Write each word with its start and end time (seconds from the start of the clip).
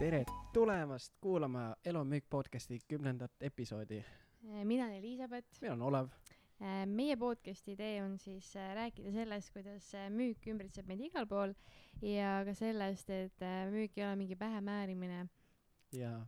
tere 0.00 0.24
tulemast 0.52 1.12
kuulama 1.20 1.74
Elu 1.84 2.04
müük 2.04 2.30
podcasti 2.30 2.78
kümnendat 2.88 3.32
episoodi. 3.40 4.04
mina 4.64 4.84
olen 4.84 4.94
Elizabeth. 4.94 5.62
mina 5.62 5.72
olen 5.72 5.82
Olev. 5.82 6.06
meie 6.86 7.16
podcasti 7.16 7.72
idee 7.72 8.04
on 8.04 8.18
siis 8.18 8.56
äh, 8.56 8.74
rääkida 8.74 9.12
sellest, 9.12 9.52
kuidas 9.52 9.92
müük 10.08 10.46
ümbritseb 10.46 10.86
meid 10.88 11.00
igal 11.00 11.26
pool 11.26 11.52
ja 12.02 12.40
ka 12.44 12.54
sellest, 12.54 13.10
et 13.10 13.44
müük 13.70 13.98
ei 13.98 14.04
ole 14.06 14.16
mingi 14.16 14.36
pähemäärimine. 14.36 15.26
ja, 15.92 16.26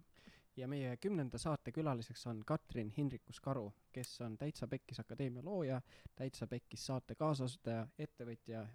ja 0.56 0.68
meie 0.68 0.96
kümnenda 0.96 1.38
saate 1.38 1.72
külaliseks 1.72 2.26
on 2.26 2.42
Katrin 2.46 2.92
Hindrikus-Karu, 2.98 3.72
kes 3.92 4.20
on 4.20 4.36
Täitsa 4.38 4.68
Pekkis 4.68 5.00
Akadeemia 5.00 5.44
looja, 5.44 5.80
Täitsa 6.14 6.46
Pekkis 6.46 6.86
saate 6.86 7.14
kaasasutaja, 7.14 7.88
ettevõtja, 7.98 8.66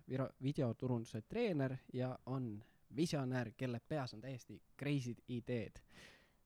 videoturunduse 0.41 1.21
treener 1.21 1.77
ja 1.93 2.17
on 2.25 2.63
visionäär, 2.95 3.51
kelle 3.57 3.79
peas 3.89 4.13
on 4.13 4.21
täiesti 4.21 4.61
crazy'd 4.79 5.21
ideed. 5.27 5.81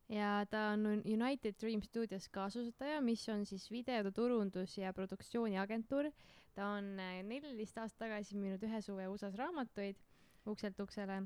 ja 0.10 0.46
ta 0.50 0.70
on 0.74 0.86
United 1.06 1.56
Dream 1.62 1.82
Studios 1.82 2.30
kaasasutaja, 2.30 3.02
mis 3.02 3.30
on 3.30 3.46
siis 3.46 3.72
videoturundus 3.72 4.78
ja 4.78 4.94
produktsiooniagentuur. 4.94 6.12
ta 6.56 6.68
on 6.68 7.00
äh, 7.00 7.24
neliteist 7.24 7.78
aastat 7.78 8.08
tagasi 8.08 8.38
müünud 8.38 8.64
ühe 8.64 8.82
suve 8.82 9.08
USA-s 9.08 9.38
raamatuid 9.40 10.02
ukselt 10.48 10.80
uksele 10.80 11.22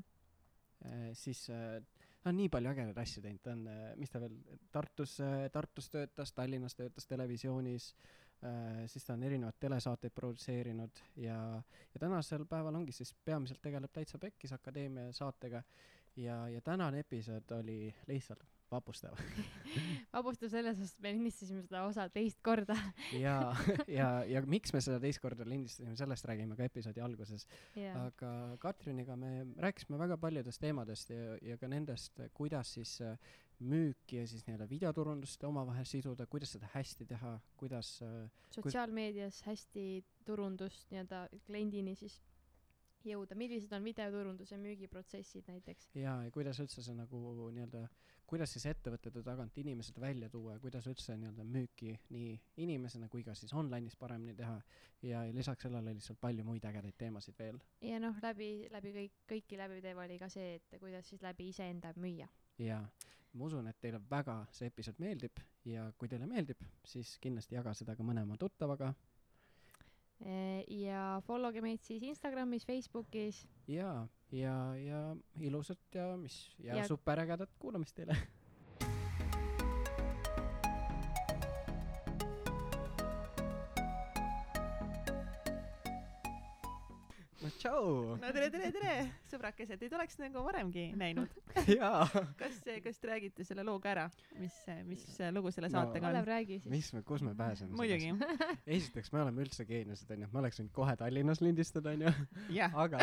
äh,. 0.84 1.10
siis 1.12 1.50
äh, 1.50 1.82
ta 2.22 2.30
on 2.30 2.36
nii 2.36 2.48
palju 2.48 2.70
ägedaid 2.70 2.98
asju 2.98 3.22
teinud, 3.22 3.42
ta 3.42 3.56
on 3.56 3.66
äh,, 3.66 3.96
mis 3.96 4.10
ta 4.10 4.20
veel, 4.20 4.38
Tartus 4.72 5.18
Tartus 5.52 5.90
töötas, 5.90 6.32
Tallinnas 6.32 6.74
töötas 6.74 7.06
televisioonis 7.06 7.94
siis 8.86 9.04
ta 9.04 9.14
on 9.16 9.22
erinevaid 9.26 9.56
telesaateid 9.60 10.12
produtseerinud 10.14 11.00
ja, 11.22 11.38
ja 11.94 12.00
tänasel 12.00 12.44
päeval 12.46 12.74
ongi 12.74 12.92
siis 12.92 13.14
peamiselt 13.24 13.62
tegeleb 13.62 13.92
Täitsa 13.92 14.18
Pekkis 14.18 14.52
Akadeemia 14.52 15.12
saatega. 15.12 15.62
Ja, 16.16 16.48
ja 16.48 16.60
tänane 16.64 16.98
episood 17.04 17.50
oli 17.58 17.94
lihtsalt 18.08 18.44
vapustav. 18.70 19.18
Vapustav 20.14 20.50
selles 20.50 20.78
osas, 20.78 20.94
et 20.94 21.04
me 21.04 21.12
lindistasime 21.14 21.62
seda 21.62 21.82
osa 21.86 22.06
teist 22.12 22.40
korda. 22.44 22.76
Ja, 23.26 23.54
ja, 23.90 24.08
ja 24.26 24.42
miks 24.48 24.72
me 24.74 24.80
seda 24.84 24.98
teist 25.02 25.20
korda 25.22 25.46
lindistasime, 25.46 25.96
sellest 25.98 26.26
räägime 26.28 26.56
ka 26.58 26.66
episoodi 26.66 27.02
alguses. 27.04 27.46
Yeah.. 27.76 28.08
aga 28.08 28.56
Katriniga 28.62 29.16
me 29.16 29.46
rääkisime 29.62 29.98
väga 30.00 30.18
paljudest 30.20 30.62
teemadest 30.62 31.12
ja, 31.14 31.36
ja 31.42 31.58
ka 31.60 31.70
nendest, 31.70 32.20
kuidas 32.34 32.74
siis 32.78 32.96
äh, 33.04 33.14
müüki 33.60 34.20
ja 34.20 34.26
siis 34.28 34.44
nii-öelda 34.46 34.68
videoturundust 34.70 35.44
omavahel 35.44 35.84
siduda, 35.88 36.26
kuidas 36.26 36.52
seda 36.56 36.68
hästi 36.74 37.06
teha, 37.08 37.36
kuidas 37.56 37.96
äh, 38.04 38.30
sotsiaalmeedias 38.54 39.42
hästi 39.46 40.04
turundust 40.24 40.90
nii-öelda 40.92 41.26
kliendini 41.46 41.94
siis 41.96 42.20
jõuda, 43.06 43.36
millised 43.38 43.72
on 43.76 43.86
videoturunduse 43.86 44.58
müügiprotsessid 44.60 45.48
näiteks? 45.50 45.88
ja, 45.94 46.18
ja 46.26 46.34
kuidas 46.34 46.60
üldse 46.62 46.82
see 46.84 46.96
nagu 46.96 47.20
nii-öelda, 47.54 47.86
kuidas 48.26 48.52
siis 48.56 48.66
ettevõtete 48.70 49.22
tagant 49.24 49.58
inimesed 49.62 49.98
välja 50.02 50.28
tuua 50.32 50.56
ja 50.56 50.62
kuidas 50.62 50.86
üldse 50.90 51.16
nii-öelda 51.16 51.46
müüki 51.46 51.94
nii 52.14 52.34
inimesena 52.66 53.08
kui 53.12 53.24
ka 53.26 53.34
siis 53.38 53.54
online'is 53.54 53.96
paremini 53.98 54.34
teha 54.36 54.56
ja, 55.06 55.24
lisaks 55.32 55.68
sellele 55.68 55.94
lihtsalt 55.96 56.20
palju 56.20 56.44
muid 56.46 56.66
ägedaid 56.66 56.98
teemasid 56.98 57.38
veel. 57.38 57.60
ja 57.80 58.00
noh, 58.02 58.16
läbi, 58.22 58.50
läbi 58.72 58.94
kõik, 59.00 59.20
kõiki 59.32 59.60
läbiv 59.60 59.84
teema 59.84 60.06
oli 60.06 60.18
ka 60.22 60.30
see, 60.32 60.56
et 60.60 60.80
kuidas 60.80 61.08
siis 61.08 61.22
läbi 61.24 61.50
iseenda 61.54 61.94
müüa 61.96 62.28
jaa, 62.62 62.82
ma 63.36 63.44
usun, 63.50 63.66
et 63.68 63.78
teile 63.80 64.00
väga 64.10 64.38
see 64.56 64.70
episood 64.72 64.98
meeldib 65.02 65.42
ja 65.68 65.90
kui 65.98 66.08
teile 66.08 66.26
meeldib, 66.26 66.62
siis 66.84 67.18
kindlasti 67.22 67.58
jaga 67.58 67.74
seda 67.76 67.96
ka 67.96 68.06
mõne 68.06 68.24
oma 68.24 68.38
tuttavaga 68.40 68.94
Eh, 70.24 70.64
ja 70.80 71.20
follow 71.26 71.52
ge 71.52 71.60
meid 71.60 71.82
siis 71.84 72.04
Instagramis, 72.08 72.64
Facebookis. 72.64 73.42
ja, 73.68 74.06
ja, 74.32 74.54
ja 74.80 75.00
ilusat 75.44 75.78
ja 75.94 76.06
mis 76.16 76.38
ja, 76.58 76.78
ja... 76.78 76.86
superägedat 76.88 77.52
kuulamist 77.60 77.94
teile 77.98 78.16
tšau. 87.76 88.16
no 88.20 88.30
tere, 88.32 88.48
tere, 88.52 88.70
tere, 88.74 88.92
sõbrakesed, 89.30 89.80
teid 89.80 89.94
oleks 89.96 90.18
nagu 90.20 90.42
varemgi 90.46 90.86
näinud 90.98 91.32
jaa. 91.78 92.06
kas, 92.38 92.60
kas 92.84 93.00
te 93.00 93.10
räägite 93.10 93.46
selle 93.46 93.64
looga 93.66 93.90
ära, 93.92 94.06
mis, 94.40 94.56
mis 94.88 95.04
lugu 95.34 95.52
selle 95.54 95.70
saatega 95.72 96.10
no, 96.12 96.22
on? 96.22 96.28
räägi 96.28 96.60
siis. 96.60 96.70
mis 96.72 96.92
me, 96.96 97.02
kus 97.06 97.24
me 97.26 97.34
pääseme? 97.42 97.76
muidugi. 97.76 98.12
esiteks, 98.78 99.12
me 99.14 99.22
oleme 99.24 99.44
üldse 99.44 99.66
geeniused, 99.68 100.10
onju, 100.16 100.30
me 100.32 100.42
oleks 100.42 100.60
võinud 100.62 100.74
kohe 100.76 100.96
Tallinnas 101.00 101.42
lindistada, 101.44 101.94
onju. 101.96 102.14
aga 102.86 103.02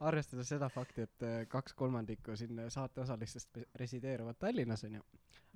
arvestades 0.00 0.52
seda 0.54 0.70
fakti, 0.72 1.08
et 1.08 1.26
äh, 1.26 1.40
kaks 1.50 1.76
kolmandikku 1.78 2.36
siin 2.38 2.66
saate 2.72 3.04
osalistest 3.04 3.62
resideeruvad 3.80 4.40
Tallinnas, 4.40 4.84
onju. 4.88 5.04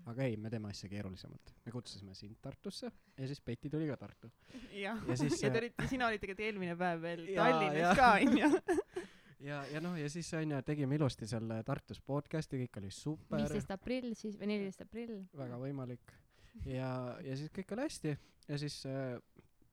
Aga 0.06 0.24
ei, 0.24 0.36
me 0.36 0.50
teeme 0.50 0.70
asja 0.70 0.88
keerulisemalt. 0.88 1.54
me 1.64 1.72
kutsusime 1.72 2.14
sind 2.14 2.38
Tartusse 2.42 2.90
ja 3.18 3.26
siis 3.26 3.40
Betty 3.40 3.70
tuli 3.70 3.88
ka 3.88 3.96
Tartu. 3.96 4.30
jah, 4.72 5.02
ja, 5.08 5.16
siis, 5.16 5.42
ja 5.42 5.50
te 5.50 5.58
olite, 5.58 5.88
sina 5.88 6.06
olid 6.06 6.20
tegelikult 6.22 6.46
eelmine 6.46 6.76
päev 6.76 7.02
veel 7.02 7.24
Tallinnas 7.34 7.96
ka, 7.98 8.12
onju 8.22 8.50
ja, 9.48 9.64
ja 9.72 9.82
noh, 9.84 9.98
ja 9.98 10.08
siis 10.10 10.30
onju 10.34 10.62
tegime 10.66 10.98
ilusti 10.98 11.28
seal 11.30 11.50
Tartus 11.66 12.00
podcast'i, 12.00 12.62
kõik 12.64 12.80
oli 12.82 12.92
super. 12.94 13.42
viisteist 13.42 13.74
aprill 13.74 14.14
siis 14.18 14.38
või 14.38 14.52
neliteist 14.52 14.86
aprill. 14.86 15.20
väga 15.36 15.60
võimalik. 15.60 16.14
ja, 16.64 16.90
ja 17.24 17.36
siis 17.36 17.52
kõik 17.54 17.76
oli 17.76 17.86
hästi 17.88 18.16
ja 18.48 18.58
siis 18.58 18.80
äh, 18.88 19.18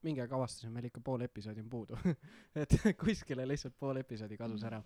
mingi 0.05 0.21
aeg 0.21 0.35
avastasime, 0.37 0.73
meil 0.75 0.89
ikka 0.89 1.01
pool 1.03 1.25
episoodi 1.25 1.63
on 1.63 1.71
puudu 1.71 1.97
et 2.61 2.77
kuskile 2.99 3.47
lihtsalt 3.47 3.77
pool 3.79 4.01
episoodi 4.01 4.37
kadus 4.37 4.65
ära. 4.67 4.81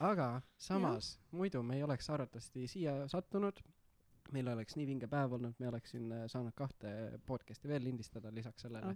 aga 0.00 0.28
samas, 0.58 1.16
muidu 1.30 1.62
me 1.62 1.78
ei 1.78 1.86
oleks 1.86 2.10
arvatavasti 2.10 2.66
siia 2.70 3.02
sattunud 3.08 3.62
meil 4.32 4.48
oleks 4.52 4.76
nii 4.78 4.86
vinge 4.88 5.08
päev 5.10 5.34
olnud, 5.36 5.54
me 5.60 5.68
oleksime 5.68 6.22
äh, 6.22 6.28
saanud 6.30 6.54
kahte 6.58 6.92
podcast'i 7.28 7.70
veel 7.70 7.84
lindistada 7.84 8.32
lisaks 8.34 8.66
sellele. 8.66 8.94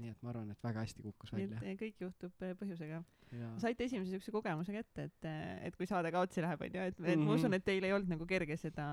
nii 0.00 0.12
et 0.12 0.22
ma 0.22 0.32
arvan, 0.32 0.50
et 0.52 0.62
väga 0.64 0.84
hästi 0.84 1.04
kukkus 1.04 1.32
välja. 1.34 1.60
et 1.62 1.80
kõik 1.80 2.04
juhtub 2.04 2.44
äh, 2.46 2.54
põhjusega. 2.60 3.02
saite 3.62 3.86
esimese 3.86 4.14
siukse 4.14 4.34
kogemuse 4.34 4.74
kätte, 4.76 5.08
et, 5.10 5.28
äh, 5.28 5.66
et 5.68 5.76
kui 5.76 5.88
saade 5.90 6.12
kaotsi 6.14 6.44
läheb, 6.44 6.66
onju, 6.68 6.80
et, 6.80 6.94
et 6.94 6.98
mm 6.98 7.06
-hmm. 7.06 7.24
ma 7.24 7.30
mhm. 7.30 7.38
usun, 7.38 7.54
et 7.54 7.64
teil 7.64 7.84
ei 7.84 7.92
olnud 7.96 8.16
nagu 8.16 8.26
kerge 8.26 8.56
seda 8.56 8.88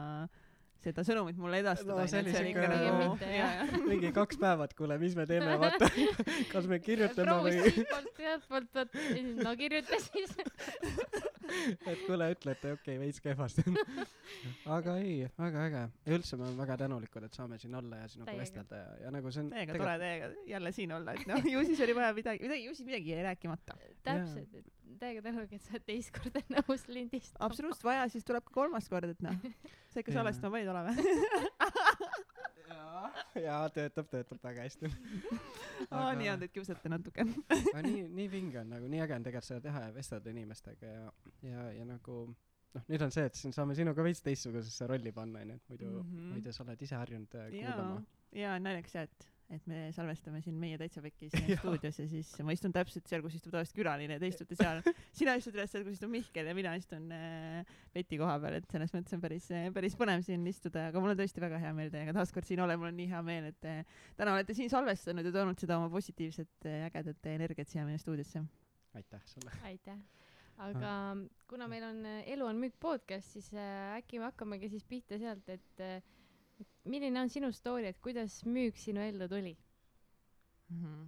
seda 0.84 1.04
sõnumit 1.08 1.38
mulle 1.42 1.62
edastada 1.64 1.96
no,. 1.98 2.06
nagu 2.72 3.88
mingi 3.92 4.12
kaks 4.16 4.40
päeva, 4.42 4.68
et 4.68 4.76
kuule, 4.78 4.98
mis 5.02 5.16
me 5.18 5.26
teeme, 5.30 5.56
vaata 5.64 5.90
kas 6.54 6.70
me 6.70 6.80
kirjutame 6.84 7.38
või. 7.46 7.56
sealtpoolt, 7.58 8.12
sealtpoolt, 8.20 8.70
vot, 8.78 9.00
no 9.44 9.56
kirjuta 9.60 10.00
siis 10.04 10.36
et 11.88 12.02
kuule, 12.06 12.32
ütle, 12.36 12.54
et 12.54 12.66
okei 12.66 12.74
okay,, 12.76 13.00
veits 13.02 13.24
kehvasti 13.24 13.66
aga 14.78 14.98
ei, 15.02 15.28
väga 15.40 15.66
äge 15.68 15.84
ja 15.84 16.18
üldse 16.18 16.40
me 16.40 16.48
oleme 16.48 16.64
väga 16.64 16.80
tänulikud, 16.84 17.28
et 17.28 17.38
saame 17.38 17.60
siin 17.62 17.76
olla 17.80 18.04
ja 18.04 18.10
sinuga 18.12 18.38
vestelda 18.40 18.82
ja, 18.82 18.96
ja 19.06 19.14
nagu 19.16 19.32
see 19.34 19.46
on. 19.46 19.52
täiega 19.56 19.78
tore 19.80 20.00
teiega 20.04 20.32
jälle 20.54 20.74
siin 20.76 20.96
olla, 20.98 21.16
et 21.18 21.30
noh, 21.30 21.52
ju 21.54 21.68
siis 21.68 21.84
oli 21.88 21.96
vaja 21.98 22.16
midagi, 22.18 22.44
midagi, 22.48 22.66
ju 22.68 22.76
siis 22.76 22.90
midagi 22.90 23.16
jäi 23.16 23.28
rääkimata. 23.32 23.80
täpselt, 24.04 24.60
et 24.60 24.77
täiega 25.02 25.24
tänulik, 25.26 25.54
et 25.58 25.66
sa 25.66 25.76
oled 25.76 25.86
teist 25.88 26.14
korda 26.16 26.42
nõus 26.56 26.88
lindistama. 26.92 27.50
absoluutselt, 27.50 27.86
vaja, 27.90 28.08
siis 28.14 28.28
tuleb 28.28 28.48
ka 28.48 28.56
kolmas 28.56 28.90
kord, 28.92 29.14
et 29.14 29.22
noh, 29.26 29.38
sa 29.92 30.02
ikka 30.04 30.16
salvestama 30.16 30.58
võid 30.58 30.72
olema 30.72 30.96
jaa, 32.72 33.12
jaa, 33.44 33.62
töötab, 33.76 34.10
töötab 34.12 34.44
väga 34.44 34.66
hästi 34.66 34.92
aga... 35.90 36.12
Nii 36.20 36.34
on, 36.34 36.48
et 36.48 36.56
kiusate 36.56 36.92
natuke 36.92 37.26
aga 37.28 37.86
nii, 37.86 38.08
nii 38.20 38.28
vinge 38.32 38.62
on 38.64 38.76
nagu, 38.76 38.92
nii 38.92 39.06
äge 39.06 39.18
on 39.18 39.28
tegelikult 39.28 39.52
seda 39.52 39.64
teha 39.70 39.88
ja 39.88 39.96
vestelda 39.96 40.34
inimestega 40.34 40.94
ja, 40.94 41.08
ja, 41.46 41.70
ja 41.80 41.88
nagu 41.88 42.20
noh, 42.28 42.86
nüüd 42.92 43.06
on 43.06 43.14
see, 43.14 43.26
et 43.30 43.40
siin 43.40 43.56
saame 43.56 43.78
sinuga 43.78 44.06
veits 44.06 44.24
teistsugusesse 44.26 44.90
rolli 44.90 45.14
panna, 45.16 45.42
onju, 45.46 45.58
et 45.60 45.74
muidu 45.74 45.90
mm, 45.94 46.12
-hmm. 46.12 46.30
muidu 46.36 46.54
sa 46.54 46.64
oled 46.66 46.86
ise 46.88 47.00
harjunud 47.00 47.40
äh, 47.40 47.50
kuulama. 47.56 48.04
jaa, 48.44 48.60
naljakas 48.60 48.96
jah, 48.98 49.10
et 49.10 49.30
et 49.54 49.68
me 49.70 49.88
salvestame 49.96 50.42
siin 50.44 50.58
meie 50.60 50.78
Täitsa 50.80 51.02
Pekis 51.04 51.36
stuudios 51.62 52.00
ja 52.02 52.08
siis 52.10 52.32
ma 52.44 52.56
istun 52.56 52.74
täpselt 52.76 53.08
seal, 53.08 53.22
kus 53.24 53.38
istub 53.38 53.54
tavaliselt 53.54 53.78
külaline, 53.78 54.18
te 54.20 54.30
istute 54.32 54.58
seal. 54.60 54.82
sina 55.20 55.38
istud 55.40 55.56
üles 55.56 55.72
seal, 55.72 55.86
kus 55.88 55.96
istub 55.98 56.12
Mihkel 56.12 56.50
ja 56.52 56.56
mina 56.58 56.74
istun 56.80 57.08
äh, 57.16 57.78
Beti 57.96 58.20
koha 58.20 58.36
peal, 58.44 58.60
et 58.60 58.68
selles 58.76 58.94
mõttes 58.96 59.16
on 59.16 59.24
päris, 59.24 59.48
äh, 59.56 59.70
päris 59.76 59.96
põnev 60.00 60.26
siin 60.28 60.44
istuda, 60.52 60.90
aga 60.92 61.04
mul 61.04 61.16
on 61.16 61.22
tõesti 61.22 61.44
väga 61.44 61.62
hea 61.64 61.74
meel 61.78 61.94
teiega 61.94 62.18
taaskord 62.20 62.50
siin 62.50 62.64
olla, 62.64 62.76
mul 62.80 62.92
on 62.92 63.00
nii 63.00 63.10
hea 63.14 63.24
meel, 63.30 63.50
et 63.54 63.72
äh, 63.72 63.98
täna 64.20 64.36
olete 64.36 64.58
siin 64.58 64.74
salvestanud 64.74 65.32
ja 65.32 65.36
toonud 65.40 65.64
seda 65.64 65.80
oma 65.80 65.90
positiivset 65.96 66.68
äh, 66.68 66.84
ägedat 66.92 67.34
energiat 67.38 67.72
siia 67.72 67.88
meie 67.88 68.04
stuudiosse. 68.04 68.44
aitäh 68.98 69.24
sulle. 69.32 69.56
aitäh 69.64 69.98
aga 70.58 70.92
kuna 71.50 71.68
meil 71.70 71.86
on 71.86 72.06
äh, 72.06 72.24
Elu 72.34 72.46
on 72.46 72.60
müük 72.62 72.78
podcast, 72.82 73.30
siis 73.36 73.50
äh, 73.54 73.98
äkki 73.98 74.20
me 74.20 74.30
hakkamegi 74.32 74.70
siis 74.72 74.86
pihta 74.90 75.20
sealt, 75.22 75.50
et 75.54 75.84
äh, 75.84 76.02
milline 76.88 77.22
on 77.22 77.30
sinu 77.30 77.52
story, 77.54 77.92
et 77.92 78.02
kuidas 78.04 78.42
müük 78.48 78.78
sinu 78.80 79.02
ellu 79.04 79.28
tuli 79.30 79.58
mm? 80.70 80.84
-hmm. 80.84 81.08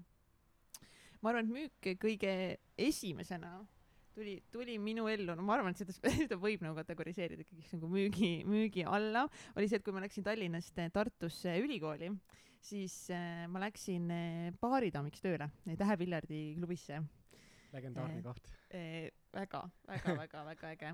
ma 1.21 1.29
arvan, 1.29 1.45
et 1.45 1.51
müük 1.51 1.91
kõige 2.03 2.33
esimesena 2.77 3.65
tuli, 4.13 4.35
tuli 4.51 4.77
minu 4.79 5.07
ellu, 5.07 5.35
no 5.35 5.45
ma 5.45 5.55
arvan, 5.55 5.71
et 5.71 5.81
seda, 5.81 5.95
seda 6.21 6.39
võib 6.39 6.63
nagu 6.65 6.75
kategoriseerida 6.79 7.45
ikkagi 7.45 7.67
nagu 7.75 7.91
müügi, 7.91 8.33
müügi 8.47 8.85
alla, 8.85 9.27
oli 9.55 9.69
see, 9.69 9.79
et 9.79 9.85
kui 9.85 9.95
ma 9.95 10.03
läksin 10.03 10.25
Tallinnast 10.27 10.81
Tartusse 10.93 11.55
ülikooli, 11.63 12.11
siis 12.61 13.09
äh, 13.15 13.45
ma 13.47 13.63
läksin 13.63 14.11
äh, 14.11 14.51
baaridaamiks 14.61 15.23
tööle 15.23 15.49
Tähe 15.79 15.97
Pillardi 15.97 16.41
klubisse 16.57 16.99
legendaarne 17.73 18.19
Eh, 18.19 18.23
koht. 18.25 18.51
Eh, 18.69 19.09
väga, 19.33 19.63
väga, 19.87 20.15
väga, 20.23 20.43
väga 20.51 20.71
äge. 20.75 20.93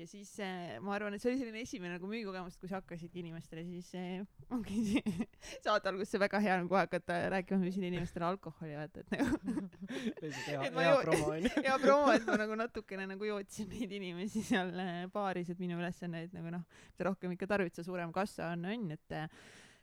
ja 0.00 0.06
siis 0.06 0.30
eh, 0.40 0.78
ma 0.80 0.94
arvan, 0.94 1.12
et 1.16 1.20
see 1.22 1.32
oli 1.32 1.40
selline 1.40 1.60
esimene 1.64 1.96
nagu 1.96 2.08
müügikogemus, 2.08 2.56
kui 2.60 2.68
sa 2.70 2.78
hakkasidki 2.78 3.20
inimestele, 3.20 3.64
siis 3.66 3.88
eh, 3.98 4.22
ongi 4.54 5.00
saate 5.64 5.90
alguses 5.90 6.12
see 6.14 6.20
väga 6.22 6.40
hea 6.40 6.56
on 6.62 6.68
kohe 6.70 6.84
hakata 6.86 7.18
rääkima, 7.34 7.58
müüsin 7.64 7.84
inimestele 7.88 8.28
alkoholi, 8.30 8.76
vaata, 8.78 9.02
et 9.02 9.10
nagu 9.16 9.26
hea, 10.46 10.60
hea 10.62 10.70
ju- 10.70 11.02
promo 11.04 11.30
onju. 11.34 11.52
hea 11.66 11.78
promo, 11.82 12.12
et 12.14 12.26
ma 12.28 12.36
nagu 12.44 12.56
natukene 12.62 13.08
nagu 13.10 13.28
jootsin 13.32 13.68
neid 13.74 13.92
inimesi 14.00 14.44
seal 14.46 14.72
eh, 14.80 15.06
baaris, 15.12 15.50
et 15.52 15.60
minu 15.60 15.80
ülesanne, 15.80 16.24
et 16.28 16.36
nagu 16.36 16.52
noh, 16.54 16.64
mida 16.94 17.08
rohkem 17.10 17.34
ikka 17.36 17.50
tarbid, 17.50 17.74
seda 17.76 17.88
suurem 17.90 18.12
kassa 18.14 18.52
on, 18.54 18.64
on, 18.70 18.90
et 18.96 19.16
eh, 19.18 19.26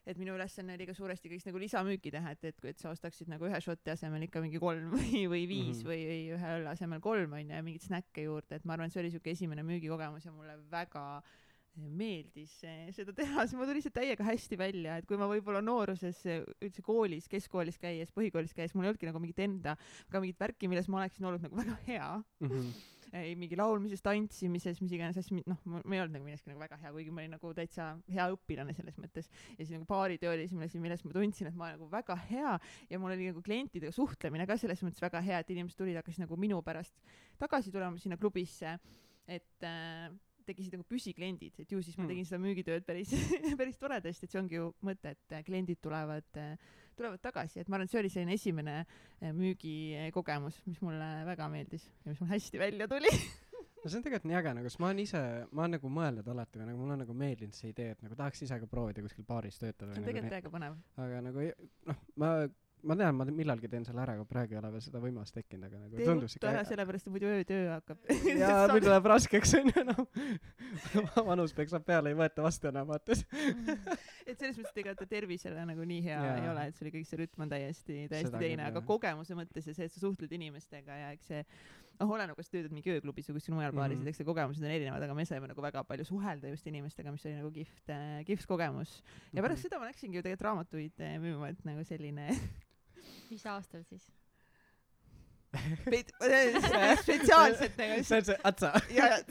et 0.07 0.19
minu 0.19 0.35
ülesanne 0.37 0.77
oli 0.77 0.87
ka 0.87 0.95
suuresti 0.95 1.31
kõik 1.31 1.47
nagu 1.49 1.61
lisamüüki 1.61 2.11
teha, 2.13 2.35
et, 2.35 2.45
et 2.51 2.61
kui, 2.61 2.71
et 2.71 2.79
sa 2.79 2.93
ostaksid 2.93 3.31
nagu 3.31 3.47
ühe 3.49 3.59
šoti 3.63 3.91
asemel 3.93 4.23
ikka 4.27 4.43
mingi 4.43 4.61
kolm 4.63 4.93
või, 4.95 5.25
või 5.27 5.43
viis 5.49 5.81
mm. 5.81 5.81
-hmm. 5.81 5.89
või, 5.89 5.99
või 6.11 6.37
ühe 6.37 6.53
õlle 6.59 6.71
asemel 6.71 7.03
kolm 7.03 7.35
onju 7.39 7.57
ja 7.57 7.65
mingeid 7.65 7.89
snäkke 7.89 8.27
juurde, 8.29 8.59
et 8.59 8.65
ma 8.65 8.77
arvan, 8.77 8.87
et 8.87 8.95
see 8.95 9.03
oli 9.03 9.11
siuke 9.13 9.33
esimene 9.35 9.67
müügikogemus 9.67 10.25
ja 10.25 10.31
mulle 10.31 10.55
väga 10.71 11.03
meeldis 11.77 12.53
seda 12.95 13.13
teha, 13.13 13.43
siis 13.45 13.53
mul 13.57 13.67
tuli 13.69 13.83
see 13.85 13.93
täiega 13.93 14.25
hästi 14.25 14.57
välja, 14.57 14.95
et 14.97 15.05
kui 15.05 15.19
ma 15.19 15.27
võib-olla 15.29 15.61
nooruses 15.61 16.23
üldse 16.25 16.81
koolis, 16.81 17.27
keskkoolis 17.29 17.77
käies, 17.77 18.09
põhikoolis 18.15 18.55
käies, 18.57 18.73
mul 18.73 18.87
ei 18.87 18.93
olnudki 18.93 19.09
nagu 19.09 19.21
mingit 19.21 19.43
enda, 19.45 19.75
ka 20.09 20.21
mingit 20.23 20.39
värki, 20.41 20.71
milles 20.71 20.89
ma 20.89 21.03
oleksin 21.03 21.29
olnud 21.29 21.45
nagu 21.45 21.59
väga 21.59 21.77
hea 21.85 22.09
Mhm. 22.41 22.71
Ei 23.15 23.35
mingi 23.39 23.55
laulmises, 23.55 24.01
tantsimises, 24.03 24.81
mis 24.83 24.93
iganes 24.97 25.17
asju, 25.21 25.39
noh, 25.47 25.61
ma 25.65 25.81
ei 25.95 26.01
olnud 26.03 26.17
nagu 26.17 26.25
milleski 26.27 26.51
nagu 26.51 26.59
väga 26.59 26.79
hea, 26.81 26.91
kuigi 26.95 27.13
ma 27.13 27.23
olin 27.23 27.35
nagu 27.37 27.53
täitsa 27.55 27.87
hea 28.11 28.27
õpilane 28.33 28.75
selles 28.75 28.97
mõttes. 28.99 29.29
ja 29.55 29.61
siis 29.61 29.73
nagu 29.77 29.87
baaritöö 29.89 30.33
oli 30.33 30.47
see, 30.49 30.57
milles, 30.59 30.75
milles 30.83 31.05
ma 31.07 31.15
tundsin, 31.15 31.47
et 31.47 31.55
ma 31.55 31.69
olen 31.69 31.79
nagu 31.79 31.89
väga 31.91 32.19
hea 32.27 32.53
ja 32.89 32.99
mul 32.99 33.15
oli 33.15 33.29
nagu 33.31 33.43
klientidega 33.45 33.95
suhtlemine 33.95 34.47
ka 34.49 34.57
selles 34.59 34.83
mõttes 34.83 35.01
väga 35.03 35.21
hea, 35.23 35.39
et 35.39 35.55
inimesed 35.55 35.79
tulid, 35.79 35.95
hakkasid 36.01 36.25
nagu 36.25 36.39
minu 36.39 36.61
pärast 36.65 36.95
tagasi 37.39 37.71
tulema 37.71 37.97
sinna 38.01 38.17
klubisse, 38.19 38.77
et 39.27 39.63
äh, 39.67 40.09
tekkisid 40.47 40.77
nagu 40.77 40.85
püsikliendid, 40.87 41.57
et 41.59 41.71
ju 41.71 41.81
siis 41.83 41.97
ma 41.97 42.05
Mm. 42.05 42.09
tegin 42.13 42.25
seda 42.25 42.39
müügitööd 42.39 42.85
päris, 42.87 43.11
päris 43.59 43.77
toredasti, 43.77 44.25
et 44.25 44.31
see 44.31 44.39
ongi 44.39 44.55
ju 44.55 44.69
mõte, 44.83 45.11
et 45.11 45.39
kliendid 45.45 45.81
tulevad 45.83 46.39
äh, 46.39 46.55
tulevad 46.97 47.21
tagasi, 47.23 47.61
et 47.61 47.69
ma 47.69 47.77
arvan, 47.77 47.87
et 47.87 47.93
see 47.93 48.01
oli 48.01 48.11
selline 48.13 48.37
esimene 48.37 48.77
äh, 48.83 49.33
müügikogemus, 49.35 50.61
mis 50.69 50.79
mulle 50.85 51.09
väga 51.27 51.49
meeldis 51.53 51.87
ja 52.03 52.11
mis 52.11 52.21
mul 52.23 52.31
hästi 52.33 52.61
välja 52.61 52.89
tuli. 52.91 53.11
no 53.81 53.89
see 53.89 53.99
on 53.99 54.05
tegelikult 54.05 54.29
nii 54.31 54.39
äge 54.39 54.53
nagu, 54.57 54.71
sest 54.71 54.81
ma 54.83 54.91
olen 54.91 55.03
ise, 55.03 55.23
ma 55.51 55.65
olen 55.65 55.77
nagu 55.77 55.91
mõelnud 55.99 56.31
alati 56.33 56.61
või 56.61 56.69
nagu 56.71 56.81
mulle 56.81 56.97
on 56.97 57.03
nagu 57.05 57.17
meeldinud 57.17 57.57
see 57.57 57.73
idee, 57.73 57.93
et 57.95 58.05
nagu 58.05 58.17
tahaks 58.19 58.45
ise 58.47 58.59
ka 58.61 58.69
proovida 58.71 59.03
kuskil 59.05 59.27
baaris 59.27 59.59
töötada 59.61 59.93
see 59.93 60.01
on 60.01 60.03
nagu 60.03 60.11
tegelikult 60.11 60.35
täiega 60.35 60.53
põnev. 60.53 60.79
aga 61.05 61.21
nagu 61.29 61.49
noh, 61.91 62.01
ma, 62.23 62.31
ma 62.87 62.97
tean, 62.99 63.15
ma 63.17 63.27
millalgi 63.27 63.69
teen 63.71 63.85
selle 63.87 64.01
ära, 64.03 64.15
aga 64.17 64.25
praegu 64.29 64.55
ei 64.55 64.59
ole 64.61 64.71
veel 64.75 64.83
seda 64.85 65.01
võimalust 65.03 65.35
tekkinud, 65.37 65.67
aga 65.67 65.81
nagu 65.83 65.99
tee 65.99 66.07
tundus 66.07 66.35
ruttu 66.37 66.49
ära, 66.49 66.63
sellepärast 66.67 67.09
et 67.09 67.13
muidu 67.13 67.31
öötöö 67.31 67.63
hakkab. 67.73 68.03
jaa, 68.41 68.67
nüüd 68.73 68.87
läheb 68.89 69.09
raskeks 69.13 69.55
onju 69.61 69.85
noh 69.91 70.03
vanus 71.31 71.55
peksab 71.57 71.85
peale, 71.87 72.13
ei 72.13 72.19
võeta 72.19 72.45
vastu 72.45 72.71
enam 72.71 72.87
vaata 72.89 73.15
et 73.15 74.37
selles 74.39 74.57
mõttes, 74.57 74.71
et 74.73 74.81
ega 74.83 74.95
ta 74.97 75.07
tervisele 75.09 75.65
nagu 75.69 75.87
nii 75.87 76.03
hea 76.05 76.19
Jaa. 76.19 76.37
ei 76.41 76.51
ole, 76.51 76.67
et 76.69 76.79
sul 76.79 76.91
ikkagi 76.91 77.07
see 77.07 77.21
rütm 77.23 77.45
on 77.45 77.51
täiesti, 77.51 78.05
täiesti 78.11 78.31
Seda 78.31 78.41
teine, 78.43 78.67
aga 78.67 78.83
kogemuse 78.85 79.37
mõttes 79.37 79.69
ja 79.69 79.75
see, 79.75 79.87
et 79.87 79.93
sa 79.93 80.03
suhtled 80.03 80.33
inimestega 80.35 81.01
ja 81.01 81.11
eks 81.15 81.31
see 81.31 81.43
noh, 81.97 82.11
oleneb, 82.13 82.37
kas 82.37 82.51
töötad 82.51 82.73
mingi 82.75 82.93
ööklubis 82.93 83.29
või 83.31 83.39
kuskil 83.39 83.55
mujal 83.57 83.73
baaris 83.73 83.97
Mhm. 83.97 84.01
mm, 84.01 84.05
-hmm. 84.05 84.09
eks 84.13 84.21
see 84.21 84.27
kogemused 84.27 84.63
on 84.63 84.71
erinevad, 84.71 85.03
aga 85.03 85.13
me 85.17 85.25
saime 85.25 85.47
nagu 85.47 85.61
väga 85.61 85.83
palju 85.83 86.05
suhelda 86.05 86.51
just 86.53 86.67
inimestega, 86.67 87.11
mis 87.11 87.25
oli 87.25 87.35
nagu 87.39 87.51
kihvt, 87.51 87.93
kihvt 88.25 88.45
kogemus. 88.45 89.01
ja 89.33 89.41
pärast 89.41 89.65
seda 89.65 89.79
ma 89.79 89.89
läksingi 89.89 90.17
ju 90.17 90.23
tegelikult 90.23 90.47
raamatuid 90.49 90.99
eh, 90.99 91.17
müüma, 91.19 91.49
et 91.49 91.65
nagu 91.65 91.83
selline 91.83 92.27
mis 93.33 93.45
aastal 93.45 93.83
siis? 93.87 94.07
peit- 95.87 96.11
spetsiaalselt 97.01 97.77
nagu 97.79 98.01
see 98.05 98.17
on 98.19 98.25
see 98.27 98.35
atsa 98.49 98.71
ja, 98.93 99.07
et 99.17 99.29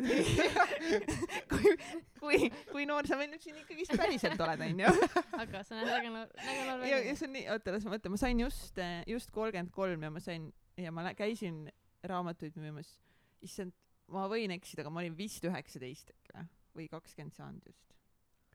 kui, 1.50 1.72
kui, 2.20 2.38
kui 2.70 2.86
noor 2.88 3.08
sa 3.08 3.18
veel 3.20 3.32
nüüd 3.32 3.42
siin 3.44 3.58
ikkagist 3.60 3.96
päriselt 3.98 4.40
oled, 4.40 4.62
onju. 4.68 4.92
aga 5.42 5.62
sa 5.66 5.78
näed 5.78 5.90
väga 5.90 6.12
noor, 6.14 6.30
väga 6.38 6.62
noor 6.70 6.86
ja, 6.86 6.92
ja 6.92 7.00
välja. 7.02 7.16
see 7.18 7.28
on 7.28 7.34
nii, 7.36 7.44
oota, 7.56 7.74
las 7.74 7.86
ma 7.88 7.96
mõtlen, 7.96 8.14
ma 8.14 8.20
sain 8.22 8.44
just, 8.44 8.80
just 9.10 9.34
kolmkümmend 9.34 9.74
kolm 9.74 10.06
ja 10.06 10.12
ma 10.14 10.22
sain 10.22 10.48
ja 10.80 10.92
ma 10.94 11.04
lä- 11.08 11.16
käisin 11.18 11.66
raamatuid 12.06 12.56
müümas. 12.62 12.94
issand, 13.44 13.74
ma 14.12 14.26
võin 14.30 14.54
eksida, 14.54 14.84
aga 14.84 14.92
ma 14.94 15.02
olin 15.02 15.16
vist 15.18 15.44
üheksateist 15.44 16.14
äkki 16.14 16.32
või, 16.36 16.46
või 16.78 16.88
kakskümmend 16.94 17.34
saanud 17.36 17.66
just. 17.68 17.94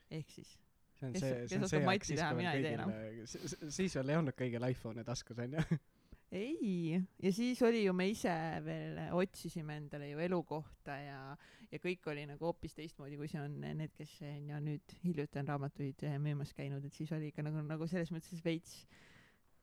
ehk 0.10 0.32
siis. 0.32 0.56
See 1.02 1.08
on 1.08 1.16
Kes- 1.16 1.24
see, 1.24 1.48
see 1.50 1.62
on 1.62 1.72
see 1.72 1.82
aeg 1.82 2.06
siis, 2.06 2.22
kui 2.22 2.38
veel 2.38 2.84
kõigil, 2.84 3.72
siis 3.78 3.98
veel 3.98 4.14
ei 4.14 4.20
olnud 4.22 4.38
kõigil 4.38 4.68
iPhone'e 4.70 5.06
taskus 5.08 5.42
onju. 5.42 5.64
ei, 6.44 7.00
ja 7.20 7.32
siis 7.36 7.62
oli 7.66 7.84
ju 7.84 7.94
me 7.98 8.08
ise 8.12 8.34
veel 8.66 9.00
otsisime 9.18 9.80
endale 9.82 10.12
ju 10.12 10.22
elukohta 10.24 10.96
ja, 11.02 11.22
ja 11.72 11.82
kõik 11.84 12.08
oli 12.14 12.28
nagu 12.30 12.48
hoopis 12.48 12.78
teistmoodi, 12.78 13.18
kui 13.20 13.32
see 13.32 13.42
on 13.42 13.58
need, 13.66 13.92
kes 13.98 14.20
on 14.30 14.54
ja 14.54 14.62
nüüd 14.64 14.96
hiljuti 15.04 15.42
on 15.42 15.52
raamatuid 15.52 16.06
eh, 16.08 16.20
müümas 16.22 16.54
käinud, 16.58 16.86
et 16.86 16.96
siis 16.96 17.12
oli 17.18 17.32
ikka 17.32 17.46
nagu, 17.48 17.66
nagu 17.68 17.90
selles 17.90 18.14
mõttes 18.14 18.46
veits, 18.46 18.86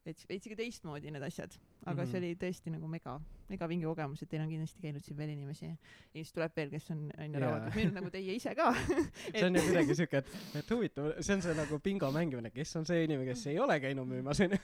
veits, 0.09 0.27
veits 0.29 0.49
ikka 0.49 0.59
teistmoodi 0.59 1.13
need 1.13 1.25
asjad, 1.25 1.55
aga 1.55 1.93
mm 1.93 1.99
-hmm. 1.99 2.03
Mhm. 2.03 2.11
see 2.11 2.19
oli 2.19 2.35
tõesti 2.43 2.73
nagu 2.75 2.89
mega, 2.89 3.15
mega 3.49 3.69
vinge 3.69 3.87
kogemus, 3.87 4.23
et 4.23 4.31
teil 4.31 4.43
on 4.43 4.49
kindlasti 4.49 4.83
käinud 4.83 5.05
siin 5.05 5.19
veel 5.19 5.33
inimesi 5.35 5.67
ja 5.67 5.77
siis 6.13 6.33
tuleb 6.33 6.57
veel, 6.57 6.71
kes 6.71 6.91
on, 6.91 7.11
on 7.19 7.35
ju 7.35 7.41
Jaa. 7.41 7.51
raamatuid 7.51 7.77
müünud 7.81 7.95
nagu 8.01 8.11
teie 8.11 8.35
ise 8.35 8.55
ka. 8.55 8.73
see 9.33 9.45
on 9.47 9.57
ju 9.57 9.63
kuidagi 9.63 9.95
siuke, 9.95 10.23
et, 10.23 10.33
et 10.63 10.71
huvitav, 10.71 11.13
see 11.21 11.35
on 11.35 11.43
see 11.43 11.55
nagu 11.55 11.79
bingo 11.79 12.11
mängimine, 12.13 12.51
kes 12.51 12.77
on 12.77 12.87
see 12.87 13.05
inimene, 13.05 13.29
kes 13.33 13.47
ei 13.47 13.59
ole 13.59 13.81
käinud 13.81 14.09
müümas 14.09 14.41
onju. 14.41 14.59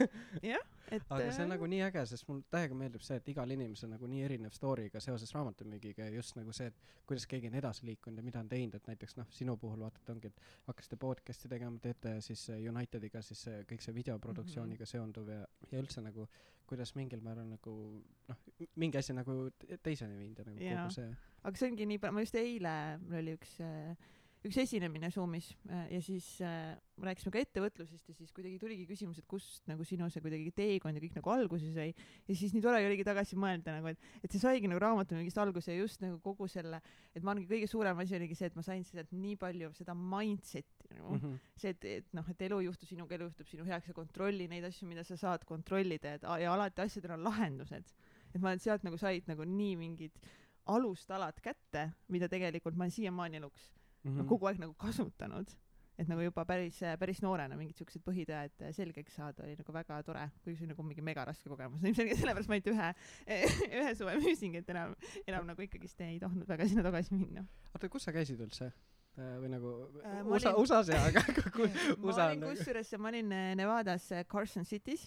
Et 0.93 1.03
aga 1.09 1.31
see 1.33 1.45
on 1.45 1.49
äh, 1.49 1.53
nagu 1.55 1.69
nii 1.71 1.81
äge, 1.87 2.05
sest 2.11 2.29
mul 2.29 2.43
täiega 2.53 2.77
meeldib 2.79 3.05
see, 3.05 3.17
et 3.21 3.29
igal 3.33 3.51
inimesel 3.57 3.91
nagu 3.93 4.09
nii 4.11 4.23
erinev 4.27 4.55
story 4.57 4.89
ka 4.93 5.01
seoses 5.01 5.33
raamatumüügiga 5.35 6.09
ja 6.09 6.17
just 6.17 6.37
nagu 6.37 6.53
see, 6.57 6.71
et 6.73 6.81
kuidas 7.07 7.27
keegi 7.31 7.51
on 7.51 7.59
edasi 7.61 7.87
liikunud 7.89 8.21
ja 8.21 8.27
mida 8.27 8.43
on 8.45 8.49
teinud, 8.49 8.75
et 8.79 8.89
näiteks 8.93 9.17
noh, 9.21 9.29
sinu 9.35 9.57
puhul 9.61 9.85
vaata, 9.87 10.03
et 10.03 10.15
ongi, 10.15 10.33
et 10.33 10.41
hakkasite 10.69 10.99
podcast'i 11.01 11.49
tegema, 11.53 11.79
teete 11.83 12.17
siis 12.25 12.49
äh, 12.51 12.65
Unitediga 12.71 13.23
siis 13.23 13.47
äh, 13.49 13.63
kõik 13.69 13.85
see 13.85 13.95
videoproduktsiooniga 13.97 14.89
seonduv 14.89 15.31
ja, 15.33 15.45
ja 15.71 15.81
üldse 15.83 16.05
nagu 16.05 16.29
kuidas 16.67 16.95
mingil 16.97 17.21
määral 17.21 17.47
nagu 17.49 17.73
noh, 18.29 18.45
mingi 18.81 18.99
asi 18.99 19.13
nagu 19.13 19.51
te- 19.59 19.79
teiseni 19.85 20.17
viinud 20.17 20.39
ja 20.41 20.45
nagu 20.49 20.63
Jaa. 20.65 20.85
kogu 20.85 20.97
see 20.97 21.11
aga 21.45 21.61
see 21.61 21.71
ongi 21.71 21.87
nii, 21.89 22.01
ma 22.09 22.23
just 22.25 22.37
eile, 22.41 22.75
mul 23.05 23.19
oli 23.21 23.35
üks, 23.37 23.59
üks 24.45 24.59
esinemine 24.61 25.09
Zoomis 25.13 25.47
äh, 25.71 25.87
ja 25.95 26.01
siis 26.05 26.27
äh, 26.45 26.75
me 27.01 27.09
rääkisime 27.09 27.33
ka 27.33 27.41
ettevõtlusest 27.41 28.11
ja 28.11 28.15
siis 28.17 28.33
kuidagi 28.35 28.59
tuligi 28.61 28.85
küsimus, 28.89 29.17
et 29.21 29.27
kust 29.29 29.65
nagu 29.71 29.87
sinu 29.89 30.11
see 30.13 30.23
kuidagi 30.25 30.53
teekond 30.57 30.99
ja 30.99 31.03
kõik 31.03 31.17
nagu 31.17 31.33
alguse 31.33 31.71
sai 31.73 31.95
ja 31.95 32.37
siis 32.37 32.53
nii 32.53 32.65
tore 32.65 32.83
oligi 32.85 33.07
tagasi 33.09 33.39
mõelda 33.41 33.79
nagu, 33.79 33.89
et, 33.95 34.11
et 34.21 34.35
see 34.35 34.43
saigi 34.43 34.69
nagu 34.69 34.83
raamatumüügist 34.85 35.41
alguse 35.41 35.73
ja 35.73 35.81
just 35.81 36.05
nagu 36.05 36.19
kogu 36.25 36.49
selle, 36.53 36.83
et 37.15 37.25
ma 37.25 37.33
arvangi 37.33 37.49
kõige 37.51 37.71
suurem 37.71 38.05
asi 38.05 38.19
oligi 38.19 38.37
see, 38.37 38.51
et 38.53 38.59
ma 38.59 38.65
sain 38.67 38.85
sealt 38.85 39.15
nii 39.17 39.39
palju 39.41 39.71
seda 39.79 39.97
mindset'i 39.97 40.93
nagu 40.99 41.15
mm, 41.15 41.23
mm. 41.23 41.31
-hmm. 41.31 41.55
see, 41.63 41.73
et, 41.73 41.87
et 42.03 42.17
noh, 42.17 42.29
et 42.29 42.45
elu 42.49 42.59
ei 42.61 42.69
juhtu 42.69 42.89
sinuga, 42.91 43.17
elu 43.17 43.31
juhtub 43.31 43.49
sinu 43.49 43.65
heaks 43.69 43.89
ja 43.89 43.97
kontrolli 43.97 44.49
neid 44.51 44.69
asju, 44.69 44.89
mida 44.91 45.05
sa 45.09 45.17
saad 45.17 45.47
kontrollida, 45.49 46.19
et 46.19 46.29
ja 46.43 46.53
alati 46.53 46.85
asjadel 46.85 47.17
on 47.17 47.25
lahendused. 47.25 47.95
et 48.35 48.43
ma 48.43 48.53
sealt 48.59 48.85
nagu 48.85 48.99
said 48.99 49.25
nagu 49.31 49.45
nii 49.47 49.77
mingid 49.79 50.21
alustalad 50.67 51.41
kätte, 51.41 51.93
mida 52.09 52.29
tegelikult 52.29 52.77
ma 52.77 52.85
olen 52.85 52.91
siiamaani 52.91 53.41
eluks 53.41 53.73
Mm 54.05 54.11
mm. 54.21 54.27
kogu 54.29 54.47
aeg 54.51 54.59
nagu 54.61 54.75
kasutanud. 54.79 55.49
et 55.99 56.09
nagu 56.11 56.21
juba 56.25 56.43
päris, 56.45 56.81
päris 56.99 57.21
noorena 57.23 57.55
mingid 57.57 57.77
siuksed 57.79 58.03
põhitõed 58.03 58.65
selgeks 58.75 59.15
saada 59.15 59.45
oli 59.45 59.55
nagu 59.57 59.73
väga 59.73 60.03
tore, 60.03 60.25
kuigi 60.43 60.57
see 60.59 60.65
oli 60.67 60.73
nagu 60.73 60.83
mingi 60.83 61.05
megaraske 61.07 61.49
kogemus, 61.49 61.85
ilmselgelt 61.87 62.19
sellepärast 62.19 62.49
ma 62.51 62.57
ainult 62.59 62.71
ühe, 62.73 62.89
ühe 63.81 63.93
suve 63.95 64.17
müüsingi, 64.19 64.59
et 64.65 64.73
enam, 64.75 64.97
enam 65.27 65.47
nagu 65.47 65.63
ikkagist 65.63 66.01
ei 66.03 66.19
tahtnud 66.19 66.49
väga 66.51 66.67
sinna 66.67 66.83
tagasi 66.83 67.15
minna. 67.15 67.47
oota, 67.75 67.89
kus 67.89 68.03
sa 68.09 68.13
käisid 68.13 68.41
üldse? 68.43 68.73
või 69.15 69.47
nagu 69.53 69.73
Äh, 70.03 70.25
ma 70.27 70.35
USA, 70.35 70.51
olin- 70.51 70.63
USA-s 70.65 70.89
jaa, 70.91 71.05
aga 71.13 71.23
kui 71.55 71.69
ma 71.71 72.09
USA 72.11 72.25
olin 72.27 72.43
on 72.43 72.49
nagu 72.49 72.57
kusjuures, 72.57 72.91
ma 72.99 73.09
olin 73.13 73.29
Nevadas 73.63 74.09
Carson 74.27 74.65
City's, 74.67 75.05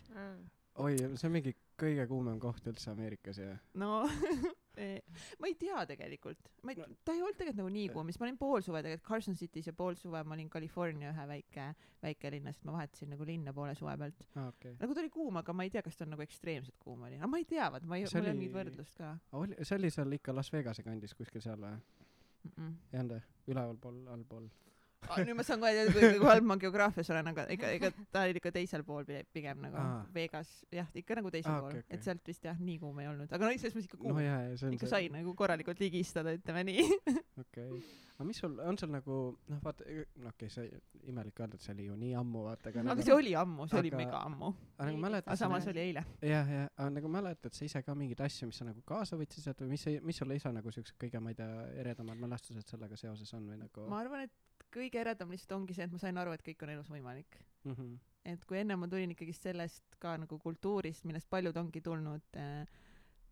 oi, 0.80 0.96
see 1.20 1.28
on 1.28 1.34
mingi 1.36 1.52
kõige 1.78 2.08
kuumem 2.10 2.40
koht 2.42 2.66
üldse 2.70 2.92
Ameerikas 2.92 3.40
ja 3.42 3.54
no 3.80 4.04
eh, 4.82 5.02
ma 5.42 5.50
ei 5.50 5.56
tea 5.60 5.84
tegelikult, 5.90 6.50
ma 6.66 6.74
ei 6.74 6.82
No-, 6.82 6.88
ta 7.06 7.16
ei 7.16 7.22
olnud 7.22 7.38
tegelikult 7.38 7.62
nagu 7.62 7.72
nii 7.74 7.88
kuum, 7.94 8.10
siis 8.12 8.20
ma 8.22 8.28
olin 8.28 8.40
pool 8.42 8.66
suve 8.66 8.82
tegelikult 8.86 9.10
Carson 9.10 9.38
City's 9.40 9.70
ja 9.72 9.76
pool 9.78 9.98
suve 10.00 10.22
ma 10.24 10.38
olin 10.38 10.50
California 10.54 11.12
ühe 11.14 11.28
väike, 11.32 11.68
väikelinnas, 12.04 12.60
et 12.60 12.68
ma 12.68 12.78
vahetasin 12.78 13.14
nagu 13.14 13.28
linna 13.28 13.54
poole 13.58 13.76
suve 13.78 13.96
pealt. 14.02 14.26
ah, 14.36 14.50
okay.. 14.52 14.76
nagu 14.82 14.98
ta 14.98 15.04
oli 15.04 15.14
kuum, 15.14 15.42
aga 15.42 15.58
ma 15.58 15.68
ei 15.68 15.74
tea, 15.74 15.86
kas 15.86 16.00
ta 16.00 16.08
on 16.08 16.14
nagu 16.16 16.26
ekstreemselt 16.26 16.78
kuum 16.84 17.08
oli, 17.10 17.20
aga 17.20 17.32
ma 17.32 17.42
ei 17.42 17.50
tea, 17.50 17.70
vaat 17.74 17.88
ma 17.90 18.00
ei, 18.00 18.06
mul 18.08 18.22
ei 18.22 18.26
ole 18.26 18.38
mingit 18.38 18.56
võrdlust 18.58 18.98
ka 19.02 19.16
oli, 19.42 19.58
see 19.64 19.80
oli 19.80 19.94
seal 19.94 20.20
ikka 20.20 20.36
Las 20.36 20.54
Vegase 20.54 20.86
kandis 20.86 21.18
kuskil 21.18 21.44
seal 21.46 21.62
või? 21.62 21.76
mm. 21.78 22.54
-mm. 22.56 22.78
ei 22.94 23.04
olnud 23.04 23.18
või? 23.18 23.28
ülevalpool, 23.54 24.02
allpool? 24.14 24.50
Nüüd 25.28 25.38
ma 25.38 25.44
saan 25.46 25.62
kohe 25.62 25.74
teada, 25.76 25.92
kui 25.94 26.20
kui 26.20 26.28
halb 26.30 26.48
ma 26.50 26.58
geograafias 26.62 27.10
olen, 27.14 27.30
aga 27.32 27.46
ega, 27.54 27.70
ega 27.78 27.92
ta 28.14 28.24
oli 28.26 28.40
ikka 28.42 28.52
teisel 28.56 28.84
pool 28.88 29.06
pi- 29.08 29.24
pigem 29.34 29.62
nagu 29.68 29.78
Aa. 29.80 30.02
Vegas, 30.16 30.50
jah, 30.74 30.90
ikka 30.98 31.20
nagu 31.20 31.32
teisel 31.34 31.54
Aa, 31.54 31.62
pool 31.64 31.76
okei,, 31.76 31.86
okei. 31.86 32.00
et 32.00 32.08
sealt 32.08 32.32
vist 32.32 32.48
jah, 32.48 32.58
nii 32.60 32.80
kuum 32.82 32.98
ei 33.04 33.10
olnud, 33.12 33.32
aga 33.32 33.46
no 33.48 33.54
selles 33.54 33.78
mõttes 33.78 33.88
ikka 33.92 34.02
kuum 34.02 34.18
no 34.18 34.26
ja 34.26 34.40
see 34.60 34.74
ikka 34.76 34.90
sai 34.92 35.08
nagu 35.14 35.36
korralikult 35.38 35.80
ligistada, 35.84 36.34
ütleme 36.38 36.66
nii. 36.68 36.88
okei 37.44 37.70
okay.. 37.70 37.84
aga 38.18 38.28
mis 38.28 38.42
sul, 38.42 38.58
on 38.66 38.80
sul 38.82 38.92
nagu 38.96 39.20
noh, 39.54 39.62
vaata, 39.64 39.88
no 40.18 40.34
okei 40.34 40.50
okay,, 40.50 40.54
see 40.58 41.12
imelik 41.14 41.40
öelda, 41.44 41.60
et 41.60 41.68
see 41.68 41.76
oli 41.78 41.88
ju 41.88 42.00
nii 42.02 42.12
ammu, 42.24 42.44
vaata, 42.50 42.74
aga 42.74 42.84
aga 42.84 42.90
nagu 42.90 43.08
see 43.08 43.16
oli 43.16 43.36
ammu, 43.44 43.70
see 43.70 43.82
oli 43.84 43.94
aga- 43.94 44.02
mega 44.02 44.24
ammu. 44.28 44.52
aga 44.76 44.90
nagu 44.90 44.98
aga 44.98 45.06
mäletad 45.06 45.44
samas 45.44 45.70
oli 45.72 45.84
eile. 45.86 46.04
jah, 46.34 46.52
jah, 46.58 46.68
aga 46.74 46.90
nagu 46.98 47.14
mäletad 47.14 47.56
sa 47.56 47.70
ise 47.70 47.84
ka 47.86 47.96
mingeid 47.96 48.26
asju, 48.28 48.50
mis 48.52 48.60
sa 48.60 48.68
nagu 48.68 48.84
kaasa 48.88 49.20
võtsid 49.22 49.46
sealt 49.46 49.64
või 49.64 49.76
mis, 49.78 49.88
mis 50.10 50.20
sul 50.24 50.36
ise 50.36 50.52
nagu 50.58 50.74
siuksed 50.74 51.00
kõige, 51.00 51.22
ma 51.24 51.32
ei 51.32 51.40
tea, 51.40 51.70
eredamad 51.86 52.20
mälestused 52.26 52.68
sellega 52.68 53.00
seoses 53.00 53.32
on 53.38 53.48
või 53.54 53.62
nagu 53.62 53.88
ma 53.94 54.02
arvan, 54.04 54.26
et 54.28 54.57
kõige 54.74 55.02
eredam 55.02 55.32
lihtsalt 55.34 55.56
ongi 55.60 55.76
see, 55.78 55.88
et 55.88 55.94
ma 55.94 56.02
sain 56.02 56.18
aru, 56.18 56.34
et 56.36 56.44
kõik 56.46 56.64
on 56.66 56.74
elus 56.76 56.90
võimalik. 56.92 57.40
mm 57.64 57.74
-hmm. 57.74 57.98
et 58.26 58.46
kui 58.46 58.60
enne 58.60 58.76
ma 58.76 58.88
tulin 58.88 59.12
ikkagist 59.12 59.44
sellest 59.44 59.96
ka 60.00 60.18
nagu 60.18 60.40
kultuurist, 60.40 61.06
millest 61.06 61.30
paljud 61.30 61.58
ongi 61.58 61.82
tulnud 61.82 62.22
äh, 62.36 62.68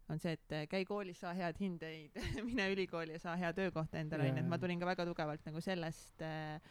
on 0.10 0.20
see, 0.20 0.32
et 0.32 0.52
äh, 0.52 0.68
käi 0.68 0.86
koolis, 0.86 1.20
saa 1.20 1.34
head 1.34 1.60
hindeid, 1.60 2.12
mine 2.50 2.70
ülikooli 2.72 3.12
ja 3.12 3.20
saa 3.20 3.36
hea 3.36 3.54
töökohta 3.54 3.98
endale 3.98 4.30
onju, 4.30 4.44
et 4.44 4.50
ma 4.50 4.58
tulin 4.58 4.80
ka 4.80 4.86
väga 4.86 5.06
tugevalt 5.06 5.46
nagu 5.46 5.62
sellest 5.62 6.22
äh, 6.22 6.62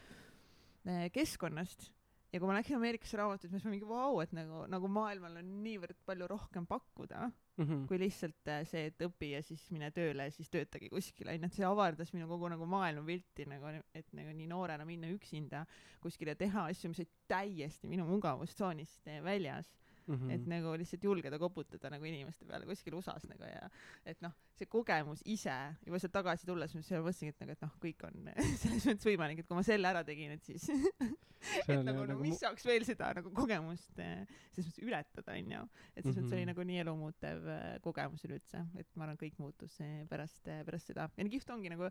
keskkonnast 1.11 1.91
ja 2.35 2.41
kui 2.41 2.49
ma 2.49 2.57
läksin 2.57 2.75
Ameerikasse 2.75 3.17
raamatuid, 3.19 3.53
siis 3.53 3.63
ma 3.63 3.71
mingi 3.71 3.87
vau, 3.87 4.19
et 4.19 4.35
nagu, 4.35 4.65
nagu 4.71 4.91
maailmal 4.91 5.39
on 5.39 5.51
niivõrd 5.63 6.01
palju 6.07 6.27
rohkem 6.35 6.67
pakkuda, 6.67 7.29
Mm 7.55 7.65
-hmm. 7.65 7.87
kui 7.87 7.99
lihtsalt 7.99 8.47
äh, 8.51 8.65
see, 8.67 8.85
et 8.89 8.99
õpi 8.99 9.29
ja 9.31 9.41
siis 9.41 9.61
mine 9.71 9.87
tööle 9.95 10.25
ja 10.27 10.31
siis 10.31 10.49
töötagi 10.51 10.89
kuskil 10.91 11.29
onju, 11.31 11.45
et 11.45 11.53
see 11.55 11.63
avardas 11.65 12.11
minu 12.11 12.27
kogu 12.27 12.49
nagu 12.51 12.65
maailmapilti 12.67 13.45
nagu, 13.47 13.71
et 13.95 14.11
nagu 14.11 14.33
nii 14.35 14.47
noorena 14.51 14.85
minna 14.85 15.07
üksinda 15.07 15.61
kuskile 16.03 16.35
teha 16.35 16.65
asju, 16.65 16.89
mis 16.91 16.99
olid 16.99 17.13
täiesti 17.31 17.87
minu 17.87 18.03
mugavustsoonist 18.09 19.07
eh, 19.07 19.23
väljas 19.23 19.71
Mm 20.07 20.13
mm., 20.21 20.31
et 20.35 20.47
nagu 20.47 20.73
lihtsalt 20.77 21.03
julgeda 21.03 21.39
koputada 21.41 21.89
nagu 21.89 22.05
inimeste 22.05 22.45
peale 22.45 22.65
kuskil 22.69 22.93
USA-s 22.93 23.25
nagu 23.29 23.43
ja 23.47 23.69
et 24.05 24.19
noh, 24.21 24.33
see 24.53 24.67
kogemus 24.69 25.23
ise 25.25 25.55
juba 25.85 25.99
sealt 25.99 26.13
tagasi 26.13 26.45
tulles 26.45 26.75
ma 26.75 26.81
mõtlesingi, 26.81 27.33
et 27.33 27.39
nagu, 27.41 27.55
et 27.55 27.61
noh, 27.65 27.71
kõik 27.81 28.05
on 28.05 28.29
selles 28.61 28.85
mõttes 28.85 29.07
võimalik, 29.09 29.39
et 29.41 29.47
kui 29.49 29.57
ma 29.57 29.63
selle 29.65 29.89
ära 29.89 30.03
tegin, 30.05 30.35
et 30.37 30.43
siis 30.45 30.67
et 31.69 31.81
nagu, 31.85 32.05
nagu 32.05 32.21
mis 32.21 32.37
saaks 32.39 32.65
veel 32.69 32.85
seda 32.85 33.11
nagu 33.17 33.31
kogemust 33.33 33.97
eh, 33.97 34.21
selles 34.53 34.69
mõttes 34.69 34.85
ületada 34.85 35.33
onju, 35.39 35.63
et 35.95 36.03
selles 36.03 36.19
mõttes 36.21 36.37
oli 36.37 36.45
Mhm. 36.45 36.51
nagu 36.53 36.67
nii 36.69 36.79
elumuutev 36.85 37.49
eh, 37.55 37.65
kogemus 37.81 38.25
üleüldse, 38.29 38.61
et 38.77 38.87
ma 38.95 39.07
arvan, 39.07 39.17
kõik 39.17 39.41
muutus 39.41 39.79
eh, 39.81 40.03
pärast, 40.09 40.43
pärast 40.45 40.93
seda 40.93 41.09
ja 41.17 41.25
kihvt 41.33 41.49
ongi 41.49 41.73
nagu 41.73 41.89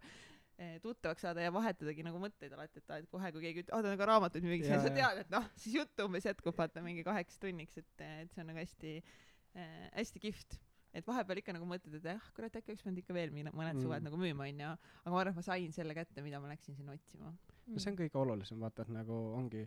tuttavaks 0.82 1.24
saada 1.26 1.42
ja 1.42 1.50
vahetadagi 1.52 2.04
nagu 2.06 2.18
mõtteid 2.22 2.52
alati, 2.54 2.78
et, 2.82 2.90
et 3.00 3.08
kohe, 3.10 3.30
kui 3.34 3.42
keegi 3.42 3.64
ütleb, 3.64 3.74
aa 3.74 3.82
ta 3.82 3.90
on 3.94 3.98
ka 3.98 4.06
raamatuid 4.06 4.44
müügis 4.46 4.68
Jaa, 4.70 4.82
sa 4.84 4.92
tead, 4.94 5.22
et 5.24 5.30
noh, 5.34 5.48
siis 5.56 5.74
jutt 5.80 6.04
umbes 6.04 6.24
jätkub 6.28 6.54
vaata 6.58 6.82
mingi 6.84 7.02
kaheks 7.06 7.38
tunniks, 7.42 7.78
et, 7.82 8.04
et 8.06 8.30
see 8.34 8.42
on 8.44 8.50
nagu 8.52 8.60
hästi 8.62 8.92
äh,, 9.00 9.90
hästi 9.98 10.22
kihvt. 10.22 10.60
et 10.94 11.06
vahepeal 11.10 11.40
ikka 11.40 11.52
nagu 11.56 11.66
mõtled, 11.66 11.96
et 11.98 12.04
jah, 12.06 12.28
kurat, 12.36 12.54
äkki 12.54 12.70
oleks 12.70 12.84
pidanud 12.84 13.00
ikka 13.02 13.14
veel 13.16 13.32
mina- 13.34 13.50
mõned 13.50 13.74
Mm. 13.74 13.82
suved 13.82 14.04
nagu 14.06 14.16
müüma 14.20 14.44
onju, 14.46 14.68
aga 15.02 15.10
ma 15.10 15.18
arvan, 15.24 15.32
et 15.34 15.40
ma 15.40 15.42
sain 15.42 15.72
selle 15.74 15.94
kätte, 15.98 16.22
mida 16.22 16.38
ma 16.38 16.52
läksin 16.52 16.76
sinna 16.78 16.92
otsima. 16.94 17.32
no 17.66 17.78
see 17.82 17.90
on 17.90 17.96
kõige 17.98 18.14
olulisem, 18.20 18.60
vaata, 18.62 18.82
et 18.86 18.92
nagu 18.94 19.16
ongi 19.34 19.64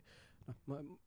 noh, 0.48 0.56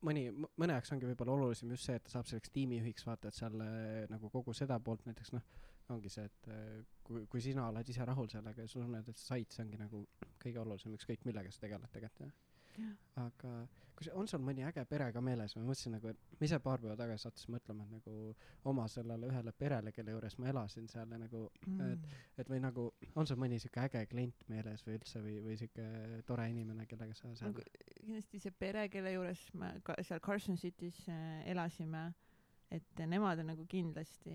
mõni, 0.05 0.27
mõne 0.61 0.75
jaoks 0.77 0.91
ongi 0.93 1.09
võib-olla 1.09 1.33
olulisem 1.39 1.71
just 1.73 1.89
see, 1.89 1.95
et 1.97 2.03
ta 2.05 2.13
saab 2.19 2.29
selleks 2.29 2.53
tiimijuhiks, 2.53 3.05
vaata, 3.09 3.29
et 3.33 3.33
seal 3.39 3.57
eh, 3.65 4.05
nagu 4.13 4.29
kogu 4.29 4.53
seda 4.53 4.77
poolt 4.79 5.01
näiteks 5.09 5.33
noh, 5.33 5.41
ongi 5.89 6.09
see, 6.09 6.25
et 6.25 6.47
eh, 6.47 6.83
kui, 7.03 7.25
kui 7.27 7.41
sina 7.41 7.67
oled 7.69 7.89
ise 7.89 8.05
rahul 8.05 8.29
sellega 8.29 8.61
ja 8.61 8.67
sa 8.67 8.79
tunned, 8.79 9.07
et 9.09 9.17
sa 9.17 9.33
said, 9.33 9.51
see 9.51 9.65
ongi 9.65 9.77
nagu 9.81 10.05
kõige 10.41 10.59
olulisem, 10.61 10.93
ükskõik 10.95 11.25
millega 11.25 11.51
sa 11.51 11.65
tegeled 11.65 11.91
tegelikult 11.91 12.31
jah. 12.77 12.91
aga 13.19 13.53
kui 13.95 14.05
see, 14.07 14.13
on 14.15 14.27
sul 14.31 14.39
mõni 14.41 14.63
äge 14.65 14.85
pere 14.87 15.09
ka 15.13 15.21
meeles, 15.21 15.53
ma 15.57 15.65
mõtlesin 15.67 15.91
nagu, 15.97 16.07
et 16.13 16.39
ma 16.39 16.47
ise 16.47 16.59
paar 16.63 16.79
päeva 16.81 16.95
tagasi 16.97 17.25
sattusin 17.27 17.53
mõtlema, 17.57 17.83
et 17.83 17.91
nagu 17.97 18.13
oma 18.71 18.87
sellele 18.89 19.27
ühele 19.27 19.51
perele, 19.51 19.91
kelle 19.91 20.15
juures 20.15 20.37
ma 20.39 20.47
elasin 20.53 20.87
seal 20.87 21.11
ja 21.11 21.19
nagu, 21.21 21.43
Mm. 21.67 21.99
et 22.37 22.49
või 22.49 22.59
nagu 22.63 22.87
on 23.15 23.27
sul 23.27 23.37
mõni 23.37 23.59
siuke 23.59 23.79
äge 23.83 24.05
klient 24.07 24.47
meeles 24.49 24.81
või 24.87 24.95
üldse 24.97 25.21
või, 25.21 25.35
või 25.43 25.57
siuke 25.59 25.85
tore 26.25 26.49
inimene, 26.49 26.85
kellega 26.85 27.13
sa 27.13 27.33
seal 27.35 27.51
nagu 27.51 27.63
kindlasti 28.01 28.39
see 28.39 28.51
pere, 28.51 28.87
kelle 28.89 29.13
juures 29.13 29.43
me 29.53 29.73
ka 29.83 29.95
seal 30.01 30.19
Carson 30.19 30.57
City's 30.57 31.03
äh, 31.09 31.43
elasime, 31.51 32.13
et 32.71 33.03
nemad 33.05 33.39
on 33.43 33.51
nagu 33.51 33.65
kindlasti 33.69 34.33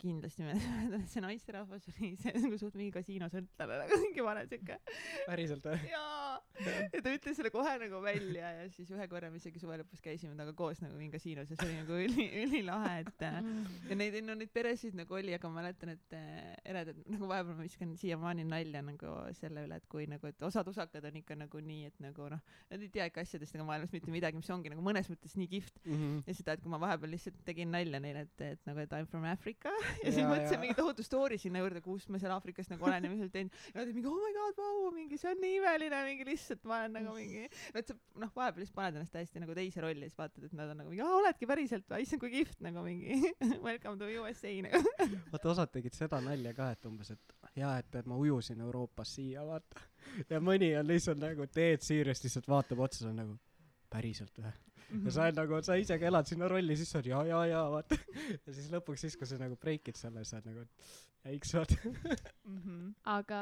kindlasti 0.00 0.44
meeles, 0.46 1.08
see 1.12 1.22
naisterahvas 1.24 1.88
oli 1.92 2.12
see 2.20 2.34
nagu 2.38 2.58
suht 2.60 2.76
mingi 2.78 2.92
kasiinosõltlane 2.94 3.78
nagu 3.82 3.98
mingi 4.04 4.24
vanem 4.24 4.48
siuke 4.50 4.78
päriselt 5.26 5.66
või? 5.68 5.80
jaa. 5.90 6.38
Ja 6.94 7.00
ta 7.02 7.10
ütles 7.10 7.38
selle 7.38 7.50
kohe 7.50 7.72
nagu 7.82 8.00
välja 8.04 8.50
ja 8.60 8.66
siis 8.72 8.90
ühe 8.94 9.06
korra 9.10 9.30
me 9.32 9.40
isegi 9.40 9.58
suve 9.62 9.78
lõpus 9.80 10.02
käisime 10.04 10.34
temaga 10.34 10.54
koos 10.56 10.80
nagu 10.84 10.94
mingi 10.98 11.16
kasiinos 11.16 11.50
ja 11.50 11.58
see 11.58 11.66
oli 11.66 11.78
nagu 11.80 11.98
üli 12.06 12.26
ülilahe 12.44 12.92
et 13.02 13.24
äh, 13.26 13.40
ja 13.90 13.98
neid 13.98 14.18
no 14.24 14.36
neid 14.38 14.52
peresid 14.54 14.94
nagu 14.98 15.18
oli 15.18 15.34
aga 15.34 15.50
ma 15.50 15.62
mäletan 15.62 15.94
et 15.96 16.16
äh, 16.16 16.54
eredad 16.64 17.00
nagu 17.10 17.28
vahepeal 17.30 17.58
ma 17.58 17.66
viskan 17.66 17.96
siiamaani 17.98 18.46
nalja 18.48 18.84
nagu 18.86 19.16
selle 19.40 19.66
üle 19.66 19.80
et 19.82 19.88
kui 19.90 20.06
nagu 20.10 20.30
et 20.30 20.46
osad 20.46 20.70
usakad 20.70 21.10
on 21.10 21.18
ikka 21.20 21.38
nagu 21.40 21.62
nii 21.64 21.90
et 21.90 21.98
nagu 22.04 22.30
noh 22.30 22.42
nad 22.70 22.78
ei 22.80 22.92
tea 22.94 23.08
ikka 23.10 23.24
asjadest 23.26 23.58
ega 23.58 23.66
maailmast 23.66 23.94
mitte 23.96 24.14
midagi 24.14 24.38
mis 24.38 24.50
ongi 24.54 24.72
nagu 24.72 24.84
mõnes 24.84 25.10
mõttes 25.10 25.34
nii 25.40 25.50
kihvt. 25.56 25.80
Mhm. 25.84 26.22
ja 26.28 26.34
seda 26.38 26.54
et 26.56 26.62
kui 26.62 26.72
ma 26.72 26.80
vahepeal 26.82 27.14
lihtsalt 27.16 27.42
tegin 27.48 27.72
nalja 27.74 28.00
neile 28.02 28.26
et 28.28 28.46
et 28.52 28.66
nagu 28.68 28.80
et 28.82 28.92
I 28.94 29.02
m 29.02 29.10
from 29.10 29.24
Africa 29.28 29.63
ja 29.64 30.12
siis 30.12 30.24
mõtlesin 30.26 30.60
mingi 30.62 30.76
tohutu 30.78 31.04
story 31.06 31.38
sinna 31.40 31.62
juurde 31.62 31.80
kus 31.84 32.06
ma 32.12 32.20
seal 32.22 32.34
Aafrikas 32.34 32.68
nagu 32.72 32.86
olen 32.86 33.06
ja 33.06 33.12
mis 33.12 33.22
ma 33.24 33.28
teen. 33.32 33.50
Ja 33.70 33.78
nad 33.78 33.86
olid 33.86 33.98
mingi 33.98 34.10
oh 34.10 34.20
my 34.20 34.32
god 34.36 34.58
vau 34.60 34.90
mingi 34.94 35.18
see 35.20 35.30
on 35.32 35.40
nii 35.42 35.58
imeline. 35.60 36.02
Mingi 36.10 36.28
lihtsalt 36.28 36.66
ma 36.68 36.82
olen 36.82 36.96
nagu 36.98 37.14
mingi 37.16 37.46
et 37.48 37.90
sa 37.90 37.96
noh 38.20 38.32
vahepeal 38.36 38.64
lihtsalt 38.64 38.78
paned 38.78 39.00
ennast 39.00 39.14
täiesti 39.14 39.42
nagu 39.42 39.56
teise 39.56 39.84
rolli 39.84 40.04
ja 40.04 40.12
siis 40.12 40.20
vaatad 40.20 40.48
et 40.48 40.56
nad 40.58 40.72
on 40.74 40.82
nagu 40.82 40.92
mingi 40.92 41.04
aa 41.06 41.16
oledki 41.20 41.48
päriselt 41.50 41.88
või? 41.90 42.04
Issand 42.04 42.24
kui 42.24 42.32
kihvt 42.34 42.64
nagu 42.66 42.84
mingi. 42.84 43.32
Welcome 43.68 43.98
to 44.02 44.10
USA 44.20 44.52
nagu. 44.66 44.82
Vaata 45.32 45.52
osad 45.54 45.72
tegid 45.74 45.96
seda 45.96 46.20
nalja 46.24 46.54
ka, 46.56 46.70
et 46.74 46.88
umbes, 46.88 47.14
et 47.14 47.58
jaa, 47.58 47.76
et, 47.80 47.90
et 48.00 48.10
ma 48.10 48.18
ujusin 48.20 48.60
Euroopas 48.64 49.16
siia, 49.16 49.44
vaata. 49.46 49.82
ja 50.32 50.40
mõni 50.44 50.70
on 50.78 50.88
lihtsalt 50.90 51.20
nagu 51.22 51.48
teed 51.52 51.84
Siiriast 51.84 52.26
lihtsalt 52.26 52.48
vaatab 52.50 52.84
otsa, 52.86 53.08
on 53.10 53.20
nagu 53.22 53.36
päriselt 53.92 54.42
või? 54.42 54.52
Ja 54.90 55.14
sa 55.14 55.24
oled 55.26 55.40
nagu, 55.40 55.62
sa 55.66 55.78
ise 55.80 55.98
ka 56.00 56.10
elad 56.10 56.28
sinna 56.28 56.48
rolli, 56.50 56.76
siis 56.76 56.92
sa 56.92 57.00
oled 57.00 57.10
jaa, 57.12 57.24
jaa, 57.30 57.46
jaa, 57.50 57.64
vaata. 57.72 57.98
ja 58.46 58.54
siis 58.56 58.68
lõpuks, 58.72 59.06
siis 59.06 59.16
kui 59.20 59.28
sa 59.30 59.40
nagu 59.40 59.58
breikid 59.60 59.98
selle, 60.00 60.24
sa 60.28 60.38
oled 60.38 60.50
nagu, 60.50 60.66
et 60.66 61.32
jaiks, 61.32 61.54
vaata. 61.56 61.80
Mhm. 62.44 62.92
aga 63.16 63.40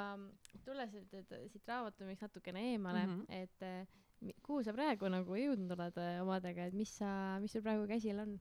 tulles 0.65 0.95
nüüd 0.95 1.35
siit 1.51 1.69
raamatumüügist 1.69 2.23
natukene 2.29 2.63
eemale 2.73 3.07
mm. 3.07 3.21
-hmm. 3.21 3.43
et 3.43 4.41
kuhu 4.47 4.63
sa 4.63 4.73
praegu 4.73 5.09
nagu 5.11 5.37
jõudnud 5.37 5.75
oled 5.75 5.99
eh, 5.99 6.23
omadega, 6.23 6.67
et 6.71 6.75
mis 6.79 6.91
sa, 6.99 7.39
mis 7.43 7.53
sul 7.53 7.65
praegu 7.65 7.87
käsil 7.91 8.23
on? 8.23 8.37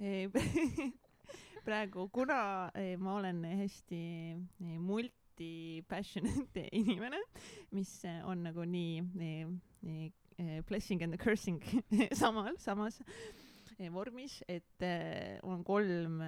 Ei, 0.00 0.30
praegu, 1.66 2.08
kuna 2.08 2.70
eh, 2.74 2.96
ma 2.98 3.14
olen 3.18 3.44
hästi 3.44 4.00
eh, 4.32 4.78
multi-passionate 4.78 6.68
inimene, 6.72 7.20
mis 7.76 7.92
on 8.24 8.46
nagu 8.46 8.64
nii 8.64 8.94
eh, 9.26 10.10
blessing 10.68 11.02
and 11.02 11.18
cursing 11.20 11.62
samal, 12.22 12.54
samas 12.58 13.00
eh, 13.78 13.88
vormis, 13.92 14.40
et 14.48 14.84
eh, 14.84 15.38
on 15.46 15.64
kolm, 15.64 16.20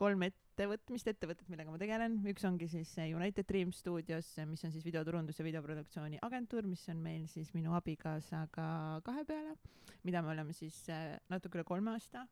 kolm 0.00 0.24
ettevõtmist, 0.54 1.08
ettevõtet, 1.10 1.48
millega 1.50 1.72
ma 1.72 1.78
tegelen, 1.80 2.20
üks 2.30 2.44
ongi 2.46 2.68
siis 2.70 2.92
eh, 3.02 3.10
United 3.10 3.48
Dream 3.48 3.72
Studios, 3.74 4.28
mis 4.46 4.62
on 4.64 4.72
siis 4.74 4.84
videoturundus 4.86 5.40
ja 5.40 5.46
videoproduktsiooni 5.46 6.20
agentuur, 6.22 6.66
mis 6.68 6.84
on 6.92 7.02
meil 7.02 7.26
siis 7.30 7.50
minu 7.56 7.74
abikaasaga 7.74 8.68
kahe 9.04 9.26
peale, 9.26 9.56
mida 10.06 10.22
me 10.22 10.30
oleme 10.34 10.54
siis 10.54 10.78
eh, 10.94 11.16
natuke 11.32 11.58
üle 11.58 11.66
kolme 11.66 11.92
aasta 11.96 12.22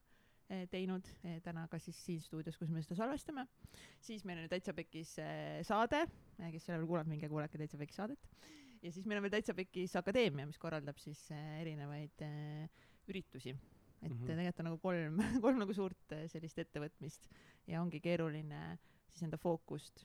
eh, 0.48 0.68
teinud 0.70 1.10
eh, 1.26 1.40
täna 1.42 1.66
ka 1.70 1.82
siis 1.82 1.98
siin 2.06 2.22
stuudios, 2.22 2.56
kus 2.60 2.70
me 2.70 2.84
seda 2.86 3.00
salvestame. 3.02 3.48
siis 4.00 4.24
meil 4.24 4.44
on 4.44 4.50
Täitsa 4.52 4.74
Pekis 4.76 5.16
eh, 5.18 5.60
saade, 5.66 6.06
kes 6.38 6.68
ei 6.68 6.76
ole 6.76 6.84
veel 6.84 6.90
kuulanud, 6.94 7.10
minge 7.10 7.32
kuulake 7.32 7.58
Täitsa 7.58 7.80
Pekis 7.80 7.98
saadet. 7.98 8.30
Ja 8.82 8.92
siis 8.92 9.06
meil 9.06 9.18
on 9.20 9.22
veel 9.22 9.30
Täitsa 9.36 9.54
Pekis 9.54 9.96
Akadeemia, 9.96 10.46
mis 10.46 10.58
korraldab 10.58 10.98
siis 10.98 11.30
eh, 11.30 11.60
erinevaid 11.62 12.22
eh, 12.26 12.68
üritusi. 13.08 13.50
et 14.02 14.10
mm 14.10 14.14
Mhm. 14.16 14.22
-hmm. 14.22 14.26
tegelikult 14.26 14.60
on 14.60 14.64
nagu 14.64 14.78
kolm, 14.78 15.18
kolm 15.44 15.58
nagu 15.58 15.74
suurt 15.74 16.12
eh, 16.12 16.24
sellist 16.28 16.58
ettevõtmist 16.58 17.28
ja 17.66 17.80
ongi 17.82 18.00
keeruline 18.00 18.78
siis 19.08 19.22
enda 19.22 19.36
fookust 19.38 20.04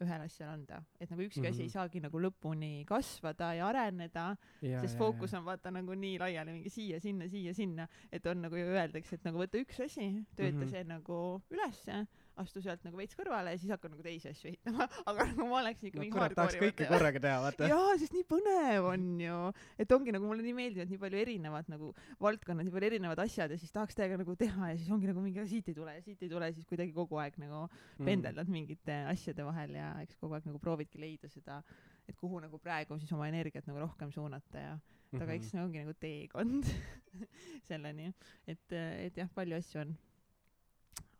ühele 0.00 0.24
asjale 0.28 0.52
anda, 0.52 0.82
et 1.00 1.10
nagu 1.10 1.22
ükski 1.22 1.40
mm 1.40 1.44
-hmm. 1.44 1.50
asi 1.50 1.58
Mhm. 1.62 1.66
ei 1.66 1.70
saagi 1.70 2.00
nagu 2.00 2.18
lõpuni 2.20 2.84
kasvada 2.86 3.54
ja 3.54 3.66
areneda, 3.68 4.36
sest 4.80 4.98
fookus 4.98 5.34
on 5.34 5.44
vaata 5.44 5.70
nagu 5.70 5.94
nii 5.94 6.18
laiali 6.18 6.52
mingi 6.52 6.70
siia-sinna, 6.70 7.28
siia-sinna, 7.28 7.88
et 8.12 8.26
on 8.26 8.42
nagu 8.42 8.56
ju 8.56 8.64
öeldakse, 8.66 9.14
et 9.14 9.24
nagu 9.24 9.38
võta 9.38 9.56
üks 9.60 9.80
asi, 9.84 10.24
tööta 10.36 10.52
mm 10.52 10.56
Mhm. 10.56 10.62
-hmm. 10.62 10.70
see 10.70 10.84
nagu 10.84 11.42
ülesse, 11.50 12.06
astu 12.42 12.60
sealt 12.64 12.82
nagu 12.84 12.98
veits 13.00 13.16
kõrvale 13.16 13.52
ja 13.54 13.58
siis 13.60 13.70
hakka 13.72 13.88
nagu 13.92 14.02
teisi 14.04 14.28
asju 14.30 14.50
ehitama, 14.50 14.86
aga 15.10 15.26
nagu 15.30 15.46
ma 15.50 15.58
oleksin 15.62 15.88
ikka 15.90 15.98
no 15.98 16.02
mingi 16.04 16.14
kurat, 16.16 16.34
tahaks 16.36 16.54
hardcore'i 16.56 16.72
kõike 16.74 16.88
korraga 16.90 17.22
teha, 17.26 17.38
vaata. 17.46 17.68
jaa, 17.72 17.94
sest 18.02 18.12
nii 18.16 18.26
põnev 18.32 18.88
on 18.90 19.06
ju, 19.24 19.38
et 19.84 19.94
ongi 19.96 20.14
nagu 20.16 20.28
mulle 20.30 20.44
nii 20.46 20.56
meeldivad 20.58 20.92
nii 20.92 21.00
palju 21.06 21.20
erinevad 21.24 21.70
nagu 21.72 21.92
valdkonnad, 22.26 22.68
nii 22.68 22.74
palju 22.76 22.90
erinevad 22.92 23.22
asjad 23.24 23.54
ja 23.56 23.58
siis 23.62 23.72
tahaks 23.72 23.96
täiega 23.98 24.20
nagu 24.20 24.36
teha 24.36 24.70
ja 24.72 24.76
siis 24.80 24.90
ongi 24.92 25.08
nagu 25.10 25.24
mingi 25.24 25.46
siit 25.48 25.72
ei 25.72 25.78
tule 25.80 25.96
ja 25.96 26.04
siit 26.04 26.22
ei 26.22 26.30
tule, 26.32 26.52
siis 26.56 26.66
kuidagi 26.68 26.92
kogu 26.96 27.20
aeg 27.24 27.38
nagu 27.42 27.64
Mm. 27.96 28.04
pendeldad 28.04 28.48
mingite 28.52 28.94
asjade 29.08 29.44
vahel 29.46 29.70
ja 29.78 29.86
eks 30.02 30.16
kogu 30.20 30.34
aeg 30.36 30.44
nagu 30.46 30.58
proovidki 30.60 30.98
leida 31.00 31.28
seda 31.32 31.62
et 32.06 32.14
kuhu 32.20 32.38
nagu 32.42 32.58
praegu 32.62 32.98
siis 33.00 33.10
oma 33.16 33.26
energiat 33.30 33.64
nagu 33.66 33.80
rohkem 33.82 34.12
suunata 34.12 34.60
ja 34.60 34.74
et 35.12 35.20
aga 35.22 35.30
Mhm. 35.32 35.36
eks 35.38 35.50
see 35.50 35.60
ongi 35.62 35.80
nagu 35.80 35.94
teekond 36.02 36.66
selleni, 37.68 38.10
et, 38.46 38.72
et 38.76 39.16
jah, 39.18 39.28
palju 39.34 39.56
asju 39.58 39.80
on, 39.84 39.94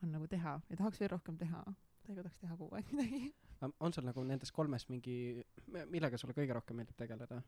on 0.06 0.16
nagu 0.18 0.26
teha 0.30 0.56
ja 0.70 0.76
tahaks 0.80 1.00
veel 1.02 1.10
rohkem 1.12 1.36
teha, 1.40 1.62
täiega 2.06 2.22
tahaks 2.26 2.38
teha 2.42 2.56
kogu 2.56 2.76
aeg 2.78 2.90
midagi. 2.94 3.32
On 3.80 3.92
sul 3.92 4.04
nagu 4.06 4.22
nendest 4.25 4.52
kolmest 4.52 4.90
mingi, 4.92 5.42
millega 5.90 6.18
sulle 6.20 6.34
kõige 6.36 6.54
rohkem 6.58 6.76
meeldib 6.82 6.96
tegeleda? 7.00 7.42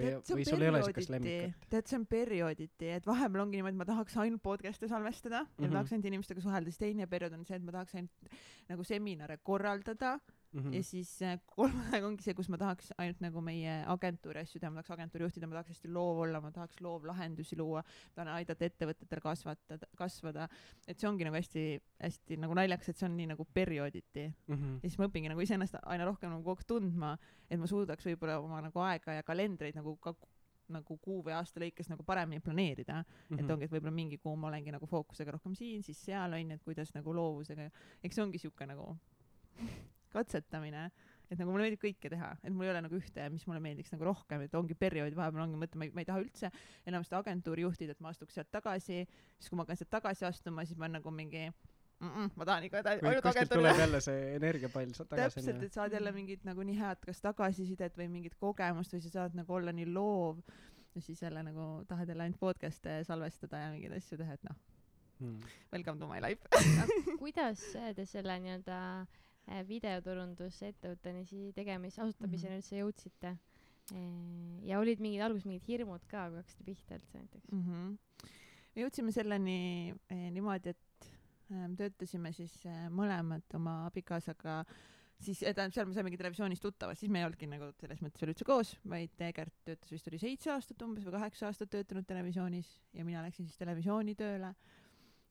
või, 0.00 0.12
või 0.30 0.44
sul 0.48 0.62
ei 0.64 0.68
ole 0.70 0.80
siukest 0.86 1.10
lemmikut? 1.12 1.64
tead, 1.72 1.88
see 1.90 1.98
on 1.98 2.06
periooditi, 2.08 2.88
et 2.96 3.06
vahepeal 3.06 3.42
ongi 3.44 3.58
niimoodi, 3.58 3.74
et 3.74 3.80
ma 3.82 3.86
tahaks 3.88 4.16
ainult 4.22 4.40
podcast'e 4.42 4.88
salvestada 4.88 5.42
ja 5.42 5.48
Mhm. 5.58 5.66
ma 5.68 5.74
tahaks 5.80 5.92
ainult 5.92 6.06
inimestega 6.08 6.40
suhelda, 6.40 6.70
siis 6.70 6.78
teine 6.80 7.06
periood 7.10 7.34
on 7.36 7.44
see, 7.44 7.56
et 7.56 7.62
ma 7.66 7.72
tahaks 7.74 7.94
ainult 7.98 8.30
nagu 8.70 8.84
seminare 8.84 9.36
korraldada 9.44 10.14
Mhm. 10.52 10.72
ja 10.74 10.82
siis 10.82 11.10
äh, 11.22 11.36
kolmas 11.46 11.92
aeg 11.94 12.04
ongi 12.04 12.22
see, 12.24 12.34
kus 12.34 12.48
ma 12.50 12.58
tahaks 12.58 12.88
ainult 12.98 13.20
nagu 13.22 13.40
meie 13.40 13.84
agentuuri 13.86 14.40
asju 14.42 14.58
teha, 14.60 14.70
ma 14.70 14.80
tahaks 14.82 14.90
agentuuri 14.96 15.24
juhtida, 15.28 15.46
ma 15.46 15.54
tahaks 15.60 15.70
hästi 15.76 15.88
loov 15.94 16.18
olla, 16.24 16.40
ma 16.40 16.50
tahaks 16.50 16.80
loovlahendusi 16.82 17.56
luua, 17.60 17.84
tahan 18.14 18.32
aidata 18.34 18.64
ettevõtetel 18.66 19.20
kasvatada, 19.22 19.86
kasvada, 19.96 20.48
et 20.88 20.98
see 20.98 21.08
ongi 21.08 21.24
nagu 21.28 21.36
hästi-hästi 21.38 22.36
nagu 22.42 22.54
naljakas, 22.58 22.88
et 22.90 22.98
see 22.98 23.06
on 23.06 23.14
nii 23.16 23.26
nagu 23.30 23.46
periooditi 23.54 24.26
Mhm. 24.48 24.74
ja 24.82 24.88
siis 24.90 24.98
ma 24.98 25.06
õpingi 25.06 25.28
nagu 25.30 25.40
iseennast 25.40 25.78
aina 25.84 26.04
rohkem 26.04 26.30
nagu 26.30 26.42
kogu 26.42 26.58
aeg 26.58 26.66
tundma, 26.66 27.12
et 27.48 27.58
ma 27.60 27.66
suudaks 27.70 28.04
võib-olla 28.10 28.40
oma 28.42 28.60
nagu 28.60 28.78
aega 28.80 29.12
ja 29.20 29.22
kalendreid 29.22 29.74
nagu 29.78 29.96
ka 30.02 30.14
nagu 30.70 30.96
kuu 31.02 31.22
või 31.26 31.32
aasta 31.34 31.58
lõikes 31.60 31.88
nagu 31.90 32.02
paremini 32.06 32.40
planeerida 32.40 33.00
mm, 33.02 33.06
-hmm. 33.06 33.38
et 33.38 33.44
Mhm. 33.44 33.50
ongi, 33.52 33.64
et 33.64 33.70
võib-olla 33.72 33.94
mingi 33.94 34.18
kuu 34.18 34.36
ma 34.36 34.48
olengi 34.48 34.70
nagu 34.70 34.86
fookusega 34.86 35.30
rohkem 35.30 35.54
siin, 35.54 35.82
siis 35.82 35.98
seal 36.04 36.32
onju, 36.32 36.54
et 36.54 36.62
kuidas 36.62 36.94
nagu 36.94 37.12
loovusega, 37.14 37.70
eks 38.02 38.14
see 38.14 38.22
ongi 38.24 38.38
siuke 38.38 38.66
nagu 38.66 38.96
katsetamine, 40.14 40.90
et 41.30 41.38
nagu 41.38 41.52
mulle 41.52 41.68
meeldib 41.68 41.82
kõike 41.84 42.10
teha, 42.12 42.30
et 42.42 42.52
mul 42.52 42.66
ei 42.66 42.72
ole 42.72 42.82
nagu 42.86 42.98
ühte, 42.98 43.26
mis 43.32 43.46
mulle 43.46 43.62
meeldiks 43.62 43.92
nagu 43.94 44.08
rohkem, 44.08 44.46
et 44.46 44.54
ongi 44.58 44.74
periood, 44.78 45.14
vahepeal 45.16 45.44
ongi 45.46 45.60
mõte, 45.60 45.78
ma 45.78 45.86
ei, 45.86 45.92
ma 45.94 46.02
ei 46.02 46.08
taha 46.08 46.22
üldse 46.24 46.50
enam 46.90 47.06
seda 47.06 47.20
agentuuri 47.22 47.66
juhtida, 47.66 47.94
et 47.94 48.00
ma 48.02 48.10
astuks 48.14 48.34
sealt 48.38 48.50
tagasi, 48.50 49.04
siis 49.38 49.50
kui 49.50 49.58
ma 49.58 49.66
hakkan 49.66 49.78
sealt 49.78 49.92
tagasi 49.94 50.26
astuma, 50.26 50.66
siis 50.66 50.80
ma 50.80 50.88
olen 50.88 50.98
nagu 50.98 51.14
mingi 51.14 51.44
mm 52.00 52.08
-mm, 52.08 52.30
ma 52.36 52.44
tahan 52.44 52.64
ikka 52.64 52.82
ainult 52.84 53.02
kuskilt 53.02 53.26
agentuuri 53.26 53.62
tuleb 53.62 53.78
jälle 53.84 54.00
see 54.00 54.34
energiapall 54.36 54.92
sa- 54.94 55.04
tagasi 55.04 55.40
täpselt, 55.40 55.62
et 55.62 55.72
saad 55.72 55.92
jälle 55.92 56.12
mingit 56.12 56.44
nagu 56.44 56.62
nii 56.62 56.78
head 56.80 57.06
kas 57.06 57.20
tagasisidet 57.20 57.98
või 57.98 58.08
mingit 58.08 58.34
kogemust 58.34 58.94
või 58.94 59.02
sa 59.06 59.10
saad 59.10 59.34
nagu 59.34 59.54
olla 59.54 59.72
nii 59.72 59.86
loov 59.94 60.42
ja 60.94 61.00
siis 61.00 61.22
jälle 61.22 61.42
nagu 61.42 61.84
tahad 61.88 62.08
jälle 62.08 62.22
ainult 62.22 62.40
podcast'e 62.40 63.04
salvestada 63.04 63.58
ja 63.58 63.70
mingeid 63.70 63.92
asju 63.92 64.18
teha, 64.18 64.32
et 64.32 64.44
noh, 64.44 64.56
mm. 65.20 65.40
welcome 65.72 65.98
to 65.98 66.06
my 66.06 66.20
life. 66.20 66.42
kuidas 67.18 67.62
te 67.94 68.06
selle 68.06 68.38
nii-öelda 68.40 68.78
äh, 69.00 69.06
videoturundusettevõtteni 69.68 71.24
siis 71.26 71.54
tegemise, 71.56 72.02
asutamiseni 72.02 72.56
Mhm. 72.56 72.60
üldse 72.62 72.82
jõudsite? 72.82 73.38
ja 74.62 74.78
olid 74.78 75.00
mingid 75.02 75.22
alguses 75.24 75.46
mingid 75.48 75.66
hirmud 75.66 76.04
ka, 76.06 76.28
kui 76.30 76.38
hakkasite 76.38 76.64
pihta 76.64 76.94
üldse 76.94 77.18
näiteks? 77.18 77.50
mm. 77.50 77.62
-hmm. 77.64 78.28
me 78.74 78.82
jõudsime 78.84 79.12
selleni 79.12 79.94
eh, 80.10 80.30
niimoodi, 80.30 80.70
et 80.70 81.08
eh, 81.50 81.66
töötasime 81.76 82.32
siis 82.32 82.54
eh, 82.66 82.86
mõlemad 82.88 83.42
oma 83.58 83.86
abikaasaga 83.88 84.64
siis 85.20 85.40
tähendab, 85.42 85.74
seal 85.74 85.88
me 85.88 85.96
saimegi 85.96 86.16
televisioonis 86.20 86.62
tuttavad, 86.62 86.96
siis 86.96 87.10
me 87.12 87.20
ei 87.20 87.26
olnudki 87.26 87.48
nagu 87.50 87.70
selles 87.80 88.00
mõttes 88.04 88.22
veel 88.22 88.32
üldse 88.32 88.46
koos, 88.48 88.72
vaid 88.88 89.24
Egert 89.26 89.56
töötas 89.66 89.92
vist 89.92 90.08
oli 90.08 90.20
seitse 90.22 90.52
aastat 90.54 90.82
umbes 90.86 91.04
või 91.04 91.16
kaheksa 91.18 91.50
aastat 91.50 91.72
töötanud 91.74 92.06
televisioonis 92.08 92.70
ja 92.96 93.04
mina 93.04 93.24
läksin 93.26 93.48
siis 93.48 93.58
televisiooni 93.60 94.14
tööle. 94.14 94.54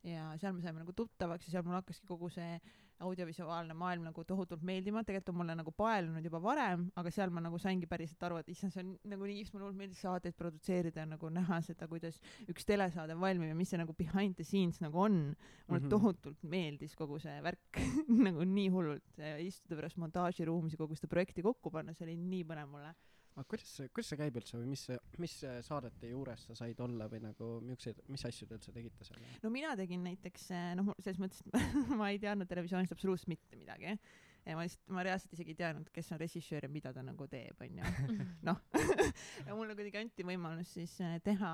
ja 0.03 0.29
seal 0.39 0.53
me 0.53 0.61
saime 0.61 0.79
nagu 0.79 0.93
tuttavaks 0.95 1.47
ja 1.47 1.51
seal 1.51 1.63
mul 1.63 1.79
hakkaski 1.79 2.07
kogu 2.07 2.29
see 2.29 2.59
audiovisuaalne 3.05 3.75
maailm 3.77 4.07
nagu 4.09 4.23
tohutult 4.27 4.63
meeldima, 4.65 5.03
tegelikult 5.07 5.33
on 5.33 5.39
mulle 5.41 5.55
nagu 5.59 5.71
paelunud 5.75 6.25
juba 6.25 6.41
varem, 6.43 6.87
aga 6.99 7.11
seal 7.13 7.31
ma 7.33 7.43
nagu 7.43 7.59
saingi 7.61 7.87
päriselt 7.89 8.23
aru, 8.27 8.39
et 8.41 8.49
issand, 8.51 8.73
see 8.75 8.83
on 8.83 8.93
nagu 9.13 9.27
nii 9.29 9.43
ihme, 9.43 9.53
mulle 9.53 9.67
hullult 9.67 9.79
meeldis 9.79 10.01
saateid 10.05 10.37
produtseerida 10.39 11.05
nagu 11.09 11.31
näha 11.33 11.61
seda, 11.65 11.87
kuidas 11.91 12.19
üks 12.51 12.67
telesaade 12.69 13.17
valmib 13.19 13.53
ja 13.53 13.57
mis 13.57 13.71
see 13.73 13.81
nagu 13.81 13.95
behind 13.97 14.35
the 14.39 14.47
scenes 14.47 14.81
nagu 14.83 15.05
on. 15.05 15.19
mulle 15.67 15.79
mm. 15.79 15.85
-hmm. 15.85 15.89
tohutult 15.89 16.43
meeldis 16.43 16.95
kogu 16.95 17.19
see 17.19 17.37
värk 17.43 17.81
nagu 18.27 18.43
nii 18.43 18.69
hullult 18.73 19.23
istuda 19.45 19.79
pärast 19.79 19.97
montaažiruumis 19.97 20.73
ja 20.73 20.81
kogu 20.81 20.95
seda 20.95 21.07
projekti 21.07 21.45
kokku 21.45 21.71
panna, 21.71 21.93
see 21.93 22.07
oli 22.07 22.17
nii 22.17 22.43
põnev 22.43 22.67
mulle. 22.71 22.93
Aga 23.39 23.47
kuidas 23.47 23.71
see, 23.77 23.89
kuidas 23.95 24.09
see 24.11 24.19
käib 24.19 24.37
üldse 24.39 24.57
või 24.59 24.69
mis, 24.73 24.85
mis 25.21 25.35
äh, 25.47 25.59
saadete 25.65 26.11
juures 26.11 26.43
sa 26.49 26.55
said 26.59 26.79
olla 26.83 27.07
või 27.11 27.21
nagu 27.23 27.51
miukseid, 27.63 28.01
mis 28.11 28.25
asju 28.27 28.47
te 28.49 28.57
üldse 28.57 28.73
tegite 28.75 29.07
seal? 29.07 29.21
no 29.43 29.51
mina 29.53 29.75
tegin 29.79 30.03
näiteks 30.05 30.49
eh, 30.55 30.71
noh, 30.79 30.91
selles 30.99 31.21
mõttes, 31.21 31.43
et 31.47 31.53
ma 31.99 32.09
ei 32.11 32.19
teadnud 32.21 32.49
televisioonist 32.49 32.95
absoluutselt 32.95 33.31
mitte 33.31 33.59
midagi. 33.59 33.95
ja 34.43 34.57
ma 34.57 34.65
lihtsalt, 34.65 34.83
ma 34.95 35.05
reaalselt 35.07 35.35
isegi 35.37 35.55
ei 35.55 35.61
teadnud, 35.61 35.91
kes 35.95 36.11
on 36.15 36.21
režissöör 36.21 36.67
ja 36.67 36.71
mida 36.73 36.93
ta 36.95 37.03
nagu 37.05 37.27
teeb, 37.31 37.63
onju. 37.63 37.93
noh, 38.49 38.63
ja 39.47 39.55
mulle 39.55 39.77
kuidagi 39.77 40.03
anti 40.03 40.27
võimalus 40.27 40.75
siis 40.75 40.97
eh, 41.05 41.19
teha, 41.23 41.53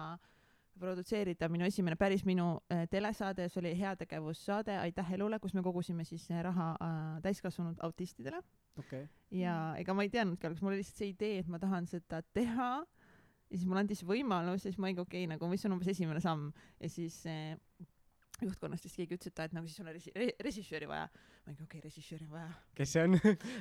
produtseerida 0.80 1.50
minu 1.52 1.68
esimene 1.68 1.98
päris 2.00 2.26
minu 2.28 2.56
äh, 2.72 2.86
telesaade, 2.92 3.48
see 3.50 3.62
oli 3.62 3.74
heategevussaade 3.80 4.78
Aitäh 4.82 5.14
elule, 5.18 5.40
kus 5.40 5.56
me 5.56 5.64
kogusime 5.66 6.06
siis 6.08 6.28
äh, 6.32 6.42
raha 6.46 6.72
äh, 6.76 6.98
täiskasvanud 7.26 7.82
autistidele. 7.86 8.42
Okei, 8.80 9.06
ja 9.32 9.56
ega 9.80 9.96
ma 9.96 10.04
ei 10.04 10.12
teadnudki 10.12 10.48
alguses, 10.48 10.64
mul 10.64 10.74
oli 10.74 10.82
lihtsalt 10.82 11.00
see 11.00 11.14
idee, 11.14 11.40
et 11.40 11.52
ma 11.52 11.60
tahan 11.62 11.88
seda 11.88 12.22
teha. 12.36 12.72
Ja 13.46 13.60
siis 13.60 13.68
mulle 13.70 13.84
anti 13.86 13.96
see 13.96 14.08
võimalus 14.10 14.66
ja 14.66 14.72
siis 14.72 14.80
ma 14.82 14.90
olingi 14.90 15.04
okei 15.04 15.24
okay, 15.24 15.30
nagu 15.30 15.48
mis 15.48 15.64
on 15.68 15.76
umbes 15.78 15.92
esimene 15.94 16.20
samm. 16.20 16.50
Ja 16.82 16.90
siis 16.90 17.22
juhtkonnast 18.44 18.86
vist 18.88 18.98
keegi 19.00 19.18
ütles, 19.18 19.32
et 19.32 19.40
aa, 19.40 19.50
et 19.50 19.56
nagu 19.56 19.70
siis 19.70 19.82
on 19.84 19.90
resi-, 19.94 20.14
re, 20.16 20.28
režissööri 20.44 20.90
vaja. 20.90 21.08
ma 21.46 21.52
olingi 21.52 21.64
okei 21.64 21.80
okay,, 21.80 21.90
režissööri 21.90 22.26
on 22.28 22.34
vaja. 22.34 22.50
kes 22.76 22.94
see 22.96 23.04
on? 23.06 23.18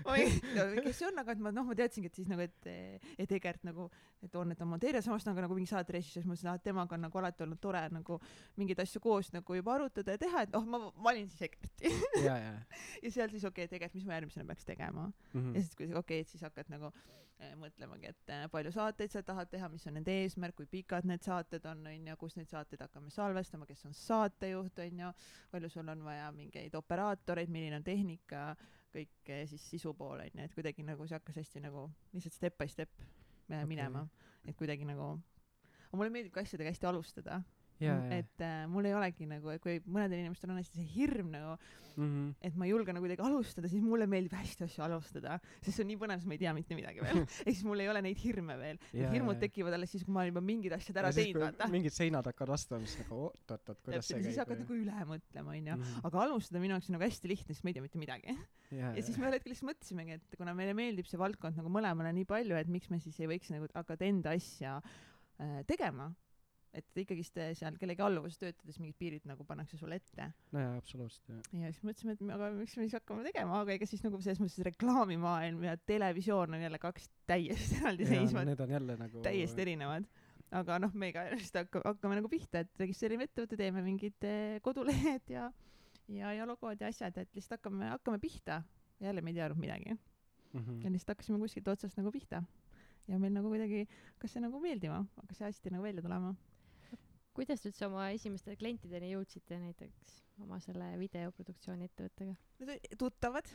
mingi, 0.09 0.83
kes 0.89 0.99
see 0.99 1.09
on, 1.09 1.21
aga 1.23 1.35
et 1.37 1.45
ma 1.47 1.53
noh, 1.55 1.69
ma 1.69 1.77
teadsingi, 1.79 2.11
et 2.11 2.21
siis 2.21 2.31
nagu, 2.31 2.47
et, 2.47 2.71
et 3.19 3.35
Egert 3.39 3.65
nagu, 3.69 3.89
et 4.25 4.39
on, 4.41 4.55
et 4.55 4.59
ta 4.59 4.69
monteerija, 4.69 5.05
samas 5.07 5.27
ta 5.27 5.33
on 5.33 5.39
ka 5.39 5.47
nagu 5.47 5.59
mingi 5.59 5.71
saate 5.71 5.97
režissöör, 5.97 6.25
siis 6.25 6.29
ma 6.29 6.35
mõtlesin, 6.35 6.53
et 6.55 6.67
temaga 6.67 6.99
on 6.99 7.07
nagu 7.07 7.23
alati 7.23 7.47
olnud 7.47 7.63
tore 7.63 7.85
nagu 7.95 8.21
mingeid 8.61 8.83
asju 8.85 9.03
koos 9.05 9.31
nagu 9.35 9.61
juba 9.61 9.77
arutada 9.79 10.17
ja 10.17 10.23
teha, 10.25 10.47
et 10.49 10.57
oh, 10.59 10.67
ma 10.67 10.83
valin 11.07 11.29
siis 11.33 11.49
Egerti. 11.51 11.93
ja, 12.27 12.39
ja 12.41 12.55
ja 13.03 13.11
seal 13.11 13.31
siis 13.33 13.45
okei 13.45 13.65
okay,, 13.65 13.71
et 13.71 13.77
Egert, 13.81 13.95
mis 13.95 14.07
ma 14.09 14.19
järgmisena 14.19 14.49
peaks 14.49 14.67
tegema 14.69 15.09
mm. 15.09 15.39
ja 15.39 15.41
-hmm. 15.41 15.61
siis 15.61 15.77
kuidagi 15.77 15.99
okei 15.99 16.21
okay,, 16.21 16.27
et 16.27 16.35
siis 16.35 16.43
hakkad 16.43 16.73
nagu 16.73 16.93
mõtlemagi, 17.59 18.11
et 18.13 18.33
eh, 18.33 18.45
palju 18.53 18.71
saateid 18.75 19.13
sa 19.13 19.23
tahad 19.27 19.51
teha, 19.51 19.69
mis 19.73 19.85
on 19.89 19.97
nende 19.99 20.15
eesmärk, 20.23 20.57
kui 20.59 20.69
pikad 20.71 21.07
need 21.09 21.25
saated 21.25 21.67
on, 21.71 21.83
onju, 21.91 22.17
kus 22.21 22.37
neid 22.39 22.51
saateid 22.51 22.85
hakkame 22.85 23.11
salvestama, 23.15 23.67
kes 23.69 23.85
on 23.89 23.97
saatejuht, 23.99 24.79
onju, 24.87 25.11
palju 25.53 25.71
sul 25.73 25.91
on 25.93 26.05
vaja 26.07 26.31
mingeid 26.37 26.77
operaatoreid, 26.79 27.53
milline 27.53 27.81
on 27.81 27.87
tehnika, 27.87 28.47
kõik 28.95 29.33
eh, 29.35 29.45
siis 29.51 29.67
sisu 29.75 29.95
pool 29.99 30.23
onju, 30.25 30.45
et 30.45 30.55
kuidagi 30.55 30.87
nagu 30.87 31.09
see 31.09 31.19
hakkas 31.19 31.41
hästi 31.43 31.65
nagu 31.67 31.89
lihtsalt 32.15 32.39
step 32.39 32.59
by 32.61 32.71
step 32.71 33.05
eh, 33.51 33.65
minema, 33.69 34.07
et 34.47 34.57
kuidagi 34.59 34.87
nagu, 34.89 35.15
mulle 35.95 36.11
meeldib 36.15 36.35
ka 36.35 36.45
asjadega 36.47 36.75
hästi 36.75 36.91
alustada, 36.91 37.43
ja, 37.81 37.95
ja, 37.95 38.21
et 38.21 38.45
äh, 38.45 38.67
mul 38.71 38.87
ei 38.89 38.95
olegi 38.95 39.27
nagu, 39.31 39.55
kui 39.63 39.81
mõnedel 39.87 40.25
inimestel 40.25 40.53
on 40.55 40.61
hästi 40.63 40.81
see 40.83 40.93
hirm 40.95 41.33
nagu, 41.35 41.57
Mhm. 41.95 42.35
et 42.43 42.57
ma 42.59 42.67
ei 42.67 42.73
julge 42.73 42.93
nagu 42.95 43.05
kuidagi 43.05 43.23
alustada, 43.23 43.69
siis 43.71 43.83
mulle 43.85 44.07
meeldib 44.11 44.35
hästi 44.35 44.67
asju 44.67 44.83
alustada, 44.83 45.37
sest 45.61 45.77
see 45.77 45.85
on 45.85 45.91
nii 45.93 45.99
põnev, 46.01 46.19
sest 46.19 46.31
ma 46.31 46.35
ei 46.35 46.41
tea 46.43 46.55
mitte 46.57 46.75
midagi 46.79 47.05
veel. 47.05 47.21
ehk 47.47 47.55
siis 47.55 47.63
mul 47.67 47.83
ei 47.85 47.91
ole 47.91 48.03
neid 48.03 48.19
hirme 48.19 48.57
veel. 48.59 48.81
Need 48.93 49.15
hirmud 49.15 49.39
ja. 49.39 49.43
tekivad 49.45 49.77
alles 49.77 49.95
siis, 49.95 50.03
kui 50.07 50.15
ma 50.15 50.25
olen 50.25 50.33
juba 50.33 50.43
mingid 50.45 50.75
asjad 50.75 50.99
ära 51.03 51.13
teinud, 51.15 51.45
vaata. 51.45 51.69
mingid 51.71 51.95
seinad 51.95 52.27
hakkavad 52.31 52.55
vastu 52.57 52.75
olema, 52.75 52.91
siis 52.91 53.05
nagu 53.05 53.21
oot-oot-oot, 53.29 53.81
kuidas 53.87 54.11
see 54.11 54.25
siis 54.27 54.41
hakkad 54.43 54.59
käib 54.59 54.65
nagu 54.65 54.81
üle 54.81 55.07
mõtlema, 55.13 55.55
onju. 55.55 55.79
Mhm. 55.79 56.03
aga 56.11 56.25
alustada 56.27 56.65
minu 56.65 56.77
jaoks 56.77 56.91
on 56.91 56.99
nagu 56.99 57.07
hästi 57.07 57.31
lihtne, 57.31 57.55
sest 57.55 57.67
ma 57.67 57.71
ei 57.71 57.79
tea 57.79 57.87
mitte 57.87 58.03
midagi. 58.03 58.37
ja, 58.75 58.91
ja 58.99 59.07
siis 59.07 59.19
me 59.19 59.29
ühel 59.29 59.39
hetkel 59.39 59.55
lihtsalt 59.55 59.71
mõtlesimegi, 59.71 60.19
et 60.19 60.39
kuna 60.41 60.57
meile 60.59 60.75
meeldib 60.75 61.07
see 61.07 61.21
valdkond 61.21 61.63
nagu 61.63 61.71
mõlemale 61.71 62.11
nii 62.19 62.27
palju, 62.27 62.59
et 62.59 62.71
miks 62.75 62.91
me 62.91 62.99
siis 62.99 63.21
ei 63.23 63.31
võiks 63.31 63.55
nagu 63.55 63.71
hakata 63.71 64.09
enda 64.09 64.35
asja 64.35 64.81
äh, 64.83 65.63
tegema. 65.71 66.11
Et 66.75 66.99
ikkagist 67.05 67.37
äh, 67.39 67.53
seal 67.55 67.77
kellegi 67.81 68.03
alluvuses 68.03 68.39
töötades 68.41 68.79
mingid 68.83 68.97
piirid 68.99 69.27
nagu 69.31 69.45
pannakse 69.47 69.77
sulle 69.79 69.97
ette 70.01 70.27
no 70.53 70.61
jaa, 70.61 70.75
absoluutselt 70.81 71.29
jah 71.31 71.63
ja 71.63 71.73
siis 71.73 71.85
mõtlesime, 71.87 72.17
et 72.17 72.21
me- 72.27 72.35
aga 72.35 72.51
miks 72.57 72.77
me 72.77 72.87
siis 72.89 72.97
hakkame 72.99 73.23
tegema, 73.29 73.61
aga 73.63 73.77
ega 73.79 73.87
siis 73.87 74.03
nagu 74.05 74.21
selles 74.25 74.41
mõttes 74.43 74.65
reklaamimaailm 74.71 75.63
ja 75.69 75.77
televisioon 75.87 76.55
on 76.59 76.65
jälle 76.67 76.79
kaks 76.83 77.09
täiesti 77.31 77.77
eraldiseisvat, 77.81 78.47
need 78.51 78.61
on 78.67 78.71
jälle 78.79 78.97
nagu 79.01 79.23
täiesti 79.23 79.63
erinevad. 79.67 80.07
aga 80.55 80.79
noh, 80.79 80.93
meiega 80.95 81.25
lihtsalt 81.35 81.65
hakkame, 81.65 81.85
hakkame 81.93 82.19
nagu 82.21 82.29
pihta, 82.31 82.61
et 82.65 82.79
registreerime 82.79 83.25
ettevõtte, 83.29 83.57
teeme 83.59 83.83
mingid 83.83 84.23
eh, 84.29 84.59
kodulehed 84.63 85.31
ja, 85.33 85.49
ja, 86.09 86.33
ja 86.37 86.45
logod 86.47 86.81
ja 86.81 86.91
asjad, 86.93 87.17
et 87.19 87.31
lihtsalt 87.35 87.59
hakkame, 87.59 87.89
hakkame 87.95 88.19
pihta. 88.23 88.63
jälle 89.03 89.21
me 89.23 89.31
ei 89.31 89.35
teadnud 89.41 89.59
midagi 89.61 89.97
Mhm. 90.55 90.83
ja 90.85 90.91
lihtsalt 90.91 91.09
hakkasime 91.17 91.39
kuskilt 91.43 91.67
otsast 91.69 91.97
nagu 91.99 92.13
pihta. 92.15 92.43
ja 93.09 93.19
meil 93.19 93.33
nagu 93.35 93.49
kuidagi 93.51 93.81
hakkas 94.15 94.33
see 94.33 94.41
nagu 94.41 94.61
meeldima, 94.63 95.01
hakkas 95.17 95.39
see 95.41 95.45
hästi 95.49 95.71
nagu 95.75 95.83
välja 95.83 96.03
tulema. 96.03 96.35
Kuidas 97.35 97.63
te 97.63 97.71
üldse 97.71 97.87
oma 97.89 98.09
esimeste 98.15 98.55
klientideni 98.59 99.11
jõudsite 99.13 99.59
näiteks 99.61 100.21
oma 100.43 100.59
selle 100.63 100.89
videoproduktsiooni 100.99 101.89
ettevõttega? 101.89 102.35
Tuttavad. 102.99 103.49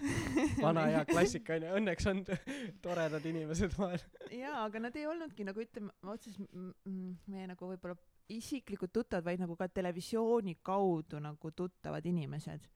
vana 0.61 0.85
hea 0.91 1.03
klassika 1.09 1.57
onju, 1.57 1.71
õnneks 1.79 2.09
on 2.11 2.23
toredad 2.85 3.25
inimesed 3.31 3.75
vahel. 3.79 4.03
jaa, 4.35 4.63
aga 4.65 4.83
nad 4.85 4.99
ei 4.99 5.07
olnudki 5.09 5.47
nagu 5.47 5.63
ütleme 5.63 5.93
otseselt 6.13 6.51
meie 6.85 7.47
nagu 7.51 7.71
võib-olla 7.73 7.97
isiklikud 8.29 8.93
tuttavad, 8.93 9.25
vaid 9.25 9.41
nagu 9.41 9.55
ka 9.57 9.67
televisiooni 9.79 10.59
kaudu 10.63 11.21
nagu 11.23 11.51
tuttavad 11.51 12.05
inimesed, 12.05 12.67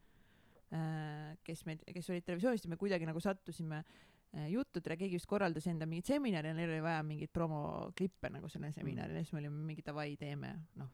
kes 1.45 1.67
meid, 1.67 1.83
kes 1.93 2.09
olid 2.09 2.25
televisioonis 2.25 2.65
ja 2.65 2.71
me 2.71 2.79
kuidagi 2.81 3.05
nagu 3.05 3.21
sattusime 3.21 3.83
äh, 3.83 4.12
juttudele, 4.33 4.97
keegi 4.97 5.19
vist 5.19 5.29
korraldas 5.29 5.67
enda 5.69 5.85
mingit 5.89 6.09
seminari 6.09 6.49
ja 6.49 6.57
neil 6.57 6.71
oli 6.71 6.81
vaja 6.81 7.03
mingeid 7.05 7.31
promoklippe 7.33 8.31
nagu 8.33 8.49
sellele 8.49 8.73
seminarile 8.73 9.21
ja 9.21 9.25
siis 9.25 9.35
me 9.35 9.43
olime 9.43 9.65
mingi 9.69 9.85
davai 9.85 10.15
teeme 10.17 10.53
noh. 10.79 10.91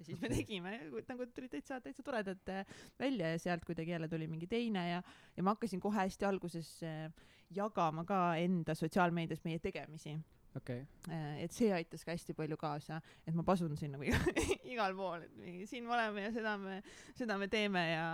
Ja 0.00 0.04
siis 0.04 0.20
me 0.22 0.30
tegime 0.32 0.72
nagu 1.10 1.26
tulid 1.28 1.52
täitsa 1.52 1.80
täitsa 1.84 2.02
toredad 2.02 2.50
äh, 2.50 2.64
välja 2.98 3.30
ja 3.34 3.38
sealt 3.38 3.66
kuidagi 3.68 3.92
jälle 3.92 4.08
tuli 4.08 4.26
mingi 4.26 4.48
teine 4.48 4.88
ja 4.88 5.02
ja 5.36 5.42
ma 5.42 5.54
hakkasin 5.54 5.80
kohe 5.80 6.02
hästi 6.02 6.24
alguses 6.24 6.72
äh, 6.82 7.12
jagama 7.50 8.04
ka 8.04 8.20
enda 8.40 8.74
sotsiaalmeedias 8.74 9.44
meie 9.44 9.58
tegemisi 9.58 10.16
okei, 10.56 10.86
Äh, 11.08 11.44
et 11.44 11.54
see 11.54 11.70
aitas 11.72 12.04
ka 12.04 12.12
hästi 12.12 12.34
palju 12.36 12.56
kaasa, 12.60 13.00
et 13.26 13.34
ma 13.34 13.42
pasundasin 13.46 13.94
nagu 13.94 14.04
igal, 14.72 14.94
pool, 14.98 15.24
et 15.24 15.36
mingi 15.40 15.66
siin 15.66 15.86
me 15.86 15.94
oleme 15.96 16.26
ja 16.26 16.32
seda 16.34 16.56
me, 16.60 16.80
seda 17.18 17.38
me 17.40 17.48
teeme 17.50 17.82
ja, 17.88 18.04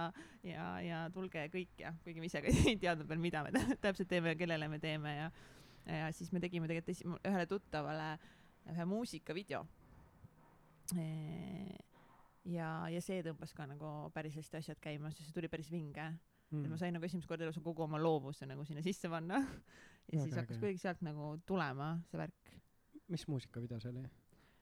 ja, 0.47 0.67
ja 0.85 1.01
tulge 1.15 1.49
kõik 1.53 1.83
ja 1.83 1.93
kuigi 2.05 2.23
me 2.23 2.31
ise 2.31 2.43
ka 2.45 2.53
ei 2.71 2.79
teadnud 2.81 3.09
veel, 3.11 3.23
mida 3.23 3.43
me 3.47 3.53
tä- 3.57 3.79
täpselt 3.89 4.09
teeme 4.13 4.35
ja 4.35 4.39
kellele 4.39 4.69
me 4.71 4.79
teeme 4.83 5.17
ja, 5.17 5.31
ja 5.91 6.13
siis 6.17 6.31
me 6.33 6.43
tegime 6.45 6.71
tegelikult 6.71 7.27
ühele 7.27 7.49
tuttavale 7.51 8.13
ühe 8.71 8.87
muusikavideo. 8.89 9.65
ja, 12.47 12.71
ja 12.93 13.03
see 13.03 13.21
tõmbas 13.27 13.53
ka 13.57 13.67
nagu 13.67 13.93
päris 14.15 14.39
hästi 14.39 14.61
asjad 14.63 14.81
käima, 14.83 15.11
sest 15.11 15.29
see 15.29 15.37
tuli 15.37 15.51
päris 15.51 15.71
vinge 15.73 16.07
mm.. 16.07 16.63
et 16.63 16.71
ma 16.71 16.79
sain 16.79 16.95
nagu 16.95 17.07
esimest 17.07 17.29
korda 17.29 17.47
elus 17.47 17.59
kogu 17.63 17.85
oma 17.87 17.99
loovuse 17.99 18.47
nagu 18.47 18.65
sinna 18.65 18.85
sisse 18.87 19.11
panna 19.11 19.43
ja 20.13 20.21
siis 20.21 20.33
Väga 20.33 20.43
hakkas 20.43 20.57
äge. 20.57 20.61
kuidagi 20.63 20.83
sealt 20.85 21.03
nagu 21.07 21.33
tulema 21.47 21.97
see 22.11 22.21
värk 22.21 22.55
mis 23.09 23.27
muusikavideo 23.31 23.81
see 23.83 23.93
oli? 23.95 24.07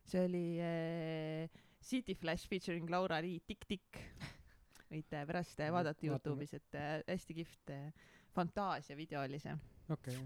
see 0.04 0.24
oli 0.24 0.46
äh, 0.60 1.60
City 1.84 2.14
Flash 2.14 2.48
featuring 2.48 2.88
Laura 2.90 3.20
Lee 3.20 3.40
Tikk 3.46 3.68
Tikk. 3.68 4.00
võite 4.94 5.24
pärast 5.28 5.60
äh, 5.60 5.72
vaadata. 5.74 6.06
Youtube'is, 6.06 6.54
et 6.56 6.76
äh, 6.78 7.00
hästi 7.08 7.36
kihvt 7.40 7.72
äh, 7.74 8.12
fantaasiavideo 8.36 9.24
oli 9.24 9.40
see, 9.42 9.54
okei, 9.92 10.16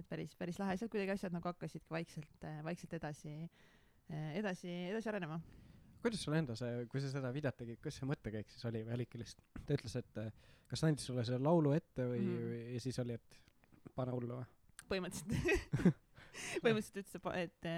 et 0.00 0.06
päris, 0.08 0.36
päris 0.38 0.60
lahe, 0.62 0.76
sealt 0.78 0.92
kuidagi 0.92 1.14
asjad 1.14 1.34
nagu 1.34 1.50
hakkasidki 1.50 1.92
vaikselt, 1.94 2.46
vaikselt 2.66 2.96
edasi, 2.98 3.34
edasi, 4.10 4.72
edasi 4.90 5.10
arenema. 5.12 5.38
kuidas 6.02 6.24
sul 6.24 6.34
enda 6.34 6.56
see, 6.58 6.86
kui 6.90 7.02
sa 7.02 7.12
seda 7.12 7.30
videot 7.34 7.60
tegid, 7.60 7.78
kas 7.82 8.00
see 8.00 8.08
mõttekäik 8.10 8.50
siis 8.50 8.66
oli 8.70 8.82
või 8.86 8.96
oligi 8.96 9.20
lihtsalt, 9.20 9.60
ta 9.60 9.76
ütles, 9.76 9.94
et 10.00 10.18
äh, 10.24 10.32
kas 10.70 10.82
ta 10.82 10.90
andis 10.90 11.06
sulle 11.06 11.26
selle 11.28 11.44
laulu 11.44 11.76
ette 11.76 12.08
või 12.08 12.24
mm. 12.24 12.32
-hmm. 12.32 12.50
või 12.50 12.74
ja 12.74 12.82
siis 12.86 12.98
oli, 13.04 13.20
et 13.20 13.38
pane 13.94 14.16
hullu 14.16 14.40
või? 14.40 14.50
Põhimõtteliselt, 14.92 15.96
põhimõtteliselt 16.64 17.02
ütles 17.02 17.16
ta, 17.16 17.34
et 17.40 17.72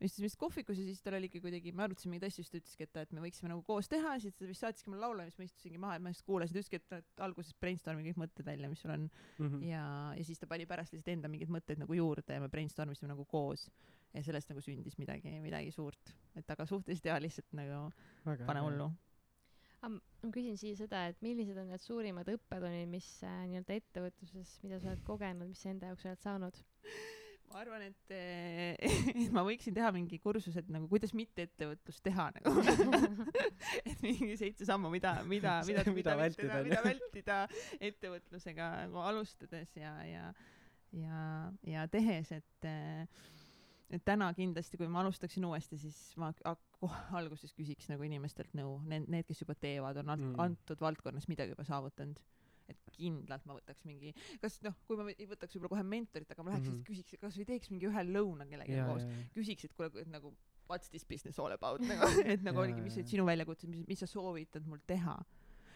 me 0.00 0.08
istusime 0.08 0.28
vist 0.30 0.38
kohvikus? 0.40 0.78
ja 0.80 0.86
siis 0.86 1.02
tal 1.04 1.16
oligi 1.18 1.42
kuidagi, 1.44 1.72
me 1.76 1.84
arutasime 1.84 2.14
mingeid 2.14 2.30
asju, 2.30 2.44
siis 2.44 2.52
ta 2.52 2.60
ütleski, 2.60 2.86
et, 2.88 2.98
et 3.02 3.12
me 3.16 3.24
võiksime 3.24 3.50
nagu 3.52 3.62
koos 3.66 3.90
teha, 3.92 4.14
siis 4.22 4.36
ta 4.36 4.48
vist 4.48 4.64
saatiski 4.64 4.92
mulle 4.92 5.04
laulu 5.04 5.24
ja 5.24 5.28
siis 5.28 5.40
ma 5.40 5.46
istusingi 5.48 5.80
maha 5.82 5.98
ja 5.98 6.04
ma 6.06 6.12
just 6.14 6.24
kuulasin, 6.28 6.56
ta 6.56 6.62
ütleski, 6.62 6.80
et, 6.80 6.96
et 7.02 7.24
alguses 7.26 7.56
brainstormi 7.60 8.06
kõik 8.08 8.22
mõtted 8.22 8.48
välja, 8.48 8.70
mis 8.72 8.80
sul 8.84 8.94
on. 8.96 9.06
Mhm. 9.36 9.62
ja, 9.68 9.84
ja 10.16 10.26
siis 10.26 10.40
ta 10.40 10.48
pani 10.50 10.66
pärast 10.70 10.96
lihtsalt 10.96 11.12
enda 11.12 11.30
mingeid 11.32 11.52
mõtteid 11.52 11.82
nagu 11.84 11.98
juurde 11.98 12.38
ja 12.38 12.42
me 12.42 12.48
brainstorm 12.52 12.96
isime 12.96 13.12
nagu 13.12 13.28
koos. 13.28 13.68
Ja 14.16 14.24
sellest 14.26 14.48
nagu 14.50 14.58
sündis 14.64 14.96
midagi, 14.98 15.36
midagi 15.38 15.70
suurt, 15.70 16.16
et 16.34 16.48
aga 16.50 16.64
suhteliselt 16.66 17.12
hea 17.12 17.20
lihtsalt 17.22 17.52
nagu 17.54 17.84
pane 18.24 18.64
hullu. 18.64 18.88
Ma 19.88 20.32
küsin 20.34 20.58
siia 20.60 20.76
seda, 20.76 21.06
et 21.10 21.22
millised 21.24 21.56
on 21.60 21.70
need 21.72 21.82
suurimad 21.84 22.28
õppetunnid, 22.28 22.90
mis 22.92 23.08
äh, 23.24 23.40
nii-öelda 23.50 23.78
ettevõtluses, 23.80 24.58
mida 24.64 24.80
sa 24.82 24.92
oled 24.92 25.06
kogenud, 25.06 25.48
mis 25.48 25.62
sa 25.64 25.72
enda 25.72 25.92
jaoks 25.92 26.08
oled 26.10 26.22
saanud? 26.26 26.60
ma 27.50 27.64
arvan, 27.64 27.82
et 27.82 28.12
eh, 28.14 28.92
ma 29.34 29.42
võiksin 29.46 29.74
teha 29.74 29.90
mingi 29.94 30.20
kursuse, 30.22 30.62
et 30.62 30.68
nagu 30.70 30.86
kuidas 30.90 31.12
mitte 31.18 31.48
ettevõtlust 31.48 32.02
teha 32.06 32.28
nagu 32.36 32.62
et 33.88 34.04
mingi 34.04 34.36
seitse 34.38 34.68
sammu, 34.68 34.92
mida, 34.92 35.16
mida, 35.26 35.58
mida, 35.68 35.82
Mida 35.82 35.96
mida 35.96 36.16
vältida, 36.20 36.60
mida 36.66 36.84
vältida 36.86 37.40
ettevõtlusega 37.90 38.70
nagu 38.84 39.02
alustades 39.02 39.74
ja, 39.78 39.96
ja, 40.06 40.30
ja, 40.94 41.24
ja 41.66 41.88
tehes, 41.90 42.30
et 42.38 42.70
eh, 42.70 43.26
et 43.90 44.04
täna 44.06 44.28
kindlasti, 44.36 44.78
kui 44.80 44.88
ma 44.88 45.02
alustaksin 45.04 45.44
uuesti, 45.48 45.78
siis 45.78 45.96
ma 46.20 46.32
kohe 46.80 47.00
alguses 47.20 47.54
küsiks 47.56 47.90
nagu 47.90 48.06
inimestelt 48.06 48.52
nõu, 48.58 48.78
need, 48.90 49.08
need, 49.10 49.26
kes 49.28 49.42
juba 49.44 49.56
teevad, 49.58 50.02
on 50.02 50.10
Mm. 50.10 50.36
antud 50.42 50.80
valdkonnas 50.82 51.28
midagi 51.30 51.54
juba 51.54 51.64
saavutanud 51.64 52.20
et 52.70 52.92
kindlalt 52.94 53.46
ma 53.48 53.56
võtaks 53.56 53.84
mingi, 53.88 54.12
kas 54.42 54.60
noh, 54.62 54.76
kui 54.86 54.98
ma 54.98 55.08
ei 55.10 55.26
võtaks 55.26 55.56
võib-olla 55.56 55.74
kohe 55.74 55.84
mentorit, 55.86 56.30
aga 56.30 56.44
ma 56.44 56.52
läheks 56.52 56.68
mm 56.68 56.76
-hmm. 56.76 56.86
küsiks, 56.86 57.18
kasvõi 57.22 57.46
teeks 57.48 57.70
mingi 57.72 57.88
ühe 57.88 58.04
lõuna 58.06 58.46
kellegagi 58.46 58.78
ja, 58.78 58.86
koos, 58.86 59.06
ja, 59.06 59.26
küsiks, 59.34 59.66
et 59.66 59.74
kuule, 59.74 59.90
et 60.02 60.10
nagu 60.12 60.32
what's 60.70 60.90
this 60.90 61.04
business 61.04 61.38
all 61.38 61.52
about 61.52 61.82
nagu, 61.90 62.06
et 62.24 62.42
nagu 62.46 62.58
Jaa, 62.58 62.66
oligi, 62.68 62.84
mis 62.84 62.98
olid 62.98 63.10
sinu 63.10 63.26
väljakutsed, 63.26 63.70
mis, 63.72 63.86
mis 63.88 64.04
sa 64.04 64.06
soovitad 64.06 64.66
mul 64.66 64.82
teha. 64.86 65.18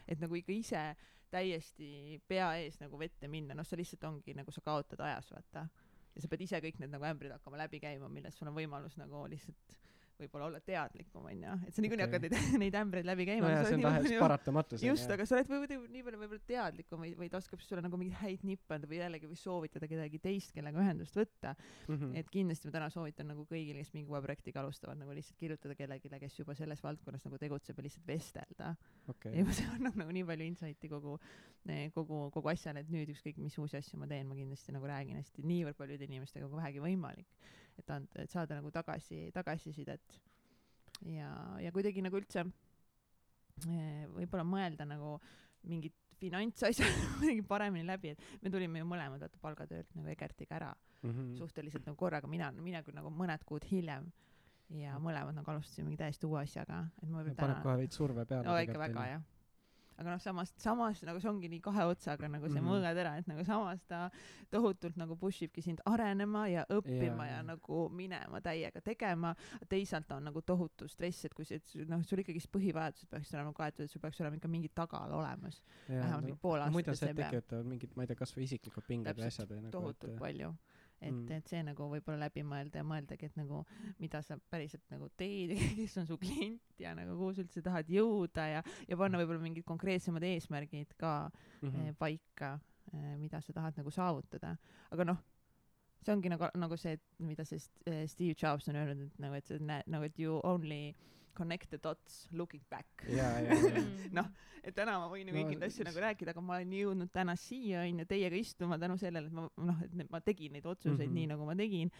et 0.06 0.20
nagu 0.20 0.36
ikka 0.36 0.52
ise 0.52 0.84
täiesti 1.32 2.20
pea 2.28 2.52
ees 2.60 2.76
nagu 2.80 2.98
vette 2.98 3.28
minna, 3.28 3.54
noh, 3.54 3.66
see 3.66 3.80
lihtsalt 3.80 4.04
ongi 4.04 4.34
nagu 4.36 4.52
sa 4.52 4.60
kaotad 4.60 5.00
ajas, 5.00 5.32
vaata. 5.32 5.66
Ja 6.14 6.22
sa 6.22 6.30
pead 6.30 6.44
ise 6.46 6.60
kõik 6.62 6.78
need 6.80 6.92
nagu 6.94 7.06
ämbrid 7.08 7.34
hakkama 7.34 7.58
läbi 7.60 7.80
käima, 7.82 8.08
millest 8.12 8.38
sul 8.38 8.50
on 8.50 8.56
võimalus 8.58 8.96
nagu 9.00 9.24
lihtsalt 9.30 9.78
võib-olla 10.20 10.48
olla 10.48 10.60
teadlikum, 10.64 11.26
onju, 11.30 11.54
et 11.66 11.76
sa 11.76 11.82
niikuinii 11.84 12.06
Okei. 12.06 12.18
hakkad 12.18 12.34
neid, 12.34 12.56
neid 12.62 12.76
ämbreid 12.78 13.08
läbi 13.08 13.26
käima. 13.28 13.48
nojah, 13.48 13.64
see 13.66 13.78
on 13.78 13.84
täiesti 13.86 14.20
paratamatus. 14.22 14.84
just, 14.86 15.10
aga 15.10 15.26
sa 15.28 15.38
oled 15.38 15.50
võib-olla 15.50 15.92
nii 15.96 16.04
palju 16.06 16.20
võib-olla 16.22 16.44
teadlikum 16.50 17.04
või, 17.04 17.12
või 17.18 17.30
ta 17.32 17.40
oskab 17.40 17.64
sulle 17.64 17.82
nagu 17.84 18.00
mingeid 18.00 18.20
häid 18.20 18.44
nippe 18.46 18.76
anda 18.76 18.90
või 18.90 19.00
jällegi 19.00 19.30
või 19.30 19.40
soovitada 19.40 19.88
kedagi 19.90 20.20
teist, 20.22 20.52
kellega 20.54 20.82
ühendust 20.84 21.18
võtta. 21.18 21.54
Mhm. 21.88 22.14
et 22.20 22.30
kindlasti 22.32 22.70
ma 22.70 22.76
täna 22.78 22.90
soovitan 22.94 23.30
nagu 23.32 23.46
kõigile, 23.50 23.82
kes 23.82 23.94
mingi 23.96 24.12
uue 24.12 24.22
projektiga 24.24 24.62
alustavad, 24.62 25.00
nagu 25.00 25.16
lihtsalt 25.16 25.40
kirjutada 25.40 25.76
kellelegi, 25.78 26.12
kes 26.24 26.38
juba 26.38 26.54
selles 26.58 26.82
valdkonnas 26.84 27.26
nagu 27.26 27.40
tegutseb 27.40 27.78
ja 27.78 27.86
lihtsalt 27.88 28.06
vestelda. 28.08 28.74
okei 29.08 29.34
ja, 29.40 29.46
see 29.52 29.66
annab 29.74 29.98
nagu 29.98 30.14
nii 30.14 30.24
palju 30.30 30.48
insight'i 30.52 30.90
kogu, 30.92 31.18
kogu, 31.96 32.22
kogu 32.34 32.52
asjale, 32.52 32.84
et 32.84 32.92
nüüd 32.92 33.10
ükskõik 33.14 33.40
mis 33.42 33.58
uusi 33.58 33.78
asju 33.80 33.98
ma 34.00 34.08
teen, 34.10 34.28
ma 34.28 34.38
kindlasti 34.38 34.74
nagu 34.74 34.88
räägin 34.88 35.18
hästi 35.20 35.44
niivõrd 35.46 35.78
paljude 35.78 36.06
inimestega, 36.08 36.48
kui 36.48 36.60
vähegi 36.60 36.82
võimalik. 36.84 37.28
Et 37.78 37.90
anda, 37.90 38.22
et 38.22 38.30
saada 38.30 38.58
nagu 38.60 38.70
tagasi, 38.70 39.30
tagasisidet 39.34 40.20
ja, 41.10 41.30
ja 41.60 41.72
kuidagi 41.74 42.02
nagu 42.04 42.16
üldse 42.20 42.44
eh, 43.66 44.06
võib-olla 44.14 44.44
mõelda 44.46 44.86
nagu 44.88 45.18
mingid 45.68 45.94
finantsasjad 46.20 46.90
kuidagi 47.18 47.42
paremini 47.42 47.86
läbi, 47.86 48.14
et 48.14 48.42
me 48.42 48.50
tulime 48.50 48.82
ju 48.82 48.88
mõlemad 48.88 49.20
vaata 49.22 49.40
palgatöölt 49.42 49.94
nagu 49.98 50.08
Egertiga 50.14 50.60
ära 50.60 50.74
Mhm. 51.04 51.36
suhteliselt 51.36 51.84
nagu 51.86 51.96
korraga, 52.00 52.28
mina, 52.30 52.50
mina 52.64 52.80
küll 52.82 52.96
nagu 52.96 53.10
mõned 53.12 53.42
kuud 53.44 53.64
hiljem 53.68 54.06
ja 54.72 54.96
mõlemad 54.96 55.36
nagu 55.36 55.50
alustasime 55.52 55.90
mingi 55.90 56.00
täiesti 56.00 56.24
uue 56.24 56.40
asjaga, 56.40 56.78
et 57.02 57.08
ma 57.10 57.20
võib-olla 57.20 57.42
paneb 57.42 57.62
kohe 57.66 57.76
veits 57.82 57.98
surve 58.00 58.24
peale. 58.24 58.46
no 58.48 58.54
ikka 58.56 58.78
väga 58.80 59.04
jah. 59.10 59.26
Aga 59.98 60.14
noh, 60.14 60.20
samas, 60.22 60.52
samas 60.60 61.02
nagu 61.06 61.20
see 61.22 61.30
ongi 61.30 61.50
nii 61.52 61.62
kahe 61.64 61.86
otsaga 61.90 62.28
nagu 62.28 62.48
see 62.48 62.60
mm 62.60 62.66
-hmm. 62.66 62.72
mõõgatera, 62.72 63.12
et 63.18 63.28
nagu 63.30 63.44
samas 63.46 63.84
ta 63.88 64.10
tohutult 64.50 64.96
nagu 64.96 65.16
push 65.16 65.46
ibki 65.46 65.62
sind 65.62 65.80
arenema 65.86 66.46
ja 66.48 66.64
õppima 66.70 67.26
Jaa, 67.26 67.30
ja, 67.30 67.36
ja 67.36 67.42
nagu 67.42 67.88
minema 67.88 68.40
täiega 68.40 68.80
tegema. 68.80 69.34
teisalt 69.68 70.10
on 70.12 70.24
nagu 70.24 70.42
tohutu 70.42 70.88
stress, 70.88 71.24
et 71.24 71.34
kui 71.34 71.44
see, 71.44 71.56
et 71.56 71.88
noh, 71.88 72.02
sul 72.02 72.18
ikkagist 72.18 72.50
põhivajadused 72.52 73.08
peaksid 73.10 73.38
olema 73.38 73.52
kaetud, 73.52 73.84
et 73.84 73.90
sul 73.90 74.00
peaks 74.00 74.20
olema 74.20 74.36
ikka 74.36 74.48
mingi 74.48 74.68
tagala 74.74 75.16
olemas, 75.16 75.62
vähemalt 75.88 76.24
mingi 76.24 76.40
pool 76.40 76.60
aastat. 76.60 76.72
muidu 76.72 76.94
see 76.94 77.14
tekitavad 77.14 77.66
mingid, 77.66 77.96
ma 77.96 78.02
ei 78.02 78.06
tea, 78.06 78.16
kasvõi 78.16 78.48
isiklikud 78.48 78.86
pinged 78.86 79.14
Täpselt, 79.14 79.26
asjad 79.26 79.50
või 79.50 79.62
nagu, 79.62 79.70
tohutult 79.70 80.18
palju. 80.18 80.54
Et 81.04 81.12
Mm. 81.12 81.26
mm., 81.28 81.36
et 81.38 81.48
see 81.52 81.62
nagu 81.66 81.88
võib-olla 81.92 82.24
läbi 82.26 82.42
mõelda 82.48 82.80
ja 82.80 82.84
mõeldagi, 82.88 83.28
et 83.28 83.36
nagu 83.36 83.60
mida 84.00 84.22
sa 84.24 84.38
päriselt 84.50 84.84
nagu 84.90 85.08
teed 85.20 85.52
ja 85.56 85.68
kes 85.76 85.98
on 86.00 86.06
su 86.08 86.16
klient 86.18 86.80
ja 86.80 86.94
nagu 86.96 87.16
kuhu 87.18 87.34
sa 87.36 87.44
üldse 87.44 87.62
tahad 87.62 87.90
jõuda 87.92 88.46
ja, 88.48 88.62
ja 88.88 88.96
panna 88.96 89.20
võib-olla 89.20 89.42
mingid 89.44 89.66
konkreetsemad 89.68 90.24
mm. 90.24 90.96
ka 90.98 91.30
Mhm. 91.62 91.86
eh, 91.88 91.94
paika, 91.98 92.58
mida 93.18 93.40
sa 93.40 93.52
tahad 93.52 93.76
nagu 93.76 93.90
saavutada. 93.90 94.56
aga 94.90 95.04
noh, 95.04 95.16
see 96.04 96.12
ongi 96.12 96.28
nagu, 96.28 96.48
nagu 96.60 96.76
see, 96.76 96.98
mida 97.18 97.44
see 97.44 97.58
eh, 97.86 98.06
Steve 98.06 98.34
Jobs 98.36 98.68
on 98.68 98.76
öelnud, 98.76 99.06
et 99.06 99.18
nagu, 99.18 99.34
et 99.34 99.46
sa 99.46 99.58
näed 99.58 99.86
nagu, 99.86 100.04
et 100.04 100.18
you 100.18 100.40
only 100.44 100.94
connect 101.34 101.68
the 101.70 101.78
dots 101.82 102.28
looking 102.32 102.62
back. 102.70 102.86
ja, 103.08 103.28
ja, 103.40 103.54
ja, 103.54 103.84
Noh, 104.12 104.28
et 104.62 104.74
täna 104.74 104.98
ma 104.98 105.08
võin 105.12 105.28
ju 105.28 105.34
No 105.34 105.40
kõiki 105.40 105.56
neid 105.58 105.68
asju 105.68 105.84
nagu 105.84 106.00
rääkida, 106.00 106.30
aga 106.34 106.40
ma 106.40 106.56
olen 106.58 106.72
jõudnud 106.72 107.10
täna 107.12 107.36
siia 107.36 107.82
onju 107.88 108.06
teiega 108.06 108.36
istuma 108.36 108.78
tänu 108.78 108.96
sellele, 108.98 109.26
et 109.26 109.32
ma 109.32 109.48
noh, 109.56 109.82
et 109.84 109.94
ne- 109.94 110.06
ma 110.10 110.20
tegin 110.20 110.52
neid 110.52 110.66
otsuseid 110.66 110.98
mm 110.98 111.02
Mhm. 111.04 111.10
-hmm. 111.10 111.14
nii 111.14 111.26
nagu 111.34 111.44
ma 111.46 111.54
tegin. 111.54 111.90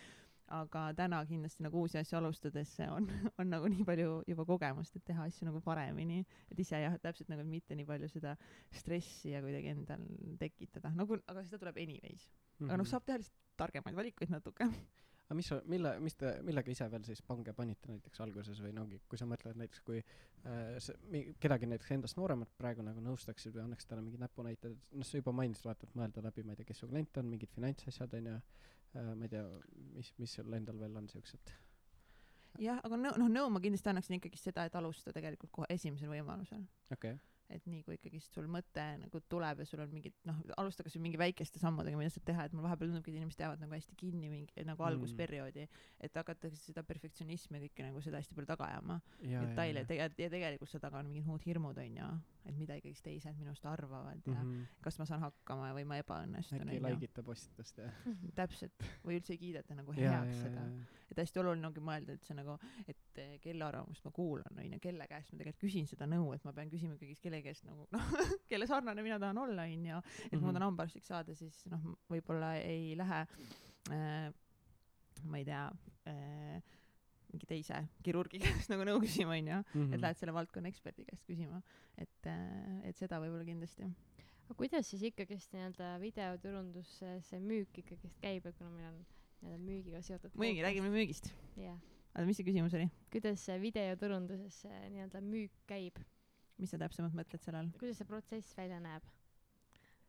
aga 0.47 0.93
täna 0.95 1.25
kindlasti 1.27 1.63
nagu 1.65 1.81
uusi 1.81 1.97
asju 1.99 2.19
alustades 2.19 2.75
on, 2.91 3.07
on 3.41 3.49
nagu 3.51 3.67
nii 3.69 3.85
palju 3.85 4.23
juba 4.29 4.45
kogemust, 4.45 4.97
et 4.97 5.05
teha 5.05 5.23
asju 5.25 5.47
nagu 5.47 5.61
paremini, 5.65 6.19
et 6.51 6.59
ise 6.61 6.77
jah, 6.83 6.99
täpselt 7.01 7.29
nagu 7.31 7.43
mitte 7.49 7.75
nii 7.75 7.85
palju 7.87 8.09
seda 8.09 8.37
stressi 8.71 9.31
ja 9.31 9.41
kuidagi 9.41 9.69
endal 9.73 10.01
tekitada, 10.39 10.93
nagu, 10.95 11.17
aga 11.27 11.43
seda 11.45 11.59
tuleb 11.59 11.77
anyways. 11.77 12.29
aga 12.61 12.67
Mhm. 12.73 12.77
noh, 12.77 12.85
saab 12.85 13.05
teha 13.07 13.19
lihtsalt 13.19 13.57
targemaid 13.57 13.97
valikuid 13.97 14.31
natuke. 14.31 14.65
aga 15.25 15.37
mis, 15.39 15.51
mille, 15.71 15.95
mis 16.05 16.17
te, 16.21 16.31
millega 16.45 16.73
ise 16.73 16.89
veel 16.93 17.05
siis 17.07 17.23
pange 17.25 17.55
panite 17.57 17.91
näiteks 17.91 18.21
alguses 18.25 18.61
või 18.61 18.75
no 18.77 18.85
kui 19.09 19.21
sa 19.21 19.29
mõtled 19.29 19.59
näiteks, 19.61 19.83
kui 19.87 20.01
äh, 20.01 20.77
see, 20.85 21.25
kedagi 21.41 21.69
näiteks 21.71 21.95
endast 21.97 22.19
nooremat 22.21 22.53
praegu 22.61 22.85
nagu 22.87 23.03
nõustaksid 23.05 23.57
või 23.57 23.65
annaksid 23.65 23.91
talle 23.91 24.05
mingid 24.05 24.25
näpunäited, 24.25 24.77
et 24.77 24.97
noh, 25.01 25.09
sa 25.09 25.21
juba 25.21 25.33
mainisid, 25.37 25.67
vaata, 25.69 25.89
et 25.89 25.99
mõelda 25.99 26.25
läbi, 26.25 26.45
ma 26.45 26.55
ei 26.55 26.61
tea, 26.61 26.71
kes 26.71 26.85
su 26.85 26.91
klient 26.91 27.21
on, 27.23 27.31
mingid 27.33 27.53
finantsasjad 27.57 28.19
onju 28.21 28.35
äh,, 28.37 29.13
ma 29.15 29.29
ei 29.29 29.33
tea, 29.37 29.45
mis, 29.97 30.13
mis 30.21 30.37
sul 30.41 30.61
endal 30.61 30.81
veel 30.83 31.01
on 31.01 31.09
siuksed 31.13 31.55
jah, 32.63 32.81
aga 32.85 32.99
nõu, 33.01 33.15
noh 33.25 33.31
nõu 33.33 33.53
ma 33.53 33.63
kindlasti 33.63 33.91
annaksin 33.91 34.19
ikkagi 34.19 34.39
seda, 34.41 34.67
et 34.69 34.77
alusta 34.79 35.13
tegelikult 35.15 35.53
kohe 35.55 35.71
esimesel 35.75 36.13
võimalusel. 36.13 36.67
okei 36.93 37.17
okay., 37.17 37.34
et 37.53 37.67
nii 37.69 37.83
kui 37.85 37.95
ikkagist 37.99 38.33
sul 38.35 38.47
mõte 38.49 38.85
nagu 39.03 39.21
tuleb 39.29 39.59
ja 39.61 39.67
sul 39.69 39.83
on 39.85 39.91
mingid 39.93 40.15
noh 40.25 40.39
alusta 40.57 40.83
kasvõi 40.87 41.03
mingi 41.05 41.19
väikeste 41.21 41.61
sammudega 41.61 41.99
mida 42.01 42.11
saad 42.15 42.25
teha 42.31 42.47
et 42.49 42.55
mul 42.57 42.65
vahepeal 42.65 42.89
tundubki 42.89 43.13
et 43.13 43.19
inimesed 43.21 43.43
jäävad 43.45 43.61
nagu 43.61 43.77
hästi 43.77 43.97
kinni 44.01 44.31
mingi 44.33 44.65
nagu 44.65 44.83
Mm. 44.85 44.89
algusperioodi 44.95 45.67
et 46.01 46.15
hakatakse 46.17 46.59
seda 46.73 46.83
perfektsionismi 46.83 47.59
ja 47.59 47.65
kõike 47.67 47.85
nagu 47.87 48.01
seda 48.05 48.17
hästi 48.21 48.35
palju 48.35 48.47
taga 48.49 48.65
ajama 48.73 49.01
ja, 49.23 49.41
detaile 49.45 49.85
ja, 49.85 49.85
tege- 49.87 50.23
ja 50.25 50.31
tegelikult 50.31 50.71
seal 50.73 50.81
taga 50.81 50.99
on 50.99 51.07
mingid 51.13 51.27
muud 51.29 51.45
hirmud 51.47 51.79
onju 51.79 52.09
et 52.45 52.57
mida 52.59 52.75
ikkagist 52.77 53.05
teised 53.05 53.39
minust 53.39 53.65
arvavad 53.67 54.21
ja 54.27 54.35
ja. 54.35 54.67
kas 54.85 54.99
ma 54.99 55.07
saan 55.09 55.21
hakkama 55.25 55.71
või 55.77 55.85
ma 55.89 55.97
ebaõnnestun 56.03 56.65
äkki 56.69 57.05
ite 57.09 57.23
postitust 57.23 57.79
ja. 57.79 57.91
täpselt 58.35 58.85
või 59.05 59.17
üldse 59.21 59.33
ei 59.37 59.39
kiideta 59.39 59.75
nagu 59.75 59.93
ja, 59.97 60.11
heaks 60.21 60.37
ja, 60.37 60.43
seda 60.49 60.67
et 61.15 61.23
hästi 61.23 61.41
oluline 61.41 61.69
ongi 61.71 61.81
mõelda 61.87 62.13
üldse 62.19 62.35
nagu 62.37 62.59
et 62.91 63.23
eh, 63.23 63.39
kelle 63.45 63.65
arvamust 63.71 64.05
ma 64.05 64.11
kuulan 64.19 64.61
onju 64.65 64.81
kelle 64.83 65.07
käest 65.11 65.33
ma 65.33 65.39
tegelikult 65.41 65.63
küsin 65.65 65.87
seda 65.91 66.07
nõu 66.11 66.33
et 66.35 66.45
ma 66.45 66.53
pean 66.53 66.71
küsima 66.73 66.99
ikkagist 66.99 67.23
kelle 67.25 67.41
käest 67.47 67.65
nagu 67.71 67.87
noh 67.95 68.13
kelle 68.51 68.67
sarnane 68.71 69.03
mina 69.07 69.19
tahan 69.23 69.39
olla 69.47 69.65
onju 69.71 69.99
et 70.03 70.33
Mhm. 70.35 70.43
ma 70.45 70.53
tahan 70.53 70.69
hambaarstiks 70.69 71.07
saada 71.15 71.35
siis 71.39 71.63
noh 71.73 71.95
võib-olla 72.11 72.57
ei 72.61 72.95
lähe 72.99 73.21
äh, 73.95 74.33
ma 75.25 75.39
ei 75.39 75.45
tea 75.47 75.69
äh, 76.11 76.59
mingi 77.33 77.47
teise 77.51 77.79
kirurgi 78.07 78.39
käest 78.45 78.71
nagu 78.71 78.85
nõu 78.87 79.01
küsima 79.03 79.39
onju 79.39 79.63
Mhm. 79.75 79.93
et 79.95 80.01
lähed 80.03 80.19
selle 80.21 80.35
valdkonna 80.37 80.69
eksperdi 80.71 81.07
käest 81.09 81.25
küsima. 81.31 81.63
Et 81.99 82.27
et 82.91 82.97
seda 82.99 83.21
võib-olla 83.23 83.45
kindlasti. 83.47 83.87
Aga 84.45 84.55
kuidas 84.59 84.89
siis 84.91 85.03
ikkagist 85.09 85.53
nii-öelda 85.55 85.93
videoturundus 86.03 86.89
see, 86.99 87.13
see 87.23 87.39
müük 87.41 87.79
ikkagist 87.81 88.19
käib? 88.21 88.45
Et 88.51 88.57
kuna 88.59 88.71
meil 88.75 88.89
on 88.91 88.99
nii-öelda 89.45 89.65
müügiga 89.65 90.03
seotud 90.03 90.35
muidugi 90.41 90.65
räägime 90.65 90.91
müügist. 90.93 91.31
Jah. 91.61 91.79
Oota 92.15 92.27
mis 92.29 92.39
see 92.39 92.47
küsimus 92.47 92.75
oli? 92.79 92.87
Kuidas 93.11 93.43
see 93.43 93.57
videoturunduses 93.59 94.61
see 94.65 94.83
nii-öelda 94.95 95.21
müük 95.25 95.55
käib? 95.71 95.99
Mis 96.63 96.71
sa 96.71 96.79
täpsemalt 96.79 97.17
mõtled 97.19 97.43
selle 97.43 97.65
all? 97.65 97.73
Kuidas 97.81 97.99
see 97.99 98.07
protsess 98.07 98.55
välja 98.55 98.79
näeb? 98.83 99.07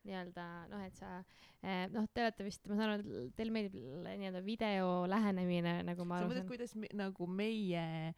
Nii-öelda 0.05 0.45
noh 0.69 0.83
et 0.85 0.99
sa 0.99 1.15
eh, 1.63 1.87
noh 1.89 2.05
te 2.13 2.21
olete 2.21 2.45
vist 2.45 2.69
ma 2.69 2.77
saan 2.77 2.93
aru 2.93 3.23
et 3.23 3.33
teile 3.39 3.55
meeldib 3.55 3.77
nii-öelda 4.05 4.43
video 4.45 4.91
lähenemine 5.09 5.79
nagu 5.87 6.05
ma 6.05 6.21
sa 6.21 6.29
mõtled 6.29 6.49
kuidas 6.51 6.75
me, 6.77 6.91
nagu 6.93 7.25
meie 7.25 8.13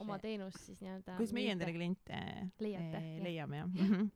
oma 0.00 0.16
teenust 0.22 0.62
siis 0.64 0.80
nii-öelda 0.80 1.18
kuidas 1.18 1.36
meie 1.36 1.52
endale 1.52 1.76
kliente 1.76 2.22
Leiate, 2.64 3.02
eh, 3.02 3.20
leiame 3.26 3.60
jah. 3.60 3.68
Mm 3.68 3.92
-hmm. 3.92 4.08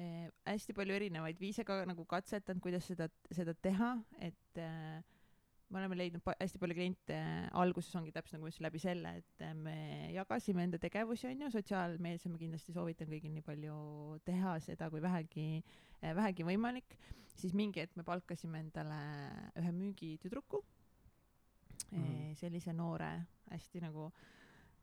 eh, 0.00 0.32
hästi 0.48 0.72
palju 0.80 0.96
erinevaid 0.96 1.40
viise 1.40 1.68
ka 1.68 1.82
nagu 1.84 2.08
katsetanud 2.08 2.64
kuidas 2.64 2.88
seda 2.88 3.10
seda 3.28 3.52
teha 3.52 3.92
et 4.24 4.64
eh, 4.64 5.04
me 5.68 5.80
oleme 5.82 5.98
leidnud 5.98 6.22
pa- 6.24 6.36
hästi 6.40 6.60
palju 6.62 6.76
kliente 6.78 7.16
alguses 7.62 7.96
ongi 7.98 8.12
täpselt 8.14 8.38
nagu 8.38 8.46
ma 8.46 8.52
ütlesin 8.52 8.66
läbi 8.66 8.80
selle 8.82 9.12
et 9.20 9.44
eh, 9.44 9.52
me 9.54 9.76
jagasime 10.14 10.64
enda 10.64 10.80
tegevusi 10.80 11.28
onju 11.28 11.50
sotsiaalmeedias 11.52 12.24
ja 12.24 12.32
ma 12.32 12.40
kindlasti 12.40 12.76
soovitan 12.76 13.10
kõigil 13.10 13.34
nii 13.34 13.44
palju 13.44 13.76
teha 14.28 14.56
seda 14.64 14.88
kui 14.92 15.02
vähegi 15.04 15.46
eh, 15.58 16.14
vähegi 16.16 16.46
võimalik. 16.48 16.96
Siis 17.38 17.54
mingi 17.54 17.84
hetk 17.84 17.94
me 17.94 18.02
palkasime 18.02 18.64
endale 18.64 18.98
ühe 19.60 19.70
müügitüdruku 19.76 20.58
mm. 21.92 22.34
sellise 22.40 22.72
noore 22.74 23.12
hästi 23.52 23.84
nagu 23.84 24.08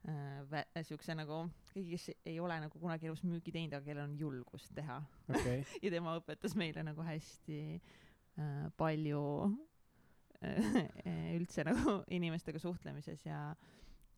äh, 0.07 0.85
siukse 0.87 1.17
nagu 1.17 1.41
keegi 1.73 1.97
kes 1.97 2.09
ei 2.23 2.39
ole 2.39 2.61
nagu 2.63 2.79
kunagi 2.79 3.09
elus 3.09 3.25
müügi 3.27 3.51
teinud 3.51 3.75
aga 3.75 3.89
kellel 3.89 4.07
on 4.07 4.17
julgust 4.19 4.71
teha. 4.77 5.01
Okei, 5.33 5.65
ja 5.83 5.91
tema 5.97 6.15
õpetas 6.21 6.55
meile 6.55 6.85
nagu 6.87 7.03
hästi 7.03 7.61
äh, 7.75 8.69
palju 8.77 9.25
äh, 9.49 9.57
üldse 11.37 11.65
nagu 11.67 11.97
inimestega 12.13 12.59
suhtlemises 12.61 13.25
ja 13.27 13.39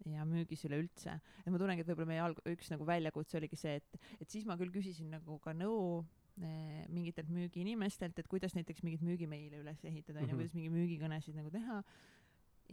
ja 0.05 0.21
müügis 0.29 0.61
üleüldse 0.67 1.15
et 1.41 1.47
ma 1.49 1.57
tunnengi 1.57 1.81
et 1.81 1.87
võib-olla 1.89 2.11
meie 2.11 2.21
alg- 2.21 2.43
üks 2.51 2.69
nagu 2.69 2.85
väljakutse 2.85 3.39
oligi 3.39 3.57
see 3.57 3.79
et 3.79 3.97
et 4.21 4.29
siis 4.29 4.45
ma 4.45 4.55
küll 4.59 4.69
küsisin 4.71 5.09
nagu 5.15 5.39
ka 5.41 5.55
nõu 5.57 6.03
eh, 6.37 6.83
mingitelt 6.93 7.31
müügiinimestelt 7.33 8.19
et 8.21 8.27
kuidas 8.29 8.53
näiteks 8.53 8.83
mingeid 8.85 9.01
müügimeile 9.07 9.57
üles 9.63 9.81
ehitada 9.89 10.21
onju 10.21 10.29
Mhm. 10.35 10.37
kuidas 10.37 10.53
mingi 10.53 10.69
müügikõnesid 10.75 11.35
nagu 11.39 11.49
teha 11.49 11.79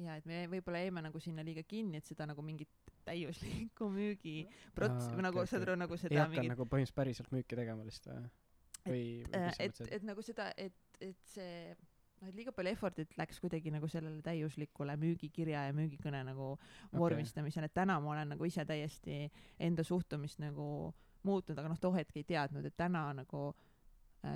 ja 0.05 0.17
et 0.21 0.27
me 0.27 0.43
võib-olla 0.53 0.83
jäime 0.85 1.01
nagu 1.07 1.21
sinna 1.23 1.43
liiga 1.47 1.63
kinni 1.63 1.97
et 2.03 2.05
seda 2.05 2.27
nagu 2.27 2.43
mingit 2.43 2.69
täiuslikku 3.09 3.89
müügi 3.95 4.37
prots- 4.77 5.09
Aa, 5.09 5.17
või 5.17 5.23
nagu 5.31 5.39
okei, 5.41 5.51
saad 5.55 5.63
aru 5.69 5.77
nagu 5.81 5.95
ei 5.97 6.03
seda 6.05 6.21
hakka 6.27 6.35
mingit 6.37 6.51
nagu 6.53 6.67
põhimõtteliselt 6.67 6.99
päriselt 7.01 7.33
müüki 7.33 7.57
tegema 7.57 7.85
lihtsalt 7.89 8.21
või? 8.21 8.31
või 8.85 9.03
et, 9.33 9.33
mõtlesid? 9.33 9.93
et 9.97 10.03
nagu 10.13 10.23
seda, 10.29 10.51
et, 10.61 10.77
et 11.01 11.17
see 11.33 11.75
noh, 12.25 12.33
et 12.33 12.39
liiga 12.39 12.53
palju 12.57 12.73
effort'it 12.73 13.17
läks 13.21 13.41
kuidagi 13.43 13.73
nagu 13.75 13.89
sellele 13.91 14.23
täiuslikule 14.25 14.97
müügikirja 15.01 15.67
ja 15.69 15.77
müügikõne 15.77 16.23
nagu 16.31 16.55
Okei. 16.55 16.99
vormistamisele, 16.99 17.69
et 17.69 17.77
täna 17.77 17.99
ma 18.01 18.15
olen 18.15 18.35
nagu 18.35 18.49
ise 18.49 18.65
täiesti 18.69 19.25
enda 19.61 19.85
suhtumist 19.85 20.41
nagu 20.43 20.67
muutnud, 21.25 21.59
aga 21.59 21.71
noh, 21.73 21.81
too 21.81 21.93
hetk 21.95 22.17
ei 22.21 22.27
teadnud, 22.29 22.65
et 22.69 22.77
täna 22.77 23.07
nagu 23.17 23.47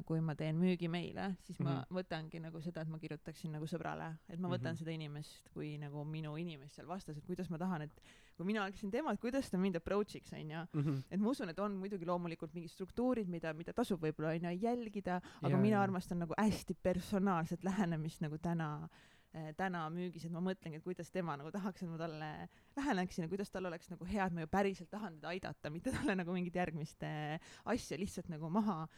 kui 0.07 0.21
ma 0.21 0.35
teen 0.37 0.57
müügimeile, 0.61 1.31
siis 1.47 1.59
ma 1.61 1.79
Mhm. 1.81 1.95
võtangi 1.97 2.41
nagu 2.41 2.61
seda, 2.61 2.83
et 2.83 2.89
ma 2.89 2.99
kirjutaksin 2.99 3.51
nagu 3.53 3.65
sõbrale, 3.67 4.19
et 4.29 4.39
ma 4.39 4.49
võtan 4.49 4.73
Mhm. 4.75 4.77
seda 4.77 4.91
inimest 4.93 5.49
kui 5.55 5.79
nagu 5.79 6.05
minu 6.05 6.37
inimest 6.37 6.75
seal 6.77 6.87
vastas, 6.87 7.17
et 7.17 7.25
kuidas 7.27 7.49
ma 7.51 7.57
tahan, 7.59 7.83
et 7.83 8.01
kui 8.37 8.45
mina 8.47 8.65
oleksin 8.65 8.91
tema, 8.91 9.13
et 9.13 9.21
kuidas 9.21 9.49
ta 9.51 9.57
mind 9.59 9.77
approach'iks 9.77 10.33
onju 10.33 10.67
Mhm. 10.75 11.05
et 11.11 11.21
ma 11.21 11.31
usun, 11.31 11.49
et 11.49 11.59
on 11.59 11.73
muidugi 11.81 12.05
loomulikult 12.05 12.53
mingid 12.55 12.71
struktuurid, 12.71 13.29
mida, 13.29 13.53
mida 13.55 13.73
tasub 13.73 14.01
võib-olla 14.01 14.35
onju 14.37 14.61
jälgida, 14.61 15.17
aga 15.43 15.49
Jaa, 15.51 15.59
mina 15.61 15.77
jaa. 15.77 15.83
armastan 15.83 16.19
nagu 16.19 16.35
hästi 16.39 16.75
personaalset 16.83 17.63
lähenemist 17.65 18.21
nagu 18.21 18.37
täna 18.39 18.89
eh, 19.35 19.53
täna 19.53 19.91
müügis, 19.91 20.25
et 20.25 20.33
ma 20.33 20.41
mõtlengi, 20.41 20.77
et 20.77 20.83
kuidas 20.83 21.11
tema 21.13 21.37
nagu 21.37 21.51
tahaks, 21.51 21.83
et 21.83 21.89
ma 21.91 21.99
talle 21.99 22.49
läheneksin 22.79 23.23
ja 23.25 23.29
kuidas 23.29 23.51
tal 23.51 23.67
oleks 23.67 23.91
nagu 23.91 24.03
hea, 24.07 24.25
et 24.27 24.33
ma 24.33 24.41
ju 24.41 24.47
päriselt 24.47 24.89
tahan 24.91 25.17
teda 25.21 25.29
aidata, 25.29 25.71
mitte 25.71 25.93
talle 25.93 26.15
nagu 26.17 26.33
mingit 26.33 26.55
järgmist 26.55 27.03
eh, 27.03 27.39
asja 27.67 27.99
lihtsalt 27.99 28.29
nagu 28.31 28.49
maha 28.51 28.89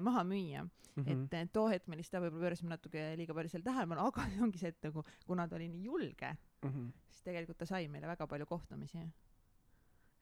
maha 0.00 0.22
müüa 0.24 0.62
mm. 0.64 1.02
-hmm. 1.02 1.24
et 1.24 1.34
eh, 1.34 1.48
too 1.52 1.68
hetk 1.68 1.88
me 1.88 1.96
lihtsalt 1.96 2.22
võib-olla 2.24 2.46
pöörasime 2.46 2.68
natuke 2.68 3.04
liiga 3.16 3.34
palju 3.34 3.48
selle 3.48 3.64
tähelepanu, 3.64 4.00
aga 4.06 4.26
ongi 4.46 4.58
see, 4.58 4.68
et 4.68 4.82
nagu 4.88 5.04
kuna 5.26 5.48
ta 5.48 5.56
oli 5.56 5.68
nii 5.68 5.84
julge, 5.84 6.36
Mhm. 6.64 6.88
siis 7.10 7.22
tegelikult 7.22 7.58
ta 7.58 7.66
sai 7.66 7.88
meile 7.88 8.06
väga 8.06 8.26
palju 8.26 8.46
kohtumisi. 8.46 8.98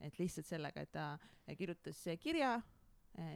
et 0.01 0.19
lihtsalt 0.19 0.47
sellega, 0.47 0.81
et 0.81 0.91
ta 0.93 1.19
kirjutas 1.57 2.01
kirja, 2.19 2.61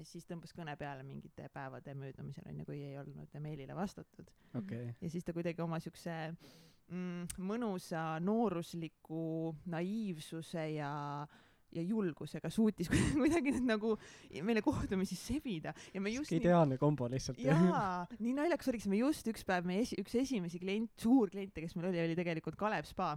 siis 0.02 0.24
tõmbas 0.26 0.50
kõne 0.57 0.76
peale 0.76 1.02
mingite 1.02 1.48
päevade 1.55 1.94
möödumisel 1.94 2.48
onju, 2.48 2.64
kui 2.64 2.81
ei 2.83 2.98
olnud 2.98 3.29
meilile 3.38 3.74
vastatud 3.76 4.31
okei, 4.55 4.94
ja 5.00 5.11
siis 5.11 5.24
ta 5.24 5.33
kuidagi 5.33 5.62
oma 5.62 5.79
siukse 5.79 6.11
mm, 6.88 7.26
mõnusa 7.38 8.18
noorusliku 8.20 9.55
naiivsuse 9.66 10.70
ja 10.74 11.26
ja 11.77 11.85
julgusega 11.85 12.51
suutis 12.53 12.91
kuidagi 13.21 13.55
nüüd 13.57 13.71
nagu 13.71 13.95
meile 14.47 14.65
kohtumisi 14.65 15.19
sebida 15.19 15.75
ja 15.95 16.03
me 16.03 16.15
just 16.15 16.33
ideaalne 16.37 16.79
kombo 16.81 17.11
lihtsalt. 17.12 17.41
jaa, 17.43 18.07
nii 18.19 18.35
naljakas 18.37 18.73
oligi, 18.73 18.91
me 18.93 19.01
just 19.03 19.29
üks 19.33 19.47
päev, 19.47 19.69
meie 19.69 19.85
esi-, 19.85 20.01
üks 20.03 20.17
esimesi 20.23 20.61
klient, 20.62 20.93
suur 21.01 21.33
kliente, 21.33 21.62
kes 21.65 21.77
meil 21.77 21.91
oli, 21.93 22.05
oli 22.09 22.19
tegelikult 22.19 22.59
Kalev 22.61 22.89
Spa 22.89 23.15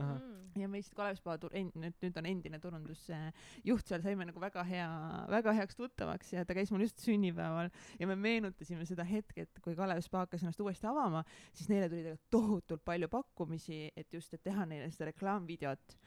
ahah, 0.00 0.20
Mm. 0.54 0.62
ja 0.62 0.68
me 0.68 0.78
lihtsalt 0.78 0.96
Kalev 0.96 1.18
Spa 1.18 1.36
tur-, 1.38 1.54
nüüd, 1.54 1.96
nüüd 2.02 2.18
on 2.18 2.28
endine 2.28 2.58
turundusjuht 2.62 3.90
seal, 3.90 4.02
saime 4.04 4.26
nagu 4.28 4.40
väga 4.42 4.64
hea, 4.66 4.88
väga 5.30 5.54
heaks 5.60 5.76
tuttavaks 5.78 6.32
ja 6.34 6.44
ta 6.48 6.56
käis 6.56 6.72
mul 6.72 6.84
just 6.86 7.02
sünnipäeval 7.04 7.70
ja 8.00 8.08
me 8.08 8.16
meenutasime 8.18 8.86
seda 8.88 9.04
hetke, 9.06 9.46
et 9.46 9.60
kui 9.64 9.76
Kalev 9.78 10.00
Spa 10.06 10.24
hakkas 10.24 10.44
ennast 10.44 10.62
uuesti 10.64 10.88
avama, 10.90 11.22
siis 11.52 11.70
neile 11.72 11.90
tuli 11.90 12.04
tegelikult 12.06 12.32
tohutult 12.32 12.84
palju 12.86 13.10
pakkumisi, 13.12 13.82
et 13.96 14.16
just, 14.16 14.34
et 14.34 14.42
teha 14.46 14.66
neile 14.68 14.90
seda 14.94 15.10
reklaamvideot 15.12 15.98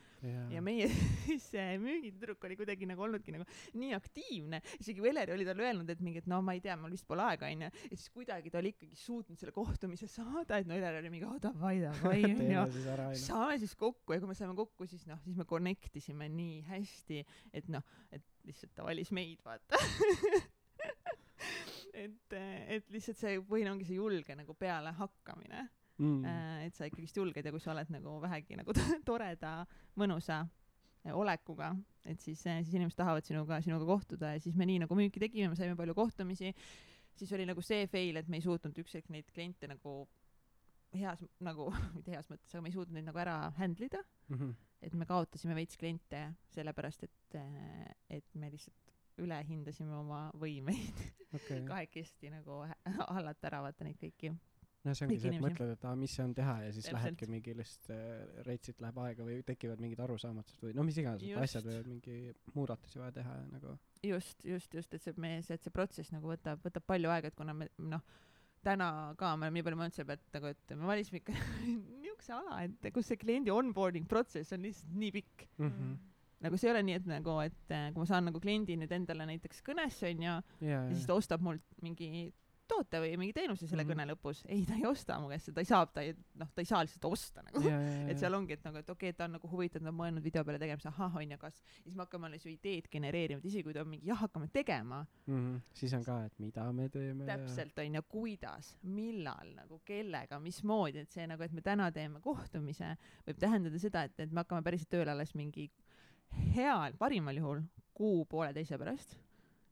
ja 0.54 0.62
meie 0.64 0.88
siis 1.26 1.50
müügitüdruk 1.82 2.46
oli 2.48 2.58
kuidagi 2.60 2.88
nagu 2.90 3.06
olnudki 3.06 3.34
nagu 3.36 3.48
nii 3.80 3.94
aktiivne, 3.98 4.62
isegi 4.80 5.04
Veleri 5.04 5.36
oli 5.36 5.48
talle 5.48 5.68
öelnud, 5.68 5.90
et 5.90 6.04
mingi, 6.04 6.22
et 6.24 6.30
no 6.32 6.42
ma 6.46 6.56
ei 6.58 6.64
tea, 6.64 6.78
mul 6.80 6.94
vist 6.94 7.08
pole 7.10 7.26
aega 7.26 7.50
onju, 7.52 7.70
ja 7.70 7.98
siis 7.98 8.10
kuidagi 8.14 8.54
ta 8.54 8.62
oli 8.62 8.74
ikkagi 8.76 8.98
suutnud 9.00 9.40
selle 9.40 9.56
kohtumise 9.56 10.08
saada, 10.12 10.60
et 10.60 10.70
no 10.70 10.78
Veler 10.78 11.00
oli 11.02 11.14
mingi, 11.14 11.30
davai, 11.44 11.76
davai 11.84 12.20
onju. 12.32 12.66
Saame 13.20 13.60
siis 13.62 13.76
kokku 13.80 14.16
ja 14.16 14.24
kui 14.24 14.32
me 14.32 14.38
saime 14.38 14.56
kokku, 14.58 14.88
siis 14.90 15.06
noh, 15.10 15.22
siis 15.26 15.38
me 15.40 15.48
connect 15.50 15.94
isime 16.00 16.30
nii 16.32 16.64
hästi, 16.70 17.24
et 17.54 17.72
noh, 17.74 17.86
et 18.14 18.26
lihtsalt 18.48 18.74
ta 18.76 18.88
valis 18.88 19.12
meid, 19.16 19.40
vaata. 19.46 19.80
et, 22.04 22.34
et 22.34 22.94
lihtsalt 22.94 23.20
see 23.20 23.40
põhine 23.48 23.74
ongi 23.74 23.88
see 23.88 24.00
julge 24.00 24.36
nagu 24.38 24.56
pealehakkamine 24.58 25.68
Mm. 26.04 26.20
mm., 26.26 26.66
et 26.68 26.76
sa 26.76 26.88
ikkagist 26.90 27.16
julged 27.18 27.46
ja 27.46 27.52
kui 27.56 27.60
sa 27.64 27.72
oled 27.74 27.90
nagu 27.94 28.18
vähegi 28.24 28.58
nagu 28.60 28.74
toreda, 29.10 29.54
mõnusa 30.00 30.42
eh, 31.06 31.14
olekuga, 31.16 31.72
et 32.06 32.20
siis, 32.20 32.42
siis 32.44 32.74
inimesed 32.74 32.98
tahavad 33.00 33.24
sinuga, 33.28 33.62
sinuga 33.64 33.88
kohtuda 33.88 34.34
ja 34.36 34.42
siis 34.44 34.56
me 34.60 34.68
nii 34.68 34.82
nagu 34.84 34.96
müüki 35.00 35.22
tegime, 35.24 35.50
me 35.54 35.56
saime 35.60 35.76
palju 35.80 35.96
kohtumisi, 35.96 36.52
siis 37.16 37.32
oli 37.38 37.46
nagu 37.48 37.62
see 37.64 37.86
fail, 37.88 38.18
et 38.20 38.28
me 38.28 38.38
ei 38.42 38.46
suutnud 38.46 38.78
üks 38.84 38.98
hetk 39.00 39.10
neid 39.14 39.30
kliente 39.34 39.68
nagu 39.72 40.02
heas 40.94 41.24
nagu, 41.42 41.70
mitte 41.96 42.12
heas 42.14 42.28
mõttes, 42.30 42.52
aga 42.54 42.62
me 42.66 42.70
ei 42.70 42.76
suutnud 42.78 42.98
neid 43.00 43.08
nagu 43.12 43.24
ära 43.24 43.38
handle 43.60 43.88
ida, 43.92 44.04
Mhm. 44.34 44.54
et 44.82 44.94
me 44.96 45.06
kaotasime 45.06 45.54
veits 45.56 45.76
kliente 45.78 46.20
sellepärast, 46.56 47.04
et, 47.04 47.36
et 48.10 48.36
me 48.40 48.48
lihtsalt 48.50 48.94
ülehindasime 49.20 49.94
oma 49.94 50.22
võimeid 50.40 51.02
okei, 51.36 51.60
kahekesti 51.72 52.32
nagu 52.34 52.62
hallata 53.12 53.50
ära 53.52 53.60
vaata 53.66 53.84
neid 53.86 54.00
kõiki 54.00 54.32
no 54.84 54.96
see 54.98 55.08
ongi 55.08 55.20
see, 55.24 55.32
et 55.32 55.44
mõtled, 55.44 55.74
et 55.78 55.86
aa, 55.88 55.96
mis 56.00 56.16
see 56.18 56.26
on 56.26 56.34
teha 56.36 56.56
ja 56.66 56.74
siis 56.76 56.88
Täpselt. 56.88 57.00
lähebki 57.00 57.30
mingi 57.32 57.56
lihtsalt 57.56 57.94
äh, 57.96 58.44
reitsit 58.48 58.84
läheb 58.84 59.00
aega 59.06 59.28
või 59.28 59.40
tekivad 59.48 59.82
mingid 59.84 60.04
arusaamatused 60.04 60.68
või 60.68 60.76
no 60.78 60.86
mis 60.88 61.00
iganes, 61.00 61.24
et 61.24 61.40
asjad 61.46 61.68
võivad 61.70 61.90
mingi 61.92 62.18
muudatusi 62.58 63.02
vaja 63.02 63.16
teha 63.20 63.38
ja 63.40 63.48
nagu 63.54 63.78
just, 64.04 64.44
just, 64.46 64.74
just, 64.76 64.94
et 64.94 65.04
see 65.04 65.16
meie, 65.24 65.42
see, 65.46 65.58
et 65.58 65.64
see 65.64 65.74
protsess 65.74 66.14
nagu 66.16 66.30
võtab, 66.32 66.62
võtab 66.66 66.86
palju 66.90 67.12
aega, 67.14 67.32
et 67.32 67.40
kuna 67.40 67.56
me 67.58 67.70
noh, 67.80 68.04
täna 68.64 68.88
ka 69.20 69.34
me 69.36 69.48
oleme 69.48 69.60
nii 69.60 69.68
palju 69.68 69.80
mõelnud 69.80 69.98
selle 69.98 70.10
pealt 70.12 70.38
nagu, 70.38 70.52
et 70.54 70.76
me 70.78 70.90
valisime 70.90 71.22
ikka 71.22 71.36
niisuguse 72.04 72.36
ala, 72.38 72.64
et 72.68 72.90
kus 72.96 73.12
see 73.12 73.20
kliendi 73.22 73.54
onboarding 73.54 74.08
protsess 74.10 74.56
on 74.56 74.66
lihtsalt 74.68 75.00
nii 75.00 75.14
pikk. 75.20 75.48
mm. 75.58 75.66
Mm. 75.66 75.74
-hmm. 75.80 75.98
nagu 76.44 76.60
see 76.60 76.70
ei 76.70 76.76
ole 76.76 76.84
nii, 76.90 77.00
et 77.00 77.10
nagu, 77.10 77.40
et 77.44 77.76
eh, 77.76 77.90
kui 77.94 78.04
ma 78.04 78.08
saan 78.10 78.28
nagu 78.30 78.40
kliendi 78.44 78.78
nüüd 78.80 78.92
endale 78.92 79.28
näiteks 79.32 79.64
kõnesse 79.64 80.12
onju 80.12 80.30
ja, 80.30 80.40
ja 80.68 80.88
siis 80.92 81.08
ta 81.08 81.16
ostab 81.16 81.44
mult 81.44 81.64
mingi 81.82 82.32
toote 82.74 83.02
või 83.04 83.14
mingi 83.22 83.36
teenuse 83.36 83.68
selle 83.70 83.84
Mhm. 83.84 83.92
kõne 83.92 84.06
lõpus, 84.12 84.44
ei 84.50 84.66
ta 84.68 84.78
ei 84.78 84.86
osta 84.90 85.20
mu 85.22 85.30
käest 85.32 85.50
seda, 85.50 85.56
ta 85.56 85.62
ei 85.62 85.70
saa, 85.70 85.86
ta 85.86 86.02
ei 86.02 86.14
noh, 86.42 86.50
ta 86.54 86.64
ei 86.64 86.70
saa 86.70 86.82
lihtsalt 86.86 87.06
osta 87.10 87.44
nagu. 87.46 87.62
et 88.10 88.20
seal 88.20 88.34
ongi, 88.34 88.58
et 88.58 88.64
nagu, 88.66 88.78
et 88.82 88.90
okei 88.90 89.12
okay,, 89.12 89.18
ta 89.18 89.28
on 89.28 89.38
nagu 89.38 89.50
huvitatud, 89.52 89.86
ta 89.86 89.92
on 89.94 90.00
mõelnud 90.00 90.26
video 90.26 90.44
peale 90.44 90.60
tegemise, 90.62 90.90
ahah 90.90 91.18
onju, 91.22 91.38
kas, 91.42 91.62
siis 91.84 91.96
me 91.96 92.06
hakkame 92.06 92.30
alles 92.30 92.46
ju 92.46 92.52
ideed 92.52 92.90
genereerima, 92.92 93.40
et 93.40 93.50
isegi 93.52 93.64
kui 93.68 93.76
ta 93.76 93.84
on 93.84 93.92
mingi 93.92 94.10
jah, 94.10 94.20
hakkame 94.24 94.50
tegema, 94.54 95.06
mm. 95.28 95.40
-hmm. 95.40 95.62
siis 95.74 95.94
on 95.94 96.04
ka, 96.04 96.20
et 96.26 96.40
mida 96.40 96.72
me 96.72 96.90
teeme. 96.90 97.26
täpselt 97.26 97.80
onju, 97.86 98.04
kuidas, 98.10 98.76
millal 98.84 99.54
nagu, 99.56 99.82
kellega, 99.86 100.40
mismoodi, 100.40 101.00
et 101.00 101.12
see 101.12 101.28
nagu, 101.28 101.44
et 101.44 101.52
me 101.52 101.62
täna 101.62 101.92
teeme 101.92 102.22
kohtumise, 102.22 102.96
võib 103.28 103.40
tähendada 103.40 103.80
seda, 103.80 104.04
et, 104.04 104.20
et 104.20 104.32
me 104.32 104.44
hakkame 104.44 104.64
päriselt 104.64 104.90
tööle 104.90 105.12
alles 105.12 105.36
mingi 105.36 105.70
heal, 106.56 106.94
parimal 106.98 107.38
juhul 107.38 107.62
kuu-pooleteise 107.94 108.78
pärast 108.82 109.18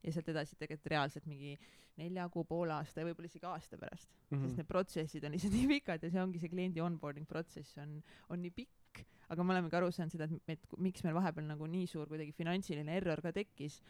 ja 0.04 0.14
sealt 0.14 0.30
edasi 0.34 0.58
tegelikult 0.60 0.92
reaalselt 0.94 1.28
mingi 1.30 1.56
nelja 2.02 2.28
kuu, 2.34 2.44
poole 2.48 2.74
aasta 2.74 3.02
ja 3.02 3.08
võib-olla 3.08 3.30
isegi 3.30 3.48
aasta 3.48 3.78
pärast 3.78 4.10
mm. 4.10 4.38
-hmm. 4.38 4.44
sest 4.46 4.62
need 4.62 4.70
protsessid 4.70 5.26
on 5.28 5.36
lihtsalt 5.36 5.56
nii 5.60 5.72
pikad 5.76 6.04
ja 6.04 6.12
see 6.14 6.22
ongi 6.24 6.42
see 6.42 6.52
kliendi 6.54 6.84
onboarding 6.84 7.28
protsess 7.30 7.78
on, 7.82 7.98
on 8.30 8.42
nii 8.42 8.54
pikk, 8.62 9.04
aga 9.30 9.44
me 9.44 9.56
olemegi 9.56 9.78
aru 9.80 9.92
saanud 9.92 10.16
seda, 10.16 10.30
et, 10.30 10.56
et 10.58 10.78
miks 10.78 11.04
meil 11.04 11.18
vahepeal 11.18 11.48
nagu 11.48 11.68
nii 11.68 11.88
suur 11.88 12.10
kuidagi 12.12 12.34
finantsiline 12.38 12.96
error 12.98 13.22
ka 13.22 13.34
tekkis, 13.36 13.82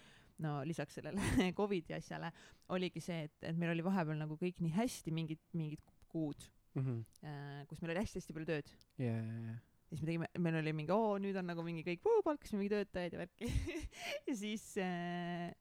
no 0.41 0.61
lisaks 0.67 0.99
sellele 0.99 1.21
Covidi 1.57 1.93
asjale, 1.97 2.31
oligi 2.69 3.03
see, 3.03 3.27
et, 3.29 3.37
et 3.41 3.57
meil 3.57 3.75
oli 3.75 3.85
vahepeal 3.85 4.17
nagu 4.17 4.39
kõik 4.39 4.59
nii 4.63 4.73
hästi 4.79 5.13
mingid, 5.15 5.41
mingid 5.53 5.85
kuud 6.11 6.49
Mhm. 6.75 7.03
äh,, 7.23 7.65
kus 7.67 7.81
meil 7.81 7.91
oli 7.91 7.99
hästi-hästi 7.99 8.33
palju 8.35 8.47
tööd. 8.47 8.69
ja, 8.97 9.11
ja, 9.11 9.39
ja, 9.43 9.55
siis 9.89 10.01
me 10.01 10.07
tegime, 10.07 10.27
meil 10.39 10.59
oli 10.61 10.73
mingi 10.75 10.93
oo, 10.95 11.17
nüüd 11.19 11.35
on 11.35 11.49
nagu 11.51 11.65
mingi 11.67 11.83
kõik, 11.83 12.05
palkasime 12.23 12.61
mingi 12.61 12.71
töötajaid 12.71 13.17
ja 13.17 13.19
värki 13.19 13.49
ja 14.29 14.35
siis 14.39 14.63
äh, 14.79 15.51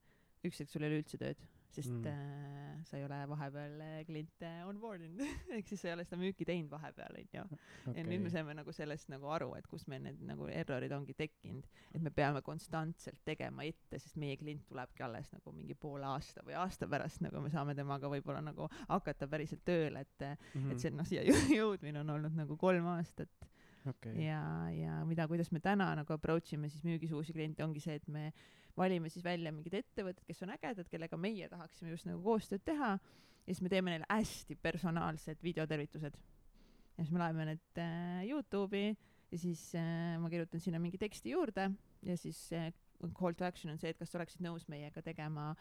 üks 0.47 0.59
hetk 0.63 0.69
sul 0.73 0.83
ei 0.85 0.89
ole 0.91 1.01
üldse 1.03 1.17
tööd, 1.21 1.39
sest 1.71 1.87
Mm. 1.91 2.01
mm. 2.01 2.07
äh, 2.11 2.83
sa 2.83 2.97
ei 2.97 3.03
ole 3.05 3.17
vahepeal 3.31 3.75
äh, 3.85 3.99
kliente 4.07 4.47
onboard 4.67 5.03
inud 5.05 5.21
ehk 5.55 5.67
siis 5.69 5.79
sa 5.83 5.87
ei 5.87 5.93
ole 5.95 6.03
seda 6.03 6.17
müüki 6.19 6.43
teinud 6.49 6.71
vahepeal 6.73 7.15
onju 7.21 7.43
ja 7.95 8.03
nüüd 8.07 8.23
me 8.25 8.31
saime 8.33 8.55
nagu 8.57 8.73
sellest 8.75 9.07
nagu 9.13 9.29
aru, 9.31 9.51
et 9.55 9.67
kus 9.71 9.85
meil 9.87 10.01
need 10.03 10.19
nagu 10.27 10.47
errorid 10.51 10.91
ongi 10.97 11.13
tekkinud, 11.15 11.67
et 11.93 12.01
me 12.03 12.11
peame 12.11 12.41
konstantselt 12.43 13.21
tegema 13.27 13.63
ette, 13.69 13.99
sest 14.03 14.17
meie 14.19 14.35
klient 14.41 14.65
tulebki 14.67 15.05
alles 15.07 15.31
nagu 15.31 15.53
mingi 15.55 15.77
poole 15.79 16.09
aasta 16.09 16.43
või 16.47 16.57
aasta 16.59 16.89
pärast, 16.91 17.21
nagu 17.23 17.39
me 17.45 17.53
saame 17.53 17.75
temaga 17.77 18.09
võib-olla 18.11 18.41
nagu 18.49 18.67
hakata 18.89 19.29
päriselt 19.31 19.63
tööle, 19.63 20.01
et 20.03 20.27
Mhm. 20.55 20.71
et 20.71 20.79
see 20.83 20.91
noh, 20.91 21.05
siia 21.07 21.23
jõ- 21.29 21.55
jõudmine 21.55 22.01
on 22.03 22.09
olnud 22.17 22.35
nagu 22.35 22.57
kolm 22.57 22.85
aastat 22.97 23.29
okei, 23.87 24.25
ja, 24.25 24.41
ja 24.75 24.99
mida, 25.05 25.27
kuidas 25.27 25.51
me 25.55 25.59
täna 25.63 25.93
nagu 25.95 26.13
approach 26.13 26.51
ime 26.53 26.67
siis 26.69 26.83
müügis 26.83 27.13
uusi 27.15 27.33
kliente, 27.33 27.63
ongi 27.63 27.79
see, 27.79 27.95
et 27.95 28.07
me 28.07 28.31
valime 28.77 29.09
siis 29.09 29.23
välja 29.25 29.51
mingid 29.53 29.75
ettevõtted, 29.81 30.23
kes 30.27 30.43
on 30.45 30.53
ägedad, 30.55 30.89
kellega 30.91 31.19
meie 31.19 31.49
tahaksime 31.51 31.93
just 31.93 32.07
nagu 32.09 32.21
koostööd 32.25 32.63
teha 32.65 32.93
ja 32.97 33.47
siis 33.47 33.61
me 33.65 33.71
teeme 33.73 33.93
neile 33.93 34.07
hästi 34.09 34.57
personaalsed 34.61 35.43
videotervitused. 35.43 36.17
ja 36.97 37.03
siis 37.03 37.11
me 37.11 37.23
laeme 37.23 37.47
need 37.53 37.81
äh, 37.81 38.23
Youtube'i 38.29 38.95
ja 39.31 39.37
siis 39.37 39.71
äh, 39.75 40.17
ma 40.21 40.29
kirjutan 40.29 40.63
sinna 40.63 40.79
mingi 40.79 40.97
teksti 41.01 41.35
juurde 41.35 41.71
ja 42.03 42.17
siis 42.17 42.49
äh, 42.53 42.71
call 43.17 43.33
to 43.33 43.45
action 43.45 43.71
on 43.71 43.79
see, 43.79 43.89
et 43.89 43.99
kas 43.99 44.15
oleksid 44.15 44.43
nõus 44.45 44.67
meiega 44.69 45.01
tegema 45.01 45.51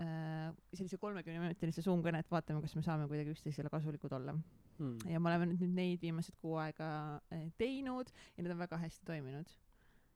äh, 0.00 0.50
sellise 0.74 0.98
kolmekümneminutilise 0.98 1.82
Zoom 1.82 2.04
kõne, 2.04 2.20
et 2.20 2.30
vaatame, 2.30 2.60
kas 2.64 2.76
me 2.76 2.84
saame 2.84 3.08
kuidagi 3.08 3.34
üksteisele 3.36 3.72
kasulikud 3.72 4.12
olla 4.18 4.36
Hmm. 4.78 4.98
ja 5.06 5.20
me 5.20 5.28
oleme 5.30 5.46
nüüd 5.50 5.74
neid 5.76 6.00
viimased 6.02 6.34
kuu 6.40 6.56
aega 6.58 6.86
eh, 7.34 7.48
teinud 7.60 8.08
ja 8.36 8.42
need 8.42 8.54
on 8.54 8.62
väga 8.62 8.78
hästi 8.80 9.04
toiminud. 9.06 9.50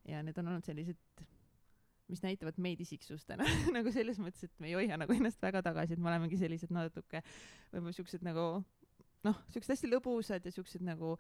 ja 0.07 0.23
need 0.23 0.39
on 0.39 0.49
olnud 0.49 0.65
sellised, 0.65 1.23
mis 2.13 2.23
näitavad 2.23 2.59
meid 2.63 2.81
isiksustena 2.85 3.47
nagu 3.77 3.93
selles 3.95 4.21
mõttes, 4.23 4.47
et 4.47 4.55
me 4.63 4.71
ei 4.71 4.77
hoia 4.79 4.99
nagu 5.01 5.13
ennast 5.17 5.43
väga 5.43 5.63
tagasi, 5.67 5.97
et 5.97 6.03
me 6.03 6.13
olemegi 6.13 6.39
sellised 6.41 6.71
natuke 6.75 7.23
võib-olla 7.73 7.97
siuksed 7.97 8.23
nagu 8.27 8.47
noh, 9.27 9.43
siuksed 9.51 9.75
hästi 9.75 9.91
lõbusad 9.91 10.45
ja 10.47 10.53
siuksed 10.55 10.85
nagu 10.87 11.17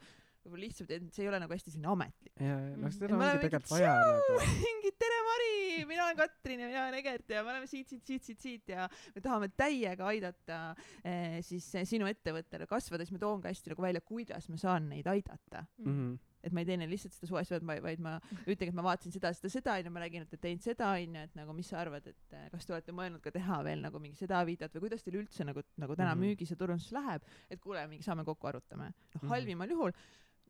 võib-olla 0.46 0.62
lihtsalt, 0.62 0.92
et 0.94 1.06
see 1.10 1.24
ei 1.24 1.30
ole 1.32 1.40
nagu 1.42 1.50
hästi 1.50 1.72
selline 1.74 1.90
ametlik. 1.90 2.32
ja, 2.38 2.54
ja, 2.54 2.76
noh, 2.78 2.92
seda 2.94 3.16
ongi 3.16 3.40
tegelikult 3.42 3.72
mingi 3.72 3.80
vaja 3.80 3.96
nagu. 4.06 4.36
mingi 4.68 4.92
tere, 5.02 5.16
Mari, 5.26 5.56
mina 5.90 6.04
olen 6.06 6.20
Katrin 6.20 6.62
ja 6.62 6.68
mina 6.70 6.84
olen 6.84 6.98
Egert 7.00 7.34
ja 7.34 7.42
me 7.42 7.50
oleme 7.56 7.66
siit, 7.66 7.90
siit, 7.90 8.04
siit, 8.06 8.22
siit, 8.28 8.40
siit 8.44 8.72
ja 8.76 8.86
me 9.16 9.24
tahame 9.24 9.50
täiega 9.58 10.06
aidata 10.12 10.60
eh, 11.02 11.40
siis 11.44 11.66
eh, 11.74 11.88
sinu 11.88 12.06
ettevõttele 12.06 12.70
kasvada, 12.70 13.02
siis 13.04 13.16
ma 13.16 13.24
toon 13.26 13.42
ka 13.42 13.50
hästi 13.50 13.74
nagu 13.74 13.82
välja, 13.88 14.04
kuidas 14.06 14.46
ma 14.54 14.62
saan 14.62 14.86
neid 14.94 15.10
aidata 15.10 15.66
Mhm. 15.82 16.14
Et 16.46 16.54
ma 16.54 16.62
ei 16.62 16.68
tee 16.68 16.78
neile 16.80 16.92
lihtsalt 16.92 17.16
seda 17.16 17.30
suvest, 17.30 17.54
vaid, 17.66 18.02
ma 18.02 18.16
ütlengi, 18.52 18.70
et 18.70 18.78
ma 18.78 18.86
vaatasin 18.86 19.14
seda, 19.14 19.32
seda, 19.36 19.52
seda 19.52 19.78
onju, 19.80 19.94
ma 19.94 20.04
räägin, 20.04 20.26
et 20.26 20.34
te 20.34 20.40
teinud 20.42 20.64
seda 20.64 20.92
onju, 20.96 21.24
et 21.28 21.38
nagu 21.38 21.56
mis 21.56 21.70
sa 21.72 21.80
arvad, 21.82 22.06
et 22.12 22.36
eh, 22.36 22.46
kas 22.52 22.68
te 22.68 22.76
olete 22.76 22.94
mõelnud 22.96 23.24
ka 23.24 23.32
teha 23.34 23.62
veel 23.66 23.82
nagu 23.84 24.02
mingi 24.02 24.18
seda 24.20 24.42
videot 24.48 24.76
või 24.76 24.86
kuidas 24.86 25.06
teil 25.06 25.20
üldse 25.22 25.46
nagu, 25.48 25.64
nagu 25.80 25.96
täna 25.98 26.12
mm 26.14 26.20
-hmm. 26.20 26.36
müügis 26.36 26.54
ja 26.54 26.60
turunduses 26.60 26.94
läheb, 26.94 27.26
et 27.50 27.60
kuule, 27.60 27.86
mingi 27.90 28.06
saame 28.06 28.24
kokku 28.24 28.52
arutame. 28.52 28.92
noh 29.16 29.28
halvimal 29.30 29.70
juhul, 29.70 29.92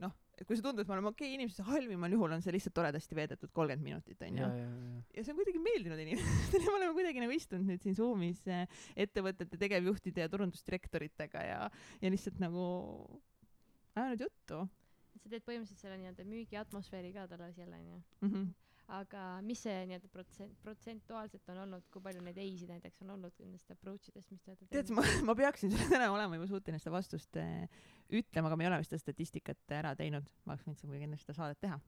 noh, 0.03 0.13
et 0.37 0.45
kui 0.45 0.57
see 0.57 0.65
tundub, 0.65 0.85
et 0.85 0.89
me 0.91 0.97
oleme 0.97 1.11
okei 1.11 1.31
okay, 1.31 1.39
inimesed, 1.39 1.65
halvimal 1.65 2.13
juhul 2.13 2.35
on 2.37 2.43
see 2.45 2.53
lihtsalt 2.55 2.75
toredasti 2.77 3.17
veedetud 3.17 3.53
kolmkümmend 3.57 3.87
minutit 3.89 4.23
onju 4.23 4.43
ja, 4.43 4.49
ja, 4.53 4.67
ja, 4.69 5.03
ja 5.17 5.25
see 5.25 5.33
on 5.33 5.39
kuidagi 5.41 5.63
meeldinud 5.65 6.03
inimestele, 6.05 6.65
me 6.69 6.75
oleme 6.77 6.97
kuidagi 6.99 7.23
nagu 7.25 7.37
istunud 7.37 7.71
nüüd 7.71 7.85
siin 7.85 7.97
Zoomis 7.97 8.43
eh, 8.53 8.67
ettevõtete 9.07 9.57
tegevjuhtide 9.61 10.27
ja 10.27 10.33
turundusdirektoritega 10.33 11.47
ja, 11.47 11.61
ja 12.03 12.13
lihtsalt 12.13 12.43
nagu 12.43 12.67
ajanud 13.97 14.27
juttu 14.27 14.67
sa 15.23 15.33
teed 15.33 15.45
põhimõtteliselt 15.47 15.83
selle 15.83 15.99
nii-öelda 16.03 16.29
müügiatmosfääri 16.29 17.13
ka 17.17 17.27
talle 17.31 17.51
seal 17.57 17.73
onju 17.73 17.99
mm. 17.99 18.31
-hmm. 18.31 18.47
aga 18.99 19.25
mis 19.47 19.63
see 19.67 19.77
nii-öelda 19.91 20.11
protsent 20.13 20.57
protsentuaalselt 20.63 21.53
on 21.55 21.63
olnud 21.65 21.87
kui 21.93 22.03
palju 22.03 22.25
neid 22.27 22.41
ei-sid 22.43 22.73
näiteks 22.75 23.03
on 23.05 23.15
olnud 23.17 23.37
nendest 23.43 23.71
approach 23.75 24.11
idest 24.13 24.31
mis 24.35 24.43
te 24.43 24.53
olete 24.53 24.69
tead, 24.71 24.93
ma, 24.97 25.05
ma 25.31 25.37
peaksin 25.39 25.73
sulle 25.73 25.89
täna 25.93 26.11
olema 26.15 26.39
juba 26.39 26.51
suuteline 26.53 26.83
seda 26.83 26.97
vastust 26.97 27.41
eh, 27.43 27.69
ütlema, 28.21 28.51
aga 28.51 28.57
me 28.57 28.67
ei 28.67 28.73
ole 28.73 28.83
seda 28.85 29.01
statistikat 29.03 29.79
ära 29.81 29.95
teinud, 29.99 30.29
ma 30.45 30.55
oleks 30.55 30.69
võinud 30.69 30.87
muidugi 30.87 31.09
enne 31.09 31.19
seda 31.23 31.35
saadet 31.41 31.61
teha, 31.65 31.81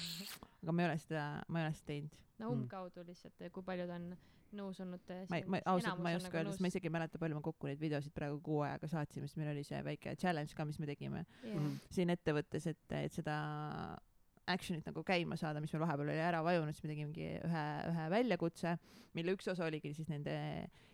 aga 0.62 0.72
ma 0.72 0.84
ei 0.84 0.90
ole 0.92 1.00
seda, 1.02 1.26
ma 1.48 1.60
ei 1.60 1.68
ole 1.68 1.80
seda 1.80 1.90
teinud. 1.92 2.22
no 2.42 2.54
umbkaudu 2.54 3.06
lihtsalt 3.08 3.50
kui 3.54 3.66
paljud 3.66 3.90
on 3.94 4.14
nõus 4.56 4.80
olnud 4.84 5.12
ma 5.30 5.40
ma 5.50 5.60
ausalt, 5.74 6.00
ma 6.02 6.12
ei 6.12 6.18
oska 6.18 6.38
öelda, 6.38 6.54
sest 6.54 6.64
ma 6.64 6.70
isegi 6.72 6.90
ei 6.90 6.94
mäleta, 6.94 7.20
palju 7.20 7.38
me 7.38 7.44
kokku 7.44 7.70
neid 7.70 7.82
videosid 7.82 8.14
praegu 8.16 8.40
kuu 8.44 8.62
ajaga 8.66 8.90
saatsime, 8.96 9.28
sest 9.28 9.40
meil 9.40 9.52
oli 9.52 9.64
see 9.66 9.80
väike 9.86 10.16
challenge 10.20 10.56
ka, 10.56 10.66
mis 10.68 10.80
me 10.82 10.88
tegime. 10.90 11.24
Mhm. 11.44 11.78
siin 11.94 12.12
ettevõttes, 12.14 12.68
et, 12.70 12.98
et 12.98 13.14
seda 13.14 13.38
action'it 14.50 14.84
nagu 14.84 15.02
käima 15.06 15.38
saada, 15.40 15.60
mis 15.62 15.72
meil 15.72 15.84
vahepeal 15.84 16.10
oli 16.12 16.20
ära 16.20 16.42
vajunud, 16.44 16.76
siis 16.76 16.84
me 16.84 16.90
tegimegi 16.92 17.28
ühe, 17.46 17.64
ühe 17.90 18.08
väljakutse, 18.12 18.74
mille 19.16 19.34
üks 19.36 19.48
osa 19.52 19.64
oligi 19.68 19.94
siis 19.96 20.10
nende, 20.12 20.34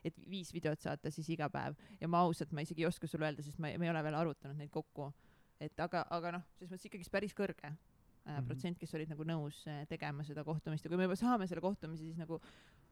et 0.07 0.21
viis 0.31 0.53
videot 0.55 0.81
saata 0.83 1.11
siis 1.15 1.29
iga 1.35 1.51
päev. 1.53 1.79
Ja 2.01 2.09
ma 2.11 2.23
ausalt, 2.27 2.55
ma 2.55 2.63
isegi 2.67 2.85
ei 2.85 2.91
oska 2.91 3.11
sulle 3.11 3.27
öelda, 3.27 3.43
sest 3.47 3.59
ma 3.59 3.73
me 3.75 3.89
ei 3.89 3.93
ole 3.93 4.05
veel 4.07 4.19
arutanud 4.21 4.61
neid 4.61 4.71
kokku. 4.75 5.13
et 5.61 5.81
aga, 5.85 6.07
aga 6.09 6.31
noh, 6.39 6.45
selles 6.57 6.71
mõttes 6.73 6.87
ikkagist 6.89 7.13
päris 7.13 7.35
kõrge 7.37 7.75
mm 8.25 8.31
Mhm. 8.31 8.39
-hmm. 8.39 8.47
protsent, 8.47 8.79
kes 8.79 8.95
olid 8.95 9.09
nagu 9.09 9.25
nõus 9.25 9.63
äh, 9.67 9.87
tegema 9.89 10.25
seda 10.25 10.45
kohtumist 10.45 10.85
ja 10.85 10.91
kui 10.91 10.97
me 10.99 11.05
juba 11.09 11.17
saame 11.17 11.47
selle 11.47 11.61
kohtumise, 11.61 12.05
siis 12.05 12.19
nagu 12.19 12.41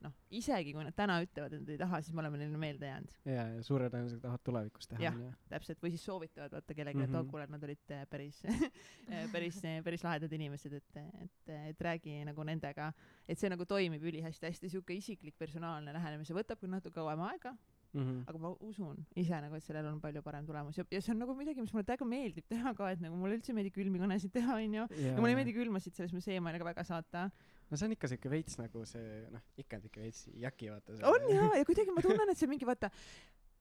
noh, 0.01 0.13
isegi 0.31 0.73
kui 0.73 0.85
nad 0.85 0.95
täna 0.95 1.19
ütlevad, 1.23 1.53
et 1.53 1.61
nad 1.61 1.69
ei 1.75 1.79
taha, 1.79 2.01
siis 2.03 2.15
me 2.15 2.21
oleme 2.23 2.39
neile 2.39 2.59
meelde 2.59 2.87
jäänud 2.87 3.15
ja, 3.27 3.47
ja 3.57 3.63
suure 3.63 3.89
tõenäosusega 3.91 4.23
tahavad 4.23 4.45
tulevikus 4.45 4.89
teha 4.89 5.03
Jah. 5.03 5.15
onju. 5.15 5.33
täpselt 5.49 5.83
või 5.83 5.91
siis 5.91 6.05
soovitavad 6.05 6.53
vaata 6.53 6.75
kellelegi 6.75 6.99
mm, 6.99 7.05
-hmm. 7.05 7.09
Mhm. 7.09 7.21
et 7.21 7.27
oh 7.27 7.31
kuule, 7.31 7.47
nad 7.47 7.65
olid 7.69 7.91
äh, 7.91 8.07
päris 8.11 8.43
päris, 9.35 9.63
päris 9.85 10.05
lahedad 10.05 10.33
inimesed, 10.33 10.73
et, 10.73 10.97
et, 11.23 11.51
et 11.71 11.81
räägi 11.81 12.25
nagu 12.25 12.45
nendega, 12.45 12.93
et 13.29 13.39
see 13.39 13.51
nagu 13.51 13.65
toimib 13.67 14.03
ülihästi, 14.03 14.47
hästi 14.47 14.69
sihuke 14.69 14.95
isiklik 14.95 15.39
personaalne 15.39 15.93
lähenemine, 15.93 16.25
see 16.25 16.37
võtab 16.37 16.61
küll 16.61 16.71
natuke 16.71 16.95
kauem 16.95 17.21
aega, 17.21 17.57
Mhm. 17.97 18.25
aga 18.29 18.39
ma 18.39 18.51
usun 18.69 18.99
ise 19.17 19.39
nagu, 19.41 19.57
et 19.57 19.65
sellel 19.65 19.87
on 19.89 20.01
palju 20.01 20.21
parem 20.23 20.45
tulemus 20.47 20.77
ja, 20.77 20.85
ja 20.93 21.01
see 21.01 21.15
on 21.15 21.23
nagu 21.23 21.35
midagi, 21.39 21.63
mis 21.65 21.73
mulle 21.73 21.87
täiega 21.89 22.05
meeldib 22.09 22.45
teha 22.51 22.75
ka, 22.77 22.91
et 22.93 23.01
nagu 23.01 23.17
mulle 23.17 23.39
üldse 23.39 23.55
ei 23.55 23.57
meeldi 23.57 23.73
külmi 23.73 24.03
kõnesid 24.03 24.35
teha, 24.35 24.59
onju. 24.61 24.85
ja 24.93 25.15
mulle 25.17 25.33
ei 25.33 25.39
meeldi 25.39 25.55
külmasid 25.57 25.97
selles 25.97 26.13
mõttes 26.13 26.29
emaili 26.35 26.61
ka 26.61 26.69
väga 26.69 26.85
saata. 26.85 27.31
no 27.71 27.77
see 27.81 27.89
on 27.89 27.97
ikka 27.97 28.11
siuke 28.13 28.33
veits 28.33 28.59
nagu 28.61 28.85
see 28.89 29.23
noh, 29.33 29.47
ikka 29.57 29.81
on 29.81 29.89
ikka 29.89 30.05
veits 30.05 30.29
jaki 30.45 30.69
vaata. 30.75 30.99
on 31.09 31.29
jaa, 31.39 31.51
ja 31.57 31.65
kuidagi 31.65 31.97
ma 31.97 32.05
tunnen, 32.05 32.29
et 32.35 32.41
see 32.41 32.51
mingi 32.51 32.69
vaata, 32.69 32.93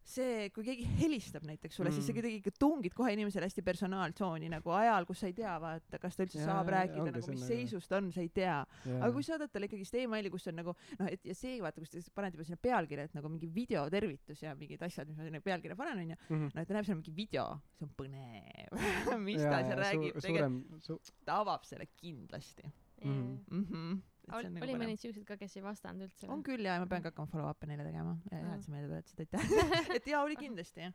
see, 0.07 0.49
kui 0.55 0.63
keegi 0.63 0.85
helistab 1.01 1.43
näiteks 1.43 1.75
sulle 1.75 1.89
mm., 1.89 1.95
siis 1.97 2.05
sa 2.07 2.13
Mm. 2.13 2.17
kuidagi 2.21 2.37
ikka 2.39 2.51
tungid 2.59 2.93
kohe 2.95 3.11
inimesele 3.13 3.45
hästi 3.49 3.62
personaaltsooni 3.62 4.47
nagu 4.49 4.71
ajal, 4.71 5.05
kus 5.05 5.19
sa 5.19 5.27
ei 5.27 5.33
tea, 5.35 5.58
vaata, 5.60 5.99
kas 5.99 6.15
ta 6.15 6.23
üldse 6.23 6.39
Jaa, 6.39 6.45
saab 6.47 6.69
jaa, 6.69 6.75
rääkida 6.77 7.01
ongi, 7.03 7.12
nagu, 7.17 7.27
mis 7.33 7.43
seisus 7.47 7.87
ta 7.91 7.97
on, 7.97 8.12
sa 8.15 8.21
ei 8.23 8.29
tea. 8.29 8.62
aga 8.87 9.12
kui 9.12 9.23
saadad 9.27 9.51
talle 9.51 9.67
ikkagist 9.67 9.95
emaili, 9.99 10.29
kus 10.31 10.47
on 10.47 10.55
nagu 10.62 10.75
noh, 10.99 11.08
et 11.12 11.25
ja 11.27 11.35
see 11.35 11.60
vaata, 11.62 11.81
kus 11.83 11.89
te 11.91 11.99
paned 12.15 12.33
juba 12.37 12.43
sinna 12.47 12.58
pealkirja, 12.62 13.03
et 13.10 13.13
nagu 13.19 13.29
mingi 13.29 13.47
videotervitus 13.53 14.41
ja 14.43 14.55
mingid 14.55 14.81
asjad, 14.87 15.08
mis 15.12 15.17
ma 15.17 15.23
sinna 15.27 15.41
pealkirja 15.41 15.75
panen 15.75 15.99
onju, 16.05 16.15
Mhm. 16.29 16.49
no 16.55 16.62
et 16.62 16.67
ta 16.67 16.73
näeb 16.73 16.85
seal 16.85 16.95
mingi 17.01 17.12
video, 17.15 17.60
see 17.77 17.85
on 17.85 17.93
põnev 17.99 18.71
mis 19.27 19.41
ta 19.43 19.60
seal 19.63 19.77
räägib, 19.83 20.21
tegelikult 20.23 20.83
su-, 20.87 21.01
ta 21.25 21.41
avab 21.43 21.63
selle 21.67 21.87
kindlasti 21.99 22.63
Mhm. 23.03 23.37
mm. 23.51 23.65
-hmm. 23.69 23.99
Ol- 24.36 24.48
oli 24.63 24.73
mõneid 24.75 25.00
siukseid 25.00 25.25
ka, 25.28 25.38
kes 25.40 25.58
ei 25.58 25.63
vastanud 25.63 26.08
üldse 26.08 26.28
on? 26.32 26.42
küll 26.44 26.65
ja 26.67 26.80
ma 26.82 26.88
pean 26.92 27.04
ka 27.06 27.12
hakkama 27.13 27.30
follow 27.32 27.50
up'e 27.52 27.67
neile 27.69 27.86
tegema 27.88 28.17
ja 28.32 28.40
hea, 28.42 28.56
et 28.58 28.63
sa 28.65 28.71
meelde 28.73 28.90
tuletasid, 28.90 29.21
aitäh. 29.23 29.69
et 30.02 30.08
jaa, 30.12 30.23
oli 30.28 30.36
kindlasti 30.40 30.84
jah. 30.84 30.94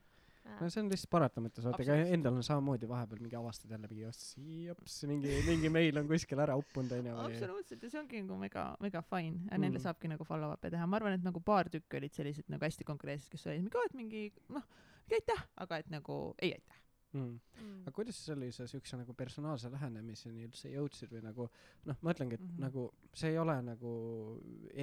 no 0.61 0.69
see 0.75 0.83
on 0.83 0.89
lihtsalt 0.91 1.11
paratamatus, 1.15 1.65
vaata 1.65 1.83
ega 1.85 1.93
Absoluutselt. 1.95 2.15
endal 2.19 2.37
on 2.41 2.47
samamoodi 2.49 2.89
vahepeal 2.91 3.21
mingi 3.23 3.37
avastad 3.39 3.71
jälle 3.71 3.89
mingi 3.93 4.03
jops, 4.67 4.97
mingi, 5.07 5.37
mingi 5.47 5.71
meil 5.71 6.01
on 6.03 6.09
kuskil 6.11 6.43
ära 6.43 6.57
uppunud 6.59 6.93
onju 6.99 7.15
või 7.15 7.29
absoluutselt 7.31 7.87
ja 7.87 7.91
see 7.95 8.01
ongi 8.03 8.23
nagu 8.25 8.39
mega, 8.43 8.65
mega 8.83 9.05
fine 9.07 9.39
ja 9.47 9.57
Mm. 9.57 9.65
neile 9.69 9.79
saabki 9.87 10.11
nagu 10.11 10.27
follow 10.27 10.53
up'e 10.57 10.71
teha, 10.75 10.87
ma 10.87 10.99
arvan, 10.99 11.15
et 11.15 11.23
nagu 11.25 11.41
paar 11.41 11.71
tükki 11.71 12.01
olid 12.03 12.13
sellised 12.19 12.51
nagu 12.51 12.67
hästi 12.69 12.85
konkreetsed, 12.85 13.31
kes 13.31 13.47
olid 13.47 13.63
mingi, 13.69 13.87
et 13.87 13.95
mingi 14.03 14.23
noh, 14.51 14.67
mingi 15.07 15.21
aitäh, 15.23 15.47
aga 15.63 15.79
et 15.85 15.91
nagu 15.95 16.19
ei 16.43 16.53
aitäh. 16.59 16.82
mm.. 17.13 17.41
Mm. 17.63 17.81
aga 17.83 17.93
kuidas 17.97 18.19
sa 18.19 18.33
sellise 18.33 18.67
siukse 18.71 18.97
nagu 18.97 19.15
personaalse 19.15 19.71
lähenemiseni 19.73 20.47
üldse 20.47 20.71
jõudsid 20.73 21.13
või 21.15 21.23
nagu 21.25 21.49
noh, 21.89 21.99
ma 22.01 22.15
ütlengi, 22.15 22.39
et 22.39 22.45
mm. 22.45 22.53
-hmm. 22.55 22.65
nagu 22.67 22.87
see 23.23 23.33
ei 23.33 23.39
ole 23.39 23.57
nagu 23.67 23.93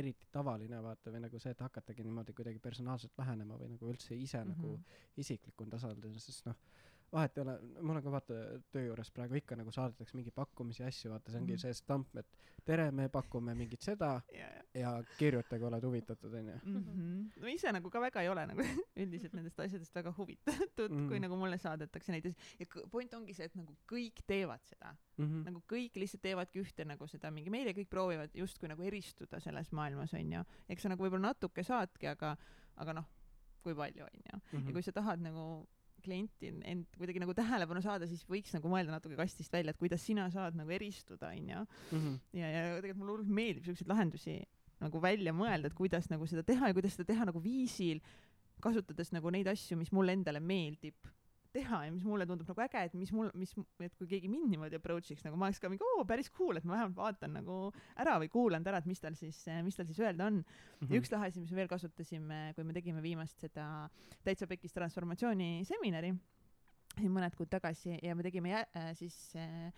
eriti 0.02 0.30
tavaline 0.32 0.82
vaata 0.84 1.14
või 1.14 1.24
nagu 1.26 1.40
see, 1.40 1.52
et 1.56 1.66
hakatagi 1.66 2.06
niimoodi 2.08 2.36
kuidagi 2.38 2.60
personaalselt 2.60 3.18
lähenema 3.18 3.58
või 3.58 3.74
nagu 3.76 3.90
üldse 3.94 4.16
ise 4.16 4.44
mm 4.44 4.52
-hmm. 4.52 4.58
Nagu 4.60 4.80
isiklikul 5.18 5.70
tasandil, 5.70 6.20
sest 6.20 6.46
noh, 6.46 6.56
vahet 7.14 7.38
ei 7.38 7.42
ole, 7.42 7.54
mul 7.82 7.96
on 7.96 8.04
ka 8.04 8.12
vaata 8.12 8.34
töö 8.72 8.84
juures 8.86 9.10
praegu 9.12 9.36
ikka 9.40 9.56
nagu 9.56 9.72
saadetakse 9.72 10.16
mingi 10.18 10.32
pakkumisi 10.32 10.84
ja 10.84 10.88
asju, 10.92 11.12
vaata 11.12 11.32
see 11.32 11.40
ongi 11.40 11.52
mm 11.54 11.56
Mhm. 11.56 11.58
-hmm. 11.58 11.62
see 11.62 11.74
stamp, 11.74 12.16
et 12.18 12.28
tere, 12.66 12.92
me 12.92 13.10
pakume 13.10 13.56
mingit 13.56 13.82
seda 13.82 14.22
ja, 14.34 14.40
ja. 14.40 14.80
ja 14.82 15.04
kirjuta, 15.18 15.58
kui 15.58 15.68
oled 15.68 15.84
huvitatud 15.84 16.34
onju. 16.34 16.54
Mm 16.66 16.84
-hmm. 16.84 17.42
no 17.42 17.48
ise 17.48 17.72
nagu 17.72 17.90
ka 17.90 18.00
väga 18.02 18.22
ei 18.22 18.30
ole 18.30 18.46
nagu 18.48 18.62
üldiselt 19.02 19.34
nendest 19.34 19.60
asjadest 19.60 19.96
väga 19.96 20.14
huvitatud 20.18 20.92
mm., 20.92 21.08
kui 21.08 21.16
Mhm. 21.20 21.22
nagu 21.22 21.36
mulle 21.36 21.58
saadetakse 21.58 22.12
neid 22.12 22.26
ja 22.60 22.66
k- 22.66 22.90
point 22.92 23.14
ongi 23.14 23.34
see, 23.34 23.46
et 23.46 23.56
nagu 23.56 23.76
kõik 23.92 24.22
teevad 24.28 24.60
seda 24.64 24.96
Mhm. 25.18 25.44
nagu 25.46 25.64
kõik 25.72 25.96
lihtsalt 25.96 26.22
teevadki 26.22 26.60
ühte 26.62 26.86
nagu 26.86 27.08
seda 27.08 27.32
mingi 27.32 27.50
meile 27.50 27.72
kõik 27.74 27.88
proovivad 27.90 28.30
justkui 28.36 28.68
nagu 28.70 28.82
eristuda 28.84 29.40
selles 29.40 29.72
maailmas 29.72 30.14
onju 30.14 30.44
eks 30.70 30.82
sa 30.82 30.90
nagu 30.90 31.04
võib-olla 31.04 31.28
natuke 31.34 31.64
saadki 31.64 32.08
aga 32.08 32.38
aga 32.78 32.94
noh 32.94 33.06
kui 33.64 33.74
palju 33.76 34.04
onju 34.06 34.42
Mhm. 34.54 34.68
ja 34.68 34.74
kui 34.74 34.82
sa 34.84 34.92
tahad 34.92 35.20
nagu 35.20 35.68
klienti 36.10 36.50
end 36.74 36.88
kuidagi 36.98 37.22
nagu 37.24 37.34
tähelepanu 37.38 37.82
saada 37.86 38.08
siis 38.10 38.26
võiks 38.30 38.54
nagu 38.58 38.68
mõelda 38.74 38.98
natuke 38.98 39.16
kastist 39.20 39.54
välja 39.54 39.72
et 39.76 39.80
kuidas 39.80 40.02
sina 40.10 40.26
saad 40.34 40.58
nagu 40.58 40.74
eristuda 40.76 41.30
onju 41.36 41.66
Mhm. 41.94 42.16
ja 42.42 42.48
ja 42.56 42.64
tegelikult 42.82 43.00
mulle 43.04 43.14
hullult 43.18 43.36
meeldib 43.42 43.70
siukseid 43.70 43.88
lahendusi 43.94 44.40
nagu 44.82 45.02
välja 45.04 45.34
mõelda 45.36 45.70
et 45.70 45.78
kuidas 45.78 46.10
nagu 46.10 46.26
seda 46.28 46.44
teha 46.44 46.68
ja 46.72 46.74
kuidas 46.74 46.96
seda 46.98 47.08
teha 47.14 47.26
nagu 47.30 47.40
viisil 47.44 48.02
kasutades 48.64 49.14
nagu 49.16 49.32
neid 49.32 49.48
asju 49.48 49.78
mis 49.80 49.92
mulle 49.96 50.12
endale 50.18 50.40
meeldib 50.44 50.96
teha 51.56 51.80
ja 51.88 51.92
mis 51.92 52.04
mulle 52.06 52.26
tundub 52.30 52.48
nagu 52.52 52.62
äge 52.62 52.82
et 52.86 52.94
mis 52.94 53.12
mul 53.16 53.32
mis 53.34 53.54
et 53.86 53.96
kui 53.98 54.08
keegi 54.12 54.30
mind 54.30 54.52
niimoodi 54.54 54.78
approach'iks 54.78 55.24
nagu 55.26 55.38
ma 55.40 55.48
oleks 55.48 55.60
ka 55.64 55.70
mingi 55.72 55.86
oo 55.96 56.04
päris 56.06 56.30
cool 56.36 56.60
et 56.60 56.66
ma 56.70 56.76
vähemalt 56.76 56.98
vaatan 57.00 57.34
nagu 57.40 57.56
ära 57.98 58.18
või 58.22 58.30
kuulan 58.30 58.66
ära 58.70 58.82
et 58.84 58.90
mis 58.90 59.02
tal 59.02 59.16
siis 59.18 59.40
mis 59.66 59.76
tal 59.80 59.88
siis 59.90 59.98
öelda 60.04 60.28
on. 60.30 60.42
Mhm. 60.82 60.92
ja 60.94 61.00
üks 61.02 61.10
lahe 61.14 61.32
asi 61.32 61.42
mis 61.42 61.50
me 61.52 61.62
veel 61.64 61.72
kasutasime 61.72 62.42
kui 62.56 62.64
me 62.68 62.76
tegime 62.78 63.02
viimast 63.02 63.40
seda 63.42 63.66
täitsa 64.24 64.46
pekis 64.52 64.76
transformatsiooni 64.78 65.64
seminari 65.66 66.14
siin 67.00 67.12
mõned 67.16 67.36
kuud 67.38 67.50
tagasi 67.50 67.98
ja 68.04 68.14
me 68.18 68.24
tegime 68.26 68.54
jä- 68.54 68.68
äh, 68.78 68.92
siis 68.98 69.18
äh, 69.40 69.72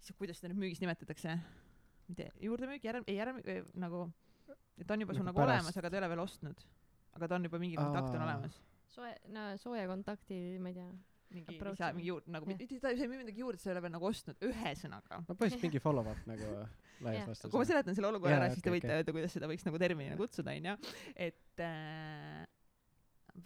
siis 0.00 0.16
kuidas 0.16 0.40
seda 0.40 0.52
nüüd 0.54 0.62
müügis 0.64 0.80
nimetatakse? 0.84 1.36
Tea 2.16 2.32
juurdemüük 2.40 2.84
järel 2.84 3.04
ei 3.06 3.16
järel 3.20 3.42
äh, 3.44 3.60
nagu 3.76 4.06
et 4.78 4.90
on 4.90 5.00
juba 5.04 5.12
sul 5.16 5.24
Nagu 5.26 5.36
nagu 5.36 5.44
olemas 5.50 5.76
aga 5.76 5.90
ta 5.90 5.96
ei 5.96 6.02
ole 6.04 6.08
veel 6.14 6.22
ostnud. 6.24 6.60
Aga 7.18 7.28
ta 7.28 7.34
on 7.36 7.44
juba 7.48 7.58
mingi 7.58 7.76
kontakt 7.76 8.14
on 8.14 8.22
olemas 8.22 8.60
soe, 8.92 9.12
no 9.34 9.52
sooja 9.60 9.86
kontakti, 9.90 10.40
ma 10.62 10.72
ei 10.72 10.76
tea. 10.78 10.88
mingi 11.34 11.58
lisa 11.60 11.90
on. 11.90 11.96
mingi 11.98 12.08
juurde 12.08 12.32
nagu 12.32 12.48
mitte 12.48 12.66
ta 12.80 12.88
ei 12.92 13.00
saa 13.00 13.08
midagi 13.10 13.42
juurde 13.42 13.60
sa 13.60 13.68
ei 13.68 13.74
ole 13.74 13.82
veel 13.84 13.92
nagu 13.92 14.06
ostnud 14.08 14.38
ühesõnaga 14.48 15.18
no 15.20 15.34
põhimõtteliselt 15.34 15.66
mingi 15.66 15.82
follow-up 15.86 16.22
nagu 16.30 16.52
laias 17.04 17.18
Jah. 17.20 17.26
laastus. 17.28 17.50
kui 17.52 17.60
ma 17.60 17.66
seletan 17.68 17.98
selle 17.98 18.08
olukorra 18.08 18.36
Jaa, 18.38 18.46
ära 18.46 18.54
siis 18.54 18.64
te 18.64 18.72
võite 18.72 18.88
okei. 18.88 19.00
öelda 19.02 19.14
kuidas 19.16 19.34
seda 19.36 19.50
võiks 19.50 19.66
nagu 19.68 19.80
terminina 19.82 20.16
kutsuda 20.16 20.54
onju 20.56 20.76
et 21.26 21.62
äh, 21.66 22.46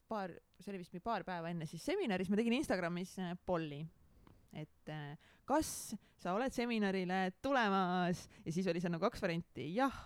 paar 0.09 0.36
see 0.62 0.70
oli 0.72 0.80
vist 0.84 0.95
mingi 0.95 1.05
paar 1.05 1.26
päeva 1.26 1.51
enne 1.51 1.66
siis 1.68 1.82
seminaris 1.90 2.30
ma 2.30 2.38
tegin 2.38 2.57
Instagramis 2.61 3.16
äh, 3.18 3.34
polli 3.51 3.82
et 4.55 4.95
äh, 4.95 5.18
kas 5.49 5.93
sa 6.22 6.36
oled 6.36 6.55
seminarile 6.55 7.32
tulemas 7.43 8.28
ja 8.45 8.55
siis 8.55 8.68
oli 8.70 8.80
seal 8.80 8.95
nagu 8.95 9.03
kaks 9.09 9.24
varianti 9.24 9.72
jah 9.74 9.97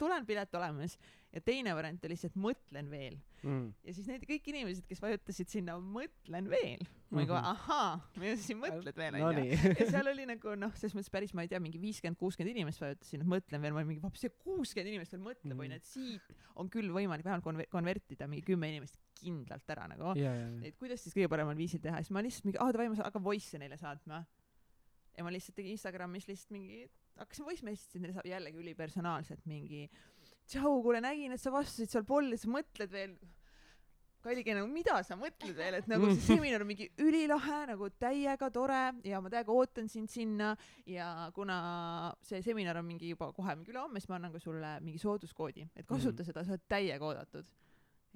tulen 0.00 0.28
pilet 0.28 0.54
olemas 0.60 0.98
ja 1.30 1.40
teine 1.44 1.74
variant 1.78 2.04
oli 2.08 2.16
et 2.26 2.38
mõtlen 2.38 2.88
veel 2.90 3.18
mm.. 3.42 3.66
ja 3.86 3.94
siis 3.94 4.08
need 4.10 4.24
kõik 4.28 4.48
inimesed 4.52 4.86
kes 4.88 5.02
vajutasid 5.02 5.52
sinna 5.52 5.76
mõtlen 5.78 6.48
veel 6.50 6.82
ma 7.10 7.20
olin 7.20 7.28
kohe 7.30 7.40
Mhm. 7.40 7.50
ahaa 7.50 7.92
mis 8.18 8.40
sa 8.40 8.46
siin 8.48 8.58
mõtled 8.62 8.96
veel 8.98 9.18
onju 9.18 9.28
Nonii. 9.28 9.76
ja 9.80 9.86
seal 9.90 10.10
oli 10.10 10.26
nagu 10.30 10.54
noh, 10.58 10.74
selles 10.78 10.96
mõttes 10.98 11.12
päris, 11.12 11.34
ma 11.34 11.44
ei 11.46 11.50
tea, 11.52 11.60
mingi 11.62 11.80
viiskümmend, 11.82 12.18
kuuskümmend 12.20 12.54
inimest 12.56 12.82
vajutasin, 12.82 13.22
et 13.24 13.30
mõtlen 13.30 13.62
veel, 13.62 13.74
ma 13.74 13.82
olin 13.82 13.92
mingi, 13.92 14.02
vaps 14.02 14.26
see 14.26 14.34
kuuskümmend 14.42 14.92
inimest 14.94 15.14
veel 15.14 15.24
mõtleb 15.24 15.64
onju, 15.66 15.78
et 15.78 15.88
siit 15.88 16.34
on 16.60 16.70
küll 16.70 16.90
võimalik 16.94 17.26
vähemalt 17.26 17.46
konver-, 17.46 17.70
konvertida 17.72 18.28
mingi 18.30 18.44
kümme 18.46 18.70
inimest 18.70 18.98
kindlalt 19.20 19.74
ära 19.74 19.86
nagu. 19.90 20.14
ja, 20.18 20.34
ja, 20.34 20.46
ja. 20.50 20.60
et 20.70 20.78
kuidas 20.80 21.02
siis 21.04 21.16
kõige 21.16 21.30
paremal 21.32 21.58
viisil 21.58 21.82
teha, 21.82 22.02
siis 22.02 22.14
ma 22.14 22.22
lihtsalt 22.24 22.48
mingi, 22.48 22.60
aa 22.62 22.74
davai, 22.74 22.88
ma 22.90 23.02
hakkan 23.02 23.24
voice'e 23.24 23.60
neile 23.62 23.78
saatma. 23.80 24.24
ja 25.16 25.26
ma 25.26 25.32
lihtsalt 25.34 25.58
tegin 25.58 25.74
Instagramis 25.76 26.28
lihtsalt 26.30 26.54
mingi, 26.54 26.84
hakkasin 27.20 27.44
voice 27.48 27.66
message 27.66 28.00
neile 28.00 28.14
saatma, 28.16 28.32
jällegi 28.32 28.62
ülipersonaalselt 28.62 29.46
mingi. 29.50 29.88
tšau, 30.50 30.80
kuule 30.84 31.00
nägin, 31.04 31.32
et 31.36 31.40
sa 31.42 31.52
vastasid 31.54 31.90
seal 31.92 32.04
polli, 32.08 32.36
sa 32.40 32.50
mõtled 32.50 32.90
veel 32.92 33.14
Kallige 34.20 34.52
nagu 34.52 34.68
mida 34.68 34.98
sa 35.00 35.16
mõtled 35.16 35.54
veel, 35.56 35.78
et 35.78 35.86
nagu 35.88 36.10
see 36.12 36.26
seminar 36.36 36.60
on 36.60 36.68
mingi 36.68 36.90
ülilahe 37.00 37.60
nagu 37.70 37.86
täiega 38.02 38.50
tore 38.52 38.80
ja 39.08 39.16
ma 39.24 39.30
täiega 39.32 39.54
ootan 39.54 39.88
sind 39.88 40.12
sinna 40.12 40.50
ja 40.84 41.30
kuna 41.32 41.56
see 42.28 42.42
seminar 42.44 42.76
on 42.82 42.84
mingi 42.84 43.14
juba 43.14 43.30
kohe 43.32 43.54
mingi 43.56 43.72
ülehomme, 43.72 43.96
siis 44.02 44.10
ma 44.12 44.18
annan 44.18 44.34
ka 44.36 44.42
sulle 44.44 44.74
mingi 44.84 45.00
sooduskoodi, 45.00 45.64
et 45.74 45.88
kasuta 45.88 46.20
Mhm. 46.20 46.28
seda, 46.28 46.44
sa 46.44 46.52
oled 46.52 46.66
täiega 46.68 47.00
oodatud. 47.08 47.48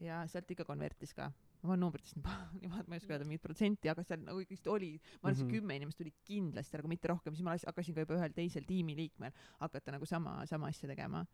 ja 0.03 0.25
sealt 0.27 0.49
ikka 0.51 0.65
konvertis 0.67 1.13
ka. 1.15 1.31
ma 1.65 1.77
numbritest 1.81 2.17
nii 2.19 2.23
paha, 2.27 2.49
niimoodi 2.61 2.89
ma 2.91 2.97
ei 2.97 3.01
oska 3.01 3.13
öelda 3.15 3.25
mingit 3.25 3.41
protsenti, 3.47 3.89
aga 3.89 4.03
seal 4.05 4.21
nagu 4.27 4.41
ikkagist 4.43 4.67
oli, 4.69 4.99
ma 5.23 5.31
arvan, 5.31 5.33
et 5.33 5.39
Mhm. 5.39 5.49
see 5.49 5.55
kümme 5.61 5.77
inimest 5.79 5.97
tuli 6.03 6.13
kindlasti, 6.29 6.77
aga 6.77 6.89
mitte 6.93 7.09
rohkem, 7.09 7.33
siis 7.33 7.45
ma 7.47 7.55
hakkasin 7.57 7.95
ka 7.95 8.01
juba 8.05 8.19
ühel 8.19 8.35
teisel 8.37 8.67
tiimiliikmel 8.69 9.33
hakata 9.63 9.93
nagu 9.97 10.05
sama, 10.05 10.45
sama 10.45 10.67
asja 10.69 10.87
tegema. 10.91 11.25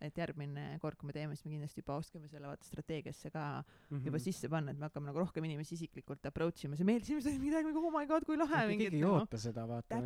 Et 0.00 0.16
järgmine 0.16 0.78
kord, 0.80 0.96
kui 0.96 1.06
me 1.06 1.12
teeme, 1.12 1.34
siis 1.36 1.44
me 1.46 1.52
kindlasti 1.54 1.82
juba 1.82 1.96
oskame 2.00 2.28
selle 2.28 2.46
vaata 2.48 2.64
strateegiasse 2.64 3.30
ka 3.34 3.62
Mhm. 3.90 4.04
juba 4.06 4.18
sisse 4.18 4.48
panna, 4.48 4.70
et 4.72 4.78
me 4.78 4.86
hakkame 4.88 5.06
nagu 5.10 5.18
rohkem 5.20 5.44
inimesi 5.44 5.74
isiklikult 5.76 6.24
approach 6.26 6.64
ima, 6.64 6.76
see 6.76 6.84
meeldis, 6.84 7.10
olid 7.26 7.40
midagi 7.42 7.66
nagu 7.68 7.82
oh 7.86 7.90
my 7.92 8.06
god, 8.06 8.24
kui 8.24 8.36
lahe 8.36 8.62
keegi 8.76 8.96
ei 8.96 9.04
oota 9.04 9.36
seda, 9.38 9.66
vaata, 9.66 9.98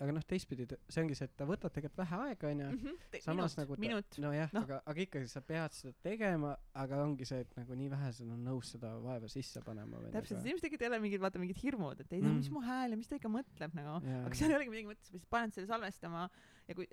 aga 0.00 0.12
noh, 0.12 0.22
teistpidi 0.26 0.66
see 0.88 1.02
ongi 1.02 1.14
see, 1.18 1.24
et 1.28 1.36
ta 1.36 1.44
võtab 1.44 1.72
tegelikult 1.74 1.98
vähe 2.04 2.16
aega, 2.30 2.48
onju. 2.48 2.70
Mhm. 2.76 2.96
samas 3.20 3.56
minut, 3.56 3.58
nagu 3.62 3.80
minut, 3.80 4.18
nojah 4.18 4.52
noh. 4.52 4.60
no., 4.60 4.64
aga, 4.66 4.82
aga 4.86 5.00
ikkagi 5.06 5.28
sa 5.28 5.40
pead 5.40 5.72
seda 5.72 5.92
tegema, 6.02 6.56
aga 6.74 7.02
ongi 7.04 7.24
see, 7.26 7.40
et 7.40 7.56
nagu 7.56 7.74
nii 7.74 7.88
vähesed 7.90 8.26
on 8.30 8.44
nõus 8.44 8.72
seda 8.76 8.94
vaeva 9.02 9.28
sisse 9.28 9.60
panema 9.64 10.00
täpselt, 10.10 10.38
nagu. 10.38 10.46
inimesed 10.48 10.62
tegelikult 10.66 10.82
ei 10.82 10.88
ole 10.88 11.00
mingid, 11.00 11.20
vaata 11.20 11.38
mingid 11.42 11.56
hirmud, 11.62 12.00
et 12.00 12.12
ei 12.12 12.20
tea, 12.20 12.28
mis 12.32 12.48
Mm. 12.48 12.54
mu 12.54 12.60
hääl 12.62 12.90
ja 12.90 12.96
mis 12.96 13.08
ta 13.08 13.16
ikka 13.16 13.28
mõtleb 13.28 13.74
nagu. 13.74 13.96
Aga 14.26 14.34
seal 14.34 14.50
ei 14.50 14.56
olegi 14.56 14.70
midagi 14.70 14.88
mõttes, 14.94 15.10
sa 15.20 15.26
paned 15.30 15.52
selle 15.52 15.66
salvestama 15.66 16.28
ja 16.68 16.74
kui 16.74 16.86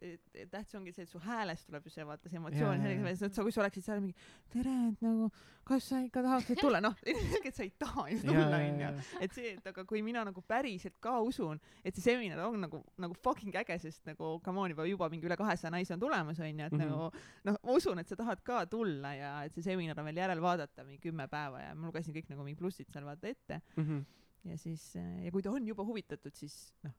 tähtis 0.51 0.75
ongi 0.77 0.91
see, 0.93 1.03
et 1.03 1.09
su 1.09 1.19
häälest 1.23 1.65
tuleb 1.67 1.85
ju 1.87 1.89
see 1.89 2.03
vaata 2.05 2.29
see 2.29 2.37
emotsioon 2.37 2.83
Jaa, 2.83 2.91
jaa,, 2.93 3.09
et 3.27 3.33
sa, 3.33 3.41
kui 3.41 3.51
sa 3.51 3.61
oleksid 3.63 3.83
seal 3.87 4.01
mingi 4.03 4.13
tere, 4.53 4.73
et 4.91 5.01
nagu 5.01 5.29
kas 5.65 5.87
sa 5.89 6.01
ikka 6.03 6.21
tahaksid 6.21 6.59
tulla, 6.61 6.81
noh, 6.83 6.93
ilmselgelt 7.07 7.55
sa 7.55 7.63
ei 7.63 7.71
taha 7.79 8.03
ju 8.11 8.19
tulla 8.21 8.59
onju. 8.59 8.89
et 9.25 9.33
see, 9.33 9.53
et 9.57 9.67
aga 9.71 9.85
kui 9.89 10.01
mina 10.05 10.23
nagu 10.27 10.41
päriselt 10.45 10.97
ka 11.01 11.15
usun, 11.25 11.59
et 11.83 11.95
see 11.95 12.03
seminar 12.05 12.39
on 12.45 12.59
nagu, 12.61 12.83
nagu 13.01 13.15
fucking 13.23 13.55
äge, 13.63 13.79
sest 13.81 14.05
nagu 14.05 14.39
come 14.45 14.59
on 14.59 14.69
juba, 14.75 14.85
juba 14.85 15.09
mingi 15.09 15.25
üle 15.29 15.37
kahesaja 15.39 15.71
naise 15.73 15.93
on 15.97 15.99
tulemas 16.03 16.39
onju, 16.39 16.65
et 16.65 16.71
mm 16.71 16.77
Mhm. 16.77 16.83
-hmm. 16.83 16.89
nagu 16.91 17.11
noh, 17.49 17.57
ma 17.63 17.71
usun, 17.77 17.99
et 17.99 18.07
sa 18.07 18.15
tahad 18.15 18.43
ka 18.43 18.65
tulla 18.65 19.13
ja 19.15 19.43
et 19.43 19.53
see 19.55 19.63
seminar 19.63 19.97
on 19.99 20.05
veel 20.05 20.17
järel 20.17 20.41
vaadata 20.41 20.83
mingi 20.83 20.99
kümme 21.09 21.27
päeva 21.27 21.61
ja 21.61 21.73
ma 21.75 21.87
lugesin 21.87 22.13
kõik 22.13 22.29
nagu 22.29 22.43
mingi 22.43 22.59
plussid 22.59 22.91
seal 22.91 23.05
vaata 23.05 23.27
ette 23.27 23.61
Mhm. 23.77 24.01
ja 24.45 24.57
siis 24.57 24.95
ja 24.95 25.31
kui 25.31 25.41
ta 25.41 25.49
on 25.51 25.65
juba 25.67 25.83
huvitatud, 25.83 26.33
siis 26.35 26.73
noh, 26.83 26.91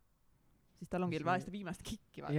siis 0.79 0.89
tal 0.91 1.03
ongi 1.07 1.19
See- 1.19 1.25
vahest 1.27 1.51
viimast 1.53 1.83
kikki 1.83 2.23
vaata 2.23 2.35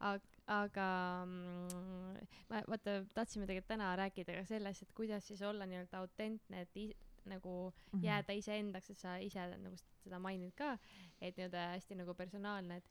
aga, 0.00 0.20
aga 0.46 0.86
mm, 1.24 2.26
ma 2.50 2.62
vaata 2.68 2.96
tahtsime 3.14 3.46
tegelikult 3.46 3.68
täna 3.68 3.92
rääkida 3.96 4.34
ka 4.40 4.44
sellest, 4.44 4.82
et 4.82 4.92
kuidas 4.98 5.26
siis 5.28 5.42
olla 5.42 5.66
nii-öelda 5.66 5.98
autentne, 6.00 6.60
et 6.66 6.76
i- 6.76 6.96
nagu 7.24 7.72
Mhm. 7.92 8.02
jääda 8.04 8.32
iseendaks, 8.34 8.90
et 8.90 8.98
sa 8.98 9.16
ise 9.22 9.44
nagu 9.58 9.76
seda 10.02 10.18
mainid 10.18 10.54
ka, 10.58 10.78
et 11.20 11.36
nii-öelda 11.36 11.68
hästi 11.76 11.94
nagu 11.94 12.14
personaalne, 12.14 12.76
et 12.76 12.84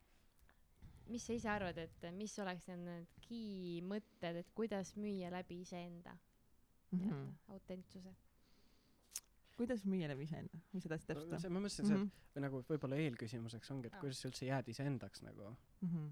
mis 1.07 1.25
sa 1.27 1.33
ise 1.33 1.49
arvad, 1.49 1.77
et 1.77 2.11
mis 2.13 2.39
oleks 2.39 2.67
need, 2.67 3.07
key 3.27 3.81
mõtted, 3.81 4.35
et 4.39 4.47
kuidas 4.55 4.93
müüa 4.95 5.31
läbi 5.31 5.61
iseenda? 5.61 6.17
Mhm. 6.91 7.01
nii-öelda 7.09 7.33
autentsuse. 7.49 8.15
Kuidas 9.61 9.85
müüa 9.85 10.09
läbi 10.11 10.25
iseenda, 10.27 10.59
mis 10.73 10.83
sa 10.83 10.89
tahtsid 10.95 11.13
täpsustada 11.13 11.39
see, 11.45 11.49
ma 11.53 11.59
mõtlesin, 11.61 11.87
see 11.87 11.97
Mhm. 12.01 12.09
või 12.35 12.41
nagu 12.47 12.63
võib-olla 12.69 12.97
eelküsimuseks 13.05 13.71
ongi, 13.71 13.87
et 13.93 13.99
kuidas 14.01 14.19
sa 14.21 14.27
üldse 14.29 14.45
jääd 14.49 14.67
iseendaks 14.73 15.21
nagu. 15.23 15.55
Mhm. 15.85 16.09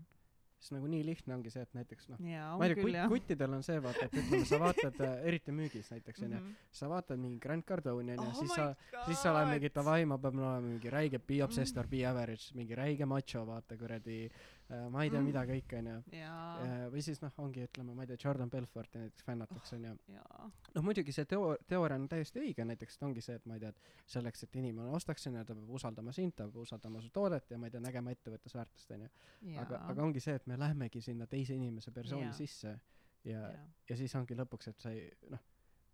sest 0.60 0.74
nagu 0.76 0.88
nii 0.92 1.06
lihtne 1.08 1.32
ongi 1.38 1.50
see, 1.54 1.62
et 1.64 1.72
näiteks 1.74 2.10
noh, 2.10 2.18
ma 2.20 2.58
on 2.58 2.64
ei 2.64 2.74
tea, 2.76 2.84
jah. 3.00 3.08
kuttidel 3.08 3.54
on 3.56 3.62
see 3.64 3.78
vaata, 3.80 4.04
et 4.10 4.12
ütleme, 4.20 4.46
sa 4.46 4.58
vaatad 4.60 4.98
äh, 5.00 5.14
eriti 5.30 5.52
müügis 5.56 5.88
näiteks 5.94 6.20
onju, 6.26 6.36
Mhm. 6.42 6.56
sa 6.70 6.90
vaatad 6.92 7.18
mingi 7.18 7.40
Grand 7.40 7.64
Cardoni 7.64 8.12
onju, 8.18 8.28
Oh 8.28 8.34
siis 8.42 8.52
sa, 8.52 8.76
siis 9.06 9.22
sa 9.24 9.32
oled 9.32 9.54
mingi 9.54 9.70
davai, 9.72 10.06
ma 10.06 10.18
pean 10.18 10.36
olema 10.38 10.60
mingi 10.60 10.90
räige 10.92 11.18
be 11.26 11.42
obsessed 11.46 11.78
Mm. 11.78 11.80
or 11.80 11.88
be 11.88 12.04
average, 12.06 12.52
mingi 12.56 12.76
räige 12.76 13.06
macho, 13.08 13.46
vaata 13.46 13.78
kuradi 13.78 14.26
äh,, 14.30 14.59
ma 14.90 15.04
ei 15.04 15.10
tea 15.10 15.20
Mm. 15.20 15.26
mida 15.26 15.42
kõik 15.50 15.74
onju. 15.78 16.04
jaa, 16.12 16.90
või 16.94 17.02
siis 17.02 17.22
noh, 17.22 17.32
ongi, 17.42 17.64
ütleme, 17.66 17.94
ma 17.96 18.04
ei 18.04 18.08
tea, 18.08 18.18
Jordan 18.24 18.50
Belforti 18.50 19.00
näiteks 19.00 19.24
fännatakse 19.26 19.76
onju. 19.76 19.96
jaa. 20.14 20.52
noh, 20.76 20.84
muidugi 20.84 21.12
see 21.12 21.26
teo-, 21.26 21.58
teooria 21.68 21.96
on 21.98 22.08
täiesti 22.10 22.40
õige, 22.40 22.66
näiteks 22.66 22.96
et 23.00 23.04
ongi 23.04 23.22
see, 23.22 23.36
et 23.36 23.46
ma 23.46 23.54
ei 23.58 23.60
tea, 23.60 23.70
et 23.70 23.80
selleks, 24.06 24.44
et 24.44 24.56
inimene 24.56 24.90
ostaks 24.90 25.24
sinna, 25.24 25.44
ta 25.46 25.56
peab 25.56 25.70
usaldama 25.70 26.12
sind, 26.12 26.36
ta 26.36 26.44
peab 26.46 26.56
usaldama 26.68 27.02
su 27.02 27.10
toodet 27.10 27.50
ja 27.52 27.58
ma 27.58 27.66
ei 27.68 27.72
tea, 27.72 27.80
nägema 27.82 28.12
ettevõttes 28.12 28.54
väärtust 28.56 28.92
onju. 28.92 29.10
aga, 29.60 29.78
aga 29.90 30.04
ongi 30.04 30.20
see, 30.20 30.36
et 30.36 30.48
me 30.48 30.58
lähmegi 30.58 31.02
sinna 31.02 31.26
teise 31.28 31.56
inimese 31.56 31.92
persooni 31.92 32.24
Jaa. 32.30 32.34
sisse 32.34 32.80
ja, 33.24 33.40
jaa. 33.40 33.66
ja 33.90 33.96
siis 33.98 34.16
ongi 34.16 34.36
lõpuks, 34.36 34.68
et 34.70 34.80
sa 34.80 34.92
ei 34.92 35.10
noh, 35.30 35.40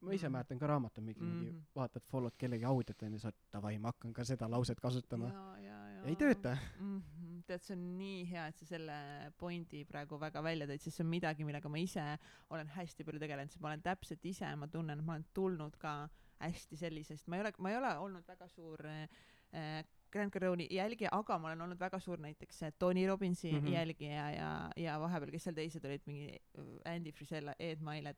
ma 0.01 0.11
ise 0.13 0.27
Mhm. 0.27 0.33
mäletan 0.35 0.59
ka 0.59 0.67
raamatumüügi 0.67 1.21
mm 1.21 1.27
-hmm. 1.31 1.35
mingi 1.39 1.51
Mhm. 1.51 1.61
vaatad, 1.75 2.03
follow'd 2.11 2.35
kellegi 2.37 2.65
audiot 2.65 3.01
onju, 3.03 3.19
sa 3.19 3.27
oled 3.27 3.37
davai, 3.53 3.79
ma 3.79 3.87
hakkan 3.87 4.13
ka 4.13 4.23
seda 4.23 4.49
lauset 4.51 4.79
kasutama. 4.79 5.29
jaa, 5.29 5.59
jaa. 5.59 5.89
ja 5.89 6.03
ei 6.03 6.15
tööta. 6.15 6.57
mm. 6.79 7.01
-hmm. 7.45 7.53
tead, 7.53 7.63
see 7.63 7.73
on 7.77 7.97
nii 7.97 8.25
hea, 8.31 8.47
et 8.47 8.57
sa 8.57 8.65
selle 8.65 9.31
pointi 9.37 9.83
praegu 9.85 10.19
väga 10.19 10.41
välja 10.43 10.67
tõid, 10.67 10.81
sest 10.81 10.97
see 10.97 11.03
on 11.05 11.09
midagi, 11.09 11.43
millega 11.45 11.69
ma 11.69 11.77
ise 11.77 12.05
olen 12.49 12.67
hästi 12.67 13.03
palju 13.03 13.19
tegelenud, 13.19 13.49
sest 13.51 13.61
ma 13.61 13.69
olen 13.69 13.81
täpselt 13.81 14.25
ise, 14.25 14.55
ma 14.55 14.67
tunnen, 14.67 14.99
et 14.99 15.05
ma 15.05 15.13
olen 15.13 15.25
tulnud 15.33 15.77
ka 15.77 16.09
hästi 16.39 16.77
sellisest, 16.77 17.27
ma 17.27 17.35
ei 17.37 17.41
ole, 17.45 17.51
ma 17.59 17.69
ei 17.71 17.77
ole 17.77 17.97
olnud 17.97 18.25
väga 18.27 18.47
suur 18.47 18.81
äh, 18.85 19.83
Grand 20.11 20.31
Cardoni 20.31 20.67
jälgija, 20.71 21.09
aga 21.11 21.37
ma 21.39 21.47
olen 21.49 21.61
olnud 21.61 21.79
väga 21.79 21.99
suur 21.99 22.17
näiteks 22.19 22.63
äh, 22.63 22.73
Tony 22.79 23.07
Robbinsi 23.07 23.51
mm 23.51 23.57
Mhm. 23.57 23.65
-hmm. 23.67 23.71
jälgija 23.73 24.31
ja, 24.31 24.69
ja 24.77 24.99
vahepeal, 24.99 25.31
kes 25.31 25.43
seal 25.43 25.55
teised 25.55 25.85
olid, 25.85 26.01
mingi 26.05 26.29
äh, 26.57 26.93
Andy 26.95 27.11
Frisella, 27.11 27.53
Ed 27.59 27.79
Milet 27.81 28.17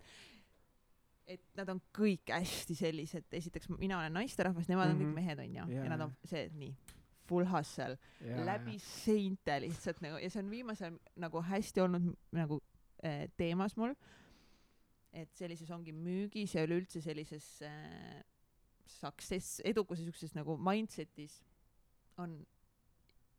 et 1.27 1.41
nad 1.55 1.69
on 1.69 1.81
kõik 1.97 2.29
hästi 2.31 2.75
sellised, 2.75 3.25
esiteks 3.31 3.67
mina 3.69 3.97
olen 3.99 4.13
naisterahvas, 4.13 4.67
nemad 4.69 4.89
on 4.89 4.95
Mhm. 4.95 5.03
kõik 5.03 5.13
mehed 5.15 5.39
onju 5.39 5.73
ja 5.83 5.89
nad 5.89 6.01
on 6.01 6.15
see 6.23 6.49
nii 6.53 6.75
full 7.27 7.47
hustle 7.51 7.97
läbi 8.47 8.77
seinte 8.83 9.59
lihtsalt 9.63 10.01
nagu 10.03 10.21
ja 10.21 10.29
see 10.31 10.43
on 10.43 10.51
viimasel 10.51 10.97
nagu 11.19 11.43
hästi 11.49 11.83
olnud 11.83 12.11
nagu 12.35 12.61
äh, 13.03 13.27
teemas 13.37 13.77
mul. 13.77 13.95
Et 15.17 15.31
sellises 15.33 15.69
ongi 15.73 15.93
müügis 15.95 16.53
ja 16.53 16.65
üleüldse 16.67 17.01
sellises 17.01 17.45
äh, 17.65 18.19
success 18.87 19.61
edukuse 19.65 20.05
siukses 20.05 20.35
nagu 20.37 20.57
mindset'is 20.61 21.41
on 22.21 22.39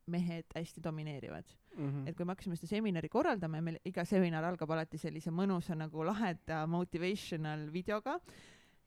mehed 0.09 0.49
hästi 0.57 0.83
domineerivad. 0.85 1.57
Mm. 1.79 2.09
et 2.09 2.17
kui 2.17 2.27
me 2.27 2.33
hakkasime 2.33 2.57
seda 2.59 2.73
seminari 2.73 3.07
korraldama 3.13 3.61
ja 3.61 3.63
meil 3.63 3.77
iga 3.87 4.03
seminar 4.09 4.43
algab 4.49 4.73
alati 4.75 4.99
sellise 4.99 5.31
mõnusa 5.31 5.77
nagu 5.79 6.03
laheda 6.03 6.65
motivational 6.67 7.69
videoga 7.71 8.17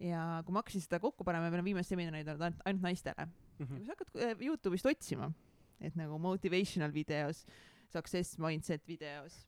ja 0.01 0.41
kui 0.43 0.51
ma 0.51 0.59
hakkasin 0.59 0.83
seda 0.83 0.99
kokku 0.99 1.23
panema, 1.23 1.47
meil 1.47 1.61
on 1.61 1.69
viimased 1.69 1.93
seminarid 1.93 2.27
olnud 2.33 2.49
ainult, 2.49 2.65
ainult 2.67 2.83
naistele 2.83 3.27
ja 3.61 3.65
-hmm. 3.69 3.77
kui 3.77 3.85
sa 3.85 3.95
hakkad 3.95 4.21
äh, 4.21 4.35
Youtube'ist 4.47 4.85
otsima, 4.85 5.31
et 5.79 5.95
nagu 5.95 6.17
motivational 6.17 6.93
videos, 6.93 7.45
success 7.91 8.37
mindset 8.37 8.87
videos, 8.87 9.45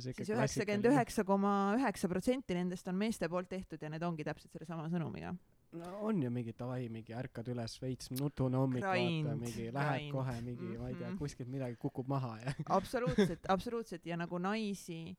siis 0.00 0.30
üheksakümmend 0.32 0.88
üheksa 0.88 1.24
koma 1.28 1.50
üheksa 1.78 2.08
protsenti 2.10 2.56
nendest 2.56 2.88
on 2.88 2.96
meeste 2.98 3.28
poolt 3.28 3.50
tehtud 3.50 3.82
ja 3.82 3.90
need 3.92 4.04
ongi 4.06 4.24
täpselt 4.26 4.54
sellesama 4.54 4.86
sõnumiga. 4.92 5.34
no 5.74 5.90
on 6.08 6.22
ju 6.22 6.30
mingi 6.30 6.54
davai, 6.56 6.88
mingi 6.88 7.14
ärkad 7.18 7.48
üles 7.50 7.76
veits 7.82 8.10
nutune 8.14 8.56
hommik, 8.60 8.84
vaata 8.84 9.36
mingi 9.36 9.68
lähed 9.74 10.00
grind. 10.00 10.12
kohe 10.14 10.40
mingi 10.40 10.62
mm, 10.62 10.72
-hmm. 10.72 10.80
ma 10.80 10.88
ei 10.88 10.94
tea 10.94 11.08
Mhm., 11.10 11.18
kuskilt 11.18 11.48
midagi 11.48 11.76
kukub 11.76 12.08
maha 12.08 12.38
ja 12.40 12.54
absoluutselt, 12.78 13.46
absoluutselt 13.48 14.06
ja 14.06 14.16
nagu 14.16 14.38
naisi 14.38 15.16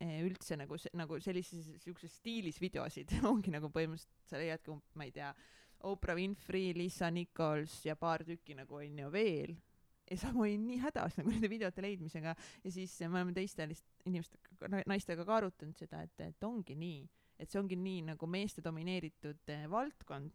eh, 0.00 0.22
üldse 0.24 0.56
nagu 0.56 0.76
nagu 0.94 1.20
sellises 1.20 1.70
siukses 1.78 2.16
stiilis 2.16 2.60
videosid 2.60 3.12
ongi 3.32 3.50
nagu 3.50 3.68
põhimõtteliselt 3.68 4.30
sa 4.30 4.38
leiadki 4.38 4.78
ma 4.94 5.04
ei 5.04 5.12
tea 5.12 5.34
Oprah 5.88 6.14
Winfrey, 6.16 6.72
Lisa 6.76 7.10
Nichols 7.10 7.80
ja 7.86 7.96
paar 7.96 8.24
tükki 8.26 8.54
nagu 8.54 8.76
onju 8.78 9.10
veel. 9.12 9.56
Ja 10.10 10.28
ma 10.34 10.42
olin 10.44 10.66
nii 10.68 10.78
hädas 10.82 11.16
nagu 11.16 11.30
nende 11.32 11.48
videote 11.48 11.82
leidmisega. 11.82 12.34
Ja 12.64 12.70
siis 12.74 12.94
me 13.00 13.16
oleme 13.20 13.32
teiste 13.32 13.64
inimestega 14.04 14.82
naistega 14.86 15.24
ka 15.24 15.36
arutanud 15.40 15.78
seda 15.78 16.02
et 16.04 16.20
et 16.20 16.44
ongi 16.44 16.76
nii. 16.76 17.06
Et 17.38 17.50
see 17.50 17.60
ongi 17.60 17.76
nii 17.76 18.02
nagu 18.12 18.26
meeste 18.30 18.62
domineeritud 18.62 19.48
eh, 19.54 19.64
valdkond. 19.70 20.34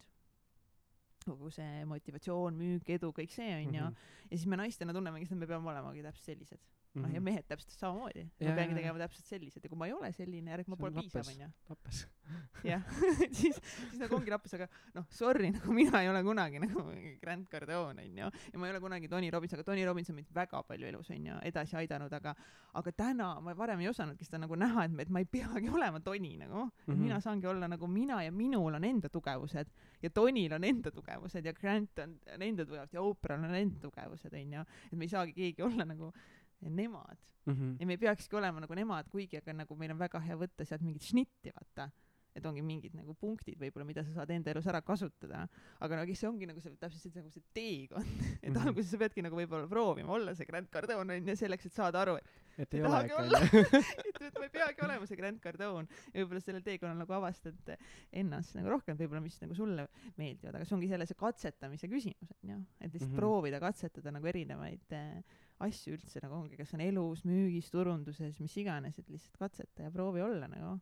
Kogu 1.28 1.50
see 1.52 1.84
motivatsioon 1.88 2.56
müük 2.56 2.88
edu 2.96 3.12
kõik 3.12 3.30
see 3.32 3.48
onju 3.60 3.84
Mhm. 3.84 3.94
ja 4.30 4.36
siis 4.36 4.46
me 4.46 4.56
naistena 4.56 4.92
tunneme 4.96 5.20
et 5.22 5.30
me 5.30 5.46
peame 5.46 5.70
olemagi 5.70 6.02
täpselt 6.02 6.24
sellised 6.24 6.60
noh 6.94 7.08
ja 7.12 7.20
Mhm. 7.20 7.24
mehed 7.24 7.44
täpselt 7.48 7.74
samamoodi 7.76 8.24
ma 8.40 8.54
peangi 8.56 8.74
tegema 8.74 8.98
täpselt 8.98 9.26
sellised 9.26 9.64
ja 9.64 9.68
kui 9.68 9.78
ma 9.78 9.86
ei 9.86 9.92
ole 9.92 10.12
selline 10.12 10.50
järelikult 10.50 10.78
ma 10.78 10.84
pole 10.86 11.02
piisav 11.02 11.28
onju 11.28 11.48
lappes. 11.68 12.06
jah 12.70 12.82
siis 13.38 13.60
siis 13.60 13.98
nagu 14.00 14.16
ongi 14.16 14.32
lappes 14.32 14.54
aga 14.54 14.68
noh 14.94 15.04
sorry 15.10 15.50
nagu 15.56 15.72
mina 15.72 16.02
ei 16.02 16.08
ole 16.08 16.22
kunagi 16.24 16.62
nagu 16.64 16.84
Grand 17.20 17.46
Cardone 17.48 18.06
onju 18.06 18.30
ja 18.30 18.58
ma 18.58 18.66
ei 18.66 18.72
ole 18.72 18.80
kunagi 18.80 19.08
Tony 19.08 19.30
Robbins 19.30 19.54
aga 19.54 19.64
Tony 19.64 19.84
Robbins 19.84 20.10
on 20.10 20.16
mind 20.16 20.32
väga 20.34 20.62
palju 20.62 20.88
elus 20.88 21.10
onju 21.10 21.38
edasi 21.50 21.76
aidanud 21.76 22.12
aga 22.12 22.34
aga 22.80 22.92
täna 22.92 23.28
ma 23.40 23.54
varem 23.54 23.80
ei 23.84 23.88
osanudki 23.88 24.24
seda 24.24 24.38
nagu 24.38 24.56
näha 24.56 24.84
et 24.88 24.92
ma, 24.96 25.02
et 25.02 25.12
ma 25.12 25.22
ei 25.22 25.28
peagi 25.28 25.68
olema 25.68 26.00
Tony 26.00 26.36
nagu 26.40 26.64
mm. 26.64 26.70
-hmm. 26.86 26.96
mina 27.04 27.20
saangi 27.20 27.46
olla 27.46 27.68
nagu 27.68 27.86
mina 27.86 28.22
ja 28.22 28.32
minul 28.32 28.74
on 28.74 28.84
enda 28.84 29.08
tugevused 29.08 29.68
ja 30.02 30.10
Tonil 30.10 30.52
on 30.52 30.64
enda 30.64 30.90
tugevused 30.90 31.44
ja 31.44 31.52
Grant 31.52 31.98
on, 31.98 32.18
on 32.34 32.42
enda 32.42 32.64
tugevused 32.66 32.94
ja 32.94 33.02
Oprah'l 33.02 33.44
on 33.44 33.54
enda 33.54 33.78
tugevused 33.80 34.32
onju 34.32 34.60
et 34.92 34.98
me 34.98 35.04
ei 35.04 35.08
saagi 35.08 35.32
keegi 35.32 35.62
olla 35.62 35.84
nagu 35.84 36.12
nemad 36.60 37.28
Mhm. 37.48 37.76
ja 37.80 37.86
me 37.86 37.96
ei 37.96 38.02
peakski 38.02 38.36
olema 38.36 38.60
nagu 38.60 38.76
nemad, 38.76 39.08
kuigi 39.12 39.40
aga 39.40 39.54
nagu 39.62 39.78
meil 39.78 39.94
on 39.94 40.02
väga 40.02 40.20
hea 40.20 40.36
võtta 40.36 40.66
sealt 40.68 40.84
mingit 40.84 41.08
šnitti, 41.08 41.54
vaata. 41.54 41.90
et 42.38 42.44
ongi 42.46 42.60
mingid 42.62 42.92
nagu 42.94 43.16
punktid 43.18 43.56
võib-olla, 43.58 43.82
mida 43.88 44.02
sa 44.06 44.12
saad 44.14 44.30
enda 44.30 44.52
elus 44.52 44.66
ära 44.70 44.78
kasutada. 44.84 45.40
aga 45.80 45.96
no 45.96 46.14
see 46.14 46.28
ongi 46.28 46.46
nagu 46.46 46.60
see 46.60 46.76
täpselt 46.78 47.02
see 47.02 47.22
nagu 47.22 47.32
see 47.34 47.42
teekond, 47.56 48.04
et 48.42 48.50
mm. 48.50 48.54
-hmm. 48.54 48.66
alguses 48.66 48.90
sa 48.92 49.00
peadki 49.00 49.24
nagu 49.24 49.34
võib-olla 49.34 49.66
proovima 49.66 50.12
olla 50.12 50.34
see 50.34 50.46
Grand 50.46 50.68
Cardone 50.70 51.16
onju 51.16 51.34
selleks, 51.36 51.66
et 51.66 51.72
saada 51.72 52.02
aru, 52.02 52.16
et 52.20 52.28
et 52.58 52.74
ei 52.74 52.82
ole 52.82 53.00
ikka 53.06 53.16
onju. 53.22 53.42
et, 54.12 54.22
et 54.28 54.38
ma 54.38 54.44
ei 54.44 54.54
peagi 54.54 54.84
olema 54.84 55.06
see 55.06 55.16
Grand 55.16 55.40
Cardone 55.40 55.88
ja 56.12 56.20
võib-olla 56.20 56.44
sellel 56.44 56.62
teekonnal 56.62 57.02
nagu 57.02 57.12
avastad 57.12 57.74
ennast 58.12 58.54
nagu 58.54 58.68
rohkem 58.76 59.00
võib-olla, 59.00 59.24
mis 59.24 59.40
nagu 59.40 59.54
sulle 59.54 59.88
meeldivad, 60.16 60.54
aga 60.54 60.64
see 60.68 60.76
ongi 60.76 60.92
jälle 60.92 61.08
see 61.08 61.18
katsetamise 61.18 61.88
küsimus 61.88 62.36
onju, 62.38 62.62
et 62.78 62.92
lihtsalt 62.92 63.08
mm. 63.08 63.14
-hmm. 63.14 63.20
proovida 63.24 63.58
katsetada 63.58 64.14
nagu 64.14 64.26
erinevaid 64.26 64.92
äh, 64.92 65.22
asju 65.60 65.94
üldse 65.96 66.20
nagu 66.22 66.34
ongi, 66.34 66.56
kas 66.56 66.74
on 66.74 66.80
elus, 66.80 67.24
müügis, 67.24 67.70
turunduses, 67.70 68.38
mis 68.40 68.56
iganes, 68.56 68.98
et 68.98 69.08
lihtsalt 69.10 69.36
katseta 69.38 69.82
ja 69.82 69.90
proovi 69.90 70.22
olla 70.22 70.46
nagu, 70.48 70.80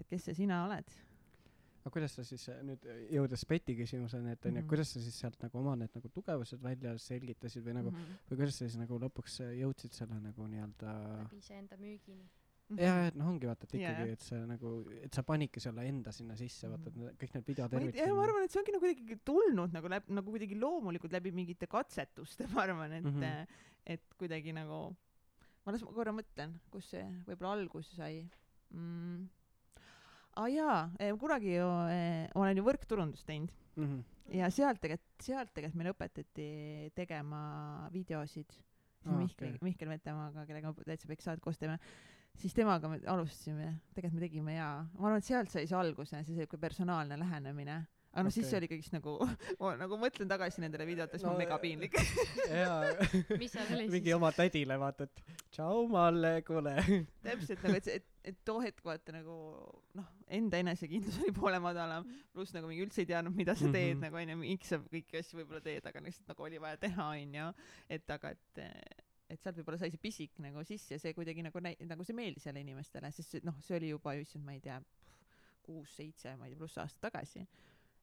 et 0.00 0.08
kes 0.08 0.24
see 0.24 0.34
sina 0.34 0.64
oled. 0.66 0.84
aga 1.84 1.90
kuidas 1.94 2.12
sa 2.18 2.22
siis 2.24 2.42
nüüd 2.66 2.82
jõudes 3.14 3.44
Beti 3.48 3.74
küsimuseni, 3.76 4.32
et 4.32 4.44
onju, 4.44 4.60
Mhm. 4.60 4.68
kuidas 4.68 4.88
sa 4.92 5.00
siis 5.00 5.14
sealt 5.20 5.40
nagu 5.42 5.58
oma 5.58 5.74
need 5.76 5.90
nagu 5.94 6.08
tugevused 6.08 6.60
välja 6.60 6.92
selgitasid 6.98 7.62
või 7.64 7.74
nagu, 7.74 7.90
Mhm. 7.90 8.18
või 8.30 8.36
kuidas 8.36 8.54
sa 8.58 8.68
siis 8.68 8.76
nagu 8.76 8.98
lõpuks 8.98 9.38
jõudsid 9.56 9.92
selle 9.92 10.20
nagu 10.20 10.42
nii-öelda 10.48 10.92
läbi 11.24 11.36
iseenda 11.38 11.76
müügini. 11.76 12.28
jaa, 12.76 13.06
et 13.08 13.14
noh, 13.16 13.28
ongi 13.32 13.46
vaata, 13.48 13.64
et 13.64 13.72
ikkagi, 13.78 14.02
jah. 14.04 14.12
et 14.12 14.20
sa 14.20 14.36
nagu, 14.46 14.72
et 15.02 15.14
sa 15.14 15.22
panidki 15.22 15.60
selle 15.60 15.86
enda 15.88 16.12
sinna 16.12 16.36
sisse, 16.36 16.68
vaata, 16.68 16.88
et 16.90 16.96
need- 17.00 17.16
kõik 17.22 17.34
need 17.34 17.48
ei 17.48 17.54
tea, 17.54 17.64
ma 17.64 17.78
videotervitused. 17.78 18.22
arvan, 18.26 18.42
et 18.44 18.50
see 18.52 18.60
ongi 18.60 18.72
nagu 18.76 18.84
kuidagi 18.84 19.18
tulnud 19.24 19.72
nagu 19.72 19.88
läbi, 19.88 20.12
nagu 20.18 20.30
kuidagi 20.34 20.58
loomulikult 20.60 21.12
läbi 21.12 21.32
mingite 21.32 21.66
katsetuste, 21.66 22.46
ma 22.52 22.62
arvan, 22.66 22.92
et 22.92 23.04
mm, 23.04 23.10
Mhm. 23.10 23.22
-hmm. 23.24 23.46
et 23.86 24.14
kuidagi 24.18 24.52
nagu, 24.52 24.94
ma 25.64 25.72
las 25.72 25.82
ma 25.82 25.92
korra 25.92 26.12
mõtlen, 26.12 26.52
kus 26.70 26.90
see 26.90 27.04
võib-olla 27.26 27.52
alguse 27.56 27.94
sai 27.96 28.28
mm.. 28.70 29.28
aa 30.36 30.44
ah, 30.44 30.48
jaa, 30.48 31.16
kunagi 31.18 31.54
ju 31.56 31.68
eh, 31.90 32.28
olen 32.34 32.56
ju 32.56 32.62
võrkturundust 32.64 33.26
teinud 33.26 33.50
Mhm. 33.78 34.00
ja 34.34 34.50
sealt 34.50 34.80
tegelikult, 34.80 35.22
sealt 35.22 35.52
tegelikult 35.54 35.78
meile 35.78 35.92
õpetati 35.94 36.90
tegema 36.94 37.88
videosid. 37.92 38.50
Aa, 39.06 39.12
Mihkel 39.16 39.46
okei. 39.46 39.54
okay., 39.54 39.58
Mihkel 39.62 39.88
Vetemaaga, 39.88 40.44
kellega 40.46 40.72
me 40.74 40.84
täitsa 40.84 41.06
kõik 41.08 41.22
saadet 41.22 41.40
koos 41.40 41.56
teeme, 41.56 41.78
siis 42.38 42.54
temaga 42.56 42.90
me 42.90 42.98
alustasime, 43.06 43.74
tegelikult 43.96 44.18
me 44.18 44.26
tegime 44.26 44.56
jaa, 44.56 44.82
ma 44.96 45.08
arvan, 45.08 45.22
et 45.22 45.28
sealt 45.28 45.52
sai 45.52 45.68
see 45.68 45.78
alguse, 45.78 46.24
see 46.26 46.36
siuke 46.36 46.60
personaalne 46.60 47.18
lähenemine. 47.18 47.78
aga 48.08 48.22
noh 48.24 48.30
okay., 48.30 48.34
siis 48.38 48.48
see 48.50 48.58
oli 48.58 48.68
ikkagist 48.70 48.94
nagu, 48.94 49.14
ma 49.60 49.72
nagu 49.78 49.98
mõtlen 50.00 50.30
tagasi 50.30 50.62
nendele 50.62 50.86
videotele, 50.88 51.20
siis 51.20 51.26
no, 51.26 51.34
mul 51.34 51.38
on 51.38 51.44
mega 51.44 51.58
piinlik. 51.62 51.98
seal 53.52 53.74
oli 53.76 53.88
mingi 53.92 54.14
oma 54.16 54.30
tädile 54.34 54.78
vaata, 54.80 55.08
et 55.08 55.34
tšau 55.54 55.84
Malle, 55.92 56.38
kuule. 56.46 56.76
täpselt 57.26 57.66
nagu, 57.66 57.80
et 57.80 57.90
et, 57.98 58.06
et 58.32 58.38
too 58.48 58.62
hetk 58.64 58.80
vaata 58.86 59.14
nagu 59.14 59.36
noh, 59.98 60.08
enda 60.38 60.62
enesekindlus 60.62 61.18
oli 61.24 61.34
poole 61.36 61.60
madalam, 61.62 62.06
pluss 62.32 62.54
nagu 62.56 62.70
mingi 62.70 62.86
üldse 62.86 63.02
ei 63.04 63.10
teadnud, 63.10 63.36
mida 63.36 63.56
sa 63.58 63.66
teed 63.66 63.98
mm. 63.98 63.98
-hmm. 63.98 64.06
nagu 64.06 64.22
onju, 64.22 64.38
miks 64.44 64.72
sa 64.72 64.80
kõiki 64.86 65.20
asju 65.20 65.42
võib-olla 65.42 65.62
teed, 65.64 65.90
aga 65.90 66.06
lihtsalt 66.06 66.32
nagu 66.32 66.48
oli 66.48 66.62
vaja 66.62 66.80
teha 66.86 67.10
onju, 67.18 67.52
et 67.98 68.16
aga 68.18 68.34
et 68.36 68.64
et 69.28 69.40
sealt 69.42 69.56
võib-olla 69.60 69.78
sai 69.78 69.90
see 69.92 70.00
pisik 70.00 70.38
nagu 70.40 70.62
sisse 70.64 70.94
ja 70.94 70.98
see 71.02 71.12
kuidagi 71.14 71.42
nagu 71.44 71.60
näi-, 71.60 71.76
nagu 71.86 72.04
see 72.04 72.14
meeldis 72.16 72.46
jälle 72.48 72.60
inimestele, 72.64 73.10
sest 73.12 73.42
noh, 73.44 73.58
see 73.60 73.76
oli 73.76 73.90
juba 73.92 74.14
ju 74.16 74.22
issand, 74.24 74.44
ma 74.44 74.54
ei 74.56 74.60
tea, 74.64 74.78
kuus-seitse, 75.66 76.36
ma 76.38 76.46
ei 76.46 76.52
tea, 76.54 76.58
pluss 76.62 76.78
aastat 76.80 77.02
tagasi, 77.10 77.42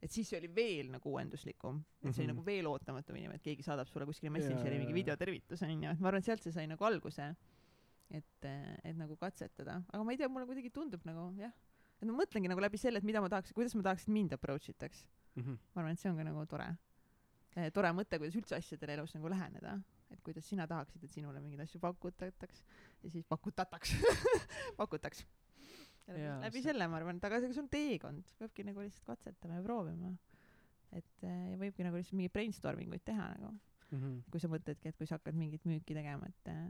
et 0.02 0.12
siis 0.12 0.28
see 0.30 0.38
oli 0.38 0.50
veel 0.54 0.90
nagu 0.92 1.10
uuenduslikum, 1.10 1.80
et 2.04 2.12
see 2.14 2.22
oli 2.22 2.28
Mhm. 2.30 2.36
nagu 2.36 2.44
veel 2.46 2.66
ootamatum 2.70 3.16
inimene, 3.16 3.36
et 3.40 3.42
keegi 3.42 3.62
saadab 3.66 3.88
sulle 3.90 4.06
kuskile 4.06 4.30
Messengeri 4.30 4.78
mingi 4.78 4.92
videotervituse 4.94 5.66
onju, 5.66 5.90
et 5.90 6.00
ma 6.00 6.08
arvan, 6.08 6.18
et 6.22 6.24
sealt 6.30 6.42
see 6.42 6.52
sai 6.52 6.66
nagu 6.70 6.84
alguse, 6.84 7.34
et, 8.10 8.44
et 8.84 8.94
nagu 8.96 9.16
katsetada, 9.16 9.82
aga 9.92 10.04
ma 10.04 10.12
ei 10.12 10.16
tea, 10.20 10.28
mulle 10.28 10.46
kuidagi 10.46 10.70
tundub 10.70 11.02
nagu 11.04 11.32
jah, 11.40 11.52
et 12.00 12.06
ma 12.06 12.12
mõtlengi 12.22 12.48
nagu 12.48 12.60
läbi 12.60 12.78
selle, 12.78 12.98
et 12.98 13.04
mida 13.08 13.20
ma 13.20 13.28
tahaks, 13.32 13.52
kuidas 13.56 13.74
ma 13.74 13.82
tahaks, 13.82 14.02
et 14.06 14.08
mind 14.14 14.32
approach 14.32 14.68
itaks. 14.70 15.04
Mhm. 15.36 15.58
ma 15.74 15.82
arvan, 15.82 15.92
et 15.92 15.98
see 15.98 16.08
on 16.10 16.16
ka 16.16 16.22
nagu 16.24 16.46
tore. 16.46 16.76
tore 17.72 17.88
mõte, 17.92 18.18
kuidas 18.20 18.34
üldse 18.36 18.54
asjadele 18.54 18.92
elus 18.98 19.14
nagu 19.16 19.28
läheneda, 19.28 19.82
et 20.16 20.22
kuidas 20.26 20.48
sina 20.48 20.66
tahaksid, 20.70 21.04
et 21.04 21.12
sinule 21.12 21.40
mingeid 21.44 21.62
asju 21.66 21.80
pakutataks 21.82 22.64
ja 23.04 23.10
siis 23.12 23.24
pakutataks 23.28 23.92
pakutaks. 24.80 25.24
läbi, 26.06 26.60
see- 26.60 26.62
selle 26.70 26.86
ma 26.88 26.96
arvan, 27.00 27.18
et 27.20 27.24
aga 27.28 27.40
see 27.44 27.60
on 27.62 27.68
teekond, 27.72 28.28
peabki 28.40 28.64
nagu 28.66 28.82
lihtsalt 28.84 29.06
katsetama 29.12 29.58
ja 29.60 29.62
proovima. 29.66 30.12
et 30.96 31.24
eh, 31.26 31.38
ja 31.52 31.56
võibki 31.60 31.82
nagu 31.84 31.98
lihtsalt 31.98 32.16
mingeid 32.18 32.32
brainstorming 32.36 32.92
uid 32.94 33.04
teha 33.04 33.30
nagu, 33.36 33.54
Mhm. 33.92 34.20
kui 34.30 34.40
sa 34.42 34.48
mõtledki, 34.50 34.88
et 34.90 34.96
kui 34.98 35.06
sa 35.06 35.14
hakkad 35.18 35.34
mingit 35.38 35.62
müüki 35.66 35.94
tegema, 35.94 36.26
et 36.26 36.48
eh, 36.50 36.68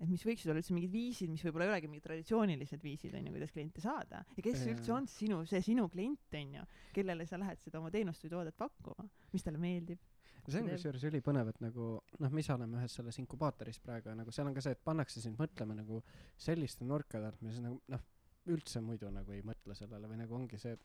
et 0.00 0.08
mis 0.08 0.22
võiksid 0.24 0.48
olla 0.48 0.60
üldse 0.62 0.72
mingid 0.72 0.90
viisid, 0.92 1.28
mis 1.28 1.42
võib-olla 1.44 1.66
ei 1.66 1.72
olegi 1.74 1.88
mingid 1.90 2.04
traditsioonilised 2.06 2.80
viisid 2.82 3.14
onju, 3.18 3.32
kuidas 3.34 3.50
kliente 3.52 3.82
saada 3.84 4.22
ja 4.36 4.42
kes 4.42 4.62
Jaa. 4.62 4.70
üldse 4.74 4.92
on 4.94 5.06
sinu, 5.10 5.40
see 5.46 5.60
sinu 5.60 5.88
klient 5.92 6.32
onju, 6.38 6.62
kellele 6.94 7.26
sa 7.28 7.36
lähed 7.36 7.60
seda 7.60 7.78
oma 7.82 7.90
teenust 7.92 8.24
või 8.24 8.30
toodet 8.32 8.56
pakkuma, 8.56 9.04
mis 9.34 9.42
talle 9.44 9.58
meeldib. 9.60 9.98
See 10.52 10.62
on 10.62 10.70
kusjuures 10.72 11.04
ülipõnev, 11.10 11.50
et 11.52 11.60
nagu 11.64 11.90
noh, 12.00 12.30
me 12.30 12.42
ise 12.42 12.54
oleme 12.54 12.80
ühes 12.80 12.96
selles 12.98 13.18
inkubaatoris 13.22 13.80
praegu 13.84 14.10
ja 14.10 14.16
nagu 14.18 14.32
seal 14.34 14.50
on 14.50 14.56
ka 14.56 14.64
see, 14.64 14.76
et 14.76 14.82
pannakse 14.84 15.22
sind 15.22 15.38
mõtlema 15.40 15.76
nagu 15.78 16.00
selliste 16.40 16.86
nurkade 16.88 17.30
alt, 17.30 17.40
mis 17.46 17.60
nagu 17.62 17.80
noh, 17.92 18.04
üldse 18.50 18.82
muidu 18.84 19.10
nagu 19.12 19.34
ei 19.36 19.42
mõtle 19.46 19.76
sellele 19.76 20.08
või 20.10 20.20
nagu 20.22 20.36
ongi 20.36 20.58
see, 20.60 20.76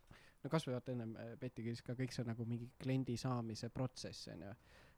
no 0.44 0.52
kasvõi 0.52 0.76
vaata 0.76 0.94
ennem 0.94 1.16
äh, 1.22 1.34
Betty 1.40 1.66
küsis 1.66 1.86
ka 1.86 1.96
kõik 1.98 2.16
see 2.16 2.28
nagu 2.28 2.48
mingi 2.50 2.70
kliendi 2.82 3.18
saamise 3.20 3.70
protsess 3.74 4.30
onju, 4.34 4.54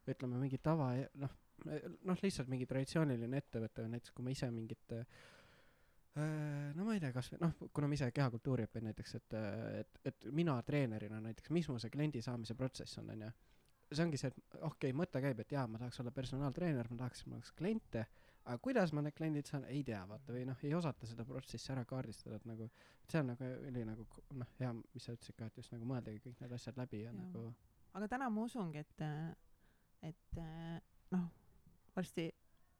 ütleme 0.08 0.40
mingi 0.40 0.60
tava 0.64 0.92
noh, 1.22 1.34
noh 2.08 2.22
lihtsalt 2.22 2.50
mingi 2.50 2.66
traditsiooniline 2.68 3.42
ettevõte 3.42 3.84
või 3.84 3.96
näiteks 3.96 4.14
kui 4.16 4.26
ma 4.26 4.34
ise 4.34 4.50
mingit 4.54 4.96
äh, 4.96 5.04
no 6.74 6.86
ma 6.86 6.96
ei 6.96 7.02
tea, 7.02 7.12
kasvõi 7.14 7.40
noh, 7.42 7.54
kuna 7.74 7.88
ma 7.90 7.96
ise 7.98 8.10
kehakultuuri 8.14 8.66
õpin 8.68 8.88
näiteks, 8.88 9.14
et, 9.18 9.36
et, 9.82 10.00
et 10.10 10.28
mina 10.34 10.56
treenerina 10.66 11.20
näiteks, 11.24 11.52
mis 11.54 11.68
mu 11.70 11.78
see 11.78 11.92
kliendi 11.94 12.22
saamise 12.24 12.56
protsess 12.58 12.98
on, 13.02 13.12
onju. 13.14 13.30
See 13.92 14.04
ongi 14.04 14.20
see, 14.20 14.30
et 14.32 14.56
okei 14.58 14.68
okay,, 14.68 14.96
mõte 14.96 15.22
käib, 15.24 15.42
et 15.44 15.52
jaa, 15.52 15.66
ma 15.70 15.80
tahaks 15.80 16.00
olla 16.02 16.12
personaaltreener, 16.14 16.90
ma 16.92 17.02
tahaks, 17.04 17.24
mul 17.26 17.38
oleks 17.38 17.52
kliente, 17.58 18.04
aga 18.44 18.58
kuidas 18.64 18.92
ma 18.96 19.04
need 19.04 19.16
kliendid 19.16 19.48
saan, 19.48 19.64
ei 19.68 19.82
tea, 19.86 20.00
vaata, 20.08 20.32
või 20.34 20.44
noh, 20.48 20.60
ei 20.64 20.74
osata 20.76 21.08
seda 21.08 21.24
protsessi 21.28 21.72
ära 21.74 21.84
kaardistada, 21.88 22.40
et 22.40 22.48
nagu 22.48 22.68
see 23.08 23.22
on 23.22 23.32
nagu 23.32 23.50
üli 23.70 23.84
nagu 23.88 24.06
noh, 24.36 24.52
hea, 24.60 24.74
mis 24.76 25.08
sa 25.08 25.16
ütlesid 25.16 25.38
ka, 25.38 25.48
et 25.48 25.60
just 25.62 25.72
nagu 25.74 25.88
mõeldagi 25.88 26.22
kõik 26.24 26.44
need 26.44 26.54
asjad 26.58 26.80
läbi 26.80 27.02
ja 27.04 27.12
Jaa. 27.12 27.18
nagu 27.22 27.48
aga 27.98 28.08
täna 28.12 28.28
ma 28.32 28.44
usungi, 28.44 28.84
et, 28.84 29.06
et 30.10 30.40
noh, 31.14 31.28
varsti 31.96 32.28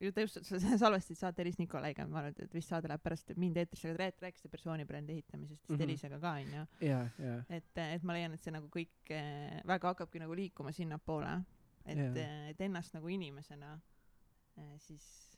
ju 0.01 0.13
te 0.13 0.21
just 0.21 0.39
sa- 0.45 0.59
sa 0.61 0.79
salvestasid 0.79 1.19
saate 1.19 1.43
Elis 1.43 1.59
Nikolaiga, 1.59 2.07
ma 2.07 2.19
arvan, 2.21 2.35
et 2.39 2.55
vist 2.55 2.69
saade 2.71 2.89
läheb 2.89 3.03
pärast 3.03 3.33
mind 3.37 3.57
eetrisse, 3.57 3.89
aga 3.89 3.97
te 3.97 4.03
rääk- 4.05 4.21
rääkisite 4.23 4.49
persoonibrändi 4.53 5.13
ehitamisest 5.13 5.63
vist 5.69 5.81
Mhm. 5.81 5.83
Elisega 5.89 6.21
ka 6.21 6.33
onju. 6.33 6.67
et, 7.51 7.79
et 7.79 8.03
ma 8.03 8.13
leian, 8.13 8.33
et 8.33 8.41
see 8.41 8.53
nagu 8.53 8.69
kõik 8.69 9.11
eh, 9.11 9.61
väga 9.67 9.89
hakkabki 9.95 10.19
nagu 10.21 10.35
liikuma 10.35 10.73
sinnapoole, 10.73 11.45
et 11.85 11.99
Jaa., 11.99 12.49
et 12.51 12.61
ennast 12.61 12.95
nagu 12.95 13.09
inimesena 13.09 13.81
eh, 14.57 14.79
siis 14.79 15.37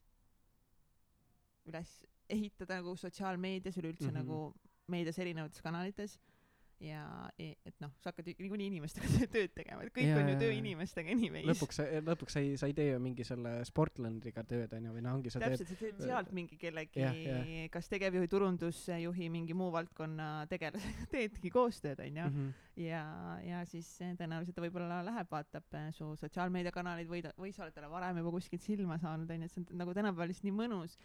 üles 1.67 1.91
ehitada 2.29 2.81
nagu 2.81 2.97
sotsiaalmeedias, 2.97 3.77
üleüldse 3.77 4.11
mm. 4.11 4.11
-hmm. 4.11 4.15
nagu 4.23 4.55
meedias 4.89 5.19
erinevates 5.19 5.63
kanalites 5.63 6.19
ja 6.81 7.29
e- 7.39 7.57
et 7.67 7.77
noh, 7.83 7.91
sa 8.01 8.09
hakkad 8.11 8.31
ju 8.31 8.35
niikuinii 8.41 8.71
inimestega 8.71 9.27
tööd 9.35 9.53
tegema, 9.57 9.85
et 9.85 9.93
kõik 9.93 10.09
Jaa, 10.09 10.21
on 10.23 10.31
ju 10.31 10.35
jaa, 10.35 10.41
töö 10.41 10.51
jaa. 10.51 10.61
inimestega 10.63 11.13
anyways. 11.13 11.47
lõpuks 11.51 11.81
sa, 11.81 11.87
lõpuks 12.07 12.37
sa 12.37 12.43
ei, 12.45 12.55
sa 12.61 12.71
ei 12.71 12.77
tee 12.77 12.89
ju 12.91 13.01
mingi 13.05 13.27
selle 13.29 13.53
Sportlandiga 13.69 14.45
tööd 14.49 14.73
onju 14.79 14.95
või 14.97 15.05
noh, 15.05 15.19
ongi 15.19 15.33
sa 15.33 15.43
täpselt, 15.43 15.69
sa 15.69 15.79
teed 15.83 16.01
sealt 16.01 16.33
mingi 16.37 16.57
kellegi 16.61 17.05
kas 17.75 17.91
tegevjuhi, 17.93 18.31
turundusjuhi, 18.33 19.31
mingi 19.33 19.57
muu 19.57 19.69
valdkonna 19.75 20.31
tegelasega 20.51 21.09
teedki 21.15 21.53
koostööd 21.53 22.01
onju 22.07 22.27
mm. 22.27 22.37
-hmm. 22.37 22.85
ja, 22.87 23.05
ja 23.45 23.65
siis 23.69 23.91
tõenäoliselt 24.01 24.57
ta 24.57 24.65
võib-olla 24.65 25.03
läheb, 25.05 25.29
vaatab 25.31 25.81
eh, 25.81 25.91
su 25.97 26.15
sotsiaalmeediakanaleid 26.21 27.11
või 27.11 27.25
ta, 27.27 27.35
või 27.37 27.53
sa 27.53 27.67
oled 27.67 27.77
talle 27.77 27.93
varem 27.93 28.23
juba 28.23 28.33
kuskilt 28.39 28.65
silma 28.65 28.99
saanud 28.99 29.31
onju, 29.31 29.45
et 29.45 29.53
see 29.53 29.67
on 29.67 29.85
nagu 29.85 29.95
tänapäeval 29.97 30.33
lihtsalt 30.33 30.49
nii 30.49 30.59
mõnus 30.63 30.97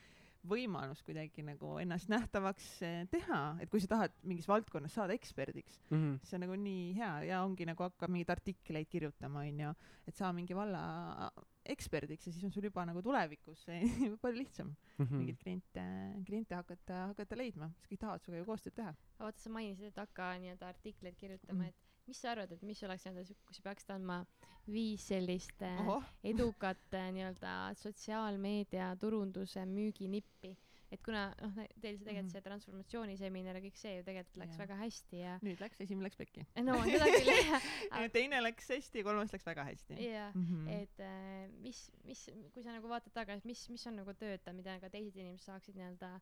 võimalus 0.50 1.02
kuidagi 1.06 1.44
nagu 1.46 1.78
ennast 1.82 2.10
nähtavaks 2.12 2.70
eh, 2.86 3.02
teha, 3.12 3.58
et 3.62 3.70
kui 3.70 3.82
sa 3.84 3.88
tahad 3.96 4.14
mingis 4.24 4.48
valdkonnas 4.48 4.94
saada 4.94 5.14
eksperdiks, 5.14 5.82
Mm 5.90 5.98
-hmm. 5.98 6.18
siis 6.20 6.30
see 6.30 6.38
on 6.38 6.42
nagu 6.48 6.56
nii 6.56 6.94
hea 6.98 7.12
ja 7.32 7.44
ongi 7.44 7.66
nagu 7.66 7.84
hakkab 7.84 8.10
mingeid 8.10 8.30
artikleid 8.30 8.88
kirjutama 8.90 9.40
onju, 9.40 9.74
et 10.08 10.16
saa 10.16 10.32
mingi 10.34 10.56
valla 10.56 11.32
eksperdiks 11.66 12.28
ja 12.28 12.32
siis 12.34 12.44
on 12.44 12.52
sul 12.52 12.64
juba 12.64 12.86
nagu 12.86 13.02
tulevikus 13.02 13.66
palju 14.22 14.38
lihtsam 14.38 14.76
Mm 14.98 15.06
-hmm. 15.06 15.16
mingeid 15.18 15.38
kliente, 15.38 15.84
kliente 16.26 16.56
hakata, 16.56 17.08
hakata 17.08 17.38
leidma, 17.38 17.70
sest 17.76 17.92
kõik 17.92 18.00
tahavad 18.00 18.22
sinuga 18.22 18.38
ju 18.40 18.46
koostööd 18.46 18.76
teha. 18.76 18.94
vaata, 19.20 19.40
sa 19.40 19.50
mainisid, 19.50 19.86
et 19.86 19.98
hakka 19.98 20.38
nii-öelda 20.40 20.68
artikleid 20.68 21.16
kirjutama 21.16 21.64
mm., 21.64 21.68
et 21.68 21.85
mis 22.08 22.20
sa 22.22 22.32
arvad, 22.36 22.52
et 22.52 22.62
mis 22.64 22.84
oleks 22.86 23.06
nii-öelda 23.08 23.36
kui 23.46 23.56
sa 23.58 23.62
peaksid 23.66 23.90
andma 23.96 24.20
viis 24.68 25.08
sellist 25.10 25.62
äh, 25.62 25.80
ohoh, 25.82 26.04
edukat 26.24 26.94
äh, 26.94 27.10
nii-öelda 27.16 27.56
sotsiaalmeedia 27.82 28.92
turunduse 29.02 29.64
müüginippi, 29.70 30.52
et 30.94 31.02
kuna 31.04 31.28
noh, 31.42 31.56
teil 31.82 31.98
see 31.98 32.06
tegelikult 32.06 32.26
Mhm. 32.26 32.32
see 32.34 32.42
transformatsiooniseminar 32.46 33.56
ja 33.58 33.62
kõik 33.66 33.78
see 33.82 33.96
ju 33.98 34.04
tegelikult 34.08 34.38
läks 34.44 34.54
Jaa. 34.58 34.62
väga 34.64 34.76
hästi 34.84 35.20
ja 35.24 35.36
nüüd 35.44 35.60
läks, 35.62 35.82
esimene 35.82 36.06
läks 36.08 36.18
pekki. 36.22 36.46
no 36.64 36.76
seda 36.86 37.06
küll 37.16 37.32
jah, 37.34 37.70
teine 38.18 38.42
läks 38.46 38.70
hästi 38.70 39.02
ja 39.02 39.08
kolmas 39.10 39.34
läks 39.34 39.46
väga 39.46 39.64
hästi. 39.70 39.98
ja 40.06 40.32
Mhm. 40.36 40.68
et 40.70 41.00
äh, 41.00 41.50
mis, 41.62 41.90
mis, 42.06 42.26
kui 42.54 42.64
sa 42.64 42.72
nagu 42.72 42.88
vaatad 42.90 43.14
tagasi, 43.14 43.46
mis, 43.46 43.68
mis 43.70 43.86
on 43.88 43.96
nagu 44.02 44.14
töötav, 44.14 44.54
mida 44.56 44.80
ka 44.80 44.90
teised 44.90 45.16
inimesed 45.18 45.46
saaksid 45.50 45.76
nii-öelda 45.76 46.14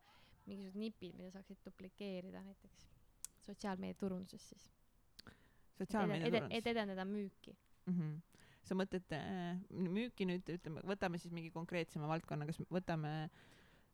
mingisugused 0.48 0.80
nipid, 0.80 1.16
mida 1.16 1.32
saaksid 1.32 1.58
duplikeerida 1.66 2.42
näiteks 2.44 2.88
sotsiaalmeedia 3.46 4.00
turunduses 4.00 4.50
siis. 4.50 4.70
Sotsiaalmeedia 5.84 6.28
et 6.28 6.36
turundus. 6.40 6.68
edendada 6.74 7.06
müüki. 7.06 7.56
Mhm. 7.88 8.14
sa 8.64 8.76
mõtled 8.80 9.12
äh, 9.12 9.58
müüki 9.70 10.26
nüüd 10.26 10.48
ütleme, 10.48 10.82
võtame 10.88 11.20
siis 11.20 11.34
mingi 11.36 11.50
konkreetsema 11.52 12.08
valdkonna, 12.08 12.46
kas 12.48 12.62
võtame 12.72 13.30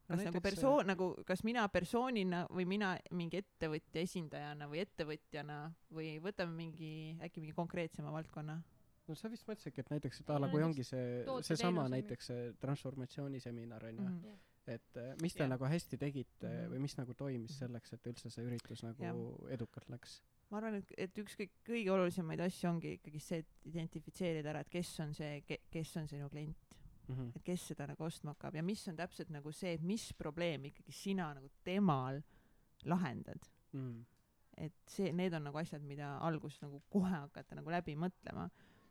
No 0.10 0.16
kas 0.18 0.24
nagu 0.26 0.40
näiteks, 0.40 0.56
persoon, 0.56 0.88
nagu 0.90 1.08
kas 1.26 1.44
mina 1.46 1.68
persoonina 1.70 2.40
või 2.50 2.66
mina 2.66 2.96
mingi 3.14 3.38
ettevõtja 3.44 4.02
esindajana 4.02 4.66
või 4.72 4.80
ettevõtjana 4.82 5.58
või 5.94 6.16
võtame 6.24 6.56
mingi 6.56 6.92
äkki 7.22 7.44
mingi 7.44 7.54
konkreetsema 7.54 8.10
valdkonna? 8.16 8.56
no 9.08 9.16
sa 9.18 9.30
vist 9.30 9.46
mõtlesidki, 9.46 9.82
et 9.82 9.90
näiteks, 9.94 10.22
et 10.22 10.30
a 10.30 10.40
la 10.40 10.48
No 10.48 10.52
kui 10.54 10.64
ongi 10.66 10.84
see, 10.84 11.26
seesama 11.46 11.88
näiteks 11.90 12.26
see 12.32 12.54
transformatsiooniseminar 12.62 13.86
onju 13.86 14.02
mm, 14.02 14.18
Mhm. 14.18 14.40
et 14.66 14.98
äh, 14.98 15.16
mis 15.22 15.34
te 15.34 15.44
Jah. 15.44 15.50
nagu 15.50 15.66
hästi 15.66 15.98
tegite 15.98 16.48
mm. 16.48 16.54
-hmm. 16.56 16.74
või 16.74 16.80
mis 16.80 16.98
nagu 16.98 17.14
toimis 17.14 17.52
Mhm. 17.52 17.60
selleks, 17.60 17.94
et 17.94 18.08
üldse 18.08 18.30
see 18.30 18.46
üritus 18.46 18.84
nagu 18.84 19.04
Jah. 19.04 19.54
edukalt 19.54 19.90
läks 19.90 20.22
ma 20.50 20.58
arvan, 20.58 20.80
et, 20.80 20.94
et 20.98 21.22
üks 21.22 21.36
kõik 21.38 21.54
kõige 21.68 21.92
olulisemaid 21.94 22.42
asju 22.46 22.70
ongi 22.72 22.96
ikkagi 22.98 23.22
see, 23.22 23.44
et 23.44 23.70
identifitseerida 23.70 24.52
ära, 24.54 24.64
et 24.66 24.72
kes 24.74 24.92
on 25.04 25.14
see, 25.18 25.44
kes 25.46 25.96
on 26.02 26.10
sinu 26.10 26.30
klient, 26.32 26.78
mm. 27.08 27.16
-hmm. 27.16 27.32
et 27.36 27.46
kes 27.46 27.68
seda 27.72 27.88
nagu 27.90 28.06
ostma 28.06 28.34
hakkab 28.34 28.58
ja 28.58 28.64
mis 28.66 28.88
on 28.88 28.98
täpselt 28.98 29.30
nagu 29.34 29.52
see, 29.52 29.76
et 29.78 29.82
mis 29.86 30.10
probleemi 30.18 30.74
ikkagi 30.74 30.96
sina 30.96 31.34
nagu 31.38 31.52
temal 31.64 32.22
lahendad. 32.86 33.46
Mm 33.74 33.86
-hmm. 33.86 34.06
et 34.58 34.74
see, 34.88 35.12
need 35.12 35.34
on 35.34 35.44
nagu 35.44 35.58
asjad, 35.58 35.82
mida 35.82 36.18
alguses 36.18 36.62
nagu 36.62 36.82
kohe 36.90 37.10
hakata 37.10 37.56
nagu 37.56 37.70
läbi 37.72 37.96
mõtlema. 37.96 38.50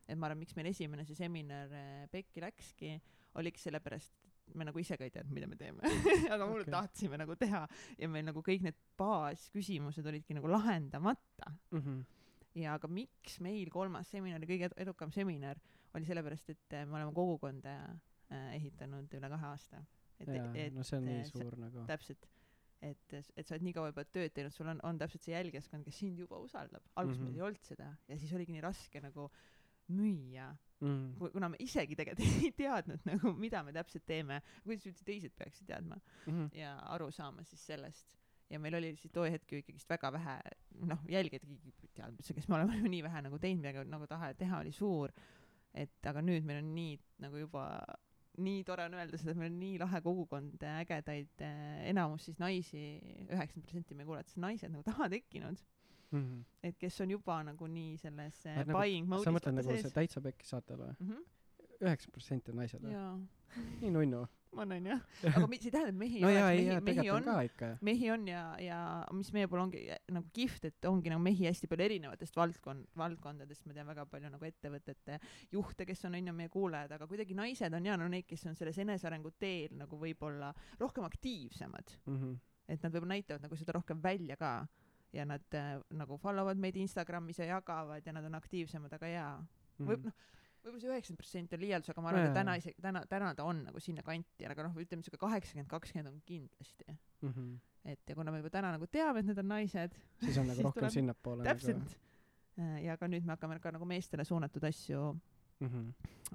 et 0.08 0.18
ma 0.18 0.26
arvan, 0.26 0.38
miks 0.38 0.56
meil 0.56 0.66
esimene 0.66 1.04
see 1.04 1.14
seminar 1.14 1.72
eh, 1.72 2.08
pekki 2.08 2.40
läkski, 2.40 3.00
oligi 3.34 3.58
sellepärast, 3.60 4.27
me 4.54 4.64
nagu 4.68 4.78
ise 4.78 4.96
ka 4.96 5.04
ei 5.04 5.10
teadnud, 5.14 5.34
mida 5.34 5.46
me 5.50 5.56
teeme 5.56 5.82
aga 6.34 6.46
mulle 6.46 6.64
okay. 6.66 6.72
tahtsime 6.72 7.18
nagu 7.20 7.36
teha 7.36 7.64
ja 7.98 8.08
meil 8.08 8.24
nagu 8.28 8.42
kõik 8.44 8.62
need 8.64 8.78
baasküsimused 8.98 10.06
olidki 10.06 10.34
nagu 10.38 10.50
lahendamata 10.52 11.52
Mm 11.70 11.80
-hmm. 11.80 12.04
ja 12.54 12.74
aga 12.74 12.88
miks 12.88 13.40
meil 13.40 13.70
kolmas 13.70 14.10
seminar 14.10 14.40
ja 14.40 14.46
kõige 14.46 14.68
edu- 14.68 14.80
edukam 14.82 15.12
seminar 15.12 15.58
oli 15.94 16.04
sellepärast, 16.04 16.50
et 16.50 16.72
eh, 16.72 16.86
me 16.86 16.96
oleme 16.96 17.12
kogukonda 17.14 17.74
eh, 18.30 18.56
ehitanud 18.56 19.14
üle 19.14 19.28
kahe 19.28 19.46
aasta. 19.46 19.84
et, 20.20 20.28
et 20.54 20.74
no 20.74 20.82
see 20.82 20.98
on 20.98 21.04
nii 21.04 21.20
eh, 21.20 21.24
see- 21.24 21.42
suur 21.42 21.56
nagu 21.56 21.84
täpselt, 21.86 22.26
et, 22.82 23.12
et 23.36 23.46
sa 23.46 23.54
oled 23.54 23.62
nii 23.68 23.72
kaua 23.76 23.92
juba 23.92 24.04
tööd 24.04 24.34
teinud, 24.34 24.52
sul 24.52 24.66
on, 24.66 24.80
on 24.82 24.98
täpselt 24.98 25.22
see 25.22 25.34
jälgijaskond, 25.34 25.84
kes 25.84 25.98
sind 25.98 26.18
juba 26.18 26.38
usaldab. 26.38 26.82
alguses 26.96 27.20
mm. 27.20 27.24
-hmm. 27.24 27.30
meil 27.30 27.40
ei 27.42 27.46
olnud 27.48 27.64
seda 27.70 27.96
ja 28.08 28.18
siis 28.18 28.32
oligi 28.32 28.52
nii 28.52 28.60
raske 28.60 29.00
nagu 29.00 29.30
müüa, 29.94 30.48
mm.. 30.80 31.30
kuna 31.32 31.50
me 31.52 31.58
isegi 31.64 31.96
tegelikult 31.98 32.38
ei 32.44 32.52
teadnud 32.56 33.04
nagu, 33.08 33.32
mida 33.40 33.62
me 33.66 33.74
täpselt 33.76 34.06
teeme, 34.08 34.40
kuidas 34.64 34.86
üldse 34.90 35.06
teised 35.08 35.34
peaksid 35.38 35.68
teadma 35.70 36.00
Mm 36.26 36.32
-hmm. 36.32 36.58
ja 36.58 36.76
aru 36.94 37.10
saama 37.10 37.44
siis 37.44 37.66
sellest. 37.66 38.16
ja 38.50 38.58
meil 38.58 38.74
oli 38.74 38.96
siis 38.96 39.12
too 39.12 39.24
hetk 39.24 39.52
ju 39.52 39.58
ikkagist 39.58 39.88
väga 39.90 40.12
vähe, 40.12 40.40
noh, 40.80 40.98
teadnud 41.94 42.20
üldse, 42.20 42.34
kes 42.34 42.48
me 42.48 42.54
oleme, 42.54 42.80
nii 42.94 43.02
vähe 43.02 43.22
nagu 43.22 43.38
teinud, 43.38 43.62
midagi 43.62 43.84
nagu 43.90 44.06
tahe 44.06 44.34
teha 44.34 44.60
oli 44.60 44.72
suur. 44.72 45.12
et 45.74 46.06
aga 46.06 46.22
nüüd 46.22 46.44
meil 46.44 46.62
on 46.64 46.74
nii 46.74 46.98
nagu 47.18 47.36
juba 47.36 47.84
nii 48.38 48.62
tore 48.64 48.86
on 48.86 48.94
öelda 48.94 49.18
seda, 49.18 49.32
et 49.34 49.40
meil 49.40 49.50
on 49.52 49.58
nii 49.60 49.78
lahe 49.82 50.00
kogukond, 50.04 50.62
ägedaid 50.62 51.44
äh, 51.44 51.88
enamus 51.90 52.28
siis 52.28 52.38
naisi, 52.38 52.82
üheksakümmend 53.26 53.66
protsenti 53.66 53.98
meie 53.98 54.06
kuulajates 54.08 54.38
on 54.38 54.46
naised 54.46 54.72
nagu 54.72 54.84
taha 54.86 55.08
tekkinud. 55.12 55.62
Mhm. 56.12 56.44
et 56.62 56.78
kes 56.78 57.00
on 57.00 57.10
juba 57.10 57.42
nagu 57.44 57.66
nii 57.66 57.96
selles 57.98 58.44
nagu- 58.46 58.72
buying 58.72 59.06
sa 59.08 59.14
mode'is 59.14 59.34
mõtled 59.36 59.54
nagu 59.60 59.76
see 59.76 59.90
Täitsa 59.90 60.20
Pekki 60.24 60.46
saatel 60.46 60.76
või? 60.78 60.94
Mhm. 61.00 61.22
üheksa 61.82 62.10
protsenti 62.10 62.50
on 62.50 62.56
naised 62.56 62.80
või? 62.82 63.26
nii 63.80 63.90
nunnu. 63.90 64.26
ma 64.52 64.62
olen 64.62 64.86
jah 64.86 65.00
aga 65.36 65.46
mi- 65.46 65.58
see 65.60 65.68
ei 65.68 65.72
tähenda 65.72 65.88
et 65.92 65.94
mehi 66.00 66.20
no 66.24 66.28
jaa, 66.32 66.50
ei 66.50 66.56
mehi 66.56 66.66
jaa, 66.72 66.80
mehi 66.80 66.96
tegelikult 66.96 67.28
on 67.28 67.68
on 67.72 67.78
mehi 67.82 68.10
on 68.10 68.26
ja 68.28 68.56
ja 68.58 68.78
mis 69.12 69.30
meie 69.32 69.46
puhul 69.46 69.60
ongi 69.66 69.82
nagu 70.10 70.26
kihvt 70.32 70.64
et 70.64 70.84
ongi 70.88 71.10
nagu 71.12 71.20
mehi 71.20 71.44
hästi 71.44 71.68
palju 71.68 71.84
erinevatest 71.84 72.34
valdkond 72.36 72.86
valdkondadest 72.96 73.66
ma 73.66 73.74
tean 73.76 73.86
väga 73.86 74.06
palju 74.06 74.30
nagu 74.32 74.44
ettevõtete 74.48 75.18
juhte 75.52 75.84
kes 75.86 76.04
on 76.08 76.14
onju 76.14 76.32
meie 76.32 76.48
kuulajad 76.48 76.92
aga 76.96 77.06
kuidagi 77.06 77.34
naised 77.36 77.74
on 77.74 77.84
ja 77.84 77.96
no 77.96 78.08
need 78.08 78.24
kes 78.26 78.46
on 78.46 78.54
selles 78.56 78.78
enesearengu 78.78 79.30
teel 79.38 79.76
nagu 79.76 79.98
võib-olla 80.00 80.54
rohkem 80.80 81.04
aktiivsemad 81.04 81.92
Mhm. 82.06 82.34
et 82.68 82.82
nad 82.82 82.92
võib-olla 82.92 83.14
näitavad 83.20 83.42
nagu 83.42 83.56
seda 83.56 83.72
rohkem 83.72 84.00
välja 84.02 84.36
ka 84.36 84.66
ja 85.12 85.24
nad 85.24 85.54
äh, 85.56 85.76
nagu 85.90 86.18
follow 86.20 86.44
vad 86.48 86.58
meid 86.60 86.76
Instagramis 86.76 87.38
ja 87.38 87.44
jagavad 87.54 88.06
ja 88.06 88.12
nad 88.12 88.24
on 88.24 88.34
aktiivsemad 88.34 88.92
aga 88.92 89.08
jaa. 89.12 89.36
Võib 89.78 90.08
noh 90.08 90.16
võib-olla 90.58 90.80
see 90.82 90.90
üheksakümmend 90.90 91.20
protsenti 91.22 91.56
on 91.56 91.62
liialdus 91.62 91.90
aga 91.92 92.02
ma 92.02 92.10
arvan 92.10 92.26
et 92.28 92.34
täna 92.36 92.54
isegi 92.58 92.82
täna 92.82 93.02
täna 93.08 93.30
ta 93.38 93.44
on 93.46 93.62
nagu 93.68 93.80
sinna 93.80 94.02
kanti 94.04 94.46
aga 94.48 94.66
noh 94.66 94.76
ütleme 94.82 95.06
siuke 95.06 95.20
kaheksakümmend 95.20 95.70
kakskümmend 95.70 96.10
on 96.10 96.20
kindlasti. 96.26 96.96
Mhm. 97.22 97.54
et 97.88 98.10
ja 98.10 98.14
kuna 98.18 98.32
me 98.34 98.42
juba 98.42 98.50
täna 98.50 98.72
nagu 98.74 98.86
teame 98.86 99.22
et 99.22 99.26
need 99.30 99.38
on 99.38 99.48
naised 99.48 99.94
siis 100.20 100.38
on 100.38 100.46
nagu 100.50 100.56
Siis 100.58 100.66
rohkem 100.66 100.90
sinnapoole 100.90 101.44
nagu 101.44 101.54
täpselt. 101.54 101.98
Äh, 102.58 102.82
ja 102.84 102.96
ka 102.98 103.06
nüüd 103.08 103.24
me 103.24 103.36
hakkame 103.36 103.60
ka 103.62 103.70
nagu 103.70 103.86
meestele 103.86 104.24
suunatud 104.24 104.64
asju 104.64 105.14
Mhm. 105.60 105.88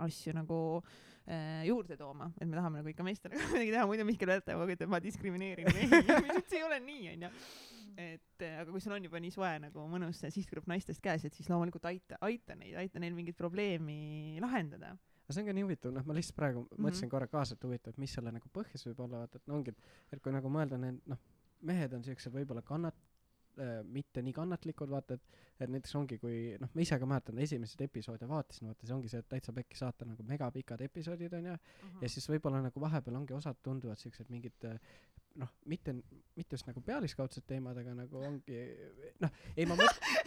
asju 0.03 0.33
nagu 0.35 0.55
äh, 1.27 1.63
juurde 1.63 1.95
tooma. 1.97 2.31
Et 2.41 2.47
me 2.47 2.57
tahame 2.57 2.81
nagu 2.81 2.89
ikka 2.91 3.03
meestele 3.07 3.37
midagi 3.39 3.71
teha. 3.71 3.85
Muidu 3.87 4.03
Mihkel 4.03 4.33
aeg 4.33 4.43
ütleb 4.43 4.89
ma 4.91 4.99
diskrimineerin 4.99 5.69
mehi. 5.71 5.87
See 6.49 6.57
ei 6.59 6.63
ole 6.63 6.79
nii 6.83 7.13
onju 7.13 7.29
et 7.97 8.41
äh, 8.41 8.59
aga 8.61 8.71
kui 8.71 8.81
sul 8.81 8.93
on 8.95 9.03
juba 9.03 9.19
nii 9.19 9.31
soe 9.31 9.51
nagu 9.59 9.87
mõnus 9.91 10.19
see 10.23 10.31
sihtgrupp 10.31 10.67
naistest 10.67 11.01
käes 11.03 11.25
et 11.25 11.33
siis 11.33 11.49
loomulikult 11.49 11.85
aita 11.85 12.17
aita 12.21 12.55
neid 12.55 12.75
aita 12.75 12.99
neil 12.99 13.13
mingit 13.13 13.37
probleemi 13.37 14.39
lahendada. 14.41 14.95
Aga 15.23 15.33
see 15.37 15.41
on 15.43 15.47
ka 15.47 15.53
nii 15.53 15.63
huvitav, 15.63 15.93
noh, 15.95 16.03
ma 16.05 16.13
lihtsalt 16.17 16.35
praegu 16.35 16.65
Mhm. 16.71 16.81
mõtlesin 16.83 17.09
korra 17.09 17.27
kaasa, 17.27 17.53
et 17.55 17.63
huvitav, 17.63 17.93
et 17.93 17.97
mis 17.97 18.11
selle 18.11 18.31
nagu 18.31 18.49
põhjus 18.53 18.83
võib 18.89 18.99
olla, 19.05 19.19
vaata, 19.23 19.37
et 19.39 19.47
no 19.47 19.55
ongi, 19.55 19.73
et 20.11 20.21
kui 20.21 20.31
nagu 20.35 20.49
mõelda 20.49 20.77
need, 20.79 20.99
noh, 21.07 21.17
mehed 21.61 21.93
on 21.93 22.03
siuksed 22.03 22.33
võib-olla 22.33 22.61
kannat- 22.61 22.99
äh,, 23.57 23.83
mitte 23.85 24.21
nii 24.21 24.33
kannatlikud, 24.33 24.89
vaata, 24.89 25.13
et, 25.13 25.21
et 25.61 25.69
näiteks 25.69 25.95
ongi, 25.95 26.17
kui 26.19 26.57
noh, 26.59 26.67
ma 26.73 26.81
ise 26.81 26.97
ka 26.99 27.05
mäletan 27.05 27.37
esimesed 27.39 27.79
episoode 27.85 28.27
vaatasin, 28.27 28.67
vaata, 28.67 28.85
see 28.87 28.95
ongi 28.95 29.07
see 29.13 29.21
Täitsa 29.21 29.53
Pekki 29.53 29.77
saate 29.77 30.05
nagu 30.09 30.23
megapikad 30.27 30.81
episoodid 30.81 31.31
onju, 31.39 31.55
ja 32.01 32.09
siis 32.09 32.27
võib-olla 32.27 32.61
nagu 32.65 32.79
vahepeal 32.81 33.15
ongi 33.15 33.33
osad 33.37 33.55
tunduvad 33.63 33.97
siuksed 34.01 34.27
mingid 34.33 34.65
äh, 34.65 34.79
noh, 35.39 35.49
mitte, 35.65 35.93
mitte 36.37 36.53
just 36.57 36.67
nagu 36.69 36.81
pealiskaudsed 36.85 37.45
teemad, 37.49 37.77
aga 37.81 37.93
nagu 37.97 38.19
ongi 38.21 38.59
noh, 39.23 39.31
ei 39.57 39.65
ma 39.69 39.77
mõtlen, 39.79 40.19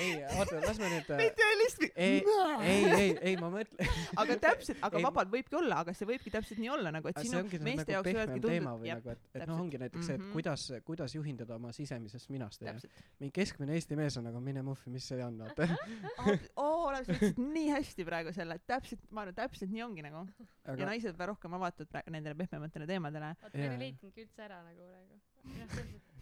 ei 0.00 0.16
oota, 0.38 0.58
las 0.64 0.78
me 0.82 0.88
nüüd 0.90 1.10
äh, 1.14 1.22
idealist 1.28 1.84
ei, 1.94 2.18
ei, 2.66 2.84
ei, 2.98 3.12
ei 3.30 3.36
ma 3.38 3.50
mõtlen, 3.54 3.92
aga 4.18 4.36
täpselt 4.42 4.82
aga 4.82 4.98
Ei, 4.98 5.06
vabalt 5.06 5.30
võibki 5.30 5.58
olla 5.60 5.78
aga 5.84 5.94
see 5.94 6.08
võibki 6.10 6.32
täpselt 6.34 6.58
nii 6.62 6.72
olla 6.74 6.90
nagu 6.94 7.10
et 7.12 7.20
sinu 7.22 7.44
meeste 7.46 7.62
nagu 7.78 7.94
jaoks 7.94 8.10
võivadki 8.10 8.42
tunduda 8.42 8.90
nagu, 8.90 9.14
et, 9.14 9.28
et 9.38 9.46
noh, 9.52 9.62
ongi 9.66 9.82
näiteks 9.84 10.08
see, 10.10 10.18
et 10.18 10.24
Mhm. 10.24 10.32
kuidas, 10.34 10.66
kuidas 10.86 11.14
juhinduda 11.14 11.54
oma 11.60 11.70
sisemisest 11.76 12.30
minast 12.34 12.62
onju. 12.62 12.88
mingi 13.20 13.32
keskmine 13.38 13.74
Eesti 13.78 13.96
mees 13.98 14.16
on 14.18 14.24
nagu 14.28 14.40
mine 14.42 14.62
muffi, 14.66 14.90
mis 14.90 15.06
see 15.10 15.22
on, 15.24 15.38
vaata. 15.44 15.68
oo 16.64 16.74
sa 17.04 17.12
ütlesid 17.14 17.38
nii 17.40 17.70
hästi 17.74 18.04
praegu 18.06 18.32
selle. 18.34 18.56
Et 18.58 18.66
täpselt 18.70 19.02
ma 19.14 19.24
arvan 19.24 19.36
täpselt 19.36 19.72
nii 19.72 19.82
ongi 19.84 20.04
nagu. 20.04 20.24
Ja 20.64 20.74
aga 20.74 20.88
naised 20.88 21.12
peavad 21.16 21.34
rohkem 21.34 21.56
avatud 21.58 21.88
praegu 21.90 22.12
nendele 22.14 22.36
pehmematele 22.38 22.86
teemadele. 22.88 23.32
Oota, 23.34 23.50
ma 23.50 23.60
ei 23.60 23.66
Jaa. 23.66 23.74
relatinudki 23.74 24.23
üldse 24.24 24.42
ära 24.48 24.60
nagu 24.64 24.88
praegu. 24.90 25.20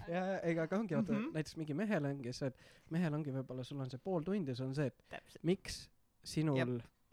ja, 0.09 0.23
ja 0.27 0.39
ega 0.51 0.63
aga 0.69 0.79
ongi 0.83 0.95
vaata 0.99 1.13
Mhm. 1.13 1.33
näiteks 1.37 1.57
mingi 1.61 1.75
mehel 1.79 2.05
ongi 2.11 2.33
see, 2.35 2.49
et 2.53 2.57
mehel 2.91 3.15
ongi 3.15 3.31
võib-olla 3.35 3.65
sul 3.65 3.81
on 3.81 3.91
see 3.91 3.99
pool 4.03 4.23
tundi, 4.27 4.55
see 4.59 4.67
on 4.67 4.75
see, 4.75 4.87
et 4.91 5.05
täpselt 5.09 5.45
miks 5.45 5.85
sinul 6.25 6.59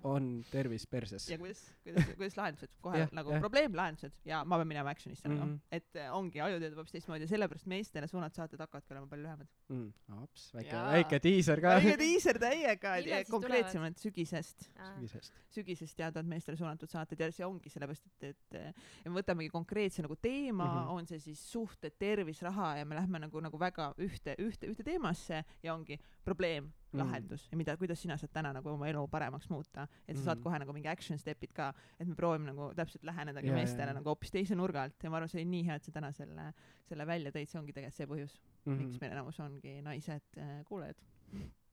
on 0.04 0.30
tervis 0.52 0.86
perses 0.88 1.26
ja. 1.30 1.38
kuidas 1.38 1.62
kuidas 1.84 2.06
kuidas 2.20 2.38
lahendused 2.38 2.72
kohe 2.82 3.02
Jah, 3.02 3.10
nagu 3.16 3.34
jah. 3.34 3.42
probleemlahendused 3.44 4.16
ja 4.26 4.44
ma 4.48 4.60
pean 4.62 4.70
minema 4.72 4.94
action'isse 4.94 5.28
nagu 5.28 5.46
Mhm. 5.50 5.60
et 5.72 5.96
äh, 5.96 6.10
ongi 6.16 6.42
aju 6.44 6.60
töötab 6.60 6.80
hoopis 6.82 6.96
teistmoodi 6.96 7.26
ja 7.26 7.32
sellepärast 7.32 7.68
meestele 7.72 8.08
suunatud 8.08 8.40
saated 8.40 8.60
hakkavadki 8.64 8.94
olema 8.96 9.08
palju 9.12 9.26
lühemad 9.26 9.48
mm,. 9.70 10.22
aps, 10.24 10.48
väike, 10.56 10.82
väike 10.94 11.20
diiser 11.24 11.62
ka. 11.62 11.76
väike 11.80 11.98
diiser 12.00 12.40
täiega 12.40 12.96
et 13.00 13.10
ja 13.12 13.22
konkreetsemalt 13.30 14.00
sügisest 14.00 14.70
sügisest. 14.70 15.42
sügisest 15.56 15.98
teadvad 16.00 16.30
meestele 16.32 16.58
suunatud 16.60 16.92
saated 16.92 17.20
ja 17.20 17.32
see 17.36 17.48
ongi 17.48 17.72
sellepärast 17.74 18.08
et 18.08 18.30
et 18.30 18.60
äh, 18.60 18.74
ja 19.04 19.12
me 19.12 19.20
võtamegi 19.20 19.52
konkreetse 19.54 20.04
nagu 20.06 20.16
teema 20.16 20.66
mm. 20.66 20.78
-hmm. 20.78 20.92
on 20.96 21.08
see 21.08 21.20
siis 21.20 21.44
suhted 21.52 21.98
tervis 22.00 22.42
raha 22.42 22.78
ja 22.78 22.86
me 22.86 22.96
lähme 22.96 23.20
nagu 23.20 23.42
nagu 23.42 23.60
väga 23.60 23.94
ühte 23.98 24.36
ühte 24.40 24.68
ühte 24.68 24.84
teemasse 24.84 25.44
ja 25.64 25.74
ongi 25.74 26.00
probleem 26.24 26.72
Mhm. 26.94 27.00
lahendus 27.04 27.48
ja 27.52 27.58
mida 27.58 27.76
kuidas 27.78 28.00
sina 28.02 28.18
saad 28.18 28.32
täna 28.34 28.54
nagu 28.54 28.70
oma 28.70 28.88
elu 28.90 29.08
paremaks 29.08 29.50
muuta 29.50 29.88
et 30.08 30.18
sa 30.18 30.24
saad 30.24 30.38
Mhm. 30.40 30.44
kohe 30.44 30.60
nagu 30.60 30.74
mingi 30.74 30.88
action 30.90 31.18
step'id 31.20 31.54
ka 31.54 31.74
et 32.00 32.08
me 32.08 32.16
proovime 32.16 32.46
nagu 32.52 32.72
täpselt 32.74 33.04
lähenedagi 33.04 33.48
Jaa, 33.48 33.56
meestele 33.56 33.86
jaa. 33.86 33.94
nagu 33.94 34.10
hoopis 34.10 34.32
teise 34.32 34.56
nurga 34.56 34.84
alt 34.84 35.04
ja 35.04 35.10
ma 35.10 35.18
arvan 35.18 35.30
see 35.30 35.42
oli 35.42 35.46
nii 35.52 35.66
hea 35.68 35.76
et 35.76 35.84
sa 35.84 35.92
täna 35.92 36.12
selle 36.12 36.54
selle 36.90 37.06
välja 37.06 37.32
tõid 37.32 37.46
see 37.48 37.60
ongi 37.60 37.74
tegelikult 37.74 37.96
see 37.98 38.08
põhjus 38.08 38.40
Mhm. 38.66 38.78
miks 38.84 39.02
meil 39.02 39.12
enamus 39.12 39.40
ongi 39.40 39.82
naised 39.82 40.22
äh, 40.38 40.64
kuulajad 40.66 40.96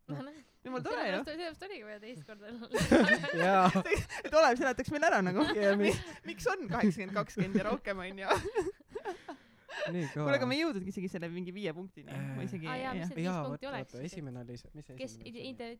no 0.08 0.22
noh, 0.22 0.32
jumal 0.64 0.82
tore 0.82 1.02
ju 1.08 1.24
sellepärast 1.24 1.62
oligi 1.66 1.82
vaja 1.84 2.00
teist 2.00 2.24
korda 2.26 2.46
et 4.24 4.34
Olev 4.34 4.56
seletaks 4.60 4.90
meile 4.94 5.06
ära 5.10 5.22
nagu 5.24 5.42
miks 6.26 6.46
on 6.52 6.68
kaheksakümmend 6.68 7.14
kakskümmend 7.16 7.56
ja 7.56 7.64
rohkem 7.70 7.98
onju. 7.98 8.28
Kuule 10.14 10.36
aga 10.38 10.46
me 10.48 10.54
ei 10.56 10.62
jõudnudki 10.64 10.88
isegi 10.94 11.08
selle 11.12 11.28
mingi 11.32 11.52
viie 11.54 11.72
punktini. 11.76 12.10
Äh. 12.12 12.36
ma 12.36 12.42
isegi 12.46 12.66
Aa, 12.70 12.76
jaa, 12.82 12.94
mis 12.94 13.08
see- 13.08 13.16
viis 13.20 13.28
jaa, 13.30 13.44
punkti 13.44 13.66
oleks? 13.70 13.94
esimene 14.08 14.40
oli 14.44 14.56
see, 14.60 14.70
mis 14.74 14.86
see 14.90 14.96
kes 14.96 15.16
esimene 15.18 15.28
ide-, 15.50 15.78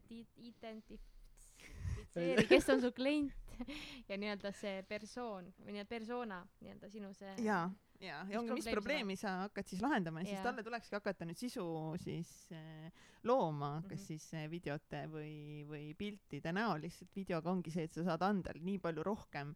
identifitseeri, 0.51 2.47
kes 2.53 2.69
on 2.75 2.81
su 2.85 2.91
klient 2.97 3.33
ja 4.11 4.17
nii-öelda 4.21 4.51
see 4.53 4.83
persoon 4.89 5.47
või 5.65 5.73
nii-öelda 5.77 5.89
persona, 5.89 6.43
nii-öelda 6.61 6.91
sinu 6.93 7.13
see 7.17 7.33
jaa 7.47 7.67
ja, 7.97 8.19
ja 8.19 8.25
Mis 8.29 8.37
ongi, 8.43 8.53
mis 8.59 8.67
probleemi 8.69 9.15
sa 9.17 9.31
hakkad 9.47 9.65
siis 9.71 9.81
lahendama? 9.81 10.21
Ja 10.21 10.27
siis 10.29 10.37
Jaa. 10.37 10.45
talle 10.51 10.63
tulekski 10.67 10.93
hakata 10.99 11.25
nüüd 11.25 11.39
sisu 11.41 11.65
siis 12.05 12.29
äh, 12.53 12.91
looma, 13.25 13.79
kas 13.89 13.97
Mhm. 14.03 14.07
siis 14.11 14.27
äh, 14.37 14.45
videote 14.53 15.07
või, 15.09 15.65
või 15.71 15.87
piltide 15.97 16.53
näol, 16.53 16.85
lihtsalt 16.85 17.17
videoga 17.17 17.51
ongi 17.55 17.71
see, 17.73 17.85
et 17.89 17.93
sa 17.97 18.05
saad 18.11 18.23
anda 18.29 18.53
nii 18.61 18.77
palju 18.85 19.03
rohkem 19.09 19.55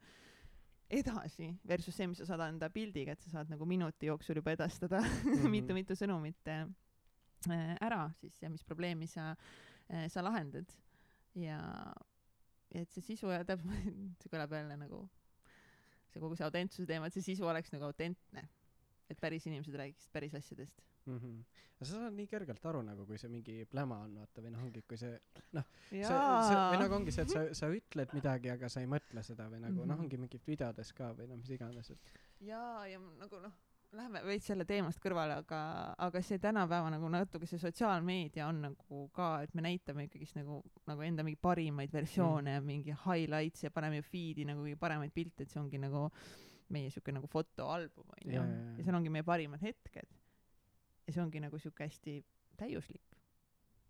edasi 0.90 1.52
versus 1.68 1.94
see, 1.94 2.08
mis 2.10 2.18
sa 2.18 2.26
saad 2.32 2.42
anda 2.48 2.70
pildiga, 2.72 3.14
et 3.14 3.22
sa 3.22 3.30
saad 3.38 3.50
nagu 3.52 3.66
minuti 3.68 4.10
jooksul 4.10 4.40
juba 4.40 4.54
edastada 4.56 5.02
mitu-mitu 5.54 5.96
sõnumit 5.98 6.50
äh, 6.50 6.66
ära 7.80 8.08
siis 8.20 8.40
ja 8.42 8.50
mis 8.50 8.64
probleemi 8.66 9.06
sa 9.10 9.32
äh,, 9.32 10.08
sa 10.10 10.24
lahendad 10.26 10.66
ja 11.38 11.60
ja 12.70 12.84
et 12.84 12.92
see 12.94 13.02
sisu 13.04 13.30
ja 13.32 13.42
täpselt, 13.46 13.70
see 14.22 14.30
kõlab 14.32 14.54
jälle 14.54 14.76
nagu 14.78 15.04
see 16.10 16.22
kogu 16.22 16.38
see 16.38 16.46
autentsuse 16.46 16.88
teema, 16.90 17.08
et 17.08 17.16
see 17.16 17.26
sisu 17.32 17.46
oleks 17.46 17.72
nagu 17.74 17.86
autentne. 17.90 18.48
et 19.10 19.18
päris 19.18 19.46
inimesed 19.46 19.74
räägiksid 19.74 20.12
päris 20.14 20.34
asjadest. 20.38 20.84
Mhm. 21.06 21.44
aga 21.80 21.84
sa 21.88 21.92
saad 21.96 22.12
nii 22.12 22.26
kergelt 22.28 22.66
aru 22.66 22.82
nagu, 22.82 23.06
kui 23.06 23.16
see 23.18 23.28
mingi 23.32 23.64
pläma 23.64 24.02
on, 24.04 24.14
vaata, 24.20 24.42
või 24.44 24.50
noh, 24.52 24.60
ongi, 24.66 24.82
kui 24.88 24.96
see 25.00 25.14
see, 25.54 25.62
see, 26.04 26.58
või 26.72 26.78
nagu 26.82 26.94
ongi 26.94 27.12
see, 27.14 27.22
et 27.24 27.30
sa, 27.32 27.44
sa 27.54 27.70
ütled 27.72 28.12
midagi, 28.12 28.50
aga 28.52 28.68
sa 28.68 28.80
ei 28.84 28.86
mõtle 28.90 29.22
seda 29.24 29.48
või 29.48 29.60
nagu 29.64 29.72
mm 29.74 29.80
-hmm. 29.80 29.86
noh, 29.88 29.96
Mhm. 29.96 30.04
ongi 30.04 30.16
mingid 30.18 30.44
videodes 30.46 30.92
ka 30.92 31.12
või 31.14 31.28
noh, 31.28 31.36
mis 31.40 31.50
iganes, 31.50 31.90
et 31.90 31.98
jaa, 32.40 32.86
ja 32.86 32.98
nagu 32.98 33.40
noh, 33.40 33.52
läheme 33.92 34.22
veits 34.24 34.46
selle 34.46 34.64
teemast 34.64 35.00
kõrvale, 35.00 35.38
aga, 35.38 35.94
aga 35.98 36.22
see 36.22 36.38
tänapäeva 36.38 36.90
nagu 36.90 37.08
natuke 37.08 37.46
see 37.46 37.58
sotsiaalmeedia 37.58 38.46
on 38.46 38.60
nagu 38.62 39.08
ka, 39.12 39.42
et 39.42 39.54
me 39.54 39.62
näitame 39.62 40.04
ikkagist 40.06 40.36
nagu, 40.36 40.62
nagu 40.86 41.00
enda 41.02 41.22
mingi 41.24 41.36
parimaid 41.40 41.90
versioone 41.92 42.52
ja 42.54 42.60
mingi 42.60 42.92
highlights 43.06 43.62
ja 43.64 43.70
paneme 43.70 44.02
feed'i 44.02 44.44
nagu 44.44 44.60
kõige 44.62 44.76
paremaid 44.76 45.10
pilte, 45.12 45.42
et 45.42 45.50
see 45.50 45.60
ongi 45.60 45.78
nagu 45.78 46.10
meie 46.68 46.90
siuke 46.90 47.10
nagu 47.12 47.26
fotoalbum 47.26 48.04
onju 48.06 48.32
Jaa, 48.36 48.44
jaa, 48.46 48.54
jaa. 48.54 48.76
ja 48.78 48.84
seal 48.84 48.94
ongi 48.94 49.08
meie 49.10 49.24
parimad 49.24 49.60
hetked. 49.60 50.06
Ja 51.10 51.16
see 51.16 51.22
ongi 51.24 51.40
nagu 51.42 51.58
siuke 51.58 51.84
hästi 51.88 52.20
täiuslik. 52.60 53.02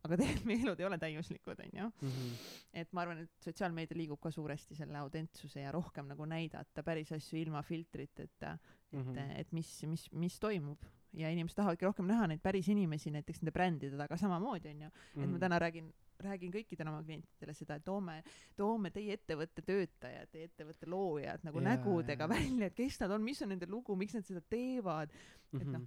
aga 0.00 0.16
tegelikult 0.16 0.46
meie 0.48 0.62
elud 0.64 0.80
ei 0.80 0.86
ole 0.88 0.96
täiuslikud 0.98 1.58
onju 1.60 1.86
mm. 1.90 2.08
-hmm. 2.08 2.36
et 2.82 2.92
ma 2.96 3.02
arvan, 3.04 3.18
et 3.26 3.30
sotsiaalmeedia 3.44 3.96
liigub 3.98 4.20
ka 4.20 4.30
suuresti 4.32 4.74
selle 4.74 4.96
autentsuse 4.98 5.60
ja 5.60 5.72
rohkem 5.76 6.06
nagu 6.08 6.24
näidata 6.24 6.82
päris 6.82 7.12
asju 7.12 7.38
ilma 7.38 7.62
filtriteta, 7.62 8.54
et 8.54 8.92
mm, 8.92 8.98
Mhm. 9.00 9.10
-hmm. 9.18 9.38
et 9.40 9.52
mis, 9.52 9.82
mis, 9.86 10.06
mis 10.12 10.38
toimub 10.40 10.78
ja 11.12 11.28
inimesed 11.30 11.56
tahavadki 11.56 11.84
rohkem 11.84 12.06
näha 12.06 12.26
neid 12.26 12.40
päris 12.42 12.68
inimesi 12.68 13.10
näiteks 13.10 13.42
nende 13.42 13.52
brändide 13.52 13.96
taga 13.96 14.16
samamoodi 14.16 14.68
onju, 14.68 14.86
et 14.86 15.16
Mhm. 15.16 15.30
ma 15.32 15.38
täna 15.38 15.58
räägin 15.58 15.92
räägin 16.20 16.52
kõikidele 16.52 16.88
oma 16.88 17.02
klientidele 17.02 17.54
seda, 17.54 17.74
et 17.74 17.84
toome, 17.84 18.22
toome 18.56 18.90
teie 18.90 19.12
ettevõtte 19.16 19.62
töötajad, 19.62 20.28
teie 20.30 20.44
ettevõtte 20.44 20.86
loojad 20.86 21.40
nagu 21.44 21.58
yeah, 21.60 21.76
nägudega 21.78 22.22
jaa. 22.24 22.28
välja, 22.28 22.66
et 22.66 22.74
kes 22.74 23.00
nad 23.00 23.10
on, 23.10 23.22
mis 23.22 23.40
on 23.42 23.48
nende 23.48 23.66
lugu, 23.66 23.96
miks 23.96 24.14
nad 24.14 24.24
seda 24.26 24.40
teevad, 24.40 25.10
et 25.54 25.62
Mhm. 25.62 25.72
noh, 25.72 25.80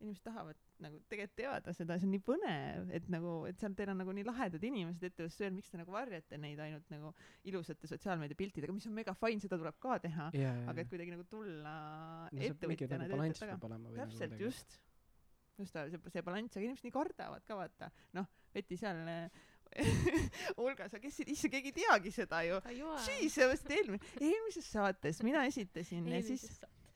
inimesed 0.00 0.24
tahavad 0.24 0.58
nagu 0.80 1.00
tegelikult 1.10 1.36
teada 1.38 1.74
seda, 1.76 1.96
see 2.00 2.08
on 2.08 2.14
nii 2.14 2.22
põnev, 2.24 2.90
et 2.96 3.08
nagu, 3.12 3.34
et 3.50 3.60
seal 3.60 3.74
teil 3.78 3.92
on 3.92 4.00
nagu 4.00 4.14
nii 4.16 4.26
lahedad 4.26 4.64
inimesed 4.70 5.06
ettevõttes 5.10 5.38
tööl, 5.40 5.52
miks 5.56 5.72
te 5.72 5.80
nagu 5.80 5.94
varjate 5.94 6.40
neid 6.40 6.60
ainult 6.64 6.92
nagu 6.92 7.12
ilusate 7.50 7.90
sotsiaalmeedia 7.90 8.38
piltidega, 8.38 8.74
mis 8.76 8.88
on 8.88 8.96
mega 8.96 9.14
fine, 9.18 9.42
seda 9.44 9.60
tuleb 9.60 9.76
ka 9.82 9.98
teha, 10.06 10.30
jaa, 10.36 10.54
jaa, 10.56 10.68
aga 10.72 10.84
et 10.84 10.92
kuidagi 10.92 11.14
nagu 11.14 11.26
tulla 11.30 11.74
no 12.32 12.46
ettevõtjana 12.48 13.04
nagu 13.04 13.20
töötajate 13.26 13.60
taga. 13.60 13.80
või 13.84 14.00
täpselt, 14.00 14.34
nagu 14.34 14.48
just. 14.48 14.80
just 15.60 15.70
see 15.70 16.12
see 16.14 16.24
balanss 16.24 16.56
aga 16.56 16.64
inimesed 16.64 16.86
nii 16.86 16.94
kardavad 16.94 17.44
ka 17.44 17.56
vaata. 17.58 17.90
Noh 18.16 18.28
Veti 18.54 18.76
seal 18.80 19.06
äh, 19.06 19.28
hulgas 20.58 20.94
aga 20.94 21.02
kes 21.04 21.20
issand 21.26 21.52
keegi 21.54 21.70
ei 21.70 21.76
teagi 21.76 22.12
seda 22.14 22.42
ju. 22.46 22.58
Siis 23.06 23.36
eelmises 23.38 24.66
saates 24.66 25.22
mina 25.26 25.44
esitasin 25.46 26.08
ja 26.10 26.22
siis 26.26 26.48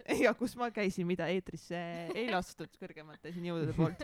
ja 0.24 0.34
kus 0.36 0.56
ma 0.60 0.68
käisin 0.74 1.06
mida 1.08 1.26
eetrisse 1.32 1.78
ei 2.14 2.26
lastud 2.32 2.72
kõrgemate 2.80 3.32
siin 3.32 3.46
jõudude 3.48 3.72
poolt. 3.76 4.02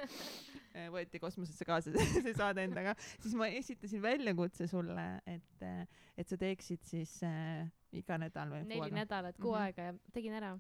Eh, 0.73 0.87
võeti 0.95 1.21
kosmosesse 1.21 1.67
kaasa 1.69 1.93
see 2.25 2.33
saade 2.37 2.65
endaga. 2.65 2.95
Siis 3.21 3.35
ma 3.39 3.49
esitasin 3.53 4.03
väljakutse 4.05 4.67
sulle 4.71 5.05
et 5.29 5.67
eh, 5.67 5.85
et 6.17 6.29
sa 6.29 6.37
teeksid 6.41 6.83
siis 6.85 7.19
äh, 7.27 7.69
iga 7.97 8.17
nädal 8.21 8.51
või 8.53 8.65
neli 8.69 8.91
nädalat 8.97 9.37
kuu 9.41 9.53
Mhm. 9.55 9.61
aega 9.63 9.83
ja 9.91 9.95
tegin 10.13 10.35
ära. 10.41 10.55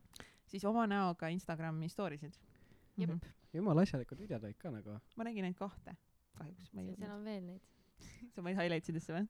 Siis 0.51 0.65
oma 0.67 0.87
näoga 0.91 1.29
Instagrami 1.31 1.89
story 1.89 2.19
sid 2.19 2.37
Jep. 2.99 3.11
Mhm. 3.11 3.21
jumala 3.55 3.83
asjalikud 3.87 4.19
videod 4.19 4.45
olid 4.45 4.59
ka 4.59 4.71
nagu. 4.71 4.99
ma 5.17 5.25
nägin 5.25 5.45
ainult 5.45 5.59
kahte 5.59 5.97
kahjuks. 6.39 6.73
Ma 6.75 6.81
ei 6.81 6.87
seal 6.87 6.97
jõudnud. 6.97 7.15
on 7.17 7.25
veel 7.25 7.43
neid. 7.45 7.63
Sa 8.35 8.43
panid 8.43 8.57
highlight 8.57 8.89
idesse 8.89 9.13
või 9.13 9.29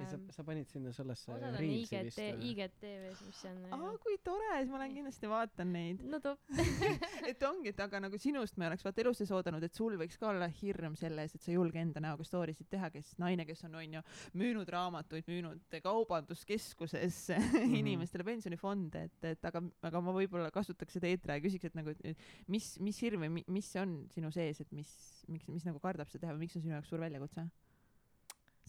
ja 0.00 0.06
sa 0.08 0.16
ähm,, 0.16 0.26
sa 0.32 0.44
panid 0.46 0.68
sinna 0.70 0.92
sellesse 0.96 1.30
osad 1.32 1.44
on 1.50 1.56
Reelsi 1.60 1.96
IGT 1.96 2.06
vist 2.06 2.20
või? 2.20 2.50
IGTV-s 2.50 3.22
mis 3.26 3.40
on 3.50 3.58
aa 3.76 3.90
kui 4.04 4.16
tore 4.24 4.50
siis 4.56 4.70
ma 4.72 4.80
lähen 4.80 4.94
kindlasti 4.96 5.30
vaatan 5.30 5.72
neid. 5.74 6.04
No 6.10 6.20
top. 6.24 6.40
Et 7.30 7.42
ongi 7.46 7.72
et 7.72 7.80
aga 7.84 8.00
nagu 8.02 8.18
sinust 8.20 8.56
me 8.60 8.66
oleks 8.68 8.84
vaata 8.86 9.02
elus 9.04 9.20
sees 9.20 9.32
oodanud 9.36 9.64
et 9.66 9.76
sul 9.76 9.96
võiks 10.00 10.18
ka 10.20 10.30
olla 10.32 10.48
hirm 10.60 10.96
selle 10.98 11.26
ees 11.26 11.36
et 11.36 11.44
sa 11.44 11.52
ei 11.52 11.58
julge 11.58 11.80
enda 11.82 12.02
näoga 12.02 12.24
story 12.26 12.54
sid 12.56 12.70
teha 12.72 12.90
kes 12.94 13.12
naine 13.22 13.46
kes 13.48 13.64
on 13.68 13.76
onju 13.82 14.02
müünud 14.40 14.72
raamatuid 14.74 15.28
müünud 15.30 15.78
kaubanduskeskuses 15.84 17.20
inimestele 17.80 18.26
pensionifonde 18.26 19.04
et 19.10 19.28
et 19.34 19.50
aga 19.50 19.62
aga 19.90 20.02
ma 20.04 20.14
võib-olla 20.16 20.50
kasutaks 20.54 20.98
seda 20.98 21.10
eetri 21.10 21.36
ja 21.38 21.44
küsiks 21.44 21.70
et 21.70 21.78
nagu 21.78 21.94
et 21.94 22.28
mis 22.50 22.72
mis 22.80 23.02
hirm 23.04 23.26
või 23.26 23.34
mi- 23.40 23.48
mis 23.48 23.70
on 23.80 24.00
sinu 24.14 24.32
sees 24.34 24.62
et 24.64 24.72
mis 24.76 24.90
miks 25.28 25.48
mis 25.52 25.66
nagu 25.68 25.82
kardab 25.82 26.08
seda 26.10 26.26
teha 26.26 26.36
või 26.36 26.46
miks 26.46 26.56
on 26.58 26.64
sinu 26.66 26.78
jaoks 26.78 26.90
suur 26.92 27.02
väljakutse 27.04 27.46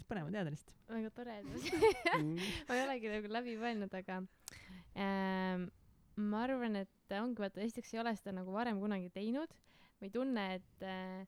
see 0.02 0.10
põnev 0.12 0.28
on 0.30 0.36
teada 0.38 0.52
lihtsalt 0.54 0.76
väga 0.92 1.10
tore 1.16 1.38
Mm. 2.22 2.36
ma 2.68 2.76
ei 2.76 2.84
olegi 2.88 3.12
nagu 3.14 3.30
läbi 3.38 3.58
mõelnud 3.62 3.94
aga 4.02 4.22
ähm, 5.00 5.68
ma 6.22 6.42
arvan 6.46 6.76
et 6.82 7.14
ongi 7.18 7.40
vaata 7.44 7.62
esiteks 7.64 7.94
ei 7.96 8.02
ole 8.04 8.16
seda 8.20 8.34
nagu 8.36 8.52
varem 8.56 8.80
kunagi 8.82 9.10
teinud 9.16 9.54
ma 10.02 10.08
ei 10.08 10.12
tunne 10.14 10.48
et 10.58 10.84
äh, 10.86 11.22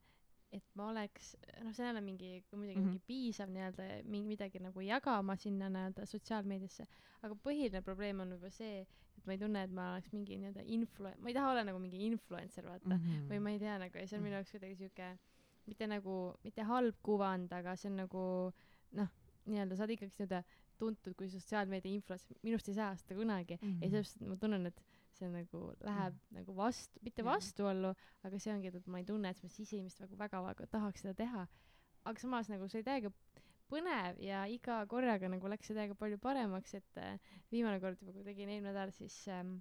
et 0.53 0.65
ma 0.78 0.91
oleks 0.91 1.32
noh 1.65 1.74
see 1.74 1.86
ei 1.88 1.93
ole 1.95 2.01
mingi 2.05 2.32
muidugi 2.53 2.76
Mhm. 2.78 2.84
mingi 2.89 2.99
piisav 3.09 3.49
nii-öelda 3.49 3.88
mingi 4.05 4.28
midagi 4.36 4.59
nagu 4.61 4.84
jagama 4.86 5.36
sinna 5.41 5.69
nii-öelda 5.74 6.05
sotsiaalmeediasse 6.11 6.86
aga 7.26 7.34
põhiline 7.45 7.82
probleem 7.82 8.19
on 8.21 8.36
võib-olla 8.36 8.51
see 8.53 8.84
et 8.84 9.26
ma 9.26 9.34
ei 9.34 9.39
tunne 9.41 9.63
et 9.65 9.71
ma 9.74 9.88
oleks 9.95 10.11
mingi 10.13 10.38
nii-öelda 10.38 10.65
influ- 10.78 11.15
ma 11.17 11.30
ei 11.32 11.34
taha 11.39 11.51
olla 11.55 11.63
nagu 11.71 11.80
mingi 11.82 12.03
influencer 12.09 12.67
vaata 12.69 12.97
Mhm. 12.99 13.30
või 13.32 13.39
ma 13.41 13.55
ei 13.55 13.59
tea 13.63 13.78
nagu 13.82 13.97
ja 13.97 14.05
see 14.07 14.17
on 14.19 14.24
minu 14.28 14.36
jaoks 14.38 14.51
kuidagi 14.53 14.76
siuke 14.84 15.09
mitte 15.68 15.88
nagu 15.88 16.16
mitte 16.43 16.64
halb 16.68 16.95
kuvand 17.03 17.51
aga 17.53 17.76
see 17.80 17.89
on 17.91 17.97
nagu 18.03 18.24
noh 18.99 19.09
nii-öelda 19.45 19.76
sa 19.78 19.84
oled 19.86 19.95
ikkagi 19.97 20.11
nii-öelda 20.18 20.43
tuntud 20.80 21.16
kui 21.20 21.30
sotsiaalmeedia 21.30 21.93
influencer 21.95 22.38
minust 22.43 22.68
ei 22.72 22.76
saa 22.76 22.95
seda 22.99 23.16
kunagi. 23.16 23.57
Mhm. 23.61 23.82
ja 23.84 23.89
sellepärast 23.89 24.22
et 24.22 24.28
ma 24.28 24.36
tunnen 24.41 24.66
et 24.72 24.82
see 25.14 25.30
nagu 25.30 25.59
läheb 25.86 26.16
nagu 26.34 26.55
vastu 26.57 26.99
mitte 27.05 27.24
vastuollu 27.28 27.91
aga 28.24 28.39
see 28.39 28.53
ongi 28.55 28.72
et 28.74 28.88
ma 28.88 28.97
ei 28.99 29.05
tunne 29.05 29.30
et 29.30 29.43
ma 29.43 29.49
sisemist 29.49 29.99
nagu 30.01 30.18
väga 30.18 30.41
väga 30.47 30.68
tahaks 30.68 31.01
seda 31.05 31.14
teha. 31.14 31.47
Aga 32.05 32.20
samas 32.20 32.49
nagu 32.51 32.68
see 32.68 32.80
oli 32.82 32.88
täiega 32.89 33.11
põnev 33.72 34.18
ja 34.22 34.43
iga 34.51 34.82
korraga 34.91 35.30
nagu 35.32 35.47
läks 35.47 35.68
see 35.70 35.76
täiega 35.78 35.95
palju 35.95 36.18
paremaks 36.24 36.74
et 36.80 36.97
äh, 36.99 37.20
viimane 37.51 37.80
kord 37.80 38.01
juba 38.01 38.11
kui 38.14 38.24
tegin 38.28 38.49
eelmine 38.49 38.74
nädal 38.74 38.91
siis 38.91 39.16
ähm, 39.32 39.55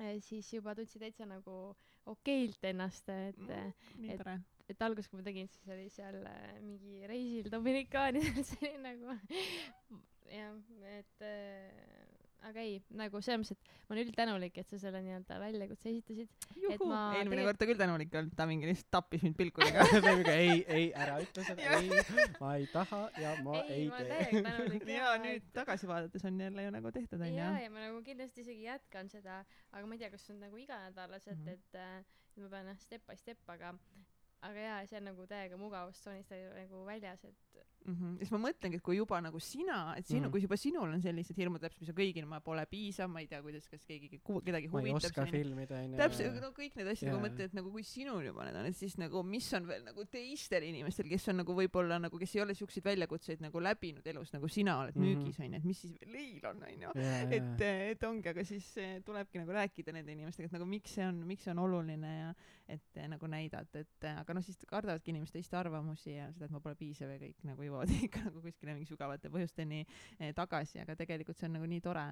äh, 0.00 0.16
siis 0.24 0.52
juba 0.54 0.74
tundsin 0.74 1.00
täitsa 1.04 1.26
nagu 1.28 1.58
okeilt 2.06 2.64
ennast 2.64 3.08
et 3.12 3.36
nii 3.98 4.14
et- 4.14 4.24
et 4.68 4.82
alguses 4.84 5.08
kui 5.08 5.18
ma 5.20 5.24
tegin 5.26 5.48
siis 5.48 5.68
oli 5.74 5.88
seal 5.92 6.20
äh, 6.28 6.58
mingi 6.64 7.06
reisil 7.08 7.50
Dominikaanidel 7.52 8.44
see 8.50 8.72
oli 8.74 8.82
nagu 8.84 9.18
jah 10.38 10.54
et 10.98 11.24
äh, 11.24 12.06
aga 12.48 12.62
ei 12.62 12.76
nagu 12.94 13.18
selles 13.24 13.40
mõttes 13.42 13.56
et 13.56 13.70
ma 13.88 13.94
olen 13.96 14.04
üldtänulik 14.06 14.58
et 14.60 14.68
sa 14.70 14.78
selle 14.78 15.00
nii-öelda 15.02 15.38
väljakutse 15.42 15.88
esitasid 15.90 16.28
eelmine 16.54 17.24
tegel- 17.32 17.48
kord 17.48 17.58
ta 17.58 17.66
küll 17.66 17.80
tänulik 17.80 18.12
olnud 18.20 18.36
ta 18.38 18.46
mingi 18.46 18.68
lihtsalt 18.70 18.92
tappis 18.94 19.24
mind 19.26 19.34
pilkudega 19.40 19.86
ei, 20.36 20.60
ei, 20.76 20.84
ära 20.94 21.16
ütle 21.24 21.42
seda, 21.48 21.80
ei, 21.80 21.90
ma 22.38 22.52
ei 22.60 22.68
taha 22.70 23.00
ja 23.24 23.32
ma 23.42 23.56
ei, 23.64 23.88
ei 23.88 23.88
ma 24.44 24.52
olen 24.60 24.78
tee. 24.84 24.94
ja 25.00 25.16
nüüd 25.24 25.48
tagasi 25.56 25.90
vaadates 25.90 26.28
on 26.30 26.38
jälle 26.44 26.68
ju 26.68 26.74
nagu 26.76 26.92
tehtud 26.94 27.24
onju 27.26 27.40
ja 27.40 27.50
ja 27.64 27.72
ma 27.74 27.82
nagu 27.88 28.04
kindlasti 28.06 28.44
isegi 28.46 28.68
jätkan 28.68 29.10
seda 29.10 29.40
aga 29.72 29.82
ma 29.90 29.98
ei 29.98 30.04
tea 30.04 30.12
kas 30.14 30.28
see 30.28 30.36
on 30.36 30.44
nagu 30.46 30.62
iganädalaselt 30.62 31.42
Mhm. 31.42 31.56
et 31.56 31.74
äh, 31.82 31.98
et 32.36 32.42
ma 32.44 32.52
pean 32.54 32.70
jah 32.70 32.78
step 32.86 33.02
by 33.10 33.16
step 33.18 33.50
aga 33.56 33.74
aga 34.46 34.60
jaa 34.68 34.86
see 34.86 34.98
on 35.00 35.04
nagu 35.10 35.26
täiega 35.32 35.56
mugavustsoonist 35.60 36.34
nagu 36.60 36.84
väljas 36.86 37.24
et 37.30 37.58
mm. 37.86 37.94
-hmm. 37.94 38.18
siis 38.18 38.32
ma 38.34 38.40
mõtlengi, 38.42 38.80
et 38.80 38.84
kui 38.84 38.96
juba 38.96 39.20
nagu 39.24 39.40
sina, 39.40 39.94
et 39.96 40.06
sinu 40.06 40.20
mm. 40.20 40.26
-hmm. 40.26 40.30
kui 40.30 40.42
juba 40.42 40.56
sinul 40.56 40.92
on 40.92 41.02
sellised 41.02 41.36
hirmud 41.36 41.60
täpselt, 41.60 41.80
mis 41.80 41.90
on 41.92 41.98
kõigil, 41.98 42.26
ma 42.26 42.40
pole 42.40 42.66
piisav, 42.66 43.10
ma 43.10 43.20
ei 43.20 43.26
tea, 43.26 43.42
kuidas, 43.42 43.68
kas 43.68 43.84
keegi, 43.84 44.20
kedagi 44.44 44.68
ma 44.68 44.80
ei 44.80 44.92
huvitab 44.92 45.10
oska 45.10 45.22
onju. 45.22 45.32
filmida 45.32 45.80
onju. 45.82 45.96
täpselt, 45.96 46.40
no 46.42 46.52
kõik 46.52 46.76
need 46.76 46.92
asjad, 46.92 47.10
kui 47.10 47.18
Jaa. 47.18 47.26
mõtled, 47.26 47.44
et 47.44 47.54
nagu 47.54 47.70
kui 47.70 47.82
sinul 47.82 48.24
juba 48.24 48.44
need 48.44 48.56
on, 48.56 48.66
et 48.66 48.76
siis 48.76 48.98
nagu 48.98 49.22
mis 49.22 49.52
on 49.54 49.66
veel 49.66 49.84
nagu 49.84 50.04
teistel 50.04 50.62
inimestel, 50.62 51.08
kes 51.08 51.28
on 51.28 51.36
nagu 51.42 51.54
võib-olla 51.54 51.98
nagu, 52.00 52.18
kes 52.18 52.36
ei 52.36 52.42
ole 52.42 52.54
siukseid 52.54 52.84
väljakutseid 52.84 53.40
nagu 53.40 53.60
läbinud 53.60 54.06
elus, 54.06 54.32
nagu 54.32 54.48
sina 54.48 54.78
oled 54.82 54.98
Mhm. 54.98 55.06
müügis 55.06 55.38
onju, 55.40 55.56
et 55.56 55.64
mis 55.64 55.80
siis 55.80 55.94
veel 56.00 56.12
neil 56.12 56.46
on 56.50 56.62
onju. 56.62 56.92
et, 57.30 57.60
et 57.92 58.04
ongi, 58.04 58.28
aga 58.28 58.44
siis 58.44 58.68
eh, 58.76 59.00
tulebki 59.04 59.40
nagu 59.42 59.54
rääkida 59.54 59.94
nende 59.94 60.12
inimestega, 60.12 60.50
et 60.50 60.56
nagu 60.58 60.66
miks 60.68 60.94
see 60.98 61.06
on, 61.06 61.22
miks 61.28 61.46
see 61.46 61.54
on 61.54 61.62
oluline 61.64 62.12
ja 62.14 62.30
et 62.68 63.00
eh, 63.00 63.08
nagu 63.08 63.30
näidata, 63.30 63.82
et 63.84 64.08
eh, 64.08 64.20
aga 64.20 64.36
noh, 64.36 64.44
siis 64.44 64.58
kardavadki 64.68 65.12
inimesed 65.14 65.38
teiste 65.38 65.56
arvamusi 65.56 66.16
ja 66.16 66.28
seda, 66.34 66.48
et 66.48 66.54
ma 66.54 66.60
pole 66.64 66.76
piisav 66.78 67.12
ja 67.14 67.20
kõik 67.22 67.46
nagu 67.48 67.64
jõuavad 67.68 67.92
ikka 68.08 68.24
nagu 68.26 68.42
kuskile 68.44 68.74
mingi 68.74 68.88
sügavate 68.90 69.30
põhjusteni 69.30 69.84
eh, 70.18 70.32
tagasi, 70.34 70.80
aga 70.82 70.96
tegelikult 70.98 71.38
see 71.38 71.46
on 71.50 71.58
nagu 71.60 71.70
nii 71.70 71.80
tore 71.84 72.08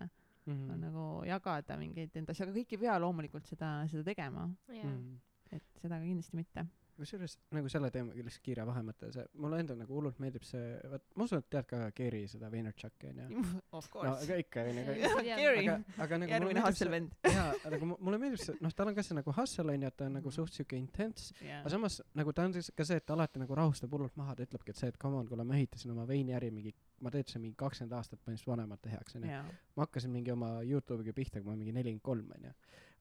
Mhm. 0.47 0.71
on 0.71 0.79
nagu 0.81 1.05
jagada 1.27 1.75
mingeid 1.77 2.15
enda 2.15 2.31
asju, 2.31 2.45
aga 2.47 2.53
kõik 2.55 2.73
ei 2.77 2.79
pea 2.79 2.99
loomulikult 3.03 3.49
seda, 3.51 3.71
seda 3.91 4.05
tegema, 4.07 4.45
jaa 4.71 4.85
Mhm. 4.93 5.17
et 5.57 5.65
seda 5.83 5.99
ka 5.99 6.05
kindlasti 6.07 6.37
mitte. 6.39 6.63
Kusjuures 6.97 7.37
nagu 7.57 7.71
selle 7.73 7.91
teemaga 7.95 8.25
lihtsalt 8.27 8.45
kiire 8.47 8.65
vahemõte, 8.69 9.11
see 9.15 9.25
mulle 9.43 9.61
endale 9.63 9.83
nagu 9.85 9.95
hullult 9.97 10.19
meeldib 10.23 10.45
see, 10.47 10.63
vaat 10.93 11.05
ma 11.17 11.27
usun, 11.29 11.43
et 11.43 11.49
tead 11.53 11.69
ka 11.71 11.81
Geri 11.97 12.23
seda 12.31 12.51
Vaynerchuki 12.53 13.11
onju. 13.13 13.43
of 13.79 13.89
no 13.89 13.93
course 13.93 14.25
aga 14.27 14.39
ikka 14.43 14.65
onju, 14.71 14.85
aga 15.21 15.37
aga, 15.61 15.77
aga 16.07 16.21
nagu 16.23 16.35
järgmine 16.37 16.65
Hustle 16.67 16.93
vend. 16.97 17.15
jaa, 17.29 17.47
nagu 17.77 17.91
mu- 17.93 17.99
mulle 18.09 18.21
meeldib 18.23 18.43
see, 18.43 18.57
noh, 18.65 18.75
tal 18.77 18.91
on 18.93 18.97
ka 18.99 19.05
see 19.07 19.19
nagu 19.19 19.37
hustle 19.39 19.77
onju, 19.77 19.93
et 19.93 19.99
ta 20.01 20.09
on 20.11 20.17
nagu 20.21 20.33
suht 20.35 20.57
siuke 20.57 20.79
intense, 20.81 21.35
aga 21.61 21.75
samas 21.77 22.01
nagu 22.19 22.33
ta 22.37 22.49
on 22.49 22.57
siis 22.57 22.73
ka 22.77 22.87
see, 22.89 22.99
et 23.03 23.07
ta 23.07 23.15
alati 23.19 23.43
nagu 23.43 23.59
rahustab 23.59 23.93
hullult 23.97 24.17
maha, 24.21 24.35
ta 24.39 24.47
ütlebki, 24.49 24.73
et 24.75 24.81
see, 24.83 24.91
et 24.93 24.99
come 25.03 25.21
on, 25.21 25.29
kuule 25.31 25.45
ma 25.47 25.57
ehitasin 25.59 25.93
oma 25.95 26.07
veiniäri 26.09 26.51
mingi, 26.55 26.75
ma 27.05 27.13
töötasin 27.15 27.43
mingi 27.45 27.57
kakskümmend 27.61 27.95
aastat 27.99 28.21
põhimõtteliselt 28.23 28.53
vanemate 28.55 28.93
heaks 28.95 29.19
onju. 29.21 29.31
jaa, 29.31 29.45
ma 29.77 29.87
hakkasin 29.87 30.13
mingi 30.15 30.33
oma 30.35 30.57
Youtube'iga 30.67 31.15
pihta, 31.17 31.41
kui 31.43 31.51
ma 31.53 31.57
mingi 31.61 31.75
nelikümmend 31.77 32.05
kolm 32.07 32.33
onju. 32.39 32.53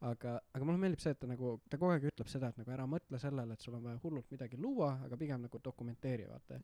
aga, 0.01 0.35
aga 0.53 0.65
mulle 0.67 0.79
meeldib 0.79 0.99
see, 0.99 1.13
et 1.15 1.19
ta 1.19 1.27
nagu, 1.27 1.55
ta 1.69 1.77
kogu 1.77 1.93
aeg 1.93 2.07
ütleb 2.09 2.29
seda, 2.29 2.49
et 2.51 2.57
nagu 2.59 2.71
ära 2.71 2.85
mõtle 2.89 3.19
sellele, 3.21 3.53
et 3.53 3.61
sul 3.61 3.77
on 3.77 3.83
vaja 3.83 3.99
hullult 4.03 4.29
midagi 4.31 4.57
luua, 4.59 4.91
aga 5.05 5.17
pigem 5.17 5.41
nagu 5.45 5.59
dokumenteeri 5.63 6.27
vaata. 6.29 6.59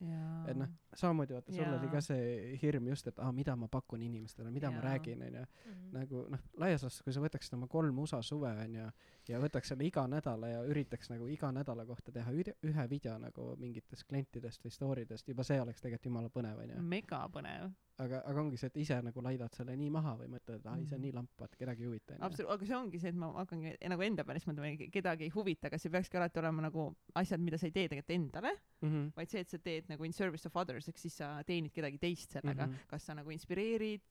et 0.48 0.58
noh, 0.58 0.68
samamoodi 0.94 1.34
vaata, 1.38 1.54
sul 1.54 1.74
oli 1.78 1.92
ka 1.92 2.02
see 2.02 2.58
hirm 2.62 2.88
just, 2.88 3.08
et 3.08 3.20
aa, 3.20 3.32
mida 3.32 3.56
ma 3.56 3.68
pakun 3.68 4.02
inimestele, 4.02 4.52
mida 4.52 4.72
ma 4.72 4.82
Jaa. 4.82 4.84
räägin 4.90 5.24
onju. 5.28 5.46
Mhm. 5.66 5.92
nagu 5.92 6.26
noh, 6.30 6.40
laias 6.58 6.84
laastus, 6.84 7.04
kui 7.04 7.14
sa 7.14 7.24
võtaksid 7.24 7.54
oma 7.54 7.68
kolm 7.68 8.00
USA 8.00 8.22
suve 8.22 8.52
onju 8.66 8.92
ja 9.30 9.40
võtaks 9.40 9.70
selle 9.72 9.86
iga 9.86 10.08
nädala 10.10 10.48
ja 10.50 10.62
üritaks 10.68 11.10
nagu 11.12 11.28
iga 11.28 11.52
nädala 11.52 11.86
kohta 11.86 12.12
teha 12.12 12.32
üde- 12.32 12.56
ühe 12.64 12.88
video 12.90 13.18
nagu 13.22 13.56
mingitest 13.60 14.08
klientidest 14.10 14.64
või 14.66 14.72
story 14.72 15.06
dest, 15.10 15.28
juba 15.28 15.44
see 15.44 15.60
oleks 15.62 15.82
tegelikult 15.82 16.06
jumala 16.06 16.30
põnev 16.30 16.58
onju. 16.64 16.82
mega 16.82 17.28
põnev. 17.34 17.72
aga, 18.02 18.22
aga 18.26 18.42
ongi 18.42 18.58
see, 18.58 18.68
et 18.68 18.78
ise 18.78 19.02
nagu 19.02 19.22
laidad 19.22 19.54
selle 19.54 19.76
nii 19.78 19.90
maha 19.94 20.16
või 20.18 20.28
mõtled, 20.34 20.56
et 20.60 20.66
ai, 20.66 20.86
see 20.86 20.96
on 20.96 21.02
Mhm. 21.02 21.06
nii 21.06 21.12
lamp, 21.14 21.30
vaata 21.40 21.58
kedagi 21.58 21.84
ei 21.84 21.88
huvita 21.88 22.16
absoluutselt, 22.20 22.50
aga 22.56 22.66
see 22.66 22.76
ongi 22.76 23.00
see, 23.00 23.10
et 23.10 23.16
ma 23.16 23.32
hakkangi 23.34 23.76
nagu 23.90 24.02
enda 24.02 24.24
pärast 24.24 24.48
mõtlema, 24.48 24.90
kedagi 24.92 25.24
ei 25.24 25.30
huvita, 25.30 25.68
aga 25.68 25.78
see 25.78 25.90
peakski 25.92 26.18
alati 26.18 26.40
olema 26.40 26.62
nagu 26.62 26.96
asjad, 27.16 27.40
mida 27.40 27.58
sa 27.58 27.68
ei 27.68 27.72
tee 27.72 27.88
tegelikult 27.88 28.16
endale, 28.16 28.56
Mhm. 28.82 29.12
vaid 29.16 29.30
see, 29.30 29.40
et 29.42 29.50
sa 29.50 29.58
teed 29.60 29.88
nagu 29.90 30.04
in 30.04 30.14
service 30.14 30.46
of 30.48 30.56
others, 30.56 30.88
ehk 30.90 30.98
siis 30.98 31.14
sa 31.14 31.44
teenid 31.44 31.72
kedagi 31.74 32.00
teist 32.00 32.32
sellega 32.32 32.66
mm. 32.66 32.74
-hmm. 32.74 32.88
kas 32.88 33.04
sa 33.06 33.14
nagu 33.14 33.30
inspireerid, 33.30 34.02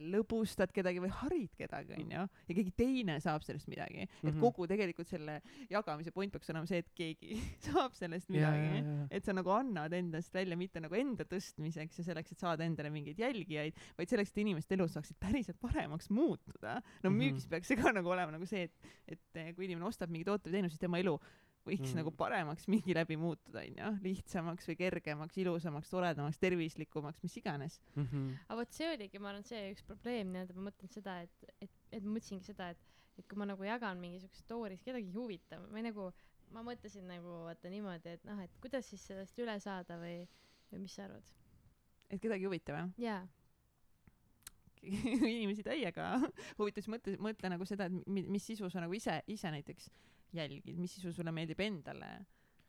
lõbustad 0.00 0.72
kedagi 0.74 1.00
või 1.02 1.10
harid 1.20 1.54
kedagi, 1.58 1.96
onju, 2.02 2.24
ja 2.48 2.54
keegi 2.54 2.72
teine 2.76 3.18
saab 3.24 3.42
sellest 3.46 3.68
midagi, 3.68 4.02
et 4.02 4.28
Mhm. 4.28 4.40
kogu 4.40 4.66
tegelikult 4.70 5.08
selle 5.08 5.40
jagamise 5.70 6.12
point 6.14 6.32
peaks 6.32 6.50
olema 6.50 6.66
see, 6.66 6.78
et 6.78 6.90
keegi 6.94 7.38
saab 7.66 7.94
sellest 7.94 8.28
midagi 8.28 8.84
et 9.10 9.24
sa 9.24 9.32
nagu 9.32 9.50
annad 9.50 9.92
endast 9.92 10.32
välja 10.34 10.56
mitte 10.56 10.80
nagu 10.80 10.94
enda 10.94 11.24
tõstmiseks 11.24 11.98
ja 11.98 12.04
selleks, 12.04 12.32
et 12.32 12.38
saada 12.38 12.64
endale 12.64 12.90
mingeid 12.90 13.18
jälgijaid, 13.18 13.74
vaid 13.98 14.08
selleks, 14.08 14.30
et 14.30 14.38
inimeste 14.44 14.74
elud 14.74 14.90
saaksid 14.92 15.16
päriselt 15.20 15.58
paremaks 15.60 16.10
muutuda. 16.10 16.82
no 17.02 17.10
Mhm. 17.10 17.18
müügis 17.18 17.48
peaks 17.48 17.68
see 17.68 17.76
ka 17.76 17.92
nagu 17.92 18.08
olema 18.08 18.32
nagu 18.32 18.46
see, 18.46 18.64
et, 18.64 18.72
et 19.34 19.54
kui 19.56 19.64
inimene 19.66 19.86
ostab 19.86 20.10
mingi 20.10 20.24
toote 20.24 20.48
või 20.50 20.58
teenuse, 20.58 20.76
siis 20.76 20.80
tema 20.80 20.98
elu 20.98 21.18
võiks 21.68 21.90
mm. 21.92 21.98
nagu 22.00 22.12
paremaks 22.16 22.66
mingi 22.70 22.96
läbi 22.96 23.18
muutuda, 23.20 23.62
onju, 23.62 23.90
lihtsamaks 24.04 24.68
või 24.70 24.76
kergemaks, 24.80 25.38
ilusamaks, 25.42 25.92
toredamaks, 25.92 26.40
tervislikumaks, 26.42 27.22
mis 27.24 27.38
iganes. 27.40 27.78
Mhm. 27.94 28.28
aga 28.46 28.58
vot 28.62 28.76
see 28.76 28.90
oligi, 28.92 29.22
ma 29.22 29.32
arvan, 29.32 29.46
see 29.48 29.62
üks 29.72 29.86
probleem 29.86 30.32
nii-öelda, 30.34 30.56
ma 30.58 30.68
mõtlen 30.70 30.92
seda, 30.92 31.18
et, 31.26 31.50
et, 31.58 31.74
et 31.92 32.04
ma 32.04 32.16
mõtlesingi 32.16 32.48
seda, 32.50 32.72
et, 32.74 32.84
et 33.18 33.28
kui 33.28 33.40
ma 33.40 33.48
nagu 33.48 33.66
jagan 33.66 34.00
mingi 34.00 34.22
siukest 34.24 34.46
story's, 34.46 34.84
kedagi 34.86 35.10
ei 35.10 35.16
huvita, 35.16 35.60
ma 35.64 35.80
ei 35.80 35.88
nagu, 35.88 36.10
ma 36.54 36.64
mõtlesin 36.66 37.08
nagu 37.08 37.42
vaata 37.48 37.72
niimoodi, 37.72 38.18
et 38.18 38.28
noh, 38.28 38.40
et 38.44 38.60
kuidas 38.62 38.88
siis 38.88 39.04
sellest 39.10 39.38
üle 39.42 39.58
saada 39.62 39.98
või, 40.00 40.22
või 40.72 40.86
mis 40.86 40.96
sa 40.96 41.08
arvad? 41.08 41.34
et 42.08 42.22
kedagi 42.22 42.46
ei 42.46 42.48
huvita 42.48 42.76
või? 42.76 43.04
jaa, 43.04 43.22
inimesi 45.34 45.64
täiega 45.66 46.10
huvitab, 46.58 46.82
siis 46.82 46.92
mõtle, 46.92 47.16
mõtle 47.22 47.50
nagu 47.52 47.66
seda, 47.68 47.88
et 47.88 48.06
mi- 48.06 48.26
mis 48.28 48.46
sisu 48.46 48.70
sa 48.70 48.82
nagu 48.84 48.94
ise, 48.96 49.20
ise 49.30 49.50
näiteks 49.52 49.90
jälgid, 50.36 50.76
mis 50.78 50.94
sisu 50.98 51.12
sulle 51.12 51.32
meeldib 51.34 51.60
endale, 51.64 52.10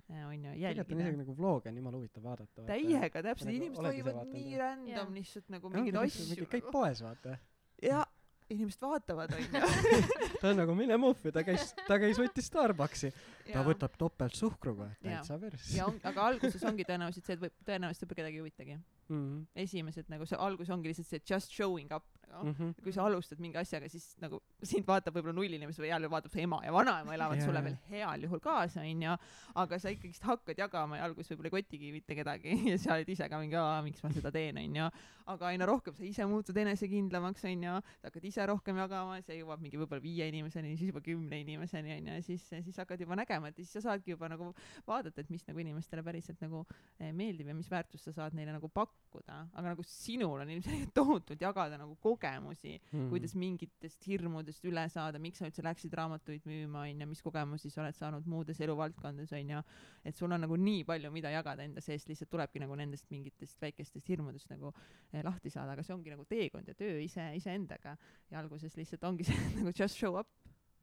onju, 0.10 0.54
tegelikult 0.54 0.56
on 0.56 0.62
jälgida 0.62 0.96
isegi. 0.96 1.18
nagu 1.24 1.36
vlog'e 1.38 1.70
on 1.72 1.82
jumala 1.82 1.98
huvitav 1.98 2.24
vaadata. 2.24 2.68
täiega, 2.70 3.24
täpselt, 3.24 3.50
Nagu 3.50 3.58
inimesed 3.58 3.84
vaadanud 3.84 4.32
nii 4.34 4.62
random 4.62 4.94
Jaa. 4.96 5.10
lihtsalt 5.18 5.52
nagu 5.54 5.74
mingeid 5.74 6.00
asju 6.04 6.48
nagu. 6.48 6.72
poes 6.72 7.04
vaata. 7.06 7.38
ja 7.84 8.06
inimesed 8.50 8.82
vaatavad, 8.82 9.34
onju. 9.38 9.62
ta 10.42 10.50
on 10.50 10.58
nagu 10.58 10.76
mine 10.78 10.98
muhvi, 10.98 11.32
ta 11.36 11.44
käis, 11.46 11.74
ta 11.86 12.00
käis, 12.02 12.18
võttis 12.18 12.48
Starbucksi, 12.50 13.12
ta 13.52 13.62
võtab 13.66 13.98
topelt 14.02 14.38
suhkruga, 14.40 14.90
Jaa. 14.90 15.20
täitsa 15.20 15.38
pers. 15.42 15.68
ja 15.78 15.86
on, 15.92 16.00
aga 16.10 16.26
alguses 16.32 16.64
ongi 16.66 16.88
tõenäoliselt 16.90 17.30
see, 17.30 17.38
et 17.38 17.44
võib, 17.44 17.60
tõenäoliselt 17.68 18.08
võib-olla 18.08 18.24
kedagi 18.24 18.40
ei 18.40 18.46
huvitagi. 18.46 18.80
Mhm. 19.10 19.44
esimesed 19.66 20.10
nagu 20.10 20.26
see 20.30 20.38
algus 20.38 20.70
ongi 20.70 20.92
lihtsalt 20.92 21.10
see 21.10 21.22
just 21.26 21.54
showing 21.54 21.94
up 21.94 22.06
nagu. 22.30 22.48
Mhm. 22.50 22.72
kui 22.84 22.94
sa 22.96 23.06
alustad 23.06 23.40
mingi 23.42 23.58
asjaga, 23.60 23.90
siis 23.90 24.16
nagu 24.22 24.40
sind 24.64 24.86
vaatab 24.88 25.16
võib-olla 25.18 25.36
null 25.36 25.56
inimest 25.58 25.82
või 25.82 25.92
jälle 25.92 26.10
vaatab 26.12 26.34
su 26.34 26.42
ema 26.44 26.62
ja 26.66 26.74
vanaema 26.74 27.14
elavad 27.16 27.40
Jaa, 27.40 27.46
sulle 27.48 27.64
veel 27.66 27.78
heal 27.90 28.26
juhul 28.26 28.42
kaasa, 28.44 28.84
onju. 28.86 29.16
aga 29.64 29.80
sa 29.80 29.94
ikkagist 29.94 30.26
hakkad 30.28 30.60
jagama 30.60 31.00
ja 31.00 31.08
alguses 31.08 31.32
võib-olla 31.32 31.52
ei 31.52 31.56
kotigi 31.58 31.92
mitte 31.96 32.18
kedagi 32.18 32.58
ja 32.72 32.78
sa 32.82 32.96
oled 32.98 33.10
ise 33.10 33.30
ka 33.30 33.40
mingi, 33.42 33.64
miks 33.88 34.04
ma 34.04 34.12
seda 34.16 34.32
teen, 34.36 34.60
onju. 34.62 34.90
aga 35.30 35.52
aina 35.52 35.68
rohkem 35.70 35.96
sa 35.96 36.04
ise 36.08 36.26
muutud 36.30 36.58
enesekindlamaks, 36.58 37.46
onju. 37.50 37.76
sa 38.02 38.10
hakkad 38.10 38.30
ise 38.32 38.46
rohkem 38.50 38.82
jagama, 38.84 39.20
see 39.26 39.40
jõuab 39.42 39.64
mingi 39.64 39.82
võib-olla 39.82 40.04
viie 40.04 40.30
inimeseni, 40.32 40.76
siis 40.78 40.94
juba 40.94 41.04
kümne 41.06 41.42
inimeseni, 41.44 41.96
onju, 41.98 42.18
ja 42.20 42.26
siis, 42.26 42.46
siis 42.50 42.80
hakkad 42.82 43.02
juba 43.06 43.18
nägema, 43.20 43.52
et 43.52 43.60
siis 43.62 43.74
sa 43.78 43.84
saadki 43.90 44.16
juba 44.16 44.30
nagu 44.32 44.52
vaadata, 44.88 45.22
et 45.22 45.30
mis 45.34 45.46
nagu 45.48 45.62
inimestele 45.66 46.04
päriselt 46.06 46.42
nagu 46.44 46.64
eh, 47.00 47.12
meeldib 47.14 47.52
ja 47.52 47.58
mis 47.58 47.70
väärtust 47.72 48.10
sa 48.10 48.16
saad 48.16 48.38
neile 48.38 48.56
nagu 48.56 48.70
pakkuda, 48.74 49.42
aga 49.54 49.74
nagu 49.74 49.86
sinul 49.86 50.42
on 50.44 50.54
ilmselgelt 50.56 50.94
tohutult 50.98 51.42
jagada 51.42 51.78
nagu 51.80 51.96
kogemusi, 52.20 52.80
Mhm. 52.92 53.10
kuidas 53.10 53.34
mingitest 53.36 54.06
hirmudest 54.08 54.64
üle 54.66 54.84
saada, 54.90 55.20
miks 55.20 55.40
sa 55.40 55.46
üldse 55.48 55.64
läksid 55.64 55.94
raamatuid 55.94 56.44
müüma, 56.46 56.84
onju, 56.90 57.08
mis 57.08 57.22
kogemusi 57.22 57.70
sa 57.72 57.82
oled 57.84 57.96
saanud 57.96 58.26
muudes 58.28 58.60
eluvaldkondades, 58.60 59.32
onju. 59.34 59.62
et 60.06 60.16
sul 60.16 60.32
on 60.32 60.42
nagu 60.42 60.56
nii 60.58 60.84
palju, 60.84 61.12
mida 61.12 61.30
jagada 61.32 61.64
enda 61.64 61.82
seest, 61.82 62.08
lihtsalt 62.10 62.30
tulebki 62.30 62.60
nagu 62.60 62.76
nendest 62.76 63.10
mingitest 63.12 63.60
väikestest 63.62 64.08
hirmudest 64.10 64.50
nagu 64.50 64.74
eh, 65.14 65.24
lahti 65.24 65.50
saada, 65.50 65.72
aga 65.72 65.84
see 65.84 65.94
ongi 65.96 66.10
nagu 66.10 66.26
teekond 66.26 66.68
ja 66.68 66.74
töö 66.74 67.00
ise, 67.02 67.32
iseendaga. 67.36 67.98
ja 68.32 68.40
alguses 68.40 68.76
lihtsalt 68.78 69.04
ongi 69.04 69.24
see 69.30 69.56
nagu 69.56 69.72
just 69.78 69.96
show 69.98 70.18
up, 70.20 70.28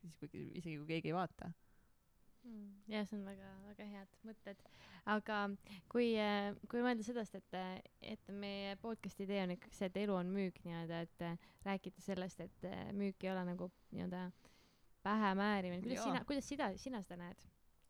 siis 0.00 0.16
kui 0.18 0.28
isegi 0.54 0.76
kui 0.78 0.86
keegi 0.86 1.08
ei 1.08 1.14
vaata. 1.14 1.52
Mm, 2.46 2.66
jah, 2.92 3.06
see 3.08 3.18
on 3.18 3.24
väga, 3.26 3.48
väga 3.66 3.86
head 3.90 4.18
mõtted. 4.26 4.60
aga 5.10 5.38
kui, 5.90 6.12
kui 6.70 6.82
mõelda 6.84 7.06
sellest, 7.06 7.38
et, 7.38 7.56
et 8.14 8.30
meie 8.42 8.76
podcast'i 8.82 9.26
idee 9.26 9.40
on 9.42 9.54
ikkagi 9.56 9.78
see, 9.78 9.90
et 9.90 9.98
elu 10.04 10.14
on 10.14 10.30
müük 10.34 10.60
nii-öelda, 10.66 11.00
et 11.06 11.24
äh, 11.26 11.48
rääkida 11.66 12.04
sellest, 12.04 12.42
et 12.44 12.68
äh, 12.68 12.86
müük 12.94 13.26
ei 13.26 13.32
ole 13.32 13.42
nagu 13.48 13.70
nii-öelda 13.94 14.28
pähemäärimine, 15.06 15.82
kuidas 15.82 16.00
Jaa. 16.00 16.06
sina, 16.10 16.24
kuidas 16.28 16.48
sina, 16.52 16.70
sina 16.78 17.02
seda 17.06 17.20
näed? 17.24 17.42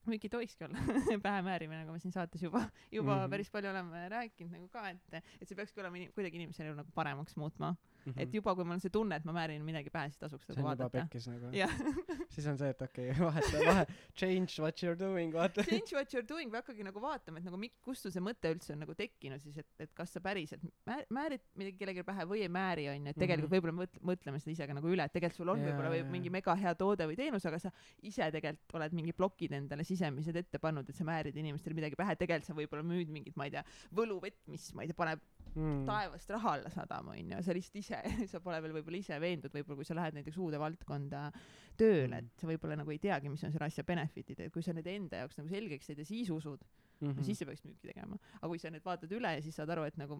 muidugi 0.06 0.28
ei 0.28 0.34
tohikski 0.36 0.64
olla 0.64 0.78
pähemäärimine, 1.28 1.82
nagu 1.82 1.92
me 1.92 1.98
siin 1.98 2.14
saates 2.14 2.42
juba, 2.42 2.62
juba 2.92 3.14
mm. 3.14 3.24
-hmm. 3.24 3.30
päris 3.30 3.50
palju 3.50 3.70
oleme 3.70 4.08
rääkinud 4.08 4.52
nagu 4.56 4.68
ka, 4.72 4.88
et, 4.90 5.22
et 5.40 5.48
see 5.48 5.56
peakski 5.58 5.82
olema 5.82 5.98
inim-, 5.98 6.12
kuidagi 6.14 6.38
inimese 6.40 6.64
elu 6.64 6.76
nagu 6.78 6.92
paremaks 6.94 7.36
muutma 7.36 7.72
mm. 7.72 7.95
-hmm. 8.12 8.22
et 8.22 8.34
juba, 8.34 8.54
kui 8.54 8.64
mul 8.64 8.74
on 8.74 8.80
see 8.80 8.90
tunne, 8.90 9.16
et 9.16 9.24
ma 9.24 9.32
määrin 9.32 9.62
midagi 9.64 9.90
pähe, 9.90 10.08
siis 10.10 10.18
tasuks 10.18 10.46
Mhm. 10.48 10.54
see 10.54 10.62
nagu 10.62 10.68
on 10.68 10.76
juba 10.76 10.84
vaadata. 10.84 11.08
pekkis 11.08 11.26
nagu. 11.28 11.50
siis 12.36 12.46
on 12.46 12.58
see, 12.58 12.68
et 12.68 12.82
okei 12.82 13.10
okay,, 13.10 13.24
vaheta, 13.24 13.58
vahe, 13.66 13.86
change 14.14 14.58
what 14.62 14.82
you 14.82 14.90
are 14.92 14.98
doing, 14.98 15.32
vaata. 15.34 15.62
change 15.64 15.92
what 15.94 16.12
you 16.14 16.20
are 16.20 16.26
doing, 16.28 16.50
või 16.52 16.60
hakkagi 16.62 16.84
nagu 16.84 17.00
vaatama, 17.00 17.38
et 17.38 17.44
nagu 17.44 17.56
mik-, 17.58 17.76
kust 17.82 18.02
sul 18.06 18.10
see 18.14 18.20
mõte 18.22 18.50
üldse 18.54 18.72
on 18.72 18.80
nagu 18.84 18.94
tekkinud 18.94 19.40
siis, 19.42 19.58
et, 19.58 19.66
et 19.80 19.92
kas 19.94 20.12
sa 20.12 20.20
päriselt 20.20 20.62
määr-, 20.86 21.06
määrid 21.10 21.40
midagi 21.56 21.76
kellelegi 21.78 22.04
pähe 22.06 22.26
või 22.26 22.42
ei 22.42 22.48
määri, 22.48 22.88
onju, 22.92 23.08
et 23.10 23.16
tegelikult 23.18 23.50
Mhm. 23.50 23.56
võib-olla 23.56 23.76
mõt-, 23.84 24.00
mõtleme 24.02 24.40
seda 24.40 24.52
ise 24.52 24.66
ka 24.66 24.74
nagu 24.74 24.88
üle, 24.88 25.04
et 25.04 25.12
tegelikult 25.12 25.36
sul 25.36 25.48
on 25.48 25.58
Jaa, 25.60 25.66
võib-olla 25.70 25.90
või 25.94 26.00
jaa. 26.02 26.10
mingi 26.10 26.30
mega 26.30 26.54
hea 26.56 26.74
toode 26.74 27.06
või 27.06 27.16
teenus, 27.16 27.46
aga 27.46 27.58
sa 27.58 27.70
ise 28.02 28.30
tegelikult 28.30 28.74
oled 28.74 28.92
mingi 28.92 29.12
plokid 29.12 29.52
endale 29.52 29.84
sisemised 29.84 30.36
ette 30.36 30.58
pannud, 30.58 30.88
et 30.88 30.94
sa 30.96 31.04
määrid 31.04 31.36
inimestele 31.36 31.74
midagi 31.74 31.96
pähe, 31.96 32.14
tegelikult 32.16 32.46
sa 32.46 32.54
võib-olla 32.54 32.82
müüd 32.84 33.08
mingit, 33.08 33.36
ma 33.36 33.44
ei 33.44 33.50
tea, 33.50 33.64
võluvett, 33.94 34.38
mis, 34.46 34.72
ma 34.74 34.82
ei 34.82 34.88
tea, 34.88 34.94
paneb 34.96 35.20
Mm. 35.56 35.86
taevast 35.86 36.28
raha 36.30 36.50
alla 36.52 36.68
sadama, 36.68 37.12
onju, 37.16 37.38
sa 37.42 37.52
lihtsalt 37.56 37.76
ise, 37.80 37.95
sa 38.32 38.40
pole 38.40 38.60
veel 38.62 38.72
võib-olla 38.78 38.98
ise 38.98 39.18
veendud, 39.20 39.52
võib-olla 39.54 39.76
kui 39.80 39.84
sa 39.88 39.94
lähed 39.98 40.14
näiteks 40.18 40.38
uude 40.38 40.58
valdkonda 40.58 41.30
tööle, 41.76 42.20
Mm. 42.22 42.26
et 42.32 42.40
sa 42.40 42.46
võib-olla 42.48 42.76
nagu 42.80 42.90
ei 42.90 42.98
teagi, 42.98 43.28
mis 43.28 43.42
on 43.44 43.52
selle 43.52 43.66
asja 43.68 43.84
benefit'id, 43.84 44.40
et 44.46 44.52
kui 44.52 44.62
sa 44.62 44.72
need 44.72 44.86
enda 44.86 45.16
jaoks 45.24 45.36
nagu 45.38 45.48
selgeks 45.48 45.86
teed 45.90 45.98
ja 45.98 46.04
siis 46.08 46.30
usud, 46.30 46.62
Mhm. 47.02 47.16
no 47.18 47.22
siis 47.22 47.38
sa 47.38 47.44
peaks 47.44 47.60
müüki 47.66 47.90
tegema. 47.92 48.16
aga 48.40 48.48
kui 48.48 48.58
sa 48.58 48.70
nüüd 48.70 48.82
vaatad 48.84 49.10
üle 49.12 49.34
ja 49.36 49.42
siis 49.42 49.54
saad 49.54 49.68
aru, 49.70 49.84
et 49.84 49.96
nagu 50.00 50.16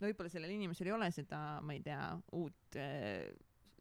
no 0.00 0.06
võib-olla 0.08 0.30
sellel 0.32 0.50
inimesel 0.50 0.86
ei 0.86 0.92
ole 0.92 1.10
seda, 1.12 1.60
ma 1.62 1.72
ei 1.76 1.80
tea, 1.84 2.16
uut 2.32 2.76
äh, 2.76 3.28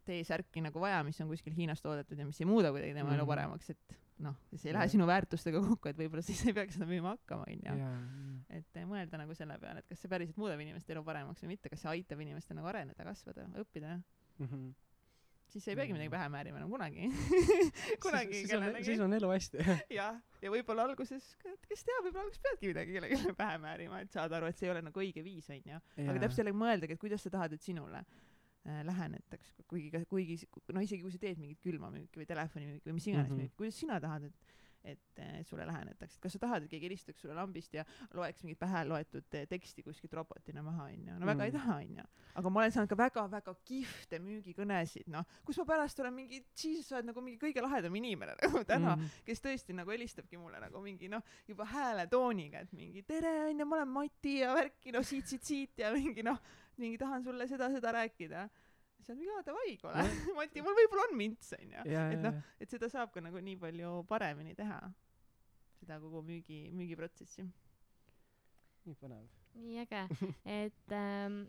T-särki 0.06 0.62
nagu 0.62 0.78
vaja, 0.80 1.00
mis 1.04 1.18
on 1.22 1.28
kuskil 1.32 1.54
Hiinast 1.56 1.82
toodetud 1.82 2.20
ja 2.20 2.26
mis 2.28 2.38
ei 2.42 2.46
muuda 2.46 2.70
kuidagi 2.72 2.94
tema 2.94 3.10
elu 3.16 3.24
Mhm. 3.24 3.28
paremaks, 3.28 3.70
et 3.72 3.96
noh, 4.24 4.38
see 4.56 4.70
ei 4.72 4.78
lähe 4.78 4.88
sinu 4.92 5.08
väärtustega 5.10 5.60
kokku, 5.66 5.92
et 5.92 6.00
võib-olla 6.00 6.24
siis 6.24 6.46
ei 6.48 6.56
peaks 6.56 6.78
seda 6.78 6.88
müüma 6.88 7.16
hakkama, 7.18 7.48
onju 7.52 7.76
et 8.56 8.80
eh, 8.80 8.88
mõelda 8.88 9.20
nagu 9.20 9.36
selle 9.38 9.58
peale, 9.62 9.84
et 9.84 9.92
kas 9.92 10.02
see 10.02 10.12
päriselt 10.12 10.40
muudab 10.40 10.62
inimeste 10.64 10.96
elu 10.96 11.04
paremaks 11.06 11.44
või 11.44 11.56
mitte, 11.56 11.72
kas 11.72 11.84
see 11.84 11.92
aitab 11.92 12.22
inimestel 12.24 12.60
nagu 12.60 12.70
areneda, 12.72 13.08
kasvada, 13.08 13.48
õppida, 13.62 13.96
jaa. 14.40 14.60
siis 15.52 15.66
sa 15.66 15.74
ei 15.74 15.80
peagi 15.80 15.96
midagi 15.96 16.12
pähe 16.14 16.30
määrima 16.32 16.62
enam 16.62 16.72
kunagi 16.74 17.10
kunagi 18.06 18.42
siis 18.42 18.54
on, 18.56 18.68
siis 18.78 18.88
kellelegi. 18.88 19.00
on 19.06 19.18
elu 19.20 19.32
hästi. 19.34 19.66
jah, 19.98 20.22
ja 20.44 20.54
võib-olla 20.54 20.88
alguses, 20.90 21.28
kes 21.42 21.84
teab, 21.88 22.08
võib-olla 22.08 22.28
alguses 22.28 22.46
peadki 22.48 22.72
midagi 22.72 22.96
kellelegi 22.98 23.36
pähe 23.42 23.58
määrima, 23.66 24.04
et 24.06 24.16
saada 24.16 24.40
aru, 24.40 24.52
et 24.52 24.60
see 24.60 24.70
ei 24.70 24.76
ole 24.76 24.86
nagu 24.88 25.04
õige 25.04 25.26
viis, 25.26 25.50
onju. 25.52 25.82
aga 26.06 26.22
täpselt 26.24 26.46
jällegi 26.46 26.62
mõeldagi, 26.62 26.98
et 26.98 27.04
kuidas 27.04 27.28
sa 27.28 27.34
tahad, 27.36 27.58
et 27.58 27.66
sinule 27.66 28.06
lähenetaks, 28.66 29.54
kuigi, 29.70 30.04
kuigi 30.10 30.40
no 30.74 30.82
isegi 30.82 31.04
kui 31.06 31.14
sa 31.14 31.22
teed 31.22 31.38
mingit 31.42 31.60
külmamüüki 31.62 32.22
või 32.22 32.30
telefonimüüki 32.30 32.90
või 32.90 32.98
mis 32.98 33.08
iganes 33.08 33.30
mm. 33.30 33.36
-hmm. 33.36 33.44
müüki, 33.46 33.58
kuidas 33.60 33.80
sina 33.84 34.00
tahad, 34.02 34.30
et 34.30 34.54
et 34.86 35.20
äh, 35.20 35.46
sulle 35.46 35.66
lähenetaks, 35.68 36.16
et 36.16 36.22
kas 36.22 36.36
sa 36.36 36.40
tahad, 36.40 36.66
et 36.66 36.70
keegi 36.70 36.86
helistaks 36.86 37.24
sulle 37.24 37.36
lambist 37.36 37.74
ja 37.74 37.84
loeks 38.14 38.44
mingit 38.46 38.60
pähe 38.62 38.84
loetud 38.88 39.38
äh, 39.38 39.48
teksti 39.50 39.84
kuskilt 39.86 40.14
robotina 40.14 40.64
maha, 40.66 40.90
onju, 40.92 41.18
no 41.20 41.26
väga 41.26 41.40
mm. 41.40 41.46
ei 41.46 41.52
Mhm. 41.52 41.58
taha, 41.58 41.78
onju. 41.78 42.06
aga 42.36 42.50
ma 42.50 42.60
olen 42.62 42.76
saanud 42.76 42.92
ka 42.92 42.98
väga-väga 43.00 43.56
kihvte 43.66 44.20
müügikõnesid, 44.20 45.10
noh, 45.14 45.26
kus 45.46 45.58
ma 45.62 45.66
pärast 45.72 46.00
olen 46.04 46.14
mingi, 46.14 46.44
jesus, 46.54 46.90
sa 46.90 47.00
oled 47.00 47.10
nagu 47.10 47.24
mingi 47.26 47.40
kõige 47.42 47.64
lahedam 47.66 47.96
inimene 47.96 48.36
nagu 48.42 48.64
täna 48.64 48.96
mm. 48.96 49.02
-hmm. 49.02 49.24
kes 49.26 49.42
tõesti 49.42 49.78
nagu 49.78 49.92
helistabki 49.92 50.38
mulle 50.38 50.60
nagu 50.62 50.82
mingi 50.82 51.10
noh, 51.10 51.24
juba 51.48 51.66
hääletooniga, 51.66 52.60
et 52.66 52.74
mingi 52.74 53.04
tere 53.04 53.34
onju, 53.50 53.66
ma 53.66 53.82
olen 53.82 53.94
Mati 53.96 54.40
ja 54.40 54.54
värki, 54.54 54.92
no 54.92 55.02
siit, 55.04 55.26
siit, 55.28 55.44
siit 55.44 55.78
ja 55.82 55.92
mingi 55.94 56.24
noh, 56.24 56.40
mingi 56.82 57.00
tahan 57.02 57.24
sulle 57.26 57.48
seda, 57.50 57.70
seda 57.74 57.92
rääkida. 57.96 58.46
siis 58.98 59.10
on 59.14 59.24
jaa 59.24 59.42
davai, 59.46 59.76
kuule, 59.82 60.06
Mati, 60.38 60.64
mul 60.66 60.78
võib-olla 60.80 61.08
on 61.10 61.18
mints 61.20 61.54
onju. 61.58 61.84
et 61.86 62.24
noh 62.24 62.40
et 62.62 62.72
seda 62.72 62.90
saab 62.92 63.12
ka 63.14 63.24
nagu 63.24 63.42
nii 63.42 63.58
palju 63.62 63.98
paremini 64.10 64.56
teha. 64.56 64.80
seda 65.82 66.00
kogu 66.04 66.24
müügi, 66.26 66.66
müügiprotsessi. 66.76 67.46
nii 68.86 68.98
põnev. 69.02 69.28
nii 69.60 69.84
äge, 69.86 70.08
et 70.62 70.96
ähm, 70.96 71.46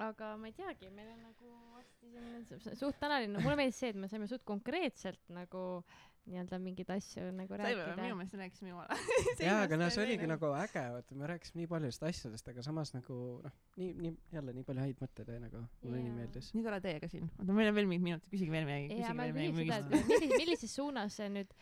aga 0.00 0.34
ma 0.40 0.48
ei 0.48 0.56
teagi, 0.56 0.90
meil 0.94 1.10
on 1.12 1.24
nagu 1.28 1.56
varsti 1.74 2.12
siin 2.12 2.78
suht 2.78 3.00
tänaline, 3.00 3.40
mulle 3.42 3.58
meeldis 3.60 3.80
see, 3.82 3.92
et 3.92 4.00
me 4.00 4.08
saime 4.08 4.28
suht 4.30 4.44
konkreetselt 4.48 5.20
nagu 5.34 5.82
nii-öelda 6.28 6.58
mingeid 6.62 6.90
asju 6.92 7.22
nagu 7.32 7.56
saime 7.56 7.64
rääkida 7.64 8.02
minu. 8.02 8.16
meelest 8.18 8.34
me 8.36 8.40
rääkisime 8.42 8.70
jumala. 8.70 8.96
jaa, 9.46 9.62
aga 9.64 9.78
noh, 9.80 9.88
see 9.94 10.02
oligi 10.04 10.28
nagu 10.28 10.50
äge, 10.58 10.82
vaata, 10.94 11.16
me 11.18 11.28
rääkisime 11.30 11.62
nii 11.62 11.70
paljudest 11.70 12.04
asjadest, 12.10 12.50
aga 12.52 12.64
samas 12.66 12.92
nagu 12.94 13.16
noh, 13.44 13.54
nii, 13.80 13.88
nii 14.04 14.12
jälle 14.36 14.54
nii 14.58 14.66
palju 14.68 14.84
häid 14.84 15.00
mõtteid 15.04 15.32
ja 15.32 15.38
nagu 15.42 15.62
mulle 15.82 16.02
nii 16.02 16.10
Jaa. 16.10 16.16
meeldis. 16.20 16.50
nii 16.54 16.66
tore 16.66 16.80
teiega 16.84 17.08
siin. 17.10 17.30
oota, 17.38 17.56
meil 17.56 17.70
on 17.72 17.78
veel 17.78 17.88
mingid 17.90 18.06
minutid, 18.06 18.32
küsige 18.34 18.54
veel 18.54 18.68
midagi, 18.68 19.00
ja 19.00 19.10
küsige 19.10 19.16
ma 19.16 19.28
küsin 19.32 19.60
seda, 19.60 19.78
et. 19.80 20.08
millises, 20.12 20.36
millises 20.36 20.74
suunas 20.76 21.16
sa 21.20 21.30
nüüd 21.32 21.56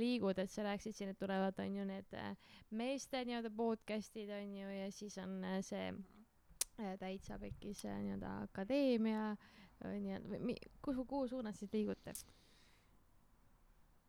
liigud, 0.00 0.38
et 0.44 0.54
sa 0.54 0.64
rääkisid 0.68 0.96
siin, 1.00 1.12
et 1.12 1.20
tulevad 1.20 1.58
on 1.64 1.80
ju 1.80 1.88
need 1.90 2.16
äh, 2.20 2.30
meeste 2.70 3.24
nii-öelda 3.28 3.50
podcast'id 3.58 4.30
on 4.38 4.54
ju 4.62 4.70
ja 4.78 4.86
siis 4.94 5.18
on 5.20 5.36
äh, 5.44 5.58
see 5.66 5.90
äh, 5.90 6.94
täitsa 7.02 7.38
pekkis 7.42 7.84
äh, 7.90 7.98
nii-öelda 8.06 8.38
akadeemia 8.46 9.34
või 9.84 10.16
mi- 10.40 10.60
kuhu, 10.80 11.04
kuhu 11.04 11.28
suunas 11.28 11.58
siis 11.60 11.72
liigute? 11.74 12.14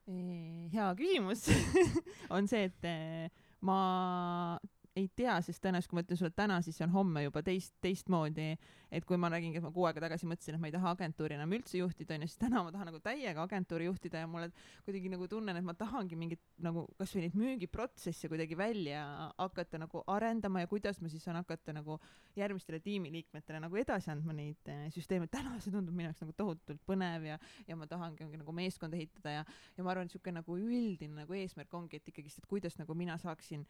Hea 0.05 0.95
küsimus. 0.97 1.47
On 2.35 2.47
see, 2.47 2.67
et 2.69 2.85
eh, 2.85 3.29
ma 3.65 4.59
ei 4.95 5.09
tea, 5.11 5.35
sest 5.43 5.59
tõenäoliselt 5.63 5.91
kui 5.91 5.97
ma 5.97 6.03
ütlen 6.05 6.19
sulle 6.19 6.31
täna, 6.35 6.61
siis 6.63 6.77
see 6.79 6.85
on 6.85 6.93
homme 6.93 7.25
juba 7.25 7.41
teist, 7.43 7.73
teistmoodi. 7.83 8.55
et 8.95 9.03
kui 9.03 9.17
ma 9.19 9.27
nägingi, 9.27 9.57
et 9.59 9.63
ma 9.65 9.71
kuu 9.75 9.83
aega 9.89 9.99
tagasi 10.05 10.27
mõtlesin, 10.29 10.55
et 10.55 10.61
ma 10.61 10.69
ei 10.69 10.71
taha 10.71 10.93
agentuuri 10.95 11.35
enam 11.35 11.51
üldse 11.57 11.81
juhtida, 11.81 12.15
onju, 12.15 12.29
siis 12.31 12.39
täna 12.39 12.61
ma 12.63 12.71
tahan 12.71 12.87
nagu 12.87 13.01
täiega 13.03 13.43
agentuuri 13.43 13.89
juhtida 13.89 14.21
ja 14.21 14.27
mulle 14.31 14.53
kuidagi 14.85 15.09
nagu 15.11 15.27
tunnen, 15.27 15.57
et 15.59 15.65
ma 15.67 15.73
tahangi 15.75 16.15
mingit 16.15 16.39
nagu 16.63 16.85
kasvõi 16.95 17.25
neid 17.25 17.35
müügiprotsesse 17.35 18.29
kuidagi 18.31 18.55
välja 18.55 19.01
hakata 19.33 19.81
nagu 19.81 20.03
arendama 20.15 20.63
ja 20.63 20.69
kuidas 20.71 21.01
ma 21.03 21.11
siis 21.11 21.25
saan 21.27 21.41
hakata 21.41 21.75
nagu 21.75 21.97
järgmistele 22.39 22.79
tiimiliikmetele 22.85 23.59
nagu 23.65 23.81
edasi 23.81 24.13
andma 24.13 24.37
neid 24.37 24.71
eh, 24.71 24.85
süsteeme. 24.95 25.27
täna 25.27 25.57
see 25.59 25.73
tundub 25.73 25.97
minu 25.97 26.07
jaoks 26.07 26.23
nagu 26.23 26.37
tohutult 26.37 26.85
põnev 26.87 27.27
ja, 27.33 27.39
ja 27.67 27.75
ma 27.75 27.89
tahangi 27.89 28.29
nagu 28.31 28.55
meeskonda 28.55 28.95
ehitada 28.95 29.41
ja, 29.41 29.43
ja 29.75 29.83
ma 29.83 29.91
arvan, 29.91 30.07
et 30.07 30.15
siuke 30.15 30.31
nagu 30.31 30.55
üldine 30.55 31.25
nagu 31.25 31.35
eesmärk 31.35 31.73
ongi, 31.75 31.99
et 31.99 32.13
ikkagist, 32.13 32.39
et 32.39 32.47
kuidas 32.47 32.79
nagu 32.79 32.95
mina 32.95 33.17
saaksin 33.19 33.67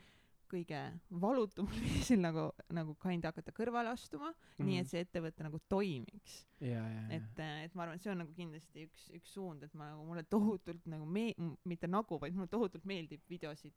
kõige 0.52 0.82
valutamal 1.22 1.80
viisil 1.86 2.22
nagu, 2.22 2.50
nagu 2.74 2.96
kinda 3.02 3.32
hakata 3.32 3.54
kõrvale 3.56 3.94
astuma 3.94 4.32
mm, 4.32 4.38
-hmm. 4.58 4.70
nii 4.70 4.80
et 4.82 4.92
see 4.92 5.04
ettevõte 5.06 5.48
nagu 5.48 5.60
toimiks. 5.70 6.46
ja, 6.60 6.84
ja. 6.84 7.08
et, 7.18 7.44
et 7.66 7.76
ma 7.76 7.86
arvan, 7.86 7.96
et 7.96 8.06
see 8.06 8.14
on 8.14 8.24
nagu 8.24 8.34
kindlasti 8.36 8.88
üks, 8.90 9.10
üks 9.18 9.34
suund, 9.38 9.64
et 9.64 9.74
ma 9.74 9.92
nagu, 9.92 10.06
mulle 10.06 10.24
tohutult 10.24 10.86
nagu 10.86 11.06
me-, 11.06 11.36
mitte 11.66 11.88
nagu, 11.88 12.20
vaid 12.22 12.36
mulle 12.36 12.52
tohutult 12.52 12.86
meeldib 12.86 13.22
videosid 13.30 13.74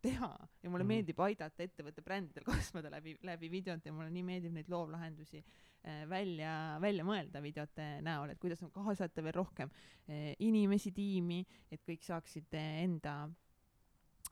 teha 0.00 0.48
ja 0.62 0.70
mulle 0.70 0.84
mm 0.84 0.88
Mhm. 0.88 0.88
meeldib 0.88 1.20
aidata 1.20 1.62
ettevõtte 1.62 2.02
brändidel 2.02 2.44
kasvada 2.50 2.90
läbi, 2.90 3.16
läbi 3.22 3.50
videote 3.50 3.88
ja 3.88 3.92
mulle 3.92 4.10
nii 4.10 4.22
meeldib 4.22 4.52
neid 4.52 4.68
loovlahendusi 4.68 5.42
äh, 5.42 6.08
välja, 6.08 6.78
välja 6.80 7.04
mõelda 7.04 7.42
videote 7.42 8.00
näol, 8.02 8.30
et 8.30 8.40
kuidas 8.40 8.62
nagu 8.64 8.72
kaasata 8.72 9.22
veel 9.22 9.36
rohkem 9.36 9.70
äh, 10.08 10.34
inimesi 10.38 10.92
tiimi, 10.92 11.44
et 11.70 11.84
kõik 11.86 12.02
saaksid 12.06 12.54
äh, 12.54 12.82
enda 12.84 13.28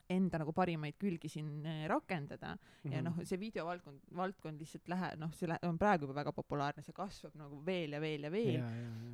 enda 0.08 0.38
nagu 0.40 0.52
parimaid 0.56 0.96
külgi 1.00 1.28
siin 1.28 1.64
äh, 1.66 1.86
rakendada 1.90 2.56
Mhm. 2.84 2.92
ja 2.92 3.00
noh, 3.02 3.16
see 3.26 3.36
videovaldkond, 3.40 4.00
valdkond 4.16 4.60
lihtsalt 4.62 4.88
läheb, 4.88 5.18
noh, 5.18 5.32
see 5.34 5.48
on 5.66 5.78
praegu 5.78 6.06
juba 6.06 6.14
väga 6.20 6.32
populaarne, 6.32 6.82
see 6.84 6.94
kasvab 6.96 7.34
nagu 7.36 7.58
veel 7.66 7.92
ja 7.96 8.00
veel 8.00 8.22
ja 8.24 8.30
veel. 8.30 8.62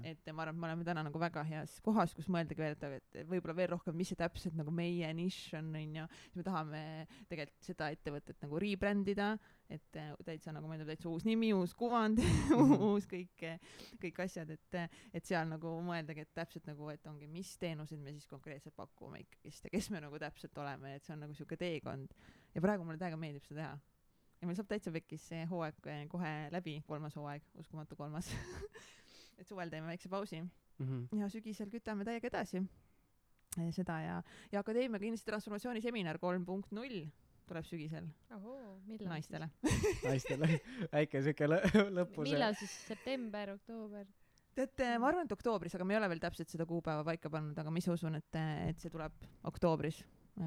et 0.04 0.32
ma 0.32 0.42
arvan, 0.44 0.54
et 0.54 0.60
me 0.60 0.66
oleme 0.68 0.84
täna 0.84 1.02
nagu 1.06 1.18
väga 1.18 1.42
heas 1.48 1.80
kohas, 1.80 2.14
kus 2.14 2.28
mõeldagi 2.28 2.60
veel, 2.60 2.76
et 2.78 2.84
et 3.14 3.26
võib-olla 3.28 3.56
veel 3.56 3.68
rohkem, 3.72 3.96
mis 3.96 4.08
see 4.12 4.16
täpselt 4.20 4.54
nagu 4.54 4.70
meie 4.70 5.08
nišš 5.14 5.54
on, 5.58 5.72
onju. 5.74 6.06
siis 6.28 6.36
me 6.36 6.42
tahame 6.46 6.82
tegelikult 7.28 7.62
seda 7.64 7.90
ettevõtet 7.90 8.36
nagu 8.42 8.58
rebrand 8.60 9.08
ida, 9.08 9.38
et 9.72 9.96
äh, 9.96 10.10
täitsa 10.26 10.52
nagu 10.52 10.68
ma 10.68 10.76
ei 10.76 10.82
tea, 10.82 10.90
täitsa 10.92 11.08
uus 11.08 11.24
nimi, 11.24 11.52
uus 11.56 11.72
kuvand 11.78 12.20
uus 12.90 13.06
kõik, 13.10 13.44
kõik 14.02 14.20
asjad, 14.26 14.52
et, 14.54 14.78
et 15.16 15.24
seal 15.24 15.48
nagu 15.48 15.72
mõeldagi, 15.86 16.26
et 16.26 16.32
täpselt 16.36 16.68
nagu, 16.68 16.88
et 16.92 17.06
ongi, 17.10 17.28
mis 17.30 17.54
teenuseid 17.60 18.02
me 18.04 18.12
siis 18.12 18.28
konkreetselt 18.30 18.76
pakume 18.76 19.22
ikkagist 19.24 19.68
ja 19.68 19.72
kes 19.72 19.90
me 19.94 20.02
nagu 20.04 20.20
täpselt 20.20 20.60
oleme, 20.60 20.96
et 20.98 21.06
see 21.06 21.16
on 21.16 21.24
nagu 21.24 21.36
siuke 21.36 21.58
teekond. 21.60 22.14
ja 22.54 22.64
praegu 22.64 22.84
mulle 22.84 23.00
täiega 23.00 23.18
meeldib 23.20 23.46
seda 23.48 23.62
teha. 23.62 23.78
ja 24.40 24.50
meil 24.50 24.60
saab 24.60 24.70
täitsa 24.72 24.92
pekkis 24.94 25.28
see 25.32 25.44
hooaeg 25.50 25.90
eh, 25.92 26.06
kohe 26.12 26.34
läbi, 26.52 26.80
kolmas 26.86 27.16
hooaeg, 27.16 27.46
uskumatu 27.64 27.96
kolmas 27.96 28.30
et 29.38 29.46
suvel 29.48 29.72
teeme 29.72 29.90
väikse 29.92 30.12
pausi 30.12 30.44
Mhm. 30.74 31.20
ja 31.20 31.28
sügisel 31.30 31.68
kütame 31.70 32.02
täiega 32.02 32.26
edasi 32.26 32.58
Eh, 33.54 33.70
seda 33.74 33.98
ja, 34.02 34.14
ja 34.50 34.62
akadeemia 34.64 34.98
kindlasti 34.98 35.28
transformatsiooniseminar 35.28 36.18
kolm 36.22 36.42
punkt 36.46 36.72
null 36.74 37.04
tuleb 37.48 37.66
sügisel 37.68 38.08
naistele. 39.04 39.48
naistele 40.04 40.50
väike 40.92 41.22
siuke 41.24 41.48
lõpus. 41.48 42.26
millal 42.26 42.56
siis, 42.58 42.74
september, 42.92 43.54
oktoober? 43.58 44.10
tead, 44.54 44.82
ma 45.02 45.08
arvan, 45.10 45.26
et 45.26 45.34
oktoobris, 45.34 45.74
aga 45.74 45.86
me 45.86 45.96
ei 45.96 46.00
ole 46.00 46.10
veel 46.12 46.22
täpselt 46.22 46.52
seda 46.52 46.66
kuupäeva 46.68 47.04
paika 47.06 47.30
pannud, 47.32 47.56
aga 47.58 47.72
ma 47.72 47.80
ise 47.80 47.90
usun, 47.94 48.20
et, 48.20 48.38
et 48.68 48.82
see 48.82 48.92
tuleb 48.92 49.26
oktoobris, 49.50 50.04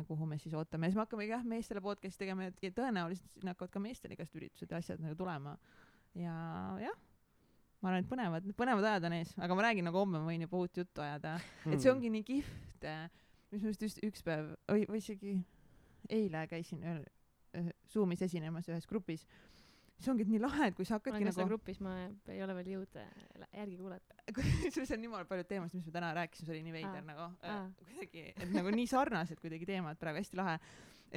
kuhu 0.08 0.28
me 0.28 0.38
siis 0.40 0.56
ootame 0.58 0.88
ja 0.88 0.94
siis 0.94 1.00
me 1.00 1.06
hakkame 1.06 1.28
jah, 1.28 1.44
meestele 1.48 1.84
podcast'i 1.84 2.26
tegema 2.26 2.48
ja 2.48 2.56
ja 2.64 2.72
tõenäoliselt 2.76 3.36
sinna 3.36 3.54
hakkavad 3.54 3.74
ka 3.76 3.84
meestele 3.84 4.18
igast 4.18 4.36
üritused 4.36 4.72
ja 4.72 4.82
asjad 4.82 5.04
nagu 5.04 5.16
tulema. 5.20 5.58
ja 6.16 6.34
jah, 6.84 6.98
ma 7.82 7.92
arvan, 7.92 8.04
et 8.04 8.10
põnevad, 8.12 8.50
põnevad 8.60 8.90
ajad 8.92 9.08
on 9.10 9.18
ees, 9.20 9.36
aga 9.38 9.60
ma 9.60 9.68
räägin 9.68 9.88
nagu 9.88 10.02
homme 10.02 10.20
ma 10.22 10.32
võin 10.32 10.48
juba 10.48 10.64
uut 10.64 10.82
juttu 10.84 11.04
ajada, 11.04 11.38
et 11.68 11.80
see 11.80 11.92
ongi 11.92 12.12
nii 12.14 12.26
kihvt, 12.32 12.90
mis 13.52 13.64
ma 13.64 13.72
just 13.72 13.88
just 13.88 14.04
üks 14.08 14.26
päev 14.28 14.54
või, 14.72 14.88
või 14.90 15.04
isegi 15.04 15.38
eile 16.10 16.48
käisin 16.52 16.84
ühel 16.84 17.06
ühe 17.58 17.76
Zoomis 17.92 18.24
esinemas 18.26 18.68
ühes 18.72 18.88
grupis. 18.90 19.26
see 19.98 20.12
ongi 20.12 20.28
nii 20.30 20.38
lahe, 20.38 20.68
et 20.70 20.76
kui 20.78 20.86
sa 20.86 21.00
hakkadki 21.00 21.26
nagu, 21.26 21.46
grupis, 21.50 21.80
ma 21.82 21.96
ei 22.30 22.42
ole 22.46 22.54
veel 22.60 22.68
jõudnud 22.76 23.00
äh, 23.02 23.48
järgi 23.58 23.78
kuulata. 23.80 24.18
kusjuures 24.38 24.92
on 24.94 25.02
niimoodi 25.02 25.30
palju 25.32 25.48
teemasid, 25.50 25.80
mis 25.80 25.88
me 25.90 25.94
täna 25.96 26.12
rääkisime, 26.14 26.46
see 26.46 26.54
oli 26.54 26.62
nii 26.68 26.76
veider 26.76 27.00
Aa. 27.00 27.08
nagu 27.08 27.24
äh, 27.50 27.64
kuidagi, 27.80 28.26
et 28.36 28.54
nagu 28.54 28.76
nii 28.76 28.86
sarnased 28.92 29.42
kuidagi 29.42 29.66
teemad 29.66 29.98
praegu, 29.98 30.22
hästi 30.22 30.38
lahe. 30.38 30.60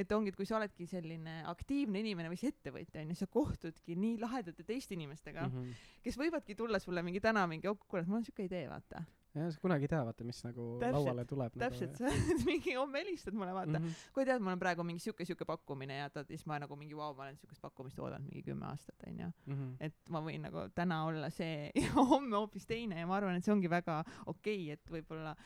et 0.00 0.12
ongi, 0.16 0.32
et 0.32 0.38
kui 0.38 0.48
sa 0.48 0.56
oledki 0.56 0.86
selline 0.88 1.42
aktiivne 1.50 2.00
inimene 2.00 2.32
või 2.32 2.40
siis 2.40 2.54
ettevõtja 2.54 3.04
onju, 3.04 3.18
sa 3.20 3.28
kohtudki 3.28 3.98
nii 4.00 4.16
lahedate 4.22 4.64
teiste 4.64 4.96
inimestega 4.96 5.48
mm. 5.48 5.56
-hmm. 5.58 5.86
kes 6.06 6.18
võivadki 6.22 6.56
tulla 6.56 6.80
sulle 6.80 7.02
mingi 7.04 7.20
täna 7.20 7.44
mingi, 7.50 7.68
oh 7.68 7.76
kuule, 7.84 8.06
mul 8.08 8.22
on 8.22 8.24
siuke 8.24 8.48
idee, 8.48 8.64
vaata. 8.70 9.04
jah, 9.34 9.50
sa 9.54 9.60
kunagi 9.62 9.86
ei 9.86 9.92
tea, 9.92 10.00
vaata, 10.06 10.26
mis 10.26 10.40
nagu 10.44 10.66
Täpselt, 10.80 10.96
lauale 10.96 11.24
tuleb. 11.28 11.58
täpselt, 11.60 12.00
sa 12.00 12.10
mingi 12.48 12.74
homme 12.78 13.02
helistad 13.04 13.36
mulle, 13.36 13.54
vaata 13.54 13.78
mm. 13.78 13.86
-hmm. 13.86 14.10
kui 14.16 14.26
tead, 14.28 14.42
mul 14.42 14.56
on 14.56 14.62
praegu 14.62 14.86
mingi 14.86 15.04
siuke, 15.04 15.24
siuke 15.28 15.46
pakkumine 15.48 16.00
ja 16.00 16.10
ta, 16.10 16.24
siis 16.24 16.46
ma 16.50 16.58
nagu 16.58 16.76
mingi 16.76 16.96
vau, 16.96 17.14
ma 17.14 17.28
olen 17.28 17.38
siukest 17.38 17.62
pakkumist 17.62 17.98
oodanud 17.98 18.26
mingi 18.26 18.42
kümme 18.50 18.66
aastat 18.66 19.06
onju. 19.06 19.30
Mhm. 19.46 19.72
et 19.80 19.96
ma 20.10 20.20
võin 20.20 20.42
nagu 20.48 20.68
täna 20.74 21.04
olla 21.06 21.30
see 21.30 21.70
ja 21.84 21.92
homme 21.94 22.36
hoopis 22.36 22.66
teine 22.66 23.00
ja 23.00 23.06
ma 23.06 23.16
arvan, 23.16 23.36
et 23.36 23.44
see 23.44 23.54
ongi 23.54 23.70
väga 23.70 24.04
okei 24.26 24.64
okay,, 24.64 24.70
et 24.72 24.90
võib-olla 24.90 25.36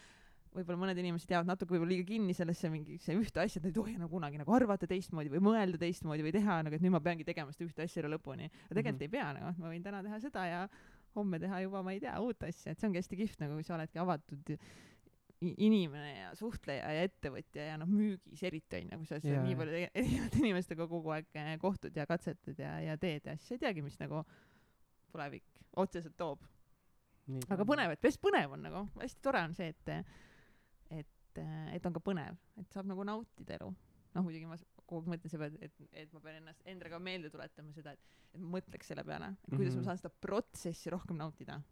võib-olla 0.54 0.78
mõned 0.84 0.98
inimesed 1.02 1.30
jäävad 1.30 1.48
natuke 1.50 1.74
võib-olla 1.74 1.90
liiga 1.90 2.06
kinni 2.08 2.34
sellesse 2.36 2.70
mingisse 2.70 3.14
ühte 3.18 3.42
asja, 3.42 3.58
et 3.58 3.64
nad 3.66 3.72
ei 3.72 3.76
tohi 3.78 3.96
nagu 3.98 4.10
kunagi 4.12 4.38
nagu 4.38 4.54
arvata 4.54 4.86
teistmoodi 4.90 5.32
või 5.32 5.42
mõelda 5.42 5.80
teistmoodi 5.82 6.22
või 6.26 6.34
teha 6.36 6.60
nagu, 6.66 6.78
et 6.78 6.84
nüüd 6.84 6.94
ma 6.94 7.00
peangi 7.02 7.26
tegema 7.26 7.54
seda 7.54 7.66
ühte 7.66 7.86
asja 7.88 8.06
lõpuni. 8.06 8.46
aga 8.46 8.76
tegelikult 8.78 8.94
Mhm. 8.94 9.02
ei 9.02 9.08
pea 9.08 9.32
nagu, 9.32 9.54
ma 9.58 9.72
võin 9.72 9.82
täna 9.82 10.02
teha 10.02 10.20
seda 10.20 10.46
ja 10.46 10.68
homme 11.16 11.38
teha 11.42 11.60
juba, 11.64 11.82
ma 11.86 11.92
ei 11.94 12.00
tea, 12.02 12.14
uut 12.22 12.42
asja, 12.46 12.72
et 12.74 12.80
see 12.80 12.88
ongi 12.88 13.00
hästi 13.02 13.18
kihvt 13.20 13.40
nagu, 13.44 13.56
kui 13.58 13.66
sa 13.66 13.76
oledki 13.78 14.00
avatud 14.02 14.54
inimene 15.44 16.10
ja 16.14 16.28
suhtleja 16.38 16.88
ja 16.96 17.02
ettevõtja 17.04 17.66
ja 17.68 17.74
noh, 17.80 17.88
müügis 17.90 18.40
eriti 18.48 18.78
onju, 18.78 18.98
kui 19.02 19.08
sa 19.10 19.18
Jaa. 19.20 19.42
nii 19.44 19.56
palju 19.58 19.74
eri- 19.76 19.90
erinevate 20.00 20.40
inimestega 20.40 20.86
kogu 20.88 21.12
aeg 21.12 21.26
eh, 21.36 21.50
kohtud 21.60 21.96
ja 21.98 22.06
katsetad 22.08 22.58
ja, 22.62 22.78
ja 22.80 22.94
teed 23.00 23.26
ja 23.28 23.34
siis 23.36 23.50
sa 23.50 23.58
ei 23.58 23.62
teagi, 23.66 23.84
mis 23.84 23.98
nagu 24.00 24.22
tulevik 25.12 25.44
otseselt 25.76 26.16
toob. 26.16 26.40
aga 27.50 27.66
põnev, 27.68 27.92
et 27.96 28.04
hästi 28.08 28.22
põnev 28.24 28.54
on 28.56 28.64
nagu, 28.68 28.84
hästi 29.02 29.20
tore 29.24 29.42
on 29.44 29.54
see, 29.58 29.68
et, 29.74 29.92
et, 31.02 31.42
et 31.74 31.86
on 31.88 31.94
ka 31.96 32.02
põnev, 32.04 32.38
et 32.60 32.72
saab 32.72 32.88
nagu 32.88 33.04
nautida 33.04 33.58
elu. 33.58 33.70
noh, 34.14 34.24
muidugi 34.24 34.46
ma 34.48 34.56
kogu 34.86 35.00
aeg 35.02 35.12
mõtlen 35.14 35.30
selle 35.32 35.48
peale, 35.50 35.58
et, 35.68 35.72
et 35.92 36.12
ma 36.12 36.20
pean 36.20 36.36
ennast, 36.42 36.60
endale 36.66 36.90
ka 36.90 36.98
meelde 36.98 37.30
tuletama 37.30 37.72
seda, 37.72 37.92
et, 37.92 38.00
et 38.34 38.40
ma 38.40 38.58
mõtleks 38.58 38.86
selle 38.92 39.04
peale, 39.04 39.32
et 39.44 39.50
kuidas 39.56 39.58
mm 39.58 39.64
Mhm. 39.64 39.70
-hmm. 39.70 39.78
ma 39.78 39.84
saan 39.84 39.98
seda 39.98 40.10
protsessi 40.20 40.90
rohkem 40.90 41.16
nautida. 41.16 41.62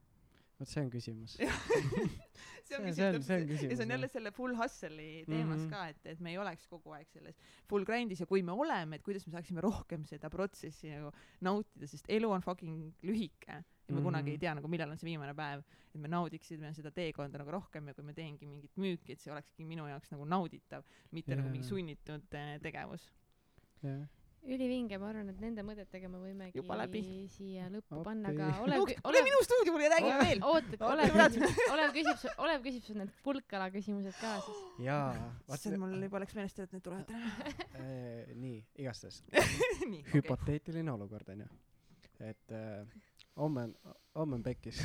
vot 0.59 0.69
see 0.69 0.81
on 0.85 0.91
küsimus. 0.91 1.33
see 2.67 2.77
on- 2.79 2.85
täpselt- 2.87 2.95
see 2.95 3.09
on 3.09 3.15
ja 3.17 3.23
see 3.23 3.47
küsimus, 3.49 3.81
on 3.83 3.91
jälle 3.91 4.09
selle 4.09 4.31
full 4.31 4.55
hustle'i 4.57 5.25
teemas 5.27 5.59
mm 5.59 5.65
Mhm. 5.65 5.67
-hmm. 5.67 5.71
ka, 5.71 5.89
et, 5.89 6.07
et 6.07 6.21
me 6.21 6.31
ei 6.31 6.39
oleks 6.39 6.67
kogu 6.67 6.93
aeg 6.93 7.09
selles 7.11 7.37
full 7.69 7.85
grind'is 7.85 8.21
ja 8.21 8.27
kui 8.27 8.43
me 8.43 8.53
oleme, 8.53 8.97
et 8.97 9.03
kuidas 9.03 9.27
me 9.27 9.33
saaksime 9.33 9.61
rohkem 9.61 10.05
seda 10.07 10.31
protsessi 10.31 10.91
nagu 10.91 11.11
nautida, 11.41 11.87
sest 11.87 12.05
elu 12.09 12.31
on 12.31 12.41
fucking 12.41 12.93
lühike 13.03 13.65
me 13.93 14.01
mm 14.01 14.03
-hmm. 14.03 14.09
kunagi 14.11 14.31
ei 14.31 14.37
Mhm. 14.37 14.41
tea 14.41 14.55
nagu 14.55 14.69
millal 14.69 14.91
on 14.91 14.99
see 14.99 15.11
viimane 15.11 15.35
päev, 15.35 15.63
et 15.95 16.01
me 16.01 16.09
naudiksime 16.09 16.75
seda 16.75 16.91
teekonda 16.91 17.39
nagu 17.39 17.51
rohkem 17.51 17.89
ja 17.89 17.95
kui 17.95 18.05
ma 18.05 18.13
teengi 18.13 18.47
mingit 18.47 18.77
müüki, 18.77 19.13
et 19.13 19.21
see 19.21 19.33
olekski 19.33 19.65
minu 19.65 19.87
jaoks 19.89 20.11
nagu 20.11 20.25
nauditav, 20.25 20.83
mitte 21.11 21.33
yeah. 21.33 21.43
nagu 21.43 21.53
mingi 21.53 21.67
sunnitud 21.69 22.35
eh, 22.35 22.59
tegevus. 22.61 23.13
jah, 23.83 24.09
ülivinge, 24.43 24.99
ma 24.99 25.09
arvan, 25.13 25.29
et 25.31 25.41
nende 25.43 25.63
mõtetega 25.67 26.09
me 26.11 26.19
võimegi 26.19 26.63
siia 27.31 27.69
lõppu 27.71 27.95
Appi. 27.95 28.07
panna, 28.09 28.33
aga 28.33 28.49
tule 28.59 28.79
Olev, 28.81 28.95
Olev... 29.11 29.27
minu 29.29 29.41
stuudiumile 29.47 29.87
ja 29.87 29.93
räägime 29.95 30.17
veel. 30.27 30.43
oota, 30.49 30.73
et 30.75 30.83
Olev 30.89 31.13
küsib, 31.15 31.61
Olev 31.75 31.95
küsib 31.97 32.19
su, 32.23 32.33
Olev 32.43 32.65
küsib 32.67 32.87
su 32.89 32.97
need 32.99 33.13
pulkkala 33.23 33.69
küsimused 33.75 34.19
ka 34.19 34.33
siis. 34.47 34.65
jaa. 34.89 35.13
see 35.55 35.79
mul 35.79 35.95
juba 36.09 36.23
läks 36.25 36.35
meelest, 36.39 36.59
et 36.65 36.75
need 36.75 36.83
tulevad 36.83 37.07
täna. 37.07 37.31
äh, 37.85 38.35
nii, 38.35 38.59
igastahes 38.83 39.23
hüpoteetiline 40.15 40.91
olukord 40.97 41.31
onju, 41.37 41.47
et 42.33 42.57
äh, 42.59 42.83
homme 43.37 43.69
on, 43.69 43.97
homme 44.19 44.39
on 44.41 44.43
pekkis. 44.43 44.83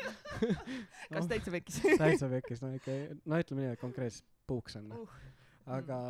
kas 1.12 1.28
täitsa 1.30 1.52
pekkis? 1.54 1.82
täitsa 2.04 2.30
pekkis, 2.32 2.64
no 2.64 2.72
ikka, 2.76 2.96
no 3.24 3.40
ütleme 3.42 3.64
nii, 3.66 3.76
et 3.76 3.82
konkreetselt 3.82 4.26
puuks 4.50 4.76
on 4.80 4.90
Uh. 4.90 5.04
uh.. 5.04 5.72
aga, 5.76 6.00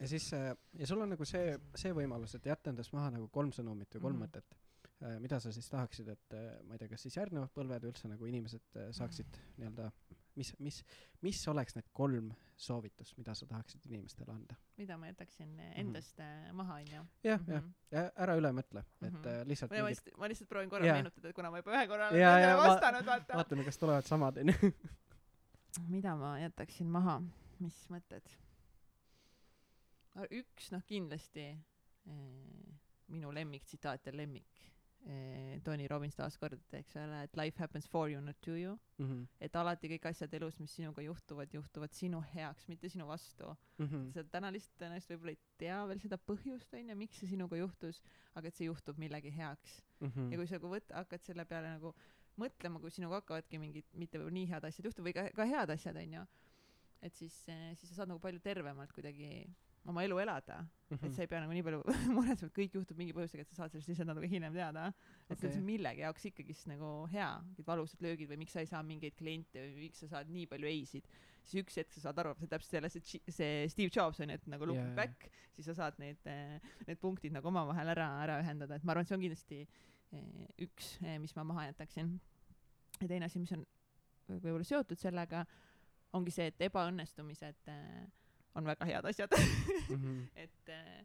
ja 0.00 0.08
siis 0.08 0.30
äh, 0.36 0.50
ja 0.78 0.88
sul 0.88 1.02
on 1.04 1.12
nagu 1.12 1.26
see, 1.28 1.54
see 1.76 1.92
võimalus, 1.96 2.34
et 2.38 2.48
jätta 2.48 2.72
endast 2.72 2.94
maha 2.96 3.12
nagu 3.16 3.28
kolm 3.32 3.52
sõnumit 3.56 3.98
või 3.98 4.06
kolm 4.08 4.20
mm 4.20 4.28
mõtet, 4.28 4.60
mida 5.20 5.38
sa 5.40 5.48
siis 5.52 5.68
tahaksid, 5.72 6.08
et 6.12 6.34
äh, 6.36 6.48
ma 6.68 6.76
ei 6.76 6.82
tea, 6.82 6.90
kas 6.92 7.06
siis 7.06 7.16
järgnevad 7.16 7.52
põlved 7.56 7.86
üldse 7.88 8.08
nagu 8.10 8.26
inimesed 8.28 8.76
äh, 8.76 8.90
saaksid 8.96 9.38
nii-öelda, 9.56 9.88
mis, 10.40 10.50
mis, 10.64 10.78
mis 11.24 11.40
oleks 11.52 11.76
need 11.76 11.88
kolm 11.96 12.30
soovitust, 12.60 13.16
mida 13.20 13.34
sa 13.36 13.46
tahaksid 13.50 13.84
inimestele 13.88 14.32
anda? 14.34 14.56
mida 14.80 14.96
ma 15.00 15.08
jätaksin 15.10 15.54
endast 15.80 16.18
mm. 16.20 16.54
maha, 16.56 16.78
onju. 16.80 17.02
jah, 17.24 17.40
jah, 17.48 17.60
Mhm. 17.62 17.72
ja 17.92 18.04
ära 18.26 18.36
üle 18.40 18.52
mõtle, 18.56 18.84
et 19.02 19.12
Mhm. 19.12 19.26
äh, 19.26 19.42
lihtsalt 19.48 19.70
ma 19.70 19.76
mingid, 19.82 19.90
lihtsalt, 19.94 20.18
ma 20.18 20.28
lihtsalt 20.32 20.48
proovin 20.48 20.70
korra 20.72 20.86
Jaa. 20.88 20.94
meenutada, 21.00 21.28
et 21.28 21.36
kuna 21.36 21.50
ma 21.50 21.60
juba 21.62 21.76
ühe 21.76 21.86
korra 21.88 22.08
olen 22.08 22.20
nendele 22.24 22.56
ma- 22.56 22.68
vastanud, 22.68 23.06
vaata. 23.12 23.36
vaatame, 23.42 23.64
kas 23.68 23.78
tulevad 23.78 24.08
samad 24.08 24.38
onju. 24.44 24.54
mida 25.94 26.16
ma 26.16 26.34
jätaksin 26.40 26.86
maha, 26.90 27.20
mis 27.60 27.82
mõtted? 27.92 28.36
üks 30.30 30.70
noh, 30.74 30.82
kindlasti 30.86 31.44
eh, 31.48 32.74
minu 33.08 33.30
lemmiktsitaat 33.34 34.06
ja 34.10 34.12
lemmik 34.16 34.69
Tony 35.64 35.86
Robbins 35.88 36.14
taaskord 36.16 36.60
eks 36.76 36.96
ole 37.00 37.22
et 37.24 37.36
life 37.40 37.58
happens 37.62 37.86
for 37.88 38.08
you 38.10 38.20
not 38.20 38.36
to 38.44 38.52
you 38.56 38.78
Mhm. 38.98 39.22
et 39.40 39.56
alati 39.56 39.88
kõik 39.88 40.06
asjad 40.10 40.34
elus 40.34 40.58
mis 40.60 40.70
sinuga 40.76 41.02
juhtuvad 41.02 41.52
juhtuvad 41.54 41.92
sinu 41.96 42.20
heaks 42.34 42.68
mitte 42.68 42.88
sinu 42.88 43.06
vastu 43.08 43.56
Mhm. 43.78 44.10
sa 44.12 44.22
täna 44.24 44.50
lihtsalt 44.52 44.76
tõenäoliselt 44.78 45.10
võib-olla 45.14 45.30
ei 45.30 45.38
tea 45.58 45.86
veel 45.86 46.00
seda 46.00 46.16
põhjust 46.18 46.74
onju 46.78 46.96
miks 46.96 47.16
see 47.20 47.28
sinuga 47.28 47.56
juhtus 47.56 48.02
aga 48.34 48.48
et 48.48 48.54
see 48.54 48.66
juhtub 48.68 48.98
millegi 48.98 49.30
heaks 49.30 49.80
Mhm. 50.00 50.32
ja 50.32 50.36
kui 50.36 50.46
sa 50.46 50.54
nagu 50.58 50.68
võt- 50.68 50.92
hakkad 50.94 51.22
selle 51.22 51.44
peale 51.44 51.68
nagu 51.78 51.94
mõtlema 52.38 52.80
kui 52.80 52.90
sinuga 52.90 53.20
hakkavadki 53.20 53.58
mingid 53.58 53.84
mitte 53.94 54.18
nii 54.18 54.46
head 54.46 54.64
asjad 54.64 54.84
juhtuma 54.84 55.08
või 55.08 55.14
ka, 55.14 55.30
ka 55.34 55.44
head 55.46 55.70
asjad 55.70 55.96
onju 55.96 56.26
et 57.02 57.14
siis 57.14 57.32
siis 57.32 57.88
sa 57.88 57.94
saad 57.94 58.08
nagu 58.08 58.20
palju 58.20 58.40
tervemalt 58.40 58.92
kuidagi 58.92 59.48
oma 59.88 60.04
elu 60.04 60.18
elada. 60.20 60.60
Mhm. 60.90 61.06
et 61.06 61.14
sa 61.14 61.22
ei 61.22 61.28
pea 61.30 61.38
nagu 61.38 61.54
nii 61.54 61.62
palju 61.62 61.80
muretsema 62.16 62.48
et 62.48 62.54
kõik 62.56 62.72
juhtub 62.74 62.98
mingi 62.98 63.14
põhjusega 63.14 63.44
et 63.44 63.50
sa 63.52 63.60
saad 63.60 63.70
sellest 63.70 63.92
lihtsalt 63.92 64.08
natuke 64.10 64.26
hiljem 64.30 64.56
teada. 64.56 64.88
Et 65.28 65.36
okay. 65.36 65.52
see 65.52 65.60
on 65.60 65.66
millegi 65.68 66.02
jaoks 66.02 66.26
ikkagist 66.32 66.66
nagu 66.66 66.88
hea 67.12 67.28
mingid 67.44 67.68
valusad 67.68 68.02
löögid 68.02 68.32
või 68.32 68.40
miks 68.42 68.56
sa 68.56 68.64
ei 68.64 68.70
saa 68.70 68.80
mingeid 68.82 69.14
kliente 69.18 69.62
või 69.62 69.86
miks 69.86 70.02
sa 70.02 70.10
saad 70.16 70.32
nii 70.34 70.48
palju 70.50 70.70
ei-sid. 70.72 71.06
Siis 71.46 71.62
üks 71.62 71.78
hetk 71.78 71.94
sa 71.94 72.08
saad 72.08 72.18
aru 72.24 72.34
see 72.40 72.50
täpselt 72.50 72.90
see 72.90 73.04
Chi- 73.06 73.36
see 73.38 73.70
Steve 73.70 73.94
Jobs 73.94 74.18
onju 74.20 74.40
et 74.40 74.50
nagu 74.50 74.66
look 74.66 74.82
yeah, 74.82 74.92
back 74.98 75.30
siis 75.54 75.70
sa 75.70 75.78
saad 75.78 76.02
need 76.02 76.26
need 76.26 76.98
punktid 77.00 77.38
nagu 77.38 77.48
omavahel 77.52 77.94
ära 77.94 78.10
ära 78.26 78.40
ühendada. 78.42 78.76
Et 78.76 78.84
ma 78.84 78.96
arvan 78.96 79.06
et 79.06 79.12
see 79.12 79.18
on 79.20 79.24
kindlasti 79.24 79.62
eh, 79.62 80.46
üks 80.66 80.96
eh, 81.06 81.20
mis 81.22 81.38
ma 81.38 81.46
maha 81.54 81.70
jätaksin. 81.70 82.16
Ja 82.98 83.06
teine 83.06 83.30
asi 83.30 83.38
mis 83.38 83.54
on 83.54 83.62
võib-olla 84.26 84.66
seotud 84.66 84.98
sellega 84.98 85.46
ongi 86.18 86.34
see 86.34 86.50
et 86.50 86.66
ebaõnnestumised 86.66 87.70
eh, 87.70 88.08
on 88.54 88.66
väga 88.66 88.88
head 88.88 89.06
asjad. 89.12 89.38
Mhm. 89.88 90.18
et 90.44 90.74
eh, 90.74 91.00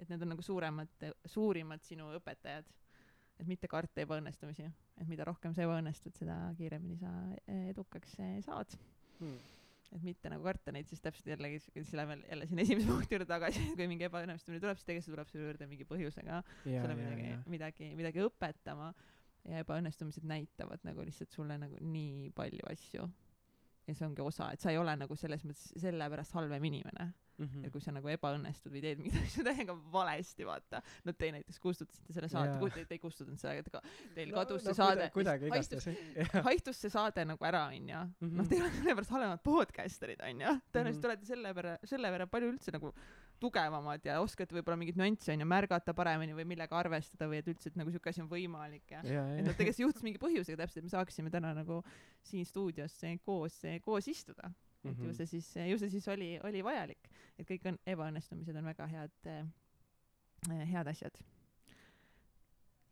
et 0.00 0.08
need 0.08 0.22
on 0.24 0.32
nagu 0.32 0.42
suuremad 0.42 1.08
suurimad 1.28 1.82
sinu 1.84 2.08
õpetajad. 2.16 2.68
Et 3.40 3.48
mitte 3.48 3.68
karta 3.72 4.02
ebaõnnestumisi 4.02 4.68
et 5.00 5.08
mida 5.08 5.24
rohkem 5.28 5.54
sa 5.56 5.64
ebaõnnestud 5.64 6.16
seda 6.18 6.36
kiiremini 6.58 6.98
sa 7.00 7.12
eh, 7.46 7.70
edukaks 7.72 8.18
eh, 8.20 8.36
saad. 8.44 8.76
Mhm. 9.20 9.38
et 9.90 10.04
mitte 10.06 10.30
nagu 10.30 10.44
karta 10.46 10.70
neid 10.70 10.86
siis 10.86 11.00
täpselt 11.02 11.26
jällegi 11.32 11.58
siis 11.64 11.88
läheme 11.98 12.20
jälle 12.22 12.46
sinna 12.46 12.62
esimese 12.62 12.86
punkti 12.92 13.16
juurde 13.16 13.26
tagasi 13.26 13.64
kui 13.74 13.88
mingi 13.90 14.06
ebaõnnestumine 14.06 14.60
tuleb 14.62 14.78
siis 14.78 14.86
tegelikult 14.86 15.08
see 15.08 15.14
tuleb 15.16 15.32
sulle 15.32 15.48
juurde 15.48 15.66
mingi 15.70 15.86
põhjusega. 15.88 16.42
Sulle 16.66 16.98
midagi 17.00 17.32
midagi 17.54 17.88
midagi 17.98 18.22
õpetama. 18.26 18.92
Ja 19.48 19.62
ebaõnnestumised 19.64 20.26
näitavad 20.28 20.82
nagu 20.84 21.00
lihtsalt 21.08 21.32
sulle 21.32 21.56
nagu 21.56 21.78
nii 21.80 22.28
palju 22.36 22.66
asju 22.68 23.06
ja 23.90 23.96
see 23.98 24.06
ongi 24.08 24.22
osa 24.24 24.52
et 24.54 24.60
sa 24.62 24.70
ei 24.72 24.78
ole 24.80 24.94
nagu 24.96 25.16
selles 25.18 25.42
mõttes 25.44 25.72
sellepärast 25.80 26.32
halvem 26.38 26.64
inimene. 26.70 27.10
Mhm. 27.40 27.62
ja 27.64 27.70
kui 27.72 27.80
sa 27.80 27.88
nagu 27.96 28.04
ebaõnnestud 28.12 28.68
või 28.68 28.82
teed 28.84 28.98
asju 29.22 29.40
täiega 29.46 29.72
valesti 29.92 30.44
vaata. 30.44 30.82
No 31.08 31.14
te 31.16 31.30
näiteks 31.32 31.56
kustutasite 31.62 32.12
selle 32.12 32.28
saate 32.28 32.58
kui 32.60 32.68
te, 32.74 32.82
te 32.84 32.98
ei 32.98 33.00
kustutanud 33.00 33.40
seda 33.40 33.54
aga 33.54 33.62
ega 33.64 33.80
teil 34.18 34.28
No- 34.28 34.36
kadus 34.42 34.66
no 34.66 34.74
see 34.74 34.76
saade. 34.76 35.06
kuida- 35.14 35.38
kuidagi 35.40 35.48
igastahes 35.48 36.44
haistus 36.50 36.76
see 36.84 36.90
saade 36.92 37.24
nagu 37.24 37.40
ära 37.48 37.62
onju. 37.72 38.02
Mhm. 38.20 38.36
noh 38.42 38.50
teil 38.50 38.66
on 38.66 38.74
sellepärast 38.76 39.14
halvemad 39.16 39.40
podcasterid 39.46 40.20
onju. 40.20 40.52
Tõenäoliselt 40.68 41.00
Mhm. 41.00 41.08
olete 41.14 41.30
selle 41.32 41.54
võrra 41.56 41.78
selle 41.94 42.12
võrra 42.12 42.26
palju 42.28 42.52
üldse 42.52 42.76
nagu 42.76 42.92
tugevamad 43.40 44.04
ja 44.04 44.18
oskate 44.20 44.54
võib-olla 44.54 44.76
mingeid 44.80 44.98
nüansse 45.00 45.32
onju 45.34 45.46
märgata 45.48 45.94
paremini 45.96 46.34
või 46.36 46.44
millega 46.52 46.76
arvestada 46.78 47.28
või 47.30 47.40
et 47.40 47.48
üldse 47.48 47.70
et 47.72 47.76
nagu 47.80 47.90
siuke 47.94 48.10
asi 48.12 48.20
on 48.22 48.28
võimalik 48.30 48.90
ja 48.94 49.00
ja 49.04 49.22
et 49.38 49.44
noh 49.46 49.56
tegelikult 49.56 49.76
see 49.78 49.86
juhtus 49.86 50.04
mingi 50.06 50.20
põhjusega 50.22 50.60
täpselt 50.62 50.82
et 50.82 50.88
me 50.88 50.92
saaksime 50.92 51.30
täna 51.32 51.54
nagu 51.56 51.80
siin 52.22 52.44
stuudios 52.46 52.98
koos 53.24 53.60
koos 53.84 54.08
istuda. 54.08 54.52
Et 54.84 54.96
Mhm. 54.96 55.06
ju 55.06 55.12
see 55.14 55.26
siis 55.26 55.48
ju 55.56 55.78
see 55.78 55.90
siis 55.90 56.06
oli 56.08 56.38
oli 56.44 56.62
vajalik. 56.64 57.10
Et 57.38 57.46
kõik 57.48 57.66
on 57.68 57.78
ebaõnnestumised 57.86 58.56
on 58.56 58.64
väga 58.64 58.86
head 58.88 59.10
eh, 59.26 59.44
head 60.72 60.86
asjad. 60.88 61.18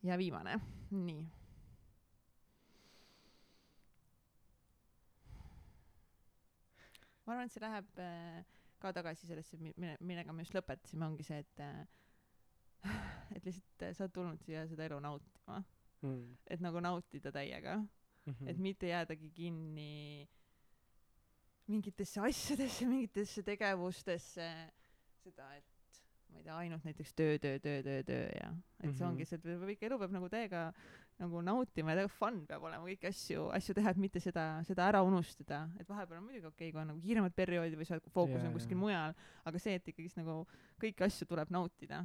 Ja 0.03 0.17
viimane. 0.19 0.59
Nii. 0.91 1.25
Ma 7.27 7.35
arvan 7.35 7.49
et 7.49 7.53
see 7.53 7.61
läheb 7.65 7.99
eh, 8.01 8.58
ka 8.81 8.93
tagasi 8.93 9.27
sellesse 9.27 9.57
mi- 9.59 9.75
mille 9.77 9.97
millega 10.01 10.33
me 10.33 10.43
just 10.45 10.55
lõpetasime 10.55 11.05
ongi 11.07 11.23
see 11.27 11.39
et 11.43 11.61
eh, 11.61 11.87
et 13.37 13.45
lihtsalt 13.45 13.83
eh, 13.83 13.93
sa 13.95 14.05
oled 14.05 14.13
tulnud 14.15 14.43
siia 14.47 14.67
seda 14.71 14.85
elu 14.89 15.01
nautima 15.01 15.63
Mhm. 16.03 16.37
et 16.47 16.61
nagu 16.63 16.79
nautida 16.81 17.33
täiega 17.35 17.79
Mhm. 18.27 18.49
et 18.49 18.59
mitte 18.59 18.87
jäädagi 18.87 19.31
kinni 19.35 20.29
mingitesse 21.69 22.21
asjadesse, 22.21 22.87
mingitesse 22.89 23.43
tegevustesse, 23.45 24.47
seda, 25.25 25.49
et 25.59 25.65
ma 26.31 26.39
ei 26.39 26.45
tea, 26.47 26.57
ainult 26.63 26.85
näiteks 26.87 27.13
töö, 27.19 27.35
töö, 27.43 27.59
töö, 27.65 27.83
töö, 27.83 28.03
töö 28.09 28.29
ja 28.41 28.49
et 28.81 28.95
see 28.95 29.05
Mhm. 29.05 29.09
ongi 29.11 29.25
see, 29.27 29.37
et 29.37 29.71
ikka 29.75 29.87
elu 29.91 29.99
peab 29.99 30.13
nagu 30.15 30.29
täiega 30.33 30.63
nagu 31.19 31.41
nautima 31.43 31.91
ja 31.93 31.97
täiega 31.99 32.13
fun 32.15 32.37
peab 32.47 32.63
olema 32.69 32.87
kõiki 32.87 33.09
asju, 33.11 33.49
asju 33.57 33.75
teha, 33.75 33.91
et 33.91 33.97
mitte 33.99 34.21
seda, 34.23 34.45
seda 34.69 34.85
ära 34.87 35.01
unustada, 35.03 35.65
et 35.81 35.89
vahepeal 35.91 36.21
on 36.21 36.29
muidugi 36.29 36.47
okei 36.47 36.69
okay,, 36.69 36.73
kui 36.73 36.81
on 36.81 36.87
nagu 36.93 37.01
kiiremad 37.03 37.35
perioodid 37.35 37.75
või 37.81 37.87
sa 37.89 37.97
oled 37.97 38.07
fookus 38.15 38.39
Jaa, 38.39 38.47
on 38.47 38.55
kuskil 38.55 38.77
jaa. 38.77 38.83
mujal, 38.85 39.15
aga 39.51 39.59
see, 39.59 39.75
et 39.81 39.89
ikkagist 39.91 40.17
nagu 40.21 40.37
kõiki 40.81 41.05
asju 41.09 41.27
tuleb 41.27 41.51
nautida. 41.51 42.05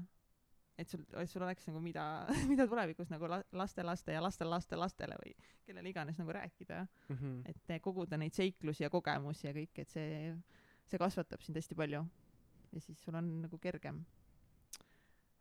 et 0.77 0.89
sul, 0.89 1.03
et 1.21 1.29
sul 1.29 1.43
oleks 1.45 1.67
nagu 1.69 1.79
mida, 1.79 2.03
mida 2.49 2.65
tulevikus 2.67 3.09
nagu 3.13 3.27
la- 3.29 3.43
lastelaste 3.51 4.11
ja 4.15 4.21
lastellastelastele 4.25 5.15
või 5.21 5.35
kellele 5.67 5.89
iganes 5.89 6.17
nagu 6.17 6.31
rääkida 6.33 6.87
Mhm. 7.09 7.41
et 7.45 7.81
koguda 7.81 8.17
neid 8.17 8.33
seiklusi 8.33 8.83
ja 8.83 8.89
kogemusi 8.89 9.47
ja 9.47 9.53
kõike, 9.53 9.81
et 9.85 9.89
see, 9.89 10.33
see 10.89 10.97
kasvatab 10.97 11.41
sind 11.41 11.55
hästi 11.55 11.75
palju. 11.75 12.01
ja 12.73 12.79
siis 12.81 12.97
sul 13.05 13.13
on 13.15 13.41
nagu 13.41 13.57
kergem 13.61 14.03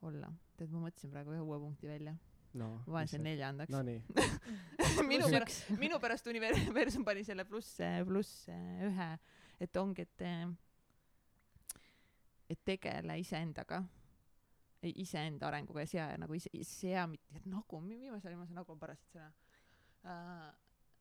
olla. 0.03 0.29
tead, 0.59 0.71
ma 0.71 0.85
mõtlesin 0.85 1.11
praegu 1.11 1.33
ühe 1.33 1.41
uue 1.41 1.59
punkti 1.59 1.89
välja. 1.89 2.15
No 2.59 2.69
ma 2.87 2.99
panen 2.99 3.13
selle 3.13 3.29
neljandaks. 3.31 3.73
No 3.73 3.83
nii 3.87 4.03
minu 5.13 5.31
pärast, 5.33 5.71
minu 5.81 5.99
pärast 6.03 6.29
universum 6.33 7.05
pani 7.07 7.25
selle 7.25 7.47
pluss, 7.49 7.79
pluss 8.09 8.47
ühe, 8.53 9.09
et 9.63 9.81
ongi, 9.81 10.07
et 10.07 10.29
et 12.53 12.65
tegele 12.69 13.17
iseendaga 13.23 13.81
iseenda 14.83 15.47
arenguga 15.47 15.85
ja 15.85 15.87
sea 15.87 16.07
nagu 16.19 16.35
ise 16.35 16.51
sea 16.67 17.07
mitte 17.07 17.41
nagu 17.47 17.81
viimasel 17.87 18.33
ajal 18.33 18.39
ma 18.41 18.47
saan 18.47 18.59
nagu 18.59 18.73
on 18.75 18.81
parasjagu 18.81 19.13
sõna. 19.13 19.29
Uh, 20.03 20.49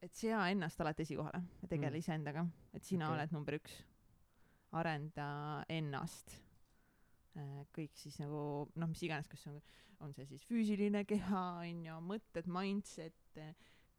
et 0.06 0.14
sea 0.14 0.44
ennast 0.54 0.82
alati 0.82 1.06
esikohale 1.06 1.42
ja 1.62 1.68
tegele 1.68 1.98
Mm. 1.98 2.00
iseendaga. 2.00 2.46
Et 2.74 2.84
sina 2.84 3.08
okay. 3.08 3.18
oled 3.18 3.32
number 3.34 3.58
üks. 3.58 3.84
Arenda 4.72 5.66
ennast 5.70 6.38
uh, 7.36 7.66
kõik 7.74 7.98
siis 7.98 8.20
nagu 8.20 8.70
noh 8.76 8.88
mis 8.88 9.02
iganes 9.04 9.28
kas 9.28 9.42
see 9.44 9.52
on 9.52 9.62
on 10.02 10.14
see 10.14 10.26
siis 10.30 10.46
füüsiline 10.50 11.04
keha 11.10 11.44
onju 11.66 11.98
mõtted 12.08 12.48
mindset 12.52 13.42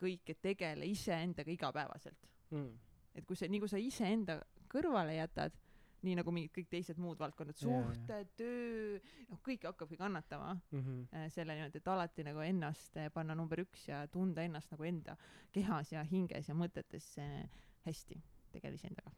kõik 0.02 0.32
et 0.34 0.40
tegele 0.42 0.86
iseendaga 0.90 1.52
igapäevaselt 1.52 2.30
mm. 2.50 2.72
et 3.14 3.26
kui 3.26 3.36
sa 3.38 3.48
nii 3.48 3.60
kui 3.62 3.70
sa 3.70 3.78
iseenda 3.78 4.40
kõrvale 4.72 5.14
jätad 5.18 5.58
nii 6.02 6.16
nagu 6.18 6.32
mingid 6.34 6.50
kõik 6.56 6.66
teised 6.72 6.98
muud 6.98 7.20
valdkonnad 7.20 7.58
suhted 7.58 8.32
töö 8.38 8.98
noh 9.30 9.42
kõik 9.46 9.68
hakkabki 9.68 9.96
kannatama 10.00 10.56
Mhm. 10.72 11.04
äh, 11.14 11.28
selle 11.30 11.54
niimoodi 11.54 11.78
et 11.78 11.88
alati 11.88 12.24
nagu 12.26 12.42
ennast 12.42 12.96
äh, 12.96 13.10
panna 13.14 13.34
number 13.38 13.62
üks 13.62 13.86
ja 13.88 14.06
tunda 14.10 14.42
ennast 14.42 14.70
nagu 14.74 14.84
enda 14.88 15.16
kehas 15.52 15.92
ja 15.92 16.02
hinges 16.02 16.48
ja 16.48 16.54
mõtetes 16.54 17.12
äh, 17.22 17.48
hästi 17.86 18.18
tegele 18.52 18.74
iseendaga. 18.74 19.12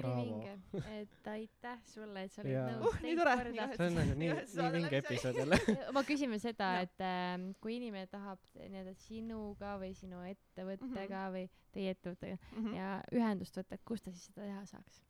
ülivinge, 0.00 0.54
et 0.96 1.30
aitäh 1.32 1.82
sulle, 1.90 2.24
et 2.26 2.34
sa 2.34 2.42
olid 2.44 2.56
nõus 2.56 2.86
Uh, 2.86 2.98
nii 3.02 3.16
teist 3.16 3.26
korda 3.26 3.66
see 3.76 3.86
on 3.86 3.96
nagu 3.98 4.16
nii 4.20 4.32
nii 4.36 4.70
vinge 4.76 5.00
episood 5.00 5.38
jälle 5.40 5.58
ma 5.96 6.02
küsime 6.06 6.38
seda, 6.42 6.70
et 6.84 7.04
äh, 7.04 7.34
kui 7.62 7.76
inimene 7.78 8.08
tahab 8.12 8.42
nii-öelda 8.58 8.94
sinuga 9.06 9.76
või 9.82 9.92
sinu 9.98 10.22
ettevõttega 10.28 11.22
mm 11.22 11.36
-hmm. 11.36 11.36
või 11.36 11.72
teie 11.76 11.94
ettevõttega 11.96 12.38
mm 12.38 12.58
-hmm. 12.58 12.76
ja 12.76 12.90
ühendust 13.12 13.56
võtta, 13.58 13.78
et 13.78 13.84
kus 13.84 14.02
ta 14.02 14.12
siis 14.14 14.28
seda 14.30 14.46
teha 14.46 14.64
saaks? 14.72 15.02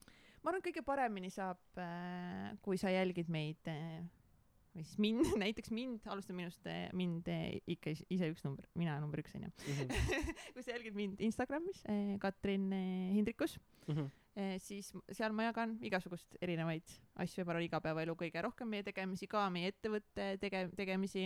ma 0.43 0.51
arvan, 0.51 0.61
et 0.61 0.69
kõige 0.69 0.85
paremini 0.87 1.31
saab 1.31 1.83
äh,, 1.83 2.55
kui 2.63 2.79
sa 2.79 2.91
jälgid 2.95 3.29
meid 3.29 3.73
äh, 3.73 4.05
või 4.77 4.85
siis 4.85 4.99
mind, 5.03 5.25
näiteks 5.45 5.73
mind, 5.75 6.05
alustame 6.13 6.43
minust 6.45 6.67
mind 6.97 7.29
äh, 7.33 7.57
ikka 7.77 7.95
is- 7.97 8.05
ise 8.13 8.29
üks 8.33 8.45
number, 8.47 8.69
mina 8.79 8.99
number 9.01 9.23
üks 9.25 9.35
onju. 9.39 9.51
Mhm. 9.73 9.91
kui 10.55 10.63
sa 10.67 10.75
jälgid 10.77 10.95
mind 10.99 11.21
Instagramis 11.25 11.83
äh,, 11.89 12.15
Katrin 12.23 12.71
äh, 12.73 13.13
Hindrikus 13.17 13.59
Mhm. 13.87 14.09
Eh, 14.37 14.59
siis 14.61 14.91
seal 15.17 15.33
ma 15.33 15.47
jagan 15.47 15.79
igasugust 15.81 16.35
erinevaid 16.45 16.91
asju 17.23 17.41
arvan 17.47 17.63
igapäevaelu 17.65 18.13
kõige 18.21 18.43
rohkem 18.45 18.69
meie 18.69 18.83
tegemisi 18.85 19.25
ka 19.31 19.47
meie 19.49 19.71
ettevõtte 19.73 20.27
tege- 20.43 20.67
tegemisi 20.77 21.23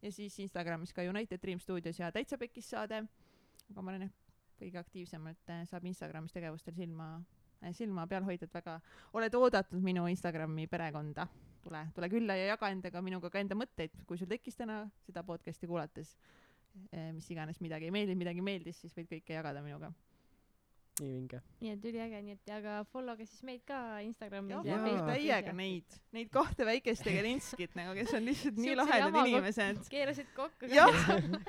ja 0.00 0.12
siis 0.14 0.38
Instagramis 0.40 0.94
ka 0.96 1.02
United 1.04 1.42
Dream 1.42 1.58
stuudios 1.60 1.98
ja 2.00 2.08
täitsa 2.14 2.38
pekis 2.40 2.70
saade 2.72 3.02
aga 3.02 3.82
ma 3.82 3.90
arvan 3.92 4.06
jah 4.06 4.14
kõige 4.62 4.80
aktiivsemalt 4.80 5.52
eh, 5.52 5.66
saab 5.68 5.84
Instagramis 5.90 6.32
tegevustel 6.32 6.78
silma 6.78 7.10
eh, 7.60 7.74
silma 7.76 8.06
peal 8.08 8.24
hoida 8.24 8.48
et 8.48 8.54
väga 8.56 8.78
oled 9.12 9.34
oodatud 9.36 9.82
minu 9.84 10.06
Instagrami 10.08 10.64
perekonda 10.70 11.26
tule 11.66 11.82
tule 11.94 12.10
külla 12.12 12.38
ja 12.38 12.50
jaga 12.54 12.70
endaga 12.74 13.02
minuga 13.04 13.30
ka 13.32 13.42
enda 13.42 13.58
mõtteid. 13.58 13.94
Kui 14.06 14.18
sul 14.20 14.30
tekkis 14.30 14.58
täna 14.58 14.84
seda 15.06 15.24
podcast'i 15.26 15.68
kuulates 15.70 16.14
eh, 16.92 17.10
mis 17.12 17.30
iganes 17.34 17.60
midagi 17.64 17.90
ei 17.90 17.94
meeldinud 17.94 18.22
midagi 18.22 18.44
meeldis 18.44 18.82
siis 18.84 18.94
võid 18.96 19.10
kõike 19.10 19.38
jagada 19.38 19.64
minuga 19.64 19.92
nii 21.00 21.12
vinge. 21.12 21.40
nii 21.60 21.72
et 21.74 21.84
üliäge, 21.90 22.20
nii 22.24 22.36
et 22.36 22.52
aga 22.56 22.76
follow 22.92 23.16
ge 23.18 23.26
siis 23.28 23.42
meid 23.46 23.62
ka 23.68 23.78
Instagramis 24.04 24.54
jah 24.54 24.64
ja, 24.64 24.72
Jaa. 24.72 24.84
Facebookis 24.84 25.12
täiega 25.12 25.52
ja 25.52 25.56
neid 25.60 25.96
neid 26.16 26.30
kahte 26.32 26.66
väikest 26.68 27.04
Tegelinskit 27.06 27.76
nagu 27.78 27.94
kes 27.98 28.14
on 28.16 28.24
lihtsalt 28.26 28.60
nii 28.62 28.76
lahedad 28.78 29.18
inimesed 29.22 29.82
keerasid 29.92 30.30
kokku. 30.36 30.70
jah 30.72 31.00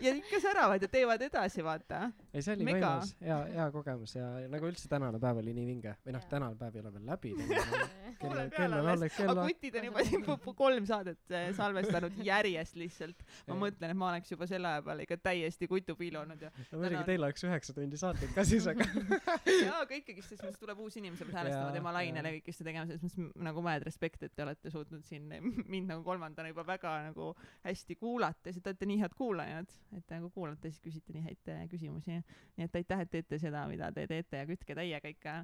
ja 0.03 0.13
ikka 0.17 0.41
säravad 0.43 0.83
ja 0.83 0.89
teevad 0.91 1.23
edasi 1.27 1.63
vaata 1.65 2.01
ei, 2.33 2.41
see 2.41 2.57
oli 2.57 2.67
Mega. 2.67 2.91
võimas, 2.97 3.13
hea, 3.23 3.39
hea 3.55 3.67
kogemus 3.75 4.15
ja 4.17 4.27
nagu 4.51 4.69
üldse 4.69 4.91
tänane 4.91 5.21
päev 5.23 5.41
oli 5.43 5.55
nii 5.57 5.67
vinge 5.71 5.95
või 6.03 6.17
noh, 6.17 6.27
tänane 6.31 6.59
päev 6.59 6.77
ei 6.77 6.83
ole 6.83 6.93
veel 6.97 7.07
läbi. 7.07 7.33
kell 7.37 8.17
Poole 8.19 8.43
on, 8.43 8.49
peal 8.49 8.51
kell 8.57 8.73
on 8.73 8.79
alles. 8.79 8.93
alles, 8.97 9.15
kell 9.17 9.33
aga 9.33 9.47
kutid 9.47 9.79
on 9.79 9.89
juba 9.89 10.05
siin 10.07 10.27
kolm 10.63 10.89
saadet 10.89 11.35
eh, 11.37 11.47
salvestanud 11.57 12.19
järjest 12.31 12.79
lihtsalt 12.79 13.23
ma 13.47 13.59
mõtlen 13.63 13.93
et 13.93 13.99
ma 13.99 14.11
oleks 14.11 14.35
juba 14.35 14.49
selle 14.49 14.73
aja 14.73 14.83
peale 14.85 15.07
ikka 15.07 15.19
täiesti 15.29 15.69
kutu 15.71 15.95
piilunud 15.99 16.41
ja 16.41 16.51
no 16.57 16.81
muidugi 16.81 17.03
teil 17.11 17.23
oleks 17.23 17.47
üheksa 17.47 17.75
tundi 17.77 17.99
saateid 17.99 18.33
ka 18.35 18.45
siis, 18.47 18.67
aga 18.67 18.87
jaa 19.67 19.81
aga 19.83 19.97
ikkagi 19.99 20.23
selles 20.25 20.43
mõttes 20.45 20.61
tuleb 20.61 20.81
uusi 20.83 21.01
inimesi 21.01 21.25
peab 21.25 21.37
häälestama 21.39 21.69
Jaa, 21.69 21.75
tema 21.77 21.93
lainele 21.95 22.31
jaa. 22.31 22.39
kõigest 22.39 22.63
ja 22.63 22.67
tegema 22.69 22.85
selles 22.89 23.03
mõttes 23.05 23.43
nagu 23.47 23.63
mad 23.65 23.85
respect 23.87 24.27
et 24.27 24.35
te 24.35 24.45
olete 24.45 24.73
suutnud 24.73 25.05
siin 25.07 25.27
mind 25.73 25.91
nagu 25.91 26.03
kolmandana 26.07 26.51
juba 26.51 26.65
väga 26.67 26.93
nagu 27.09 27.31
hästi 27.65 27.99
kuulata 27.99 28.49
ja 28.49 28.57
siis 28.57 28.65
te 28.65 28.73
olete 28.73 28.89
nii 28.89 29.01
head 29.03 29.17
kuulajad 29.17 29.75
et 29.97 30.15
nagu 30.15 30.31
kuulate 30.35 30.71
siis 30.71 30.83
küsite 30.83 31.15
nii 31.15 31.25
häid 31.27 31.53
eh, 31.53 31.65
küsimusi 31.71 32.19
nii 32.19 32.69
et 32.69 32.79
aitäh 32.81 33.05
et 33.05 33.13
teete 33.17 33.41
seda 33.41 33.65
mida 33.71 33.91
te 33.95 34.07
teete 34.09 34.43
ja 34.43 34.49
kütke 34.49 34.77
täiega 34.77 35.13
ikka 35.13 35.37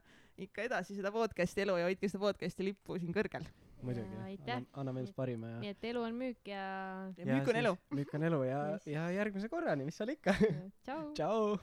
ikka 0.44 0.66
edasi 0.70 0.98
seda 0.98 1.12
podcast'i 1.14 1.66
elu 1.66 1.78
ja 1.82 1.90
hoidke 1.92 2.10
seda 2.10 2.24
podcast'i 2.26 2.66
lippu 2.72 2.98
siin 3.02 3.14
kõrgel 3.16 3.46
muidugi 3.84 4.16
anname, 4.16 4.66
anname 4.74 5.04
endast 5.04 5.16
parima 5.18 5.54
ja 5.56 5.62
nii 5.64 5.74
et 5.76 5.88
elu 5.92 6.04
on 6.08 6.18
müük 6.18 6.50
ja 6.50 6.64
ja 7.18 7.28
müük 7.28 7.52
on 7.52 7.62
elu 7.62 7.76
müük 8.00 8.16
on 8.18 8.28
elu 8.30 8.42
ja, 8.48 8.64
ja 8.96 9.06
järgmise 9.20 9.52
korrani, 9.52 9.88
mis 9.88 10.00
seal 10.00 10.16
ikka. 10.16 10.36
tšau. 10.88 11.14
tšau. 11.18 11.58